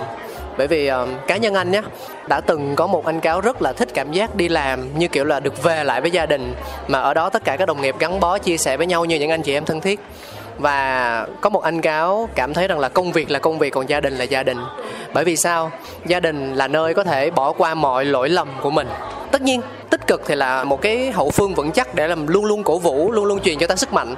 Bởi 0.58 0.68
vì 0.68 0.92
uh, 0.92 1.28
cá 1.28 1.38
nhân 1.38 1.54
anh 1.54 1.72
nhé 1.72 1.82
đã 2.28 2.42
từng 2.42 2.76
có 2.76 2.88
một 2.88 3.06
anh 3.06 3.20
cáo 3.20 3.42
rất 3.42 3.62
là 3.62 3.74
thích 3.74 3.90
cảm 3.94 4.12
giác 4.12 4.36
đi 4.36 4.50
làm 4.50 5.00
như 5.00 5.08
kiểu 5.08 5.26
là 5.26 5.40
được 5.40 5.64
về 5.64 5.84
lại 5.84 6.02
với 6.02 6.12
gia 6.12 6.26
đình 6.26 6.56
mà 6.88 7.00
ở 7.00 7.14
đó 7.14 7.30
tất 7.30 7.44
cả 7.44 7.58
các 7.58 7.66
đồng 7.66 7.82
nghiệp 7.82 7.96
gắn 8.00 8.20
bó 8.20 8.38
chia 8.38 8.58
sẻ 8.58 8.78
với 8.78 8.88
nhau 8.88 9.06
như 9.06 9.16
những 9.16 9.32
anh 9.32 9.42
chị 9.42 9.54
em 9.54 9.66
thân 9.66 9.82
thiết. 9.82 10.00
Và 10.58 11.28
có 11.42 11.50
một 11.50 11.64
anh 11.64 11.82
cáo 11.82 12.30
cảm 12.36 12.54
thấy 12.54 12.68
rằng 12.68 12.80
là 12.80 12.90
công 12.90 13.12
việc 13.12 13.32
là 13.32 13.40
công 13.40 13.60
việc 13.60 13.74
còn 13.74 13.90
gia 13.90 14.00
đình 14.00 14.18
là 14.18 14.24
gia 14.24 14.44
đình. 14.44 14.58
Bởi 15.14 15.24
vì 15.24 15.36
sao? 15.36 15.72
Gia 16.06 16.20
đình 16.20 16.54
là 16.56 16.68
nơi 16.68 16.94
có 16.94 17.04
thể 17.04 17.32
bỏ 17.32 17.52
qua 17.52 17.74
mọi 17.74 18.06
lỗi 18.06 18.30
lầm 18.30 18.48
của 18.62 18.70
mình. 18.70 18.88
Tất 19.32 19.42
nhiên 19.42 19.62
tích 19.90 20.08
cực 20.08 20.22
thì 20.28 20.36
là 20.36 20.64
một 20.64 20.82
cái 20.82 21.12
hậu 21.12 21.30
phương 21.30 21.54
vững 21.54 21.72
chắc 21.72 21.96
để 21.96 22.08
làm 22.08 22.28
luôn 22.28 22.46
luôn 22.46 22.64
cổ 22.64 22.78
vũ 22.78 23.12
luôn 23.12 23.26
luôn 23.26 23.40
truyền 23.40 23.60
cho 23.60 23.68
ta 23.68 23.76
sức 23.76 23.94
mạnh 23.94 24.16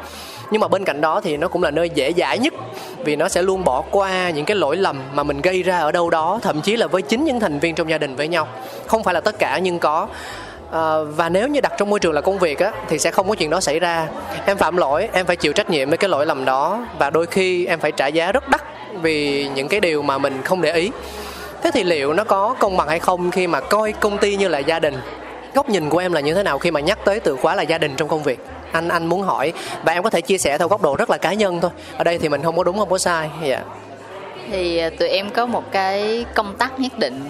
nhưng 0.51 0.61
mà 0.61 0.67
bên 0.67 0.85
cạnh 0.85 1.01
đó 1.01 1.21
thì 1.21 1.37
nó 1.37 1.47
cũng 1.47 1.63
là 1.63 1.71
nơi 1.71 1.89
dễ 1.89 2.13
dãi 2.17 2.39
nhất 2.39 2.53
vì 2.97 3.15
nó 3.15 3.29
sẽ 3.29 3.41
luôn 3.41 3.63
bỏ 3.63 3.83
qua 3.91 4.29
những 4.29 4.45
cái 4.45 4.57
lỗi 4.57 4.77
lầm 4.77 5.01
mà 5.13 5.23
mình 5.23 5.41
gây 5.41 5.63
ra 5.63 5.79
ở 5.79 5.91
đâu 5.91 6.09
đó 6.09 6.39
thậm 6.41 6.61
chí 6.61 6.75
là 6.75 6.87
với 6.87 7.01
chính 7.01 7.23
những 7.23 7.39
thành 7.39 7.59
viên 7.59 7.75
trong 7.75 7.89
gia 7.89 7.97
đình 7.97 8.15
với 8.15 8.27
nhau. 8.27 8.47
Không 8.87 9.03
phải 9.03 9.13
là 9.13 9.21
tất 9.21 9.39
cả 9.39 9.59
nhưng 9.63 9.79
có. 9.79 10.07
À, 10.71 10.97
và 11.15 11.29
nếu 11.29 11.47
như 11.47 11.61
đặt 11.61 11.73
trong 11.77 11.89
môi 11.89 11.99
trường 11.99 12.13
là 12.13 12.21
công 12.21 12.39
việc 12.39 12.59
á 12.59 12.71
thì 12.87 12.99
sẽ 12.99 13.11
không 13.11 13.29
có 13.29 13.35
chuyện 13.35 13.49
đó 13.49 13.59
xảy 13.59 13.79
ra. 13.79 14.07
Em 14.45 14.57
phạm 14.57 14.77
lỗi 14.77 15.09
em 15.13 15.25
phải 15.25 15.35
chịu 15.35 15.53
trách 15.53 15.69
nhiệm 15.69 15.89
với 15.89 15.97
cái 15.97 16.09
lỗi 16.09 16.25
lầm 16.25 16.45
đó 16.45 16.85
và 16.99 17.09
đôi 17.09 17.25
khi 17.25 17.65
em 17.65 17.79
phải 17.79 17.91
trả 17.91 18.07
giá 18.07 18.31
rất 18.31 18.49
đắt 18.49 18.61
vì 19.01 19.47
những 19.55 19.67
cái 19.67 19.79
điều 19.79 20.01
mà 20.01 20.17
mình 20.17 20.41
không 20.43 20.61
để 20.61 20.73
ý. 20.73 20.91
Thế 21.63 21.71
thì 21.73 21.83
liệu 21.83 22.13
nó 22.13 22.23
có 22.23 22.55
công 22.59 22.77
bằng 22.77 22.87
hay 22.87 22.99
không 22.99 23.31
khi 23.31 23.47
mà 23.47 23.59
coi 23.59 23.91
công 23.91 24.17
ty 24.17 24.35
như 24.35 24.47
là 24.47 24.59
gia 24.59 24.79
đình? 24.79 24.97
Góc 25.53 25.69
nhìn 25.69 25.89
của 25.89 25.97
em 25.97 26.13
là 26.13 26.19
như 26.19 26.33
thế 26.33 26.43
nào 26.43 26.59
khi 26.59 26.71
mà 26.71 26.79
nhắc 26.79 26.99
tới 27.05 27.19
từ 27.19 27.35
khóa 27.35 27.55
là 27.55 27.63
gia 27.63 27.77
đình 27.77 27.93
trong 27.97 28.07
công 28.07 28.23
việc? 28.23 28.39
Anh 28.72 28.88
anh 28.88 29.05
muốn 29.05 29.22
hỏi 29.22 29.53
và 29.84 29.93
em 29.93 30.03
có 30.03 30.09
thể 30.09 30.22
chia 30.22 30.38
sẻ 30.38 30.57
theo 30.57 30.67
góc 30.67 30.82
độ 30.82 30.95
rất 30.95 31.09
là 31.09 31.17
cá 31.17 31.34
nhân 31.34 31.61
thôi. 31.61 31.72
Ở 31.97 32.03
đây 32.03 32.17
thì 32.17 32.30
mình 32.30 32.43
không 32.43 32.57
có 32.57 32.63
đúng, 32.63 32.78
không 32.78 32.89
có 32.89 32.97
sai. 32.97 33.30
Dạ. 33.43 33.47
Yeah. 33.47 33.65
thì 34.51 34.78
à, 34.78 34.89
tụi 34.99 35.09
em 35.09 35.30
có 35.30 35.45
một 35.45 35.72
cái 35.72 36.26
công 36.36 36.57
tắc 36.57 36.80
nhất 36.80 36.99
định. 36.99 37.30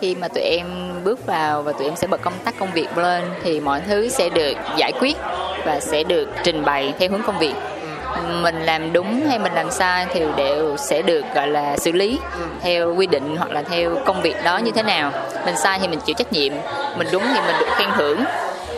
Khi 0.00 0.14
mà 0.14 0.28
tụi 0.28 0.42
em 0.42 0.66
bước 1.04 1.26
vào 1.26 1.62
và 1.62 1.72
tụi 1.72 1.84
em 1.84 1.96
sẽ 1.96 2.06
bật 2.06 2.22
công 2.22 2.32
tác 2.44 2.58
công 2.58 2.72
việc 2.72 2.98
lên 2.98 3.24
thì 3.42 3.60
mọi 3.60 3.80
thứ 3.86 4.08
sẽ 4.08 4.28
được 4.28 4.54
giải 4.76 4.92
quyết 5.00 5.16
và 5.64 5.80
sẽ 5.80 6.04
được 6.04 6.28
trình 6.44 6.64
bày 6.64 6.94
theo 6.98 7.10
hướng 7.10 7.22
công 7.22 7.38
việc 7.38 7.54
mình 8.42 8.62
làm 8.62 8.92
đúng 8.92 9.26
hay 9.28 9.38
mình 9.38 9.52
làm 9.52 9.70
sai 9.70 10.06
thì 10.12 10.20
đều 10.36 10.76
sẽ 10.76 11.02
được 11.02 11.24
gọi 11.34 11.48
là 11.48 11.76
xử 11.76 11.92
lý 11.92 12.18
theo 12.62 12.94
quy 12.94 13.06
định 13.06 13.36
hoặc 13.36 13.50
là 13.50 13.62
theo 13.62 13.96
công 14.04 14.22
việc 14.22 14.36
đó 14.44 14.58
như 14.58 14.70
thế 14.74 14.82
nào. 14.82 15.12
Mình 15.44 15.56
sai 15.56 15.78
thì 15.78 15.88
mình 15.88 16.00
chịu 16.00 16.14
trách 16.18 16.32
nhiệm 16.32 16.52
mình 16.96 17.08
đúng 17.12 17.22
thì 17.22 17.40
mình 17.46 17.56
được 17.60 17.68
khen 17.76 17.88
thưởng. 17.96 18.24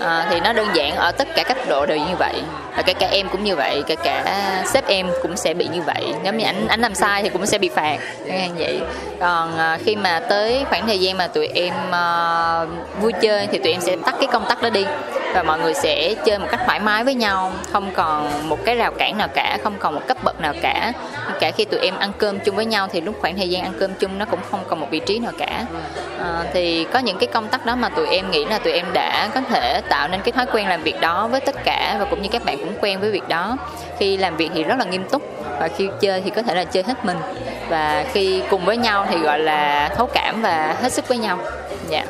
À, 0.01 0.27
thì 0.31 0.41
nó 0.41 0.53
đơn 0.53 0.69
giản 0.75 0.97
ở 0.97 1.13
tất 1.13 1.29
cả 1.37 1.43
các 1.43 1.69
độ 1.69 1.87
đều 1.87 1.99
như 1.99 2.15
vậy. 2.19 2.43
Và 2.77 2.83
kể 2.83 2.95
cả 2.95 3.09
em 3.11 3.29
cũng 3.29 3.45
như 3.45 3.57
vậy 3.57 3.83
kể 3.87 3.97
cả 3.97 4.25
sếp 4.67 4.87
em 4.87 5.07
cũng 5.23 5.37
sẽ 5.37 5.55
bị 5.55 5.69
như 5.73 5.83
vậy. 5.83 6.15
Nếu 6.23 6.33
như 6.33 6.45
anh 6.45 6.67
anh 6.69 6.81
làm 6.81 6.95
sai 6.95 7.23
thì 7.23 7.29
cũng 7.29 7.47
sẽ 7.47 7.59
bị 7.59 7.69
phạt 7.69 7.99
như 8.27 8.55
vậy. 8.59 8.81
Còn 9.21 9.59
à, 9.59 9.79
khi 9.85 9.97
mà 9.97 10.21
tới 10.29 10.65
khoảng 10.69 10.87
thời 10.87 11.01
gian 11.01 11.19
mà 11.19 11.27
tụi 11.27 11.47
em 11.47 11.75
à, 11.91 12.65
vui 13.01 13.13
chơi 13.13 13.47
thì 13.53 13.59
tụi 13.59 13.73
em 13.73 13.81
sẽ 13.81 13.97
tắt 14.05 14.15
cái 14.19 14.29
công 14.33 14.45
tắc 14.49 14.63
đó 14.63 14.71
đi 14.71 14.85
và 15.35 15.43
mọi 15.43 15.59
người 15.59 15.75
sẽ 15.75 16.15
chơi 16.25 16.39
một 16.39 16.47
cách 16.51 16.61
thoải 16.67 16.81
mái 16.81 17.05
với 17.05 17.15
nhau. 17.15 17.53
Không 17.73 17.91
còn 17.95 18.49
một 18.49 18.59
cái 18.65 18.77
rào 18.77 18.93
cản 18.93 19.19
nào 19.19 19.29
cả 19.35 19.59
không 19.63 19.75
còn 19.79 19.95
một 19.95 20.01
cấp 20.09 20.17
bậc 20.25 20.41
nào 20.41 20.55
cả. 20.63 20.93
Cả 21.41 21.51
khi 21.51 21.65
tụi 21.65 21.81
em 21.81 21.97
ăn 21.99 22.13
cơm 22.19 22.39
chung 22.41 22.57
với 22.57 22.67
nhau 22.67 22.89
thì 22.93 23.01
lúc 23.01 23.15
khoảng 23.21 23.37
thời 23.37 23.51
gian 23.51 23.63
ăn 23.63 23.73
cơm 23.81 23.95
chung 23.95 24.19
nó 24.19 24.25
cũng 24.25 24.41
không 24.51 24.61
còn 24.69 24.81
một 24.81 24.87
vị 24.91 24.99
trí 25.07 25.19
nào 25.19 25.33
cả. 25.39 25.65
À, 26.21 26.45
thì 26.53 26.87
có 26.93 26.99
những 26.99 27.19
cái 27.19 27.27
công 27.27 27.49
tắc 27.49 27.67
đó 27.67 27.77
mà 27.77 27.89
tụi 27.89 28.07
em 28.07 28.31
nghĩ 28.31 28.45
là 28.45 28.59
tụi 28.59 28.73
em 28.73 28.87
đã 28.93 29.29
có 29.35 29.41
thể 29.41 29.81
tạo 29.89 30.09
nên 30.09 30.21
cái 30.21 30.33
thói 30.33 30.47
quen 30.53 30.69
làm 30.69 30.83
việc 30.83 31.01
đó 31.01 31.29
với 31.29 31.41
tất 31.41 31.65
cả 31.65 31.97
và 31.99 32.05
cũng 32.05 32.23
như 32.23 32.29
các 32.33 32.45
bạn 32.45 32.59
cũng 32.59 32.75
quen 32.81 33.01
với 33.01 33.11
việc 33.11 33.29
đó. 33.29 33.57
Khi 33.99 34.17
làm 34.17 34.37
việc 34.37 34.51
thì 34.55 34.65
rất 34.65 34.79
là 34.79 34.85
nghiêm 34.85 35.05
túc 35.09 35.23
và 35.61 35.69
khi 35.77 35.89
chơi 36.01 36.21
thì 36.21 36.31
có 36.31 36.43
thể 36.43 36.55
là 36.55 36.65
chơi 36.65 36.83
hết 36.83 37.05
mình. 37.05 37.19
Và 37.69 38.05
khi 38.13 38.43
cùng 38.51 38.65
với 38.65 38.77
nhau 38.77 39.07
thì 39.11 39.19
gọi 39.19 39.39
là 39.39 39.89
thấu 39.97 40.09
cảm 40.15 40.43
và 40.43 40.77
hết 40.83 40.93
sức 40.93 41.09
với 41.09 41.19
nhau. 41.19 41.39
Dạ. 41.89 41.99
Yeah. 41.99 42.09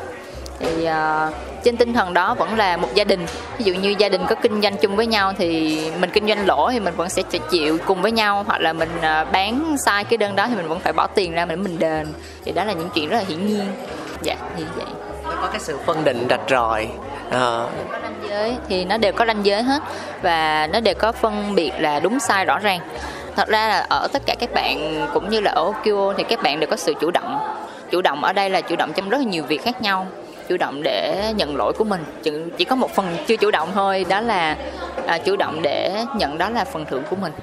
thì 0.59 0.87
uh, 0.87 1.33
trên 1.65 1.77
tinh 1.77 1.93
thần 1.93 2.13
đó 2.13 2.33
vẫn 2.33 2.57
là 2.57 2.77
một 2.77 2.87
gia 2.93 3.03
đình. 3.03 3.25
Ví 3.57 3.65
dụ 3.65 3.73
như 3.73 3.95
gia 3.97 4.09
đình 4.09 4.21
có 4.29 4.35
kinh 4.35 4.61
doanh 4.61 4.77
chung 4.77 4.95
với 4.95 5.07
nhau 5.07 5.33
thì 5.37 5.79
mình 5.99 6.09
kinh 6.09 6.27
doanh 6.27 6.47
lỗ 6.47 6.71
thì 6.71 6.79
mình 6.79 6.93
vẫn 6.95 7.09
sẽ 7.09 7.21
chịu 7.49 7.77
cùng 7.85 8.01
với 8.01 8.11
nhau 8.11 8.43
hoặc 8.47 8.61
là 8.61 8.73
mình 8.73 8.89
uh, 8.97 9.31
bán 9.31 9.75
sai 9.85 10.03
cái 10.03 10.17
đơn 10.17 10.35
đó 10.35 10.47
thì 10.49 10.55
mình 10.55 10.67
vẫn 10.67 10.79
phải 10.79 10.93
bỏ 10.93 11.07
tiền 11.07 11.31
ra 11.31 11.45
để 11.45 11.55
mình 11.55 11.79
đền. 11.79 12.07
Thì 12.45 12.51
đó 12.51 12.63
là 12.63 12.73
những 12.73 12.89
chuyện 12.95 13.09
rất 13.09 13.17
là 13.17 13.23
hiển 13.27 13.47
nhiên. 13.47 13.65
Dạ 14.21 14.35
như 14.57 14.65
vậy. 14.75 14.85
Nó 15.23 15.35
có 15.41 15.47
cái 15.47 15.59
sự 15.59 15.77
phân 15.85 16.03
định 16.03 16.27
rạch 16.29 16.49
ròi 16.49 16.87
à. 17.31 17.39
có 17.91 17.97
ranh 18.03 18.15
giới 18.29 18.55
thì 18.69 18.85
nó 18.85 18.97
đều 18.97 19.13
có 19.13 19.25
ranh 19.25 19.45
giới 19.45 19.63
hết. 19.63 19.83
Và 20.21 20.67
nó 20.73 20.79
đều 20.79 20.93
có 20.93 21.11
phân 21.11 21.55
biệt 21.55 21.71
là 21.79 21.99
đúng 21.99 22.19
sai 22.19 22.45
rõ 22.45 22.59
ràng. 22.59 22.79
Thật 23.35 23.47
ra 23.47 23.67
là 23.67 23.85
ở 23.89 24.07
tất 24.13 24.21
cả 24.25 24.35
các 24.39 24.53
bạn 24.53 25.07
cũng 25.13 25.29
như 25.29 25.39
là 25.39 25.51
ở 25.51 25.63
Okio 25.63 26.13
thì 26.17 26.23
các 26.23 26.43
bạn 26.43 26.59
đều 26.59 26.69
có 26.69 26.75
sự 26.75 26.93
chủ 27.01 27.11
động. 27.11 27.55
Chủ 27.91 28.01
động 28.01 28.23
ở 28.23 28.33
đây 28.33 28.49
là 28.49 28.61
chủ 28.61 28.75
động 28.75 28.91
trong 28.95 29.09
rất 29.09 29.17
là 29.17 29.23
nhiều 29.23 29.43
việc 29.43 29.63
khác 29.63 29.81
nhau 29.81 30.07
chủ 30.49 30.57
động 30.57 30.83
để 30.83 31.33
nhận 31.37 31.55
lỗi 31.55 31.73
của 31.77 31.83
mình. 31.83 32.03
Chỉ, 32.23 32.31
chỉ 32.57 32.65
có 32.65 32.75
một 32.75 32.95
phần 32.95 33.17
chưa 33.27 33.37
chủ 33.37 33.51
động 33.51 33.69
thôi 33.73 34.05
đó 34.09 34.21
là 34.21 34.57
à, 35.07 35.17
chủ 35.17 35.35
động 35.35 35.61
để 35.61 36.05
nhận 36.17 36.37
đó 36.37 36.49
là 36.49 36.65
phần 36.65 36.85
thưởng 36.85 37.03
của 37.09 37.15
mình. 37.15 37.33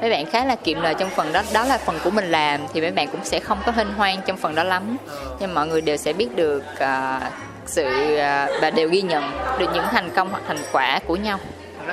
Mấy 0.00 0.10
bạn 0.10 0.26
khá 0.26 0.44
là 0.44 0.56
kiệm 0.56 0.82
lời 0.82 0.94
trong 0.98 1.10
phần 1.10 1.32
đó 1.32 1.42
đó 1.52 1.64
là 1.64 1.78
phần 1.78 1.98
của 2.04 2.10
mình 2.10 2.30
làm 2.30 2.60
thì 2.72 2.80
mấy 2.80 2.90
bạn 2.90 3.08
cũng 3.08 3.24
sẽ 3.24 3.40
không 3.40 3.58
có 3.66 3.72
hân 3.72 3.88
hoan 3.96 4.16
trong 4.26 4.36
phần 4.36 4.54
đó 4.54 4.62
lắm. 4.62 4.96
Nhưng 5.40 5.54
mọi 5.54 5.66
người 5.66 5.80
đều 5.80 5.96
sẽ 5.96 6.12
biết 6.12 6.36
được 6.36 6.62
uh, 6.74 7.22
sự 7.66 7.86
uh, 7.86 8.20
và 8.62 8.70
đều 8.74 8.88
ghi 8.88 9.02
nhận 9.02 9.24
được 9.58 9.66
những 9.74 9.84
thành 9.90 10.10
công 10.10 10.28
hoặc 10.30 10.42
thành 10.46 10.58
quả 10.72 11.00
của 11.06 11.16
nhau. 11.16 11.38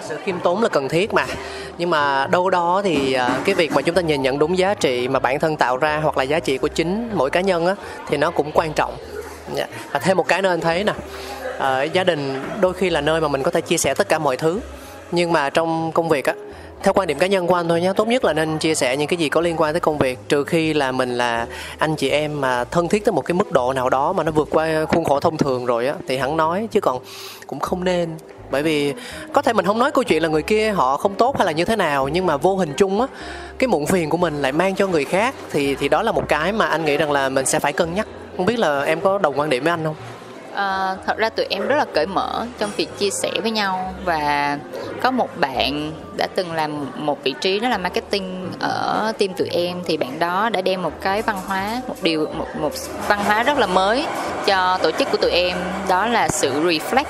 Sự 0.01 0.17
khiêm 0.23 0.39
tốn 0.39 0.63
là 0.63 0.69
cần 0.69 0.89
thiết 0.89 1.13
mà. 1.13 1.25
Nhưng 1.77 1.89
mà 1.89 2.27
đâu 2.27 2.49
đó 2.49 2.81
thì 2.83 3.15
uh, 3.15 3.45
cái 3.45 3.55
việc 3.55 3.71
mà 3.71 3.81
chúng 3.81 3.95
ta 3.95 4.01
nhìn 4.01 4.21
nhận 4.21 4.39
đúng 4.39 4.57
giá 4.57 4.73
trị 4.73 5.07
mà 5.07 5.19
bản 5.19 5.39
thân 5.39 5.55
tạo 5.55 5.77
ra 5.77 5.99
hoặc 6.03 6.17
là 6.17 6.23
giá 6.23 6.39
trị 6.39 6.57
của 6.57 6.67
chính 6.67 7.09
mỗi 7.13 7.29
cá 7.29 7.41
nhân 7.41 7.67
á 7.67 7.75
thì 8.07 8.17
nó 8.17 8.31
cũng 8.31 8.51
quan 8.53 8.73
trọng 8.73 8.93
dạ. 9.55 9.67
và 9.91 9.99
thêm 9.99 10.17
một 10.17 10.27
cái 10.27 10.41
nữa 10.41 10.49
anh 10.49 10.61
thấy 10.61 10.83
nè. 10.83 10.93
Ở 11.57 11.83
gia 11.83 12.03
đình 12.03 12.41
đôi 12.61 12.73
khi 12.73 12.89
là 12.89 13.01
nơi 13.01 13.21
mà 13.21 13.27
mình 13.27 13.43
có 13.43 13.51
thể 13.51 13.61
chia 13.61 13.77
sẻ 13.77 13.93
tất 13.93 14.09
cả 14.09 14.19
mọi 14.19 14.37
thứ. 14.37 14.59
Nhưng 15.11 15.31
mà 15.31 15.49
trong 15.49 15.91
công 15.91 16.09
việc 16.09 16.25
á, 16.25 16.33
theo 16.83 16.93
quan 16.93 17.07
điểm 17.07 17.19
cá 17.19 17.27
nhân 17.27 17.47
của 17.47 17.55
anh 17.55 17.69
thôi 17.69 17.81
nhé, 17.81 17.93
tốt 17.95 18.07
nhất 18.07 18.25
là 18.25 18.33
nên 18.33 18.57
chia 18.57 18.75
sẻ 18.75 18.97
những 18.97 19.07
cái 19.07 19.17
gì 19.17 19.29
có 19.29 19.41
liên 19.41 19.55
quan 19.57 19.73
tới 19.73 19.79
công 19.79 19.97
việc, 19.97 20.19
trừ 20.29 20.43
khi 20.43 20.73
là 20.73 20.91
mình 20.91 21.17
là 21.17 21.47
anh 21.77 21.95
chị 21.95 22.09
em 22.09 22.41
mà 22.41 22.63
thân 22.63 22.87
thiết 22.87 23.05
tới 23.05 23.13
một 23.13 23.21
cái 23.25 23.33
mức 23.33 23.51
độ 23.51 23.73
nào 23.73 23.89
đó 23.89 24.13
mà 24.13 24.23
nó 24.23 24.31
vượt 24.31 24.47
qua 24.51 24.85
khuôn 24.85 25.03
khổ 25.03 25.19
thông 25.19 25.37
thường 25.37 25.65
rồi 25.65 25.87
á, 25.87 25.93
thì 26.07 26.17
hắn 26.17 26.37
nói, 26.37 26.67
chứ 26.71 26.81
còn 26.81 26.99
cũng 27.47 27.59
không 27.59 27.83
nên. 27.83 28.09
Bởi 28.51 28.63
vì 28.63 28.93
có 29.33 29.41
thể 29.41 29.53
mình 29.53 29.65
không 29.65 29.79
nói 29.79 29.91
câu 29.91 30.03
chuyện 30.03 30.23
là 30.23 30.29
người 30.29 30.41
kia 30.41 30.71
họ 30.71 30.97
không 30.97 31.15
tốt 31.15 31.37
hay 31.37 31.45
là 31.45 31.51
như 31.51 31.65
thế 31.65 31.75
nào, 31.75 32.07
nhưng 32.07 32.25
mà 32.25 32.37
vô 32.37 32.55
hình 32.55 32.73
chung 32.77 33.01
á, 33.01 33.07
cái 33.57 33.67
muộn 33.67 33.85
phiền 33.85 34.09
của 34.09 34.17
mình 34.17 34.41
lại 34.41 34.51
mang 34.51 34.75
cho 34.75 34.87
người 34.87 35.05
khác, 35.05 35.35
thì 35.51 35.75
thì 35.75 35.89
đó 35.89 36.03
là 36.03 36.11
một 36.11 36.23
cái 36.27 36.51
mà 36.51 36.65
anh 36.65 36.85
nghĩ 36.85 36.97
rằng 36.97 37.11
là 37.11 37.29
mình 37.29 37.45
sẽ 37.45 37.59
phải 37.59 37.73
cân 37.73 37.93
nhắc 37.95 38.07
không 38.37 38.45
biết 38.45 38.59
là 38.59 38.81
em 38.81 39.01
có 39.01 39.17
đồng 39.17 39.39
quan 39.39 39.49
điểm 39.49 39.63
với 39.63 39.71
anh 39.71 39.83
không? 39.83 39.95
À, 40.53 40.95
thật 41.05 41.17
ra 41.17 41.29
tụi 41.29 41.45
em 41.49 41.67
rất 41.67 41.75
là 41.75 41.85
cởi 41.93 42.05
mở 42.05 42.45
trong 42.59 42.69
việc 42.77 42.97
chia 42.97 43.09
sẻ 43.09 43.31
với 43.41 43.51
nhau 43.51 43.93
và 44.05 44.57
có 45.01 45.11
một 45.11 45.29
bạn 45.37 45.91
đã 46.17 46.27
từng 46.35 46.51
làm 46.51 46.87
một 46.95 47.23
vị 47.23 47.33
trí 47.41 47.59
đó 47.59 47.69
là 47.69 47.77
marketing 47.77 48.51
ở 48.59 49.13
team 49.17 49.33
tụi 49.33 49.47
em 49.47 49.77
thì 49.85 49.97
bạn 49.97 50.19
đó 50.19 50.49
đã 50.49 50.61
đem 50.61 50.81
một 50.81 51.01
cái 51.01 51.21
văn 51.21 51.37
hóa 51.47 51.81
một 51.87 51.95
điều 52.01 52.27
một 52.37 52.47
một 52.59 52.71
văn 53.07 53.19
hóa 53.25 53.43
rất 53.43 53.57
là 53.57 53.67
mới 53.67 54.05
cho 54.45 54.79
tổ 54.83 54.91
chức 54.91 55.11
của 55.11 55.17
tụi 55.17 55.31
em 55.31 55.57
đó 55.87 56.07
là 56.07 56.27
sự 56.27 56.63
reflect 56.63 57.03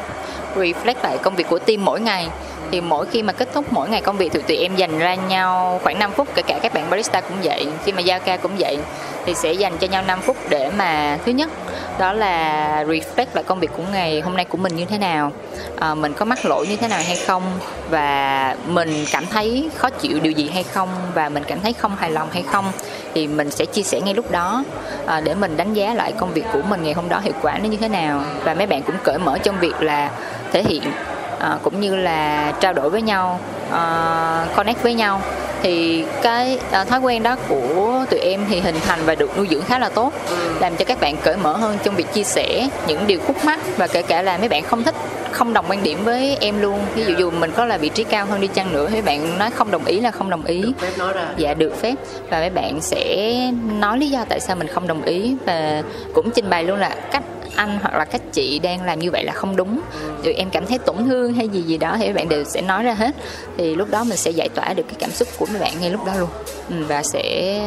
reflect 0.55 1.03
lại 1.03 1.17
công 1.17 1.35
việc 1.35 1.47
của 1.49 1.59
team 1.59 1.85
mỗi 1.85 2.01
ngày 2.01 2.29
thì 2.73 2.81
mỗi 2.81 3.05
khi 3.05 3.23
mà 3.23 3.33
kết 3.33 3.49
thúc 3.53 3.73
mỗi 3.73 3.89
ngày 3.89 4.01
công 4.01 4.17
việc 4.17 4.31
thì 4.33 4.39
tụi 4.47 4.57
em 4.57 4.75
dành 4.75 4.99
ra 4.99 5.15
nhau 5.15 5.79
khoảng 5.83 5.99
5 5.99 6.11
phút 6.11 6.27
kể 6.35 6.41
cả 6.47 6.59
các 6.61 6.73
bạn 6.73 6.89
barista 6.89 7.21
cũng 7.21 7.37
vậy 7.43 7.67
khi 7.85 7.91
mà 7.91 8.01
giao 8.01 8.19
ca 8.19 8.37
cũng 8.37 8.51
vậy 8.59 8.77
thì 9.25 9.33
sẽ 9.33 9.53
dành 9.53 9.77
cho 9.77 9.87
nhau 9.87 10.03
5 10.07 10.21
phút 10.21 10.37
để 10.49 10.71
mà 10.77 11.17
thứ 11.25 11.31
nhất 11.31 11.49
đó 11.99 12.13
là 12.13 12.83
reflect 12.87 13.25
lại 13.33 13.43
công 13.43 13.59
việc 13.59 13.69
của 13.77 13.83
ngày 13.91 14.21
hôm 14.21 14.35
nay 14.35 14.45
của 14.45 14.57
mình 14.57 14.75
như 14.75 14.85
thế 14.85 14.97
nào 14.97 15.31
à, 15.79 15.95
mình 15.95 16.13
có 16.13 16.25
mắc 16.25 16.45
lỗi 16.45 16.67
như 16.67 16.75
thế 16.75 16.87
nào 16.87 16.99
hay 17.07 17.15
không 17.15 17.43
và 17.89 18.55
mình 18.67 19.05
cảm 19.11 19.25
thấy 19.25 19.69
khó 19.75 19.89
chịu 19.89 20.19
điều 20.21 20.31
gì 20.31 20.49
hay 20.53 20.63
không 20.63 20.89
và 21.13 21.29
mình 21.29 21.43
cảm 21.47 21.59
thấy 21.59 21.73
không 21.73 21.95
hài 21.95 22.11
lòng 22.11 22.27
hay 22.31 22.43
không 22.43 22.65
thì 23.13 23.27
mình 23.27 23.51
sẽ 23.51 23.65
chia 23.65 23.83
sẻ 23.83 24.01
ngay 24.01 24.13
lúc 24.13 24.31
đó 24.31 24.63
à, 25.05 25.21
để 25.21 25.35
mình 25.35 25.57
đánh 25.57 25.73
giá 25.73 25.93
lại 25.93 26.13
công 26.17 26.33
việc 26.33 26.45
của 26.53 26.61
mình 26.69 26.83
ngày 26.83 26.93
hôm 26.93 27.09
đó 27.09 27.19
hiệu 27.19 27.33
quả 27.41 27.57
nó 27.57 27.69
như 27.69 27.77
thế 27.77 27.87
nào. 27.87 28.21
Và 28.43 28.53
mấy 28.53 28.67
bạn 28.67 28.81
cũng 28.83 28.95
cởi 29.03 29.17
mở 29.17 29.37
trong 29.43 29.59
việc 29.59 29.81
là 29.81 30.11
thể 30.51 30.63
hiện 30.63 30.83
à, 31.43 31.57
cũng 31.63 31.81
như 31.81 31.95
là 31.95 32.51
trao 32.59 32.73
đổi 32.73 32.89
với 32.89 33.01
nhau 33.01 33.39
à, 33.71 34.45
connect 34.55 34.83
với 34.83 34.93
nhau. 34.93 35.21
Thì 35.61 36.05
cái 36.21 36.59
à, 36.71 36.83
thói 36.83 36.99
quen 36.99 37.23
đó 37.23 37.35
của 37.47 38.05
tụi 38.09 38.19
em 38.19 38.45
thì 38.49 38.59
hình 38.59 38.75
thành 38.85 38.99
và 39.05 39.15
được 39.15 39.37
nuôi 39.37 39.47
dưỡng 39.51 39.61
khá 39.61 39.79
là 39.79 39.89
tốt 39.89 40.13
làm 40.59 40.75
cho 40.75 40.85
các 40.85 40.99
bạn 40.99 41.15
cởi 41.23 41.37
mở 41.37 41.53
hơn 41.53 41.77
trong 41.83 41.95
việc 41.95 42.13
chia 42.13 42.23
sẻ 42.23 42.67
những 42.87 43.07
điều 43.07 43.19
khúc 43.19 43.45
mắc 43.45 43.59
và 43.77 43.87
kể 43.87 44.01
cả 44.01 44.21
là 44.21 44.37
mấy 44.37 44.49
bạn 44.49 44.63
không 44.63 44.83
thích 44.83 44.95
không 45.31 45.53
đồng 45.53 45.65
quan 45.69 45.83
điểm 45.83 46.03
với 46.03 46.37
em 46.41 46.61
luôn. 46.61 46.79
Ví 46.95 47.03
dụ 47.05 47.13
dù 47.17 47.31
mình 47.31 47.51
có 47.55 47.65
là 47.65 47.77
vị 47.77 47.89
trí 47.89 48.03
cao 48.03 48.25
hơn 48.25 48.41
đi 48.41 48.47
chăng 48.47 48.73
nữa 48.73 48.89
mấy 48.91 49.01
bạn 49.01 49.37
nói 49.37 49.51
không 49.51 49.71
đồng 49.71 49.85
ý 49.85 49.99
là 49.99 50.11
không 50.11 50.29
đồng 50.29 50.45
ý. 50.45 50.61
Được 50.61 50.73
phép 50.79 50.91
nói 50.97 51.13
ra. 51.13 51.27
dạ 51.37 51.53
được 51.53 51.81
phép. 51.81 51.95
Và 52.29 52.39
mấy 52.39 52.49
bạn 52.49 52.81
sẽ 52.81 53.35
nói 53.79 53.97
lý 53.97 54.09
do 54.09 54.25
tại 54.29 54.39
sao 54.39 54.55
mình 54.55 54.67
không 54.67 54.87
đồng 54.87 55.01
ý. 55.03 55.35
Và 55.45 55.83
cũng 56.13 56.31
trình 56.31 56.49
bày 56.49 56.63
luôn 56.63 56.79
là 56.79 56.95
cách 57.11 57.23
anh 57.55 57.79
hoặc 57.81 57.93
là 57.97 58.05
các 58.05 58.21
chị 58.33 58.59
đang 58.59 58.83
làm 58.83 58.99
như 58.99 59.11
vậy 59.11 59.23
là 59.23 59.33
không 59.33 59.55
đúng. 59.55 59.81
Rồi 60.23 60.33
em 60.33 60.49
cảm 60.49 60.65
thấy 60.65 60.77
tổn 60.77 60.95
thương 61.05 61.33
hay 61.33 61.47
gì 61.47 61.61
gì 61.61 61.77
đó 61.77 61.95
thì 61.99 62.07
các 62.07 62.15
bạn 62.15 62.29
đều 62.29 62.43
sẽ 62.43 62.61
nói 62.61 62.83
ra 62.83 62.93
hết. 62.93 63.15
Thì 63.57 63.75
lúc 63.75 63.89
đó 63.89 64.03
mình 64.03 64.17
sẽ 64.17 64.31
giải 64.31 64.49
tỏa 64.49 64.73
được 64.73 64.83
cái 64.87 64.95
cảm 64.99 65.11
xúc 65.11 65.27
của 65.37 65.45
mấy 65.45 65.61
bạn 65.61 65.73
ngay 65.81 65.89
lúc 65.89 66.05
đó 66.05 66.13
luôn. 66.19 66.29
Ừ, 66.69 66.75
và 66.87 67.03
sẽ 67.03 67.59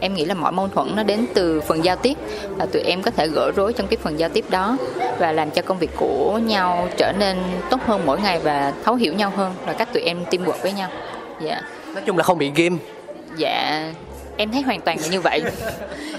em 0.00 0.14
nghĩ 0.14 0.24
là 0.24 0.34
mọi 0.34 0.52
mâu 0.52 0.68
thuẫn 0.68 0.96
nó 0.96 1.02
đến 1.02 1.26
từ 1.34 1.60
phần 1.60 1.84
giao 1.84 1.96
tiếp. 1.96 2.14
Và 2.48 2.66
tụi 2.66 2.82
em 2.82 3.02
có 3.02 3.10
thể 3.10 3.28
gỡ 3.28 3.52
rối 3.56 3.72
trong 3.72 3.86
cái 3.86 3.98
phần 4.02 4.18
giao 4.18 4.28
tiếp 4.28 4.44
đó 4.50 4.76
và 5.18 5.32
làm 5.32 5.50
cho 5.50 5.62
công 5.62 5.78
việc 5.78 5.90
của 5.96 6.38
nhau 6.38 6.88
trở 6.96 7.12
nên 7.18 7.38
tốt 7.70 7.80
hơn 7.86 8.02
mỗi 8.06 8.20
ngày 8.20 8.38
và 8.38 8.72
thấu 8.84 8.94
hiểu 8.94 9.14
nhau 9.14 9.32
hơn. 9.36 9.54
Và 9.66 9.72
cách 9.72 9.92
tụi 9.92 10.02
em 10.02 10.24
teamwork 10.30 10.62
với 10.62 10.72
nhau. 10.72 10.88
Dạ. 11.42 11.50
Yeah. 11.50 11.64
nói 11.94 12.02
chung 12.06 12.16
là 12.16 12.22
không 12.22 12.38
bị 12.38 12.50
ghim. 12.54 12.78
Dạ 13.36 13.92
em 14.40 14.52
thấy 14.52 14.62
hoàn 14.62 14.80
toàn 14.80 14.98
là 15.00 15.08
như 15.08 15.20
vậy. 15.20 15.42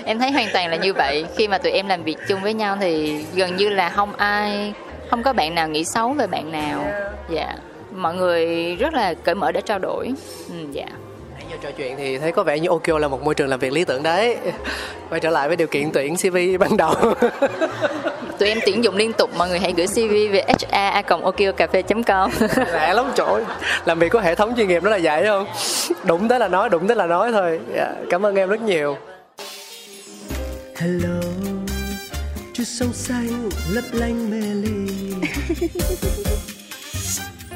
Em 0.06 0.20
thấy 0.20 0.32
hoàn 0.32 0.48
toàn 0.54 0.70
là 0.70 0.76
như 0.76 0.94
vậy. 0.94 1.26
Khi 1.36 1.48
mà 1.48 1.58
tụi 1.58 1.72
em 1.72 1.88
làm 1.88 2.04
việc 2.04 2.18
chung 2.28 2.42
với 2.42 2.54
nhau 2.54 2.78
thì 2.82 3.24
gần 3.36 3.56
như 3.56 3.70
là 3.70 3.90
không 3.90 4.14
ai 4.16 4.74
không 5.10 5.24
có 5.24 5.34
bạn 5.34 5.56
nào 5.56 5.70
nghĩ 5.70 5.84
xấu 5.86 6.14
về 6.14 6.28
bạn 6.28 6.52
nào. 6.52 6.86
Dạ. 7.30 7.46
Yeah. 7.46 7.60
mọi 7.96 8.16
người 8.16 8.76
rất 8.76 8.94
là 8.94 9.14
cởi 9.14 9.36
mở 9.36 9.52
để 9.52 9.62
trao 9.62 9.80
đổi. 9.80 10.12
Ừ, 10.50 10.56
dạ. 10.72 10.86
yeah 10.86 11.11
giờ 11.52 11.58
trò 11.62 11.72
chuyện 11.72 11.98
thì 11.98 12.18
thấy 12.18 12.32
có 12.32 12.44
vẻ 12.44 12.60
như 12.60 12.70
Okio 12.70 13.00
là 13.00 13.08
một 13.08 13.24
môi 13.24 13.36
trường 13.36 13.50
làm 13.50 13.60
việc 13.60 13.74
lý 13.74 13.86
tưởng 13.86 14.04
đấy. 14.04 14.38
Quay 15.10 15.20
trở 15.20 15.30
lại 15.30 15.48
với 15.48 15.58
điều 15.58 15.68
kiện 15.68 15.92
tuyển 15.94 16.16
CV 16.16 16.38
ban 16.60 16.78
đầu. 16.78 16.94
Tụi 18.40 18.50
em 18.50 18.60
tuyển 18.66 18.84
dụng 18.84 18.96
liên 18.96 19.14
tục 19.14 19.30
mọi 19.38 19.50
người 19.50 19.60
hãy 19.60 19.74
gửi 19.78 19.88
CV 19.88 20.34
về 20.34 20.46
hr@okiocafe.com 20.72 22.32
lẹ 22.74 22.94
lắm 22.94 23.12
chỗ 23.16 23.40
làm 23.86 24.00
việc 24.00 24.10
có 24.10 24.20
hệ 24.20 24.36
thống 24.36 24.54
chuyên 24.58 24.68
nghiệp 24.68 24.84
đó 24.84 24.90
là 24.90 25.00
vậy 25.04 25.26
không? 25.26 25.46
Đụng 26.04 26.28
tới 26.28 26.40
là 26.40 26.48
nói 26.48 26.70
đụng 26.70 26.88
tới 26.88 26.98
là 26.98 27.06
nói 27.06 27.32
thôi. 27.32 27.50
Yeah, 27.50 27.60
dạ, 27.76 27.94
cảm 28.10 28.26
ơn 28.26 28.36
em 28.36 28.50
rất 28.50 28.62
nhiều. 28.62 28.98
Hello 30.76 31.22
chút 32.54 32.64
sông 32.64 32.94
xanh 32.94 33.50
lấp 33.70 33.84
lánh 33.92 34.32
mê 34.32 34.42
ly 34.42 35.14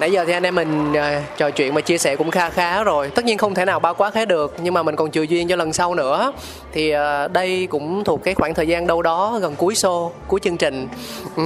nãy 0.00 0.12
giờ 0.12 0.24
thì 0.26 0.32
anh 0.32 0.42
em 0.42 0.54
mình 0.54 0.92
uh, 0.92 1.36
trò 1.36 1.50
chuyện 1.50 1.74
và 1.74 1.80
chia 1.80 1.98
sẻ 1.98 2.16
cũng 2.16 2.30
kha 2.30 2.50
khá 2.50 2.82
rồi. 2.84 3.10
Tất 3.10 3.24
nhiên 3.24 3.38
không 3.38 3.54
thể 3.54 3.64
nào 3.64 3.80
bao 3.80 3.94
quát 3.94 4.14
hết 4.14 4.28
được 4.28 4.54
nhưng 4.62 4.74
mà 4.74 4.82
mình 4.82 4.96
còn 4.96 5.10
trừ 5.10 5.22
duyên 5.22 5.48
cho 5.48 5.56
lần 5.56 5.72
sau 5.72 5.94
nữa. 5.94 6.32
Thì 6.72 6.94
uh, 6.94 7.32
đây 7.32 7.66
cũng 7.70 8.04
thuộc 8.04 8.24
cái 8.24 8.34
khoảng 8.34 8.54
thời 8.54 8.66
gian 8.66 8.86
đâu 8.86 9.02
đó 9.02 9.38
gần 9.42 9.56
cuối 9.56 9.74
show 9.74 10.10
cuối 10.28 10.40
chương 10.40 10.56
trình. 10.56 10.88
Ừ. 11.36 11.42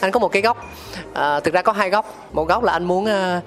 anh 0.00 0.10
có 0.10 0.20
một 0.20 0.28
cái 0.28 0.42
góc 0.42 0.66
uh, 1.10 1.44
thực 1.44 1.54
ra 1.54 1.62
có 1.62 1.72
hai 1.72 1.90
góc. 1.90 2.14
Một 2.32 2.48
góc 2.48 2.64
là 2.64 2.72
anh 2.72 2.84
muốn 2.84 3.04
uh, 3.04 3.42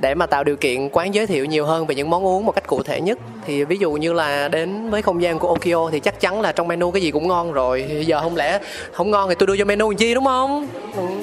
để 0.00 0.14
mà 0.14 0.26
tạo 0.26 0.44
điều 0.44 0.56
kiện 0.56 0.88
quán 0.92 1.14
giới 1.14 1.26
thiệu 1.26 1.44
nhiều 1.44 1.66
hơn 1.66 1.86
về 1.86 1.94
những 1.94 2.10
món 2.10 2.26
uống 2.26 2.46
một 2.46 2.52
cách 2.52 2.66
cụ 2.66 2.82
thể 2.82 3.00
nhất. 3.00 3.18
Thì 3.46 3.64
ví 3.64 3.76
dụ 3.76 3.92
như 3.92 4.12
là 4.12 4.48
đến 4.48 4.90
với 4.90 5.02
không 5.02 5.22
gian 5.22 5.38
của 5.38 5.48
Okio 5.48 5.90
thì 5.92 6.00
chắc 6.00 6.20
chắn 6.20 6.40
là 6.40 6.52
trong 6.52 6.68
menu 6.68 6.90
cái 6.90 7.02
gì 7.02 7.10
cũng 7.10 7.28
ngon 7.28 7.52
rồi. 7.52 7.84
Thì 7.88 8.04
giờ 8.04 8.20
không 8.20 8.36
lẽ 8.36 8.58
không 8.92 9.10
ngon 9.10 9.28
thì 9.28 9.34
tôi 9.34 9.46
đưa 9.46 9.56
cho 9.56 9.64
menu 9.64 9.90
làm 9.90 9.96
chi 9.96 10.14
đúng 10.14 10.24
không? 10.24 10.68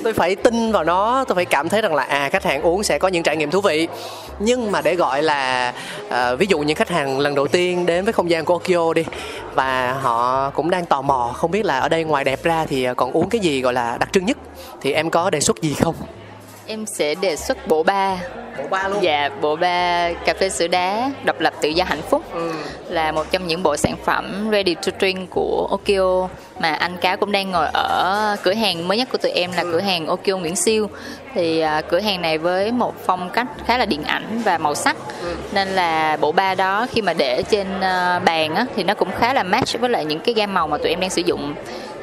Tôi 0.03 0.13
phải 0.13 0.35
tin 0.35 0.71
vào 0.71 0.83
nó 0.83 1.25
tôi 1.27 1.35
phải 1.35 1.45
cảm 1.45 1.69
thấy 1.69 1.81
rằng 1.81 1.95
là 1.95 2.03
à 2.03 2.29
khách 2.29 2.43
hàng 2.43 2.61
uống 2.61 2.83
sẽ 2.83 2.99
có 2.99 3.07
những 3.07 3.23
trải 3.23 3.37
nghiệm 3.37 3.51
thú 3.51 3.61
vị. 3.61 3.87
Nhưng 4.39 4.71
mà 4.71 4.81
để 4.81 4.95
gọi 4.95 5.23
là 5.23 5.73
à, 6.09 6.35
ví 6.35 6.45
dụ 6.49 6.59
những 6.59 6.75
khách 6.75 6.89
hàng 6.89 7.19
lần 7.19 7.35
đầu 7.35 7.47
tiên 7.47 7.85
đến 7.85 8.03
với 8.03 8.13
không 8.13 8.29
gian 8.29 8.45
của 8.45 8.53
Okio 8.53 8.93
đi 8.93 9.05
và 9.53 9.93
họ 10.01 10.49
cũng 10.49 10.69
đang 10.69 10.85
tò 10.85 11.01
mò 11.01 11.31
không 11.35 11.51
biết 11.51 11.65
là 11.65 11.79
ở 11.79 11.89
đây 11.89 12.03
ngoài 12.03 12.23
đẹp 12.23 12.43
ra 12.43 12.65
thì 12.69 12.87
còn 12.97 13.11
uống 13.11 13.29
cái 13.29 13.41
gì 13.41 13.61
gọi 13.61 13.73
là 13.73 13.97
đặc 13.99 14.09
trưng 14.11 14.25
nhất 14.25 14.37
thì 14.81 14.93
em 14.93 15.09
có 15.09 15.29
đề 15.29 15.39
xuất 15.39 15.61
gì 15.61 15.73
không? 15.73 15.95
Em 16.67 16.85
sẽ 16.85 17.15
đề 17.15 17.35
xuất 17.35 17.67
bộ 17.67 17.83
ba. 17.83 18.17
Bộ 18.57 18.67
ba 18.69 18.87
luôn? 18.87 19.03
Dạ 19.03 19.29
bộ 19.41 19.55
ba 19.55 20.09
cà 20.25 20.33
phê 20.33 20.49
sữa 20.49 20.67
đá 20.67 21.11
độc 21.23 21.39
lập 21.39 21.53
tự 21.61 21.69
do 21.69 21.83
hạnh 21.83 22.01
phúc. 22.09 22.23
Ừ. 22.33 22.51
là 22.89 23.11
một 23.11 23.31
trong 23.31 23.47
những 23.47 23.63
bộ 23.63 23.77
sản 23.77 23.95
phẩm 24.03 24.49
ready 24.51 24.75
to 24.75 24.91
drink 24.99 25.29
của 25.29 25.67
Okio 25.71 26.27
mà 26.59 26.73
anh 26.73 26.97
cáo 26.97 27.17
cũng 27.17 27.31
đang 27.31 27.51
ngồi 27.51 27.67
ở 27.73 28.35
cửa 28.43 28.53
hàng 28.53 28.87
mới 28.87 28.97
nhất 28.97 29.07
của 29.11 29.17
tụi 29.17 29.31
em 29.31 29.51
là 29.55 29.63
cửa 29.63 29.79
hàng 29.79 30.07
Okio 30.07 30.37
Nguyễn 30.37 30.55
Siêu. 30.55 30.89
Thì 31.33 31.63
uh, 31.63 31.87
cửa 31.89 31.99
hàng 31.99 32.21
này 32.21 32.37
với 32.37 32.71
một 32.71 32.93
phong 33.05 33.29
cách 33.29 33.47
khá 33.65 33.77
là 33.77 33.85
điện 33.85 34.03
ảnh 34.03 34.41
và 34.45 34.57
màu 34.57 34.75
sắc. 34.75 34.95
Nên 35.51 35.67
là 35.67 36.17
bộ 36.21 36.31
ba 36.31 36.55
đó 36.55 36.87
khi 36.91 37.01
mà 37.01 37.13
để 37.13 37.43
trên 37.49 37.67
uh, 37.77 38.23
bàn 38.23 38.55
á, 38.55 38.65
thì 38.75 38.83
nó 38.83 38.93
cũng 38.93 39.11
khá 39.19 39.33
là 39.33 39.43
match 39.43 39.79
với 39.79 39.89
lại 39.89 40.05
những 40.05 40.19
cái 40.19 40.33
gam 40.33 40.53
màu 40.53 40.67
mà 40.67 40.77
tụi 40.77 40.89
em 40.89 40.99
đang 40.99 41.09
sử 41.09 41.21
dụng 41.25 41.55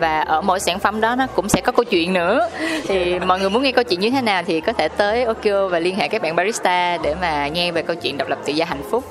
và 0.04 0.20
ở 0.20 0.40
mỗi 0.40 0.60
sản 0.60 0.78
phẩm 0.78 1.00
đó 1.00 1.14
nó 1.14 1.26
cũng 1.26 1.48
sẽ 1.48 1.60
có 1.60 1.72
câu 1.72 1.84
chuyện 1.84 2.12
nữa. 2.12 2.48
Thì 2.86 3.18
mọi 3.18 3.40
người 3.40 3.50
muốn 3.50 3.62
nghe 3.62 3.72
câu 3.72 3.84
chuyện 3.84 4.00
như 4.00 4.10
thế 4.10 4.22
nào 4.22 4.42
thì 4.46 4.60
có 4.60 4.72
thể 4.72 4.88
tới 4.88 5.24
Okio 5.24 5.68
và 5.68 5.78
liên 5.78 5.96
hệ 5.96 6.08
các 6.08 6.22
bạn 6.22 6.36
barista 6.36 6.98
để 7.02 7.14
mà 7.20 7.48
nghe 7.48 7.72
về 7.72 7.82
câu 7.82 7.96
chuyện 7.96 8.18
độc 8.18 8.28
lập 8.28 8.38
tự 8.44 8.52
do 8.52 8.64
hạnh 8.64 8.82
phúc 8.90 9.04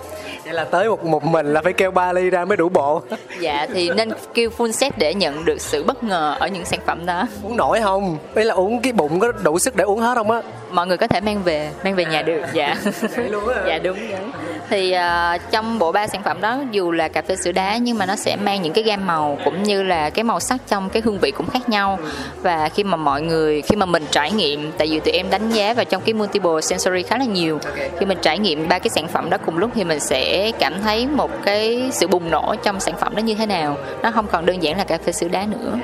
vậy 0.45 0.53
là 0.53 0.63
tới 0.63 0.89
một 0.89 1.03
một 1.05 1.23
mình 1.23 1.53
là 1.53 1.61
phải 1.61 1.73
kêu 1.73 1.91
ba 1.91 2.13
ly 2.13 2.29
ra 2.29 2.45
mới 2.45 2.57
đủ 2.57 2.69
bộ. 2.69 3.01
Dạ 3.39 3.67
thì 3.73 3.89
nên 3.89 4.09
kêu 4.33 4.49
full 4.57 4.71
set 4.71 4.97
để 4.97 5.13
nhận 5.13 5.45
được 5.45 5.61
sự 5.61 5.83
bất 5.83 6.03
ngờ 6.03 6.35
ở 6.39 6.47
những 6.47 6.65
sản 6.65 6.79
phẩm 6.85 7.05
đó. 7.05 7.27
Uống 7.43 7.57
nổi 7.57 7.81
không? 7.81 8.17
Đây 8.35 8.45
là 8.45 8.53
uống 8.53 8.81
cái 8.81 8.93
bụng 8.93 9.19
có 9.19 9.31
đủ 9.31 9.59
sức 9.59 9.75
để 9.75 9.83
uống 9.83 9.99
hết 9.99 10.15
không 10.15 10.31
á? 10.31 10.41
Mọi 10.71 10.87
người 10.87 10.97
có 10.97 11.07
thể 11.07 11.21
mang 11.21 11.43
về 11.43 11.71
mang 11.83 11.95
về 11.95 12.05
nhà 12.05 12.21
được 12.21 12.41
dạ. 12.53 12.75
Luôn 13.29 13.47
á? 13.47 13.63
Dạ 13.67 13.79
đúng 13.79 13.97
đúng 14.11 14.31
thì 14.69 14.95
uh, 14.95 15.41
trong 15.51 15.79
bộ 15.79 15.91
ba 15.91 16.07
sản 16.07 16.23
phẩm 16.23 16.41
đó 16.41 16.61
dù 16.71 16.91
là 16.91 17.07
cà 17.07 17.21
phê 17.21 17.35
sữa 17.35 17.51
đá 17.51 17.77
nhưng 17.77 17.97
mà 17.97 18.05
nó 18.05 18.15
sẽ 18.15 18.35
mang 18.35 18.61
những 18.61 18.73
cái 18.73 18.83
gam 18.83 19.07
màu 19.07 19.37
cũng 19.45 19.63
như 19.63 19.83
là 19.83 20.09
cái 20.09 20.23
màu 20.23 20.39
sắc 20.39 20.61
trong 20.67 20.89
cái 20.89 21.01
hương 21.05 21.19
vị 21.19 21.31
cũng 21.31 21.49
khác 21.49 21.69
nhau. 21.69 21.99
Và 22.41 22.69
khi 22.69 22.83
mà 22.83 22.97
mọi 22.97 23.21
người 23.21 23.61
khi 23.61 23.75
mà 23.75 23.85
mình 23.85 24.05
trải 24.11 24.31
nghiệm 24.31 24.71
tại 24.77 24.87
vì 24.87 24.99
tụi 24.99 25.13
em 25.13 25.29
đánh 25.29 25.49
giá 25.49 25.73
vào 25.73 25.85
trong 25.85 26.01
cái 26.01 26.13
multiple 26.13 26.61
sensory 26.61 27.03
khá 27.03 27.17
là 27.17 27.25
nhiều. 27.25 27.59
Khi 27.99 28.05
mình 28.05 28.17
trải 28.21 28.39
nghiệm 28.39 28.67
ba 28.67 28.79
cái 28.79 28.89
sản 28.89 29.07
phẩm 29.07 29.29
đó 29.29 29.37
cùng 29.45 29.57
lúc 29.57 29.71
thì 29.75 29.83
mình 29.83 29.99
sẽ 29.99 30.32
cảm 30.59 30.81
thấy 30.81 31.07
một 31.07 31.31
cái 31.45 31.89
sự 31.91 32.07
bùng 32.07 32.31
nổ 32.31 32.55
trong 32.63 32.79
sản 32.79 32.95
phẩm 32.99 33.15
đó 33.15 33.19
như 33.19 33.35
thế 33.35 33.45
nào? 33.45 33.77
Nó 34.03 34.11
không 34.11 34.27
còn 34.31 34.45
đơn 34.45 34.63
giản 34.63 34.77
là 34.77 34.83
cà 34.83 34.97
phê 34.97 35.11
sữa 35.11 35.27
đá 35.27 35.45
nữa. 35.45 35.79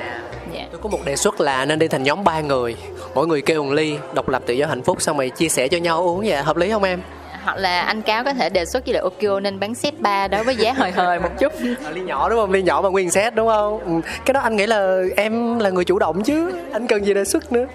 Yeah. 0.54 0.68
tôi 0.72 0.80
có 0.82 0.88
một 0.88 0.98
đề 1.04 1.16
xuất 1.16 1.40
là 1.40 1.64
nên 1.64 1.78
đi 1.78 1.88
thành 1.88 2.02
nhóm 2.02 2.24
ba 2.24 2.40
người. 2.40 2.76
Mỗi 3.14 3.26
người 3.26 3.42
kêu 3.42 3.64
một 3.64 3.72
ly, 3.72 3.96
độc 4.14 4.28
lập 4.28 4.42
tự 4.46 4.54
do 4.54 4.66
hạnh 4.66 4.82
phúc, 4.82 5.02
xong 5.02 5.16
rồi 5.16 5.30
chia 5.30 5.48
sẻ 5.48 5.68
cho 5.68 5.78
nhau 5.78 6.02
uống. 6.02 6.20
Vậy 6.26 6.42
hợp 6.42 6.56
lý 6.56 6.70
không 6.70 6.82
em? 6.82 7.02
Hoặc 7.44 7.56
là 7.56 7.80
anh 7.80 8.02
cáo 8.02 8.24
có 8.24 8.32
thể 8.32 8.48
đề 8.48 8.64
xuất 8.64 8.84
với 8.84 8.94
lại 8.94 9.02
Okio 9.02 9.40
nên 9.40 9.60
bán 9.60 9.74
set 9.74 10.00
3 10.00 10.28
đối 10.28 10.44
với 10.44 10.56
giá 10.56 10.72
hời 10.72 10.90
hời 10.90 11.20
một 11.20 11.28
chút. 11.38 11.52
À, 11.84 11.90
ly 11.90 12.00
nhỏ 12.00 12.28
đúng 12.28 12.38
không? 12.38 12.52
Ly 12.52 12.62
nhỏ 12.62 12.80
mà 12.82 12.88
nguyên 12.88 13.10
set 13.10 13.34
đúng 13.34 13.48
không? 13.48 13.80
Ừ. 13.84 14.10
cái 14.24 14.32
đó 14.32 14.40
anh 14.40 14.56
nghĩ 14.56 14.66
là 14.66 15.02
em 15.16 15.58
là 15.58 15.70
người 15.70 15.84
chủ 15.84 15.98
động 15.98 16.22
chứ 16.22 16.52
anh 16.72 16.86
cần 16.86 17.04
gì 17.04 17.14
đề 17.14 17.24
xuất 17.24 17.52
nữa? 17.52 17.66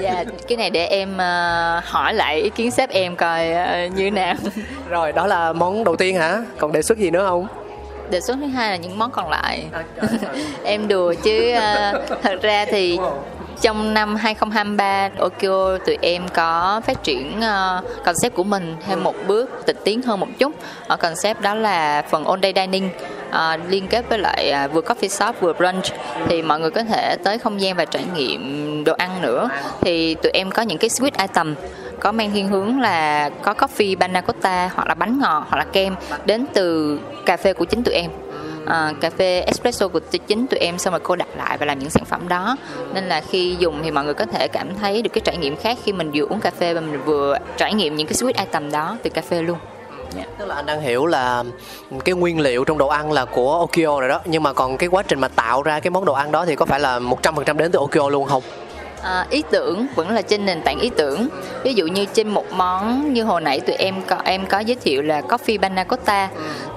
Dạ 0.00 0.24
cái 0.48 0.56
này 0.56 0.70
để 0.70 0.86
em 0.86 1.14
uh, 1.14 1.84
hỏi 1.84 2.14
lại 2.14 2.40
ý 2.40 2.50
kiến 2.50 2.70
sếp 2.70 2.90
em 2.90 3.16
coi 3.16 3.46
uh, 3.86 3.96
như 3.96 4.10
nào. 4.10 4.34
Rồi 4.88 5.12
đó 5.12 5.26
là 5.26 5.52
món 5.52 5.84
đầu 5.84 5.96
tiên 5.96 6.16
hả? 6.16 6.42
Còn 6.58 6.72
đề 6.72 6.82
xuất 6.82 6.98
gì 6.98 7.10
nữa 7.10 7.26
không? 7.28 7.46
Đề 8.10 8.20
xuất 8.20 8.36
thứ 8.40 8.46
hai 8.46 8.70
là 8.70 8.76
những 8.76 8.98
món 8.98 9.10
còn 9.10 9.30
lại. 9.30 9.64
Em 10.64 10.88
đùa 10.88 11.14
chứ 11.22 11.52
uh, 11.52 12.22
thật 12.22 12.42
ra 12.42 12.64
thì 12.64 12.98
trong 13.62 13.94
năm 13.94 14.16
2023 14.16 15.08
Okio 15.18 15.78
tụi 15.86 15.98
em 16.00 16.22
có 16.34 16.80
phát 16.86 17.02
triển 17.02 17.38
uh, 17.38 18.04
concept 18.04 18.34
của 18.34 18.44
mình 18.44 18.76
thêm 18.86 19.04
một 19.04 19.14
bước 19.26 19.50
tịch 19.66 19.76
tiến 19.84 20.02
hơn 20.02 20.20
một 20.20 20.26
chút. 20.38 20.54
Ở 20.86 20.96
concept 20.96 21.40
đó 21.40 21.54
là 21.54 22.02
phần 22.10 22.24
on 22.24 22.42
day 22.42 22.52
dining 22.56 22.88
uh, 23.28 23.60
liên 23.68 23.88
kết 23.88 24.08
với 24.08 24.18
lại 24.18 24.54
uh, 24.64 24.72
vừa 24.72 24.80
coffee 24.80 25.08
shop 25.08 25.40
vừa 25.40 25.52
brunch. 25.52 25.84
Thì 26.28 26.42
mọi 26.42 26.60
người 26.60 26.70
có 26.70 26.84
thể 26.84 27.16
tới 27.24 27.38
không 27.38 27.60
gian 27.60 27.76
và 27.76 27.84
trải 27.84 28.04
nghiệm 28.14 28.84
đồ 28.84 28.92
ăn 28.92 29.22
nữa. 29.22 29.48
Thì 29.80 30.14
tụi 30.14 30.32
em 30.32 30.50
có 30.50 30.62
những 30.62 30.78
cái 30.78 30.90
sweet 30.90 31.10
item 31.18 31.54
có 32.00 32.12
mang 32.12 32.30
thiên 32.32 32.48
hướng 32.48 32.80
là 32.80 33.30
có 33.42 33.52
coffee 33.52 33.96
panna 33.96 34.20
cotta 34.20 34.70
hoặc 34.74 34.88
là 34.88 34.94
bánh 34.94 35.18
ngọt 35.18 35.46
hoặc 35.48 35.58
là 35.58 35.64
kem 35.64 35.94
đến 36.24 36.44
từ 36.54 36.98
cà 37.26 37.36
phê 37.36 37.52
của 37.52 37.64
chính 37.64 37.82
tụi 37.82 37.94
em. 37.94 38.10
Ờ, 38.66 38.92
cà 39.00 39.10
phê 39.10 39.40
espresso 39.40 39.88
của 39.88 40.00
chính 40.26 40.46
tụi 40.46 40.60
em 40.60 40.78
xong 40.78 40.92
rồi 40.92 41.00
cô 41.02 41.16
đặt 41.16 41.28
lại 41.36 41.58
và 41.58 41.66
làm 41.66 41.78
những 41.78 41.90
sản 41.90 42.04
phẩm 42.04 42.28
đó 42.28 42.56
nên 42.94 43.08
là 43.08 43.20
khi 43.20 43.56
dùng 43.58 43.80
thì 43.82 43.90
mọi 43.90 44.04
người 44.04 44.14
có 44.14 44.24
thể 44.24 44.48
cảm 44.48 44.74
thấy 44.80 45.02
được 45.02 45.10
cái 45.12 45.22
trải 45.24 45.36
nghiệm 45.36 45.56
khác 45.56 45.78
khi 45.84 45.92
mình 45.92 46.10
vừa 46.14 46.26
uống 46.26 46.40
cà 46.40 46.50
phê 46.50 46.74
và 46.74 46.80
mình 46.80 47.00
vừa 47.04 47.38
trải 47.56 47.74
nghiệm 47.74 47.96
những 47.96 48.06
cái 48.06 48.14
sweet 48.14 48.44
item 48.44 48.70
đó 48.70 48.96
từ 49.02 49.10
cà 49.10 49.22
phê 49.22 49.42
luôn 49.42 49.58
Yeah. 50.16 50.28
Tức 50.38 50.46
là 50.46 50.54
anh 50.54 50.66
đang 50.66 50.80
hiểu 50.80 51.06
là 51.06 51.44
cái 52.04 52.14
nguyên 52.14 52.40
liệu 52.40 52.64
trong 52.64 52.78
đồ 52.78 52.88
ăn 52.88 53.12
là 53.12 53.24
của 53.24 53.58
Okio 53.58 54.00
rồi 54.00 54.08
đó, 54.08 54.20
Nhưng 54.24 54.42
mà 54.42 54.52
còn 54.52 54.76
cái 54.76 54.88
quá 54.88 55.02
trình 55.02 55.20
mà 55.20 55.28
tạo 55.28 55.62
ra 55.62 55.80
cái 55.80 55.90
món 55.90 56.04
đồ 56.04 56.12
ăn 56.12 56.32
đó 56.32 56.44
thì 56.44 56.56
có 56.56 56.66
phải 56.66 56.80
là 56.80 56.98
100% 56.98 57.56
đến 57.56 57.72
từ 57.72 57.78
Okio 57.78 58.08
luôn 58.08 58.26
không? 58.26 58.42
À, 59.02 59.26
ý 59.30 59.42
tưởng 59.50 59.86
vẫn 59.94 60.10
là 60.10 60.22
trên 60.22 60.46
nền 60.46 60.62
tảng 60.62 60.80
ý 60.80 60.90
tưởng. 60.96 61.28
Ví 61.62 61.74
dụ 61.74 61.86
như 61.86 62.04
trên 62.04 62.28
một 62.28 62.52
món 62.52 63.12
như 63.12 63.24
hồi 63.24 63.40
nãy 63.40 63.60
tụi 63.60 63.76
em 63.76 64.02
có 64.06 64.16
em 64.24 64.46
có 64.46 64.58
giới 64.58 64.76
thiệu 64.76 65.02
là 65.02 65.20
coffee 65.20 65.60
panna 65.60 65.84
cotta 65.84 66.28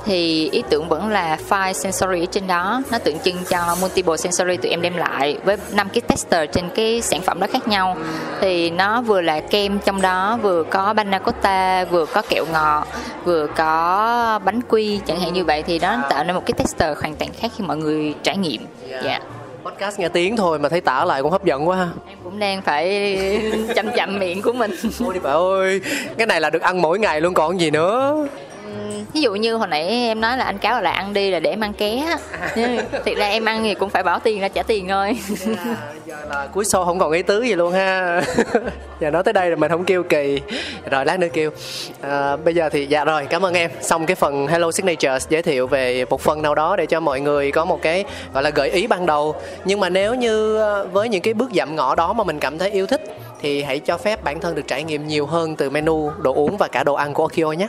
thì 0.05 0.49
ý 0.49 0.63
tưởng 0.69 0.89
vẫn 0.89 1.09
là 1.09 1.37
five 1.49 1.73
sensory 1.73 2.19
ở 2.19 2.25
trên 2.25 2.47
đó. 2.47 2.81
Nó 2.91 2.99
tượng 2.99 3.19
trưng 3.19 3.35
cho 3.49 3.75
multiple 3.81 4.17
sensory 4.17 4.57
tụi 4.57 4.71
em 4.71 4.81
đem 4.81 4.97
lại 4.97 5.37
với 5.43 5.57
năm 5.71 5.89
cái 5.93 6.01
tester 6.01 6.49
trên 6.51 6.69
cái 6.75 7.01
sản 7.01 7.21
phẩm 7.21 7.39
đó 7.39 7.47
khác 7.53 7.67
nhau. 7.67 7.97
Thì 8.41 8.69
nó 8.69 9.01
vừa 9.01 9.21
là 9.21 9.39
kem 9.39 9.79
trong 9.79 10.01
đó 10.01 10.39
vừa 10.41 10.63
có 10.63 10.93
panna 10.97 11.19
cotta 11.19 11.85
vừa 11.85 12.05
có 12.05 12.21
kẹo 12.29 12.45
ngọt 12.51 12.87
vừa 13.23 13.47
có 13.47 14.39
bánh 14.45 14.59
quy 14.69 14.99
chẳng 15.05 15.19
hạn 15.19 15.33
như 15.33 15.45
vậy. 15.45 15.63
Thì 15.63 15.79
nó 15.79 15.97
tạo 16.09 16.23
nên 16.23 16.35
một 16.35 16.43
cái 16.45 16.53
tester 16.53 16.97
hoàn 16.97 17.15
toàn 17.15 17.31
khác 17.39 17.51
khi 17.57 17.63
mọi 17.63 17.77
người 17.77 18.13
trải 18.23 18.37
nghiệm. 18.37 18.65
Dạ. 18.89 19.01
yeah 19.01 19.21
podcast 19.65 19.99
nghe 19.99 20.09
tiếng 20.09 20.37
thôi 20.37 20.59
mà 20.59 20.69
thấy 20.69 20.81
tả 20.81 21.05
lại 21.05 21.21
cũng 21.21 21.31
hấp 21.31 21.45
dẫn 21.45 21.67
quá 21.67 21.77
ha. 21.77 21.87
Em 22.07 22.17
cũng 22.23 22.39
đang 22.39 22.61
phải 22.61 23.17
chậm 23.75 23.91
chậm 23.95 24.19
miệng 24.19 24.41
của 24.41 24.53
mình. 24.53 24.71
Ôi 25.05 25.13
đi 25.13 25.19
bà 25.23 25.31
ơi 25.31 25.81
cái 26.17 26.27
này 26.27 26.41
là 26.41 26.49
được 26.49 26.61
ăn 26.61 26.81
mỗi 26.81 26.99
ngày 26.99 27.21
luôn 27.21 27.33
còn 27.33 27.59
gì 27.59 27.71
nữa 27.71 28.27
ví 29.13 29.21
dụ 29.21 29.35
như 29.35 29.55
hồi 29.55 29.67
nãy 29.67 29.87
em 29.87 30.21
nói 30.21 30.37
là 30.37 30.43
anh 30.43 30.57
cáo 30.57 30.81
là 30.81 30.91
ăn 30.91 31.13
đi 31.13 31.31
là 31.31 31.39
để 31.39 31.49
em 31.49 31.63
ăn 31.63 31.73
ké 31.73 32.17
nhưng 32.55 32.77
thiệt 33.05 33.17
ra 33.17 33.27
em 33.27 33.45
ăn 33.45 33.63
thì 33.63 33.73
cũng 33.73 33.89
phải 33.89 34.03
bỏ 34.03 34.19
tiền 34.19 34.41
ra 34.41 34.47
trả 34.47 34.63
tiền 34.63 34.87
thôi. 34.87 35.17
À, 35.57 35.75
giờ 36.05 36.15
là 36.29 36.47
cuối 36.53 36.63
show 36.63 36.85
không 36.85 36.99
còn 36.99 37.11
ý 37.11 37.21
tứ 37.21 37.41
gì 37.41 37.53
luôn 37.53 37.73
ha. 37.73 38.21
Giờ 38.99 39.09
nói 39.09 39.23
tới 39.23 39.33
đây 39.33 39.49
rồi 39.49 39.57
mình 39.57 39.71
không 39.71 39.85
kêu 39.85 40.03
kỳ. 40.03 40.41
Rồi 40.91 41.05
lát 41.05 41.19
nữa 41.19 41.27
kêu. 41.33 41.51
À, 42.01 42.35
bây 42.35 42.55
giờ 42.55 42.69
thì 42.69 42.85
dạ 42.85 43.05
rồi 43.05 43.25
cảm 43.29 43.45
ơn 43.45 43.53
em. 43.53 43.71
Xong 43.81 44.05
cái 44.05 44.15
phần 44.15 44.47
hello 44.47 44.71
signature 44.71 45.17
giới 45.29 45.41
thiệu 45.41 45.67
về 45.67 46.05
một 46.05 46.21
phần 46.21 46.41
nào 46.41 46.55
đó 46.55 46.75
để 46.75 46.85
cho 46.85 46.99
mọi 46.99 47.19
người 47.19 47.51
có 47.51 47.65
một 47.65 47.81
cái 47.81 48.03
gọi 48.33 48.43
là 48.43 48.49
gợi 48.49 48.69
ý 48.69 48.87
ban 48.87 49.05
đầu. 49.05 49.35
Nhưng 49.65 49.79
mà 49.79 49.89
nếu 49.89 50.15
như 50.15 50.57
ờ, 50.57 50.87
với 50.91 51.09
những 51.09 51.21
cái 51.21 51.33
bước 51.33 51.49
dặm 51.55 51.75
ngõ 51.75 51.95
đó 51.95 52.13
mà 52.13 52.23
mình 52.23 52.39
cảm 52.39 52.57
thấy 52.57 52.71
yêu 52.71 52.87
thích 52.87 53.01
thì 53.41 53.63
hãy 53.63 53.79
cho 53.79 53.97
phép 53.97 54.23
bản 54.23 54.39
thân 54.39 54.55
được 54.55 54.67
trải 54.67 54.83
nghiệm 54.83 55.07
nhiều 55.07 55.25
hơn 55.25 55.55
từ 55.55 55.69
menu 55.69 56.11
đồ 56.21 56.33
uống 56.33 56.57
và 56.57 56.67
cả 56.67 56.83
đồ 56.83 56.93
ăn 56.93 57.13
của 57.13 57.23
Okio 57.23 57.51
nhé. 57.51 57.67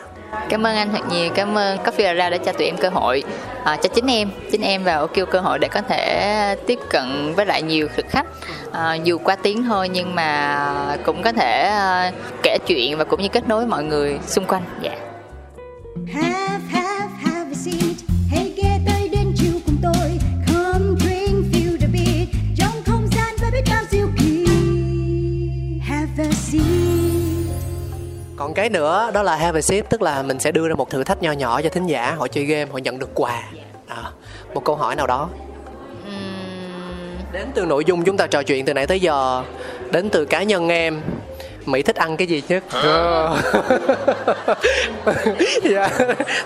Cảm 0.49 0.67
ơn 0.67 0.77
anh 0.77 0.93
thật 0.93 1.01
nhiều. 1.11 1.31
Cảm 1.35 1.59
ơn 1.59 1.79
Coffee 1.85 2.15
Ra 2.15 2.31
đã 2.31 2.37
cho 2.37 2.53
tụi 2.53 2.67
em 2.67 2.77
cơ 2.77 2.89
hội 2.89 3.23
à, 3.65 3.77
cho 3.77 3.89
chính 3.89 4.07
em 4.07 4.31
chính 4.53 4.61
em 4.61 4.85
và 4.85 4.97
Okio 4.97 5.25
cơ 5.25 5.41
hội 5.41 5.59
để 5.59 5.69
có 5.69 5.81
thể 5.81 6.57
tiếp 6.67 6.79
cận 6.91 7.35
với 7.37 7.47
lại 7.47 7.63
nhiều 7.63 7.89
thực 7.97 8.07
khách. 8.09 8.27
À, 8.73 8.95
dù 8.95 9.19
qua 9.19 9.37
tiếng 9.37 9.65
thôi 9.65 9.89
nhưng 9.89 10.15
mà 10.15 10.97
cũng 11.05 11.23
có 11.23 11.33
thể 11.33 11.73
uh, 12.09 12.15
kể 12.43 12.59
chuyện 12.67 12.99
và 12.99 13.05
cũng 13.05 13.23
như 13.23 13.29
kết 13.29 13.49
nối 13.49 13.67
mọi 13.67 13.85
người 13.85 14.19
xung 14.27 14.47
quanh. 14.47 14.63
Dạ. 14.81 14.97
Yeah. 16.23 16.61
Còn 28.37 28.55
cái 28.55 28.69
nữa 28.69 29.11
đó 29.15 29.23
là 29.23 29.37
have 29.37 29.59
a 29.59 29.63
sip 29.63 29.91
tức 29.91 30.03
là 30.03 30.23
mình 30.23 30.39
sẽ 30.39 30.53
đưa 30.53 30.69
ra 30.69 30.75
một 30.75 30.91
thử 30.91 31.05
thách 31.05 31.23
nho 31.23 31.33
nhỏ 31.33 31.63
cho 31.63 31.69
thính 31.69 31.87
giả 31.87 32.15
họ 32.19 32.29
chơi 32.29 32.45
game 32.45 32.71
họ 32.73 32.79
nhận 32.79 32.99
được 32.99 33.11
quà. 33.15 33.43
À, 33.89 34.03
một 34.55 34.65
câu 34.65 34.77
hỏi 34.77 34.97
nào 34.97 35.07
đó. 35.07 35.29
Đến 37.33 37.49
từ 37.55 37.65
nội 37.65 37.85
dung 37.85 38.05
chúng 38.05 38.17
ta 38.17 38.27
trò 38.27 38.43
chuyện 38.43 38.65
từ 38.65 38.75
nãy 38.75 38.87
tới 38.87 39.01
giờ. 39.01 39.43
Đến 39.91 40.09
từ 40.11 40.25
cá 40.25 40.43
nhân 40.43 40.69
em 40.69 41.01
mỹ 41.67 41.83
thích 41.83 41.97
ăn 41.97 42.17
cái 42.17 42.27
gì 42.27 42.43
nhất? 42.49 42.65
Dạ 45.63 45.89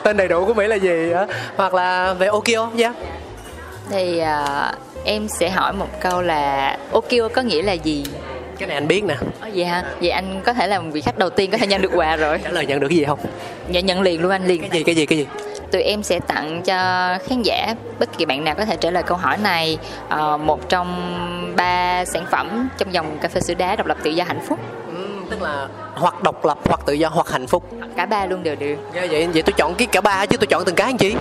tên 0.03 0.17
đầy 0.17 0.29
đủ 0.29 0.47
của 0.47 0.55
mỹ 0.55 0.67
là 0.67 0.77
gì 0.77 1.13
á? 1.13 1.27
Hoặc 1.57 1.75
là 1.75 2.15
về 2.15 2.27
okio 2.27 2.71
dạ. 2.75 2.95
Thì 3.91 4.21
uh, 4.21 4.75
em 5.05 5.29
sẽ 5.29 5.51
hỏi 5.51 5.73
một 5.73 6.01
câu 6.01 6.23
là 6.23 6.77
Okio 6.93 7.29
có 7.35 7.43
nghĩa 7.43 7.63
là 7.63 7.73
gì 7.73 8.05
cái 8.61 8.67
này 8.67 8.75
anh 8.75 8.89
biết 8.89 9.05
nè. 9.05 9.15
Ồ, 9.21 9.49
vậy 9.55 9.65
hả? 9.65 9.85
Vậy 10.01 10.11
anh 10.11 10.41
có 10.45 10.53
thể 10.53 10.67
là 10.67 10.79
vị 10.79 11.01
khách 11.01 11.19
đầu 11.19 11.31
tiên 11.31 11.51
có 11.51 11.59
thể 11.59 11.67
nhận 11.67 11.83
được 11.83 11.91
quà 11.95 12.17
rồi. 12.17 12.39
Trả 12.45 12.51
lời 12.51 12.67
nhận 12.67 12.81
được 12.81 12.89
cái 12.89 12.99
gì 12.99 13.05
không? 13.05 13.19
Dạ 13.71 13.81
nhận 13.81 14.01
liền 14.01 14.23
luôn 14.23 14.31
anh 14.31 14.47
liền. 14.47 14.61
Cái 14.61 14.71
gì 14.71 14.83
cái 14.85 14.95
gì 14.95 15.07
cái 15.07 15.19
gì? 15.19 15.27
Tụi 15.73 15.83
em 15.83 16.03
sẽ 16.03 16.21
tặng 16.21 16.63
cho 16.63 16.75
khán 17.29 17.43
giả 17.43 17.75
bất 17.99 18.19
kỳ 18.19 18.25
bạn 18.25 18.45
nào 18.45 18.55
có 18.55 18.65
thể 18.65 18.77
trả 18.77 18.91
lời 18.91 19.03
câu 19.03 19.17
hỏi 19.17 19.37
này 19.39 19.79
ờ, 20.09 20.37
một 20.37 20.69
trong 20.69 21.17
ba 21.57 22.05
sản 22.05 22.27
phẩm 22.31 22.69
trong 22.79 22.95
dòng 22.95 23.19
cà 23.19 23.29
phê 23.29 23.41
sữa 23.41 23.55
đá 23.55 23.77
độc 23.77 23.87
lập 23.87 23.97
tự 24.03 24.11
do 24.11 24.25
hạnh 24.25 24.41
phúc. 24.49 24.59
Ừ, 24.87 25.07
tức 25.31 25.43
là 25.43 25.69
hoặc 25.95 26.23
độc 26.23 26.45
lập 26.45 26.59
hoặc 26.65 26.81
tự 26.87 26.93
do 26.93 27.09
hoặc 27.09 27.31
hạnh 27.31 27.47
phúc. 27.47 27.65
Cả 27.97 28.07
ba 28.07 28.27
luôn 28.27 28.43
đều 28.43 28.57
được. 28.57 28.77
Dạ, 28.95 29.07
vậy 29.11 29.29
vậy 29.35 29.43
tôi 29.43 29.53
chọn 29.57 29.75
cái 29.75 29.87
cả 29.87 30.01
ba 30.01 30.27
chứ 30.27 30.37
tôi 30.37 30.47
chọn 30.47 30.65
từng 30.65 30.75
cái 30.75 30.87
anh 30.87 30.97
chị 30.97 31.15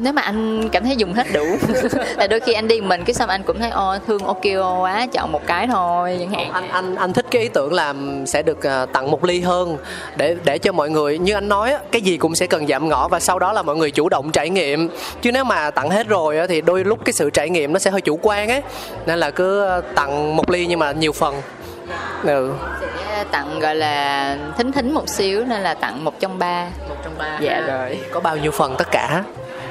nếu 0.00 0.12
mà 0.12 0.22
anh 0.22 0.68
cảm 0.68 0.84
thấy 0.84 0.96
dùng 0.96 1.12
hết 1.12 1.26
đủ. 1.32 1.46
Là 2.16 2.26
đôi 2.26 2.40
khi 2.40 2.52
anh 2.52 2.68
đi 2.68 2.80
mình 2.80 3.04
cái 3.04 3.14
xong 3.14 3.28
anh 3.28 3.42
cũng 3.42 3.58
thấy 3.58 3.70
ô 3.70 3.98
thương 4.06 4.24
Okio 4.24 4.78
quá 4.80 5.06
chọn 5.12 5.32
một 5.32 5.46
cái 5.46 5.66
thôi 5.66 6.16
chẳng 6.20 6.30
hạn. 6.30 6.52
Anh 6.52 6.68
anh 6.68 6.94
anh 6.94 7.12
thích 7.12 7.26
cái 7.30 7.42
ý 7.42 7.48
tưởng 7.48 7.72
là 7.72 7.94
sẽ 8.26 8.42
được 8.42 8.66
à, 8.66 8.86
tặng 8.86 9.10
một 9.10 9.24
ly 9.24 9.40
hơn 9.40 9.76
để 10.16 10.36
để 10.44 10.58
cho 10.58 10.72
mọi 10.72 10.90
người 10.90 11.18
như 11.18 11.34
anh 11.34 11.48
nói 11.48 11.74
cái 11.92 12.02
gì 12.02 12.16
cũng 12.16 12.34
sẽ 12.34 12.46
cần 12.46 12.66
giảm 12.66 12.88
ngõ 12.88 13.08
và 13.08 13.20
sau 13.20 13.38
đó 13.38 13.52
là 13.52 13.62
mọi 13.62 13.76
người 13.76 13.90
chủ 13.90 14.08
động 14.08 14.32
trải 14.32 14.50
nghiệm. 14.50 14.88
Chứ 15.22 15.32
nếu 15.32 15.44
mà 15.44 15.70
tặng 15.70 15.90
hết 15.90 16.08
rồi 16.08 16.48
thì 16.48 16.60
đôi 16.60 16.84
lúc 16.84 17.04
cái 17.04 17.12
sự 17.12 17.30
trải 17.30 17.50
nghiệm 17.50 17.72
nó 17.72 17.78
sẽ 17.78 17.90
hơi 17.90 18.00
chủ 18.00 18.18
quan 18.22 18.48
ấy. 18.48 18.62
Nên 19.06 19.18
là 19.18 19.30
cứ 19.30 19.64
à, 19.64 19.80
tặng 19.94 20.36
một 20.36 20.50
ly 20.50 20.66
nhưng 20.66 20.78
mà 20.78 20.92
nhiều 20.92 21.12
phần. 21.12 21.34
Ừ. 22.24 22.52
sẽ 22.80 23.24
tặng 23.30 23.60
gọi 23.60 23.76
là 23.76 24.36
thính 24.58 24.72
thính 24.72 24.94
một 24.94 25.08
xíu 25.08 25.44
nên 25.44 25.62
là 25.62 25.74
tặng 25.74 26.04
một 26.04 26.20
trong 26.20 26.38
ba. 26.38 26.66
Một 26.88 26.96
trong 27.04 27.12
ba 27.18 27.38
dạ. 27.40 27.60
rồi 27.60 27.98
có 28.12 28.20
bao 28.20 28.36
nhiêu 28.36 28.50
phần 28.50 28.74
tất 28.78 28.90
cả 28.90 29.22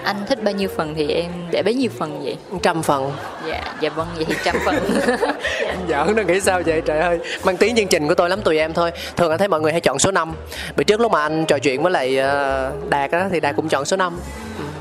anh 0.07 0.25
thích 0.27 0.43
bao 0.43 0.53
nhiêu 0.53 0.69
phần 0.75 0.93
thì 0.95 1.07
em 1.07 1.31
để 1.51 1.63
bấy 1.63 1.73
nhiêu 1.73 1.89
phần 1.97 2.23
vậy? 2.23 2.37
Trăm 2.61 2.83
phần. 2.83 3.11
Dạ 3.47 3.61
dạ 3.81 3.89
vâng 3.89 4.07
vậy 4.15 4.25
thì 4.25 4.35
trăm 4.43 4.55
phần. 4.65 4.75
Anh 5.67 5.85
giỡn 5.89 6.15
nó 6.15 6.23
nghĩ 6.23 6.39
sao 6.41 6.61
vậy 6.65 6.81
trời 6.85 6.99
ơi. 6.99 7.19
Mang 7.43 7.57
tiếng 7.57 7.75
chương 7.75 7.87
trình 7.87 8.07
của 8.07 8.15
tôi 8.15 8.29
lắm 8.29 8.41
tụi 8.41 8.57
em 8.57 8.73
thôi. 8.73 8.91
Thường 9.15 9.31
anh 9.31 9.39
thấy 9.39 9.47
mọi 9.47 9.61
người 9.61 9.71
hay 9.71 9.81
chọn 9.81 9.99
số 9.99 10.11
5 10.11 10.33
bữa 10.75 10.83
trước 10.83 10.99
lúc 10.99 11.11
mà 11.11 11.21
anh 11.21 11.45
trò 11.45 11.59
chuyện 11.59 11.83
với 11.83 11.91
lại 11.91 12.17
ờ, 12.17 12.71
đạt 12.89 13.11
á 13.11 13.29
thì 13.31 13.39
đạt 13.39 13.55
cũng 13.55 13.69
chọn 13.69 13.85
số 13.85 13.97
5 13.97 14.19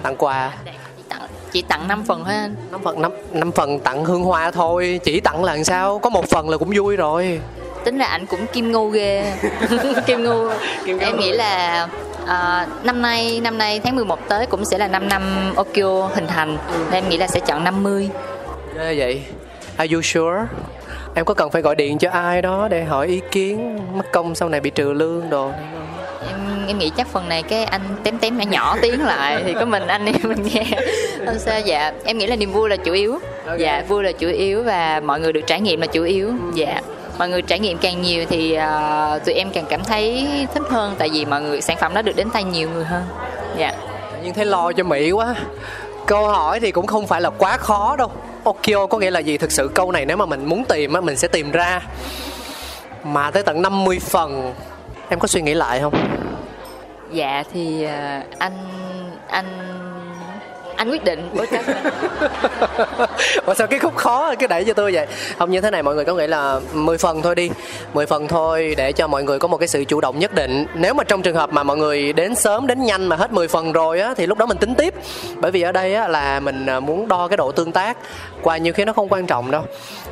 tặng 0.02 0.16
quà. 0.16 0.52
Chỉ 0.64 1.02
tặng 1.08 1.28
chỉ 1.52 1.62
tặng 1.62 1.88
5 1.88 2.04
phần 2.04 2.24
thôi 2.24 2.34
anh. 2.34 2.54
Năm 2.70 2.80
phần 2.84 3.02
năm 3.02 3.12
năm 3.32 3.52
phần 3.52 3.80
tặng 3.80 4.04
hương 4.04 4.22
hoa 4.24 4.50
thôi. 4.50 5.00
Chỉ 5.04 5.20
tặng 5.20 5.44
là 5.44 5.64
sao? 5.64 5.98
Có 5.98 6.10
một 6.10 6.28
phần 6.28 6.50
là 6.50 6.56
cũng 6.56 6.70
vui 6.74 6.96
rồi. 6.96 7.40
Tính 7.84 7.98
là 7.98 8.06
anh 8.06 8.26
cũng 8.26 8.46
kim 8.46 8.72
ngu 8.72 8.88
ghê. 8.88 9.32
Kim 10.06 10.24
ngu 10.24 10.48
Kim 10.86 10.96
ngu. 10.96 11.04
em 11.04 11.18
nghĩ 11.18 11.32
là 11.32 11.88
à, 12.26 12.66
năm 12.82 13.02
nay 13.02 13.40
năm 13.42 13.58
nay 13.58 13.80
tháng 13.84 13.96
11 13.96 14.28
tới 14.28 14.46
cũng 14.46 14.64
sẽ 14.64 14.78
là 14.78 14.88
5 14.88 15.08
năm 15.08 15.52
Okio 15.56 16.10
hình 16.14 16.26
thành. 16.26 16.58
Nên 16.90 17.04
em 17.04 17.08
nghĩ 17.08 17.16
là 17.16 17.26
sẽ 17.26 17.40
chọn 17.40 17.64
50 17.64 18.10
ghê 18.76 18.94
vậy. 18.98 19.22
Are 19.76 19.94
you 19.94 20.02
sure? 20.02 20.46
Em 21.14 21.24
có 21.24 21.34
cần 21.34 21.50
phải 21.50 21.62
gọi 21.62 21.74
điện 21.74 21.98
cho 21.98 22.10
ai 22.10 22.42
đó 22.42 22.68
để 22.70 22.84
hỏi 22.84 23.06
ý 23.06 23.20
kiến? 23.30 23.78
Mất 23.96 24.12
công 24.12 24.34
sau 24.34 24.48
này 24.48 24.60
bị 24.60 24.70
trừ 24.70 24.92
lương 24.92 25.30
đồ. 25.30 25.50
Em 26.28 26.66
em 26.66 26.78
nghĩ 26.78 26.90
chắc 26.96 27.06
phần 27.06 27.28
này 27.28 27.42
cái 27.42 27.64
anh 27.64 27.82
tém 28.04 28.18
tém 28.18 28.38
nhỏ 28.38 28.44
nhỏ 28.50 28.76
tiếng 28.82 29.04
lại 29.04 29.42
thì 29.44 29.54
có 29.54 29.64
mình 29.64 29.86
anh 29.86 30.06
em 30.06 30.16
mình 30.22 30.42
nghe. 30.42 30.64
Không 31.26 31.38
sao 31.38 31.60
dạ. 31.60 31.92
Em 32.04 32.18
nghĩ 32.18 32.26
là 32.26 32.36
niềm 32.36 32.52
vui 32.52 32.68
là 32.68 32.76
chủ 32.76 32.92
yếu. 32.92 33.18
Dạ 33.58 33.84
vui 33.88 34.04
là 34.04 34.12
chủ 34.12 34.28
yếu 34.28 34.62
và 34.62 35.00
mọi 35.04 35.20
người 35.20 35.32
được 35.32 35.46
trải 35.46 35.60
nghiệm 35.60 35.80
là 35.80 35.86
chủ 35.86 36.02
yếu. 36.02 36.32
Dạ 36.54 36.80
mọi 37.18 37.28
người 37.28 37.42
trải 37.42 37.58
nghiệm 37.58 37.78
càng 37.78 38.02
nhiều 38.02 38.24
thì 38.28 38.52
à, 38.54 39.18
tụi 39.24 39.34
em 39.34 39.50
càng 39.50 39.64
cảm 39.68 39.84
thấy 39.84 40.28
thích 40.54 40.62
hơn 40.70 40.94
tại 40.98 41.08
vì 41.12 41.24
mọi 41.24 41.42
người 41.42 41.60
sản 41.60 41.76
phẩm 41.80 41.94
đó 41.94 42.02
được 42.02 42.16
đến 42.16 42.30
tay 42.30 42.44
nhiều 42.44 42.70
người 42.70 42.84
hơn. 42.84 43.04
Dạ. 43.56 43.72
Nhưng 44.22 44.34
thấy 44.34 44.44
lo 44.44 44.72
cho 44.72 44.84
mỹ 44.84 45.10
quá. 45.10 45.34
Câu 46.06 46.28
hỏi 46.28 46.60
thì 46.60 46.70
cũng 46.70 46.86
không 46.86 47.06
phải 47.06 47.20
là 47.20 47.30
quá 47.30 47.56
khó 47.56 47.96
đâu. 47.96 48.10
Okio 48.44 48.86
có 48.86 48.98
nghĩa 48.98 49.10
là 49.10 49.20
gì? 49.20 49.38
Thực 49.38 49.52
sự 49.52 49.70
câu 49.74 49.92
này 49.92 50.06
nếu 50.06 50.16
mà 50.16 50.26
mình 50.26 50.46
muốn 50.46 50.64
tìm 50.64 50.92
á 50.92 51.00
mình 51.00 51.16
sẽ 51.16 51.28
tìm 51.28 51.50
ra. 51.50 51.80
Mà 53.04 53.30
tới 53.30 53.42
tận 53.42 53.62
50 53.62 53.98
phần. 54.00 54.54
Em 55.08 55.18
có 55.18 55.28
suy 55.28 55.42
nghĩ 55.42 55.54
lại 55.54 55.80
không? 55.80 55.94
Dạ 57.12 57.44
thì 57.52 57.84
à, 57.84 58.22
anh 58.38 58.52
anh 59.28 59.46
anh 60.76 60.90
quyết 60.90 61.04
định. 61.04 61.28
Bữa 61.34 61.44
sao? 61.46 61.62
Ủa 63.46 63.54
sao 63.54 63.66
cái 63.66 63.78
khúc 63.78 63.96
khó 63.96 64.34
cứ 64.34 64.46
đẩy 64.46 64.64
cho 64.64 64.74
tôi 64.74 64.92
vậy? 64.92 65.06
Không 65.38 65.50
như 65.50 65.60
thế 65.60 65.70
này 65.70 65.82
mọi 65.82 65.94
người 65.94 66.04
có 66.04 66.14
nghĩ 66.14 66.26
là 66.26 66.60
10 66.72 66.98
phần 66.98 67.22
thôi 67.22 67.34
đi. 67.34 67.50
10 67.94 68.06
phần 68.06 68.28
thôi 68.28 68.74
để 68.76 68.92
cho 68.92 69.06
mọi 69.06 69.24
người 69.24 69.38
có 69.38 69.48
một 69.48 69.56
cái 69.56 69.68
sự 69.68 69.84
chủ 69.84 70.00
động 70.00 70.18
nhất 70.18 70.34
định. 70.34 70.66
Nếu 70.74 70.94
mà 70.94 71.04
trong 71.04 71.22
trường 71.22 71.36
hợp 71.36 71.52
mà 71.52 71.62
mọi 71.62 71.76
người 71.76 72.12
đến 72.12 72.34
sớm 72.34 72.66
đến 72.66 72.84
nhanh 72.84 73.06
mà 73.06 73.16
hết 73.16 73.32
10 73.32 73.48
phần 73.48 73.72
rồi 73.72 74.00
á 74.00 74.14
Thì 74.16 74.26
lúc 74.26 74.38
đó 74.38 74.46
mình 74.46 74.58
tính 74.58 74.74
tiếp. 74.74 74.94
Bởi 75.36 75.50
vì 75.50 75.62
ở 75.62 75.72
đây 75.72 75.94
á 75.94 76.08
là 76.08 76.40
mình 76.40 76.66
à, 76.66 76.80
muốn 76.80 77.08
đo 77.08 77.28
cái 77.28 77.36
độ 77.36 77.52
tương 77.52 77.72
tác 77.72 77.96
Qua 78.42 78.56
nhiều 78.56 78.72
khi 78.72 78.84
nó 78.84 78.92
không 78.92 79.08
quan 79.08 79.26
trọng 79.26 79.50
đâu. 79.50 79.62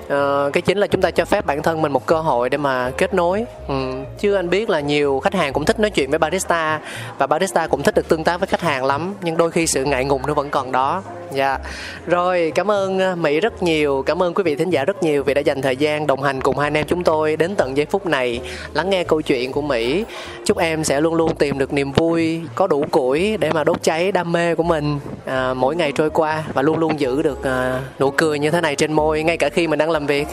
Ờ, 0.09 0.51
cái 0.53 0.63
chính 0.63 0.79
là 0.79 0.87
chúng 0.87 1.01
ta 1.01 1.11
cho 1.11 1.25
phép 1.25 1.47
bản 1.47 1.63
thân 1.63 1.83
mình 1.83 1.93
một 1.93 2.07
cơ 2.07 2.21
hội 2.21 2.51
để 2.51 2.59
mà 2.59 2.91
kết 2.99 3.15
nối. 3.15 3.45
Ừ. 3.69 3.75
chứ 4.19 4.35
anh 4.35 4.51
biết 4.51 4.71
là 4.71 4.81
nhiều 4.81 5.21
khách 5.25 5.35
hàng 5.35 5.53
cũng 5.53 5.65
thích 5.65 5.81
nói 5.81 5.91
chuyện 5.91 6.11
với 6.11 6.19
barista 6.19 6.81
và 7.19 7.27
barista 7.27 7.67
cũng 7.67 7.83
thích 7.83 7.95
được 7.95 8.09
tương 8.09 8.25
tác 8.25 8.41
với 8.41 8.47
khách 8.47 8.61
hàng 8.61 8.85
lắm 8.85 9.15
nhưng 9.23 9.37
đôi 9.37 9.51
khi 9.51 9.67
sự 9.67 9.85
ngại 9.85 10.05
ngùng 10.05 10.27
nó 10.27 10.35
vẫn 10.35 10.51
còn 10.55 10.73
đó. 10.73 11.03
Dạ. 11.33 11.59
Rồi 12.07 12.53
cảm 12.55 12.71
ơn 12.71 12.99
ờ, 12.99 13.17
mỹ 13.17 13.41
rất 13.41 13.63
nhiều. 13.63 14.03
Cảm 14.07 14.23
ơn 14.23 14.35
quý 14.35 14.43
vị 14.43 14.57
thính 14.57 14.71
giả 14.71 14.85
rất 14.85 15.03
nhiều 15.03 15.23
vì 15.23 15.35
đã 15.35 15.41
dành 15.41 15.63
thời 15.63 15.77
gian 15.77 16.07
đồng 16.07 16.23
hành 16.23 16.41
cùng 16.41 16.59
hai 16.59 16.67
anh 16.67 16.77
em 16.77 16.87
chúng 16.87 17.05
tôi 17.05 17.37
đến 17.37 17.55
tận 17.57 17.77
giây 17.77 17.87
phút 17.87 18.07
này 18.07 18.41
lắng 18.75 18.91
nghe 18.91 19.05
câu 19.05 19.23
chuyện 19.23 19.53
của 19.53 19.63
mỹ. 19.63 20.05
Chúc 20.45 20.59
em 20.59 20.85
sẽ 20.85 21.01
luôn 21.01 21.15
luôn 21.15 21.35
tìm 21.35 21.59
được 21.59 21.73
niềm 21.73 21.93
vui 21.93 22.41
có 22.55 22.67
đủ 22.67 22.85
củi 22.91 23.37
để 23.37 23.51
mà 23.53 23.65
đốt 23.65 23.83
cháy 23.83 24.13
đam 24.13 24.33
mê 24.33 24.55
của 24.55 24.63
mình 24.63 24.99
à, 25.27 25.55
mỗi 25.55 25.77
ngày 25.77 25.93
trôi 25.93 26.11
qua 26.11 26.45
và 26.55 26.63
luôn 26.63 26.79
luôn 26.79 27.01
giữ 27.01 27.23
được 27.23 27.45
à, 27.45 27.81
nụ 27.99 28.11
cười 28.11 28.39
như 28.39 28.51
thế 28.51 28.61
này 28.61 28.77
trên 28.77 28.93
môi 28.93 29.23
ngay 29.23 29.37
cả 29.37 29.49
khi 29.49 29.67
mình 29.67 29.79
đang 29.79 29.91
làm 29.91 30.07
việc. 30.07 30.29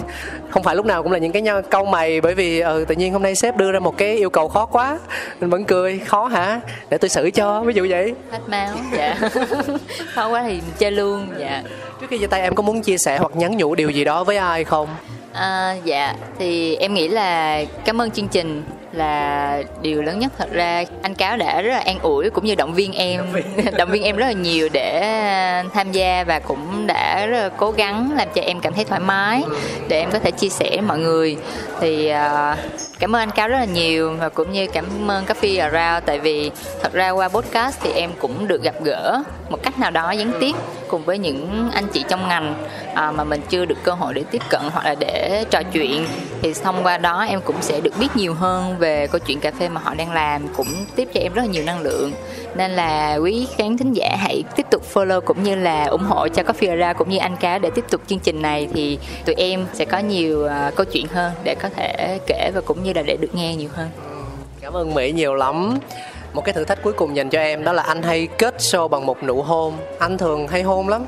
Không 0.50 0.64
phải 0.64 0.76
lúc 0.76 0.86
nào 0.86 1.04
cũng 1.04 1.12
là 1.12 1.18
những 1.18 1.32
cái 1.32 1.44
câu 1.70 1.86
mày 1.86 2.22
bởi 2.22 2.36
vì 2.36 2.60
ừ, 2.60 2.86
tự 2.88 2.96
nhiên 2.96 3.14
hôm 3.14 3.24
nay 3.24 3.36
sếp 3.36 3.58
đưa 3.58 3.72
ra 3.72 3.80
một 3.80 3.98
cái 3.98 4.18
yêu 4.18 4.30
cầu 4.30 4.48
khó 4.48 4.66
quá. 4.66 5.00
Mình 5.40 5.50
vẫn 5.50 5.66
cười 5.66 6.00
khó 6.00 6.26
hả? 6.26 6.62
Để 6.90 6.98
tôi 6.98 7.10
xử 7.10 7.32
cho 7.32 7.62
ví 7.64 7.74
dụ 7.74 7.88
vậy. 7.90 8.14
Hết 8.32 8.40
máu. 8.48 8.70
Dạ 8.98 9.16
khó 10.14 10.30
quá 10.30 10.44
thì 10.48 10.62
chơi 10.78 10.92
luôn 10.92 11.28
dạ. 11.40 11.64
Trước 12.02 12.08
khi 12.10 12.18
chia 12.18 12.28
tay 12.28 12.42
em 12.42 12.56
có 12.56 12.64
muốn 12.64 12.82
chia 12.82 12.98
sẻ 12.98 13.18
hoặc 13.18 13.36
nhắn 13.36 13.58
nhủ 13.58 13.76
điều 13.76 13.90
gì 13.90 14.04
đó 14.04 14.24
với 14.24 14.38
ai 14.38 14.64
không? 14.64 14.90
À, 15.34 15.76
dạ 15.84 16.16
thì 16.40 16.76
em 16.76 16.94
nghĩ 16.94 17.08
là 17.08 17.64
cảm 17.86 18.02
ơn 18.02 18.12
chương 18.12 18.28
trình 18.28 18.64
là 18.92 19.64
điều 19.82 20.02
lớn 20.02 20.20
nhất. 20.20 20.32
Thật 20.38 20.52
ra 20.52 20.84
anh 21.02 21.16
cáo 21.16 21.38
đã 21.38 21.62
rất 21.62 21.72
là 21.72 21.80
an 21.80 22.00
ủi 22.00 22.30
cũng 22.30 22.46
như 22.46 22.56
động 22.56 22.74
viên 22.74 22.94
em. 22.94 23.26
Động 23.78 23.92
viên. 23.92 24.04
Em 24.04 24.18
rất 24.18 24.26
là 24.26 24.32
nhiều 24.32 24.70
để 24.74 25.02
tham 25.74 25.92
gia 25.92 26.24
và 26.24 26.40
cũng 26.40 26.88
đã 26.88 27.26
rất 27.26 27.42
là 27.42 27.50
cố 27.50 27.72
gắng 27.72 28.12
làm 28.18 28.28
cho 28.36 28.42
em 28.42 28.60
cảm 28.60 28.74
thấy 28.74 28.86
thoải 28.86 29.02
mái 29.02 29.44
để 29.88 30.00
em 30.00 30.12
có 30.12 30.20
thể 30.20 30.32
chia 30.32 30.50
sẻ 30.50 30.70
với 30.70 30.82
mọi 30.82 31.00
người. 31.00 31.38
Thì 31.80 32.08
à, 32.08 32.58
cảm 33.00 33.16
ơn 33.16 33.22
anh 33.22 33.32
cáo 33.32 33.48
rất 33.48 33.58
là 33.58 33.66
nhiều 33.66 34.16
và 34.20 34.30
cũng 34.30 34.52
như 34.52 34.68
cảm 34.68 35.12
ơn 35.12 35.26
Coffee 35.26 35.62
Around. 35.62 36.06
Tại 36.06 36.20
vì 36.20 36.52
thật 36.82 36.94
ra 36.94 37.10
qua 37.10 37.30
podcast 37.30 37.80
thì 37.84 37.92
em 37.92 38.12
cũng 38.20 38.48
được 38.48 38.64
gặp 38.64 38.76
gỡ 38.84 39.24
một 39.50 39.64
cách 39.64 39.80
nào 39.80 39.92
đó 39.92 40.12
gián 40.12 40.32
tiếp 40.40 40.56
cùng 40.92 41.06
với 41.06 41.18
những 41.18 41.70
anh 41.74 41.88
chị 41.94 42.04
trong 42.10 42.28
ngành 42.28 42.56
à, 42.94 43.12
mà 43.12 43.24
mình 43.24 43.42
chưa 43.50 43.66
được 43.66 43.78
cơ 43.84 43.92
hội 43.92 44.14
để 44.14 44.24
tiếp 44.32 44.42
cận 44.50 44.62
hoặc 44.72 44.86
là 44.86 44.96
để 45.00 45.46
trò 45.50 45.62
chuyện. 45.74 46.06
Thì 46.42 46.54
thông 46.54 46.84
qua 46.84 46.98
đó 46.98 47.26
em 47.30 47.42
cũng 47.42 47.56
sẽ 47.62 47.80
được 47.82 47.94
biết 48.00 48.16
nhiều 48.16 48.34
hơn 48.34 48.78
về 48.78 49.08
câu 49.08 49.20
chuyện 49.20 49.40
cà 49.40 49.52
phê 49.60 49.70
mà 49.70 49.82
họ 49.84 49.94
đang 49.94 50.12
làm 50.12 50.48
cũng 50.58 50.68
tiếp 50.96 51.10
cho 51.14 51.20
em 51.20 51.34
rất 51.34 51.42
là 51.42 51.48
nhiều 51.48 51.64
năng 51.64 51.82
lượng. 51.82 52.12
Nên 52.56 52.72
là 52.72 53.16
quý 53.16 53.48
khán 53.58 53.78
thính 53.78 53.94
giả 53.94 54.16
hãy 54.20 54.44
tiếp 54.56 54.66
tục 54.72 54.84
follow 54.94 55.22
cũng 55.22 55.44
như 55.44 55.56
là 55.56 55.86
ủng 55.86 56.04
hộ 56.04 56.28
cho 56.28 56.44
Coffee 56.44 56.76
Ra 56.76 56.94
cũng 56.94 57.10
như 57.10 57.18
anh 57.18 57.36
cá 57.38 57.58
để 57.58 57.70
tiếp 57.76 57.86
tục 57.90 58.02
chương 58.08 58.20
trình 58.20 58.42
này 58.42 58.68
thì 58.74 59.00
tụi 59.26 59.36
em 59.36 59.66
sẽ 59.74 59.86
có 59.86 59.98
nhiều 59.98 60.46
uh, 60.46 60.76
câu 60.76 60.86
chuyện 60.86 61.08
hơn 61.08 61.32
để 61.44 61.56
có 61.56 61.70
thể 61.76 62.20
kể 62.28 62.52
và 62.54 62.62
cũng 62.62 62.84
như 62.84 62.94
là 62.94 63.02
để 63.02 63.18
được 63.22 63.36
nghe 63.36 63.56
nhiều 63.56 63.70
hơn. 63.74 63.90
Cảm 64.62 64.74
ơn 64.74 64.94
mỹ 64.94 65.12
nhiều 65.12 65.36
lắm 65.36 65.80
một 66.34 66.46
cái 66.46 66.54
thử 66.54 66.64
thách 66.66 66.84
cuối 66.84 66.94
cùng 66.94 67.16
dành 67.16 67.30
cho 67.30 67.40
em 67.40 67.64
đó 67.64 67.74
là 67.74 67.84
anh 67.84 68.04
hay 68.04 68.28
kết 68.38 68.56
show 68.58 68.88
bằng 68.88 69.06
một 69.06 69.24
nụ 69.24 69.42
hôn. 69.42 69.78
Anh 70.00 70.18
thường 70.18 70.48
hay 70.48 70.62
hôn 70.62 70.90
lắm. 70.90 71.06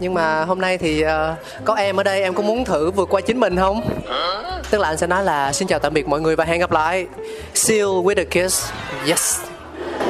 Nhưng 0.00 0.14
mà 0.14 0.44
hôm 0.44 0.60
nay 0.60 0.78
thì 0.78 1.00
ờ, 1.00 1.34
có 1.64 1.74
em 1.74 1.96
ở 1.96 2.02
đây 2.02 2.22
em 2.22 2.34
có 2.34 2.42
muốn 2.42 2.64
thử 2.64 2.90
vượt 2.90 3.08
qua 3.10 3.20
chính 3.20 3.40
mình 3.40 3.56
không? 3.56 3.80
Tức 4.70 4.80
là 4.80 4.88
anh 4.88 4.96
sẽ 4.96 5.06
nói 5.06 5.24
là 5.24 5.52
xin 5.52 5.68
chào 5.68 5.78
tạm 5.78 5.94
biệt 5.94 6.08
mọi 6.08 6.20
người 6.20 6.36
và 6.36 6.44
hẹn 6.44 6.60
gặp 6.60 6.72
lại. 6.72 7.06
Seal 7.54 7.84
with 7.84 8.20
a 8.20 8.24
kiss. 8.24 8.70
Yes. 9.08 9.40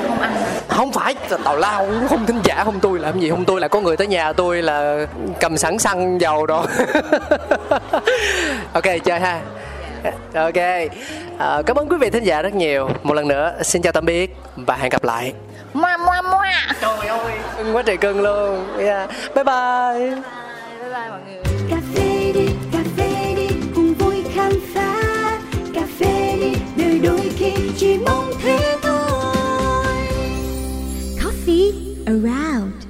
Không 0.09 0.21
ăn 0.21 0.33
không 0.69 0.93
phải. 0.93 1.15
Tào 1.45 1.57
lao 1.57 1.89
không 2.09 2.27
thính 2.27 2.41
giả 2.45 2.65
không 2.65 2.81
tôi 2.81 2.99
làm 2.99 3.21
gì 3.21 3.31
không 3.31 3.45
tôi 3.45 3.61
là 3.61 3.69
có 3.69 3.81
người 3.81 3.97
tới 3.97 4.07
nhà 4.07 4.33
tôi 4.33 4.63
là 4.63 5.07
cầm 5.41 5.57
sẵn 5.57 5.79
xăng 5.79 6.21
dầu 6.21 6.47
rồi 6.47 6.67
ok 8.73 8.85
chơi 9.05 9.21
ha 9.21 9.41
ok. 10.35 10.55
À, 11.39 11.63
cảm 11.67 11.77
ơn 11.77 11.89
quý 11.89 11.97
vị 12.01 12.11
thính 12.11 12.25
giả 12.25 12.43
rất 12.43 12.55
nhiều. 12.55 12.89
Một 13.03 13.15
lần 13.15 13.29
nữa 13.29 13.59
xin 13.63 13.83
chào 13.83 13.93
tạm 13.93 14.07
biệt 14.07 14.37
và 14.57 14.77
hẹn 14.77 14.91
gặp 14.91 15.05
lại. 15.05 15.33
Moa 15.75 15.97
moa 15.97 16.23
moa. 16.23 16.53
trời 16.81 17.07
ơi 17.07 17.33
cưng 17.57 17.77
quá 17.77 17.83
trời 17.83 17.97
cưng 17.97 18.21
luôn. 18.21 18.79
Yeah. 18.79 19.11
bye 19.35 19.45
bye. 19.45 20.11
Bye 20.81 20.91
bye 20.93 21.09
mọi 21.11 21.21
người. 21.27 21.43
cà 21.71 21.77
phê 21.95 22.33
đi 22.35 22.49
cà 22.73 22.79
phê 22.97 23.35
đi 23.37 23.49
cùng 23.75 23.95
vui 23.95 24.25
khám 24.35 24.53
phá. 24.75 24.95
Cà 25.75 25.83
phê 25.99 26.37
đi 26.41 26.53
đời 26.77 26.99
đôi 27.03 27.31
khi 27.37 27.53
chỉ 27.77 27.99
mong 28.07 28.31
thế 28.43 28.77
thôi. 28.83 29.97
Coffee 31.23 31.73
around 32.07 32.84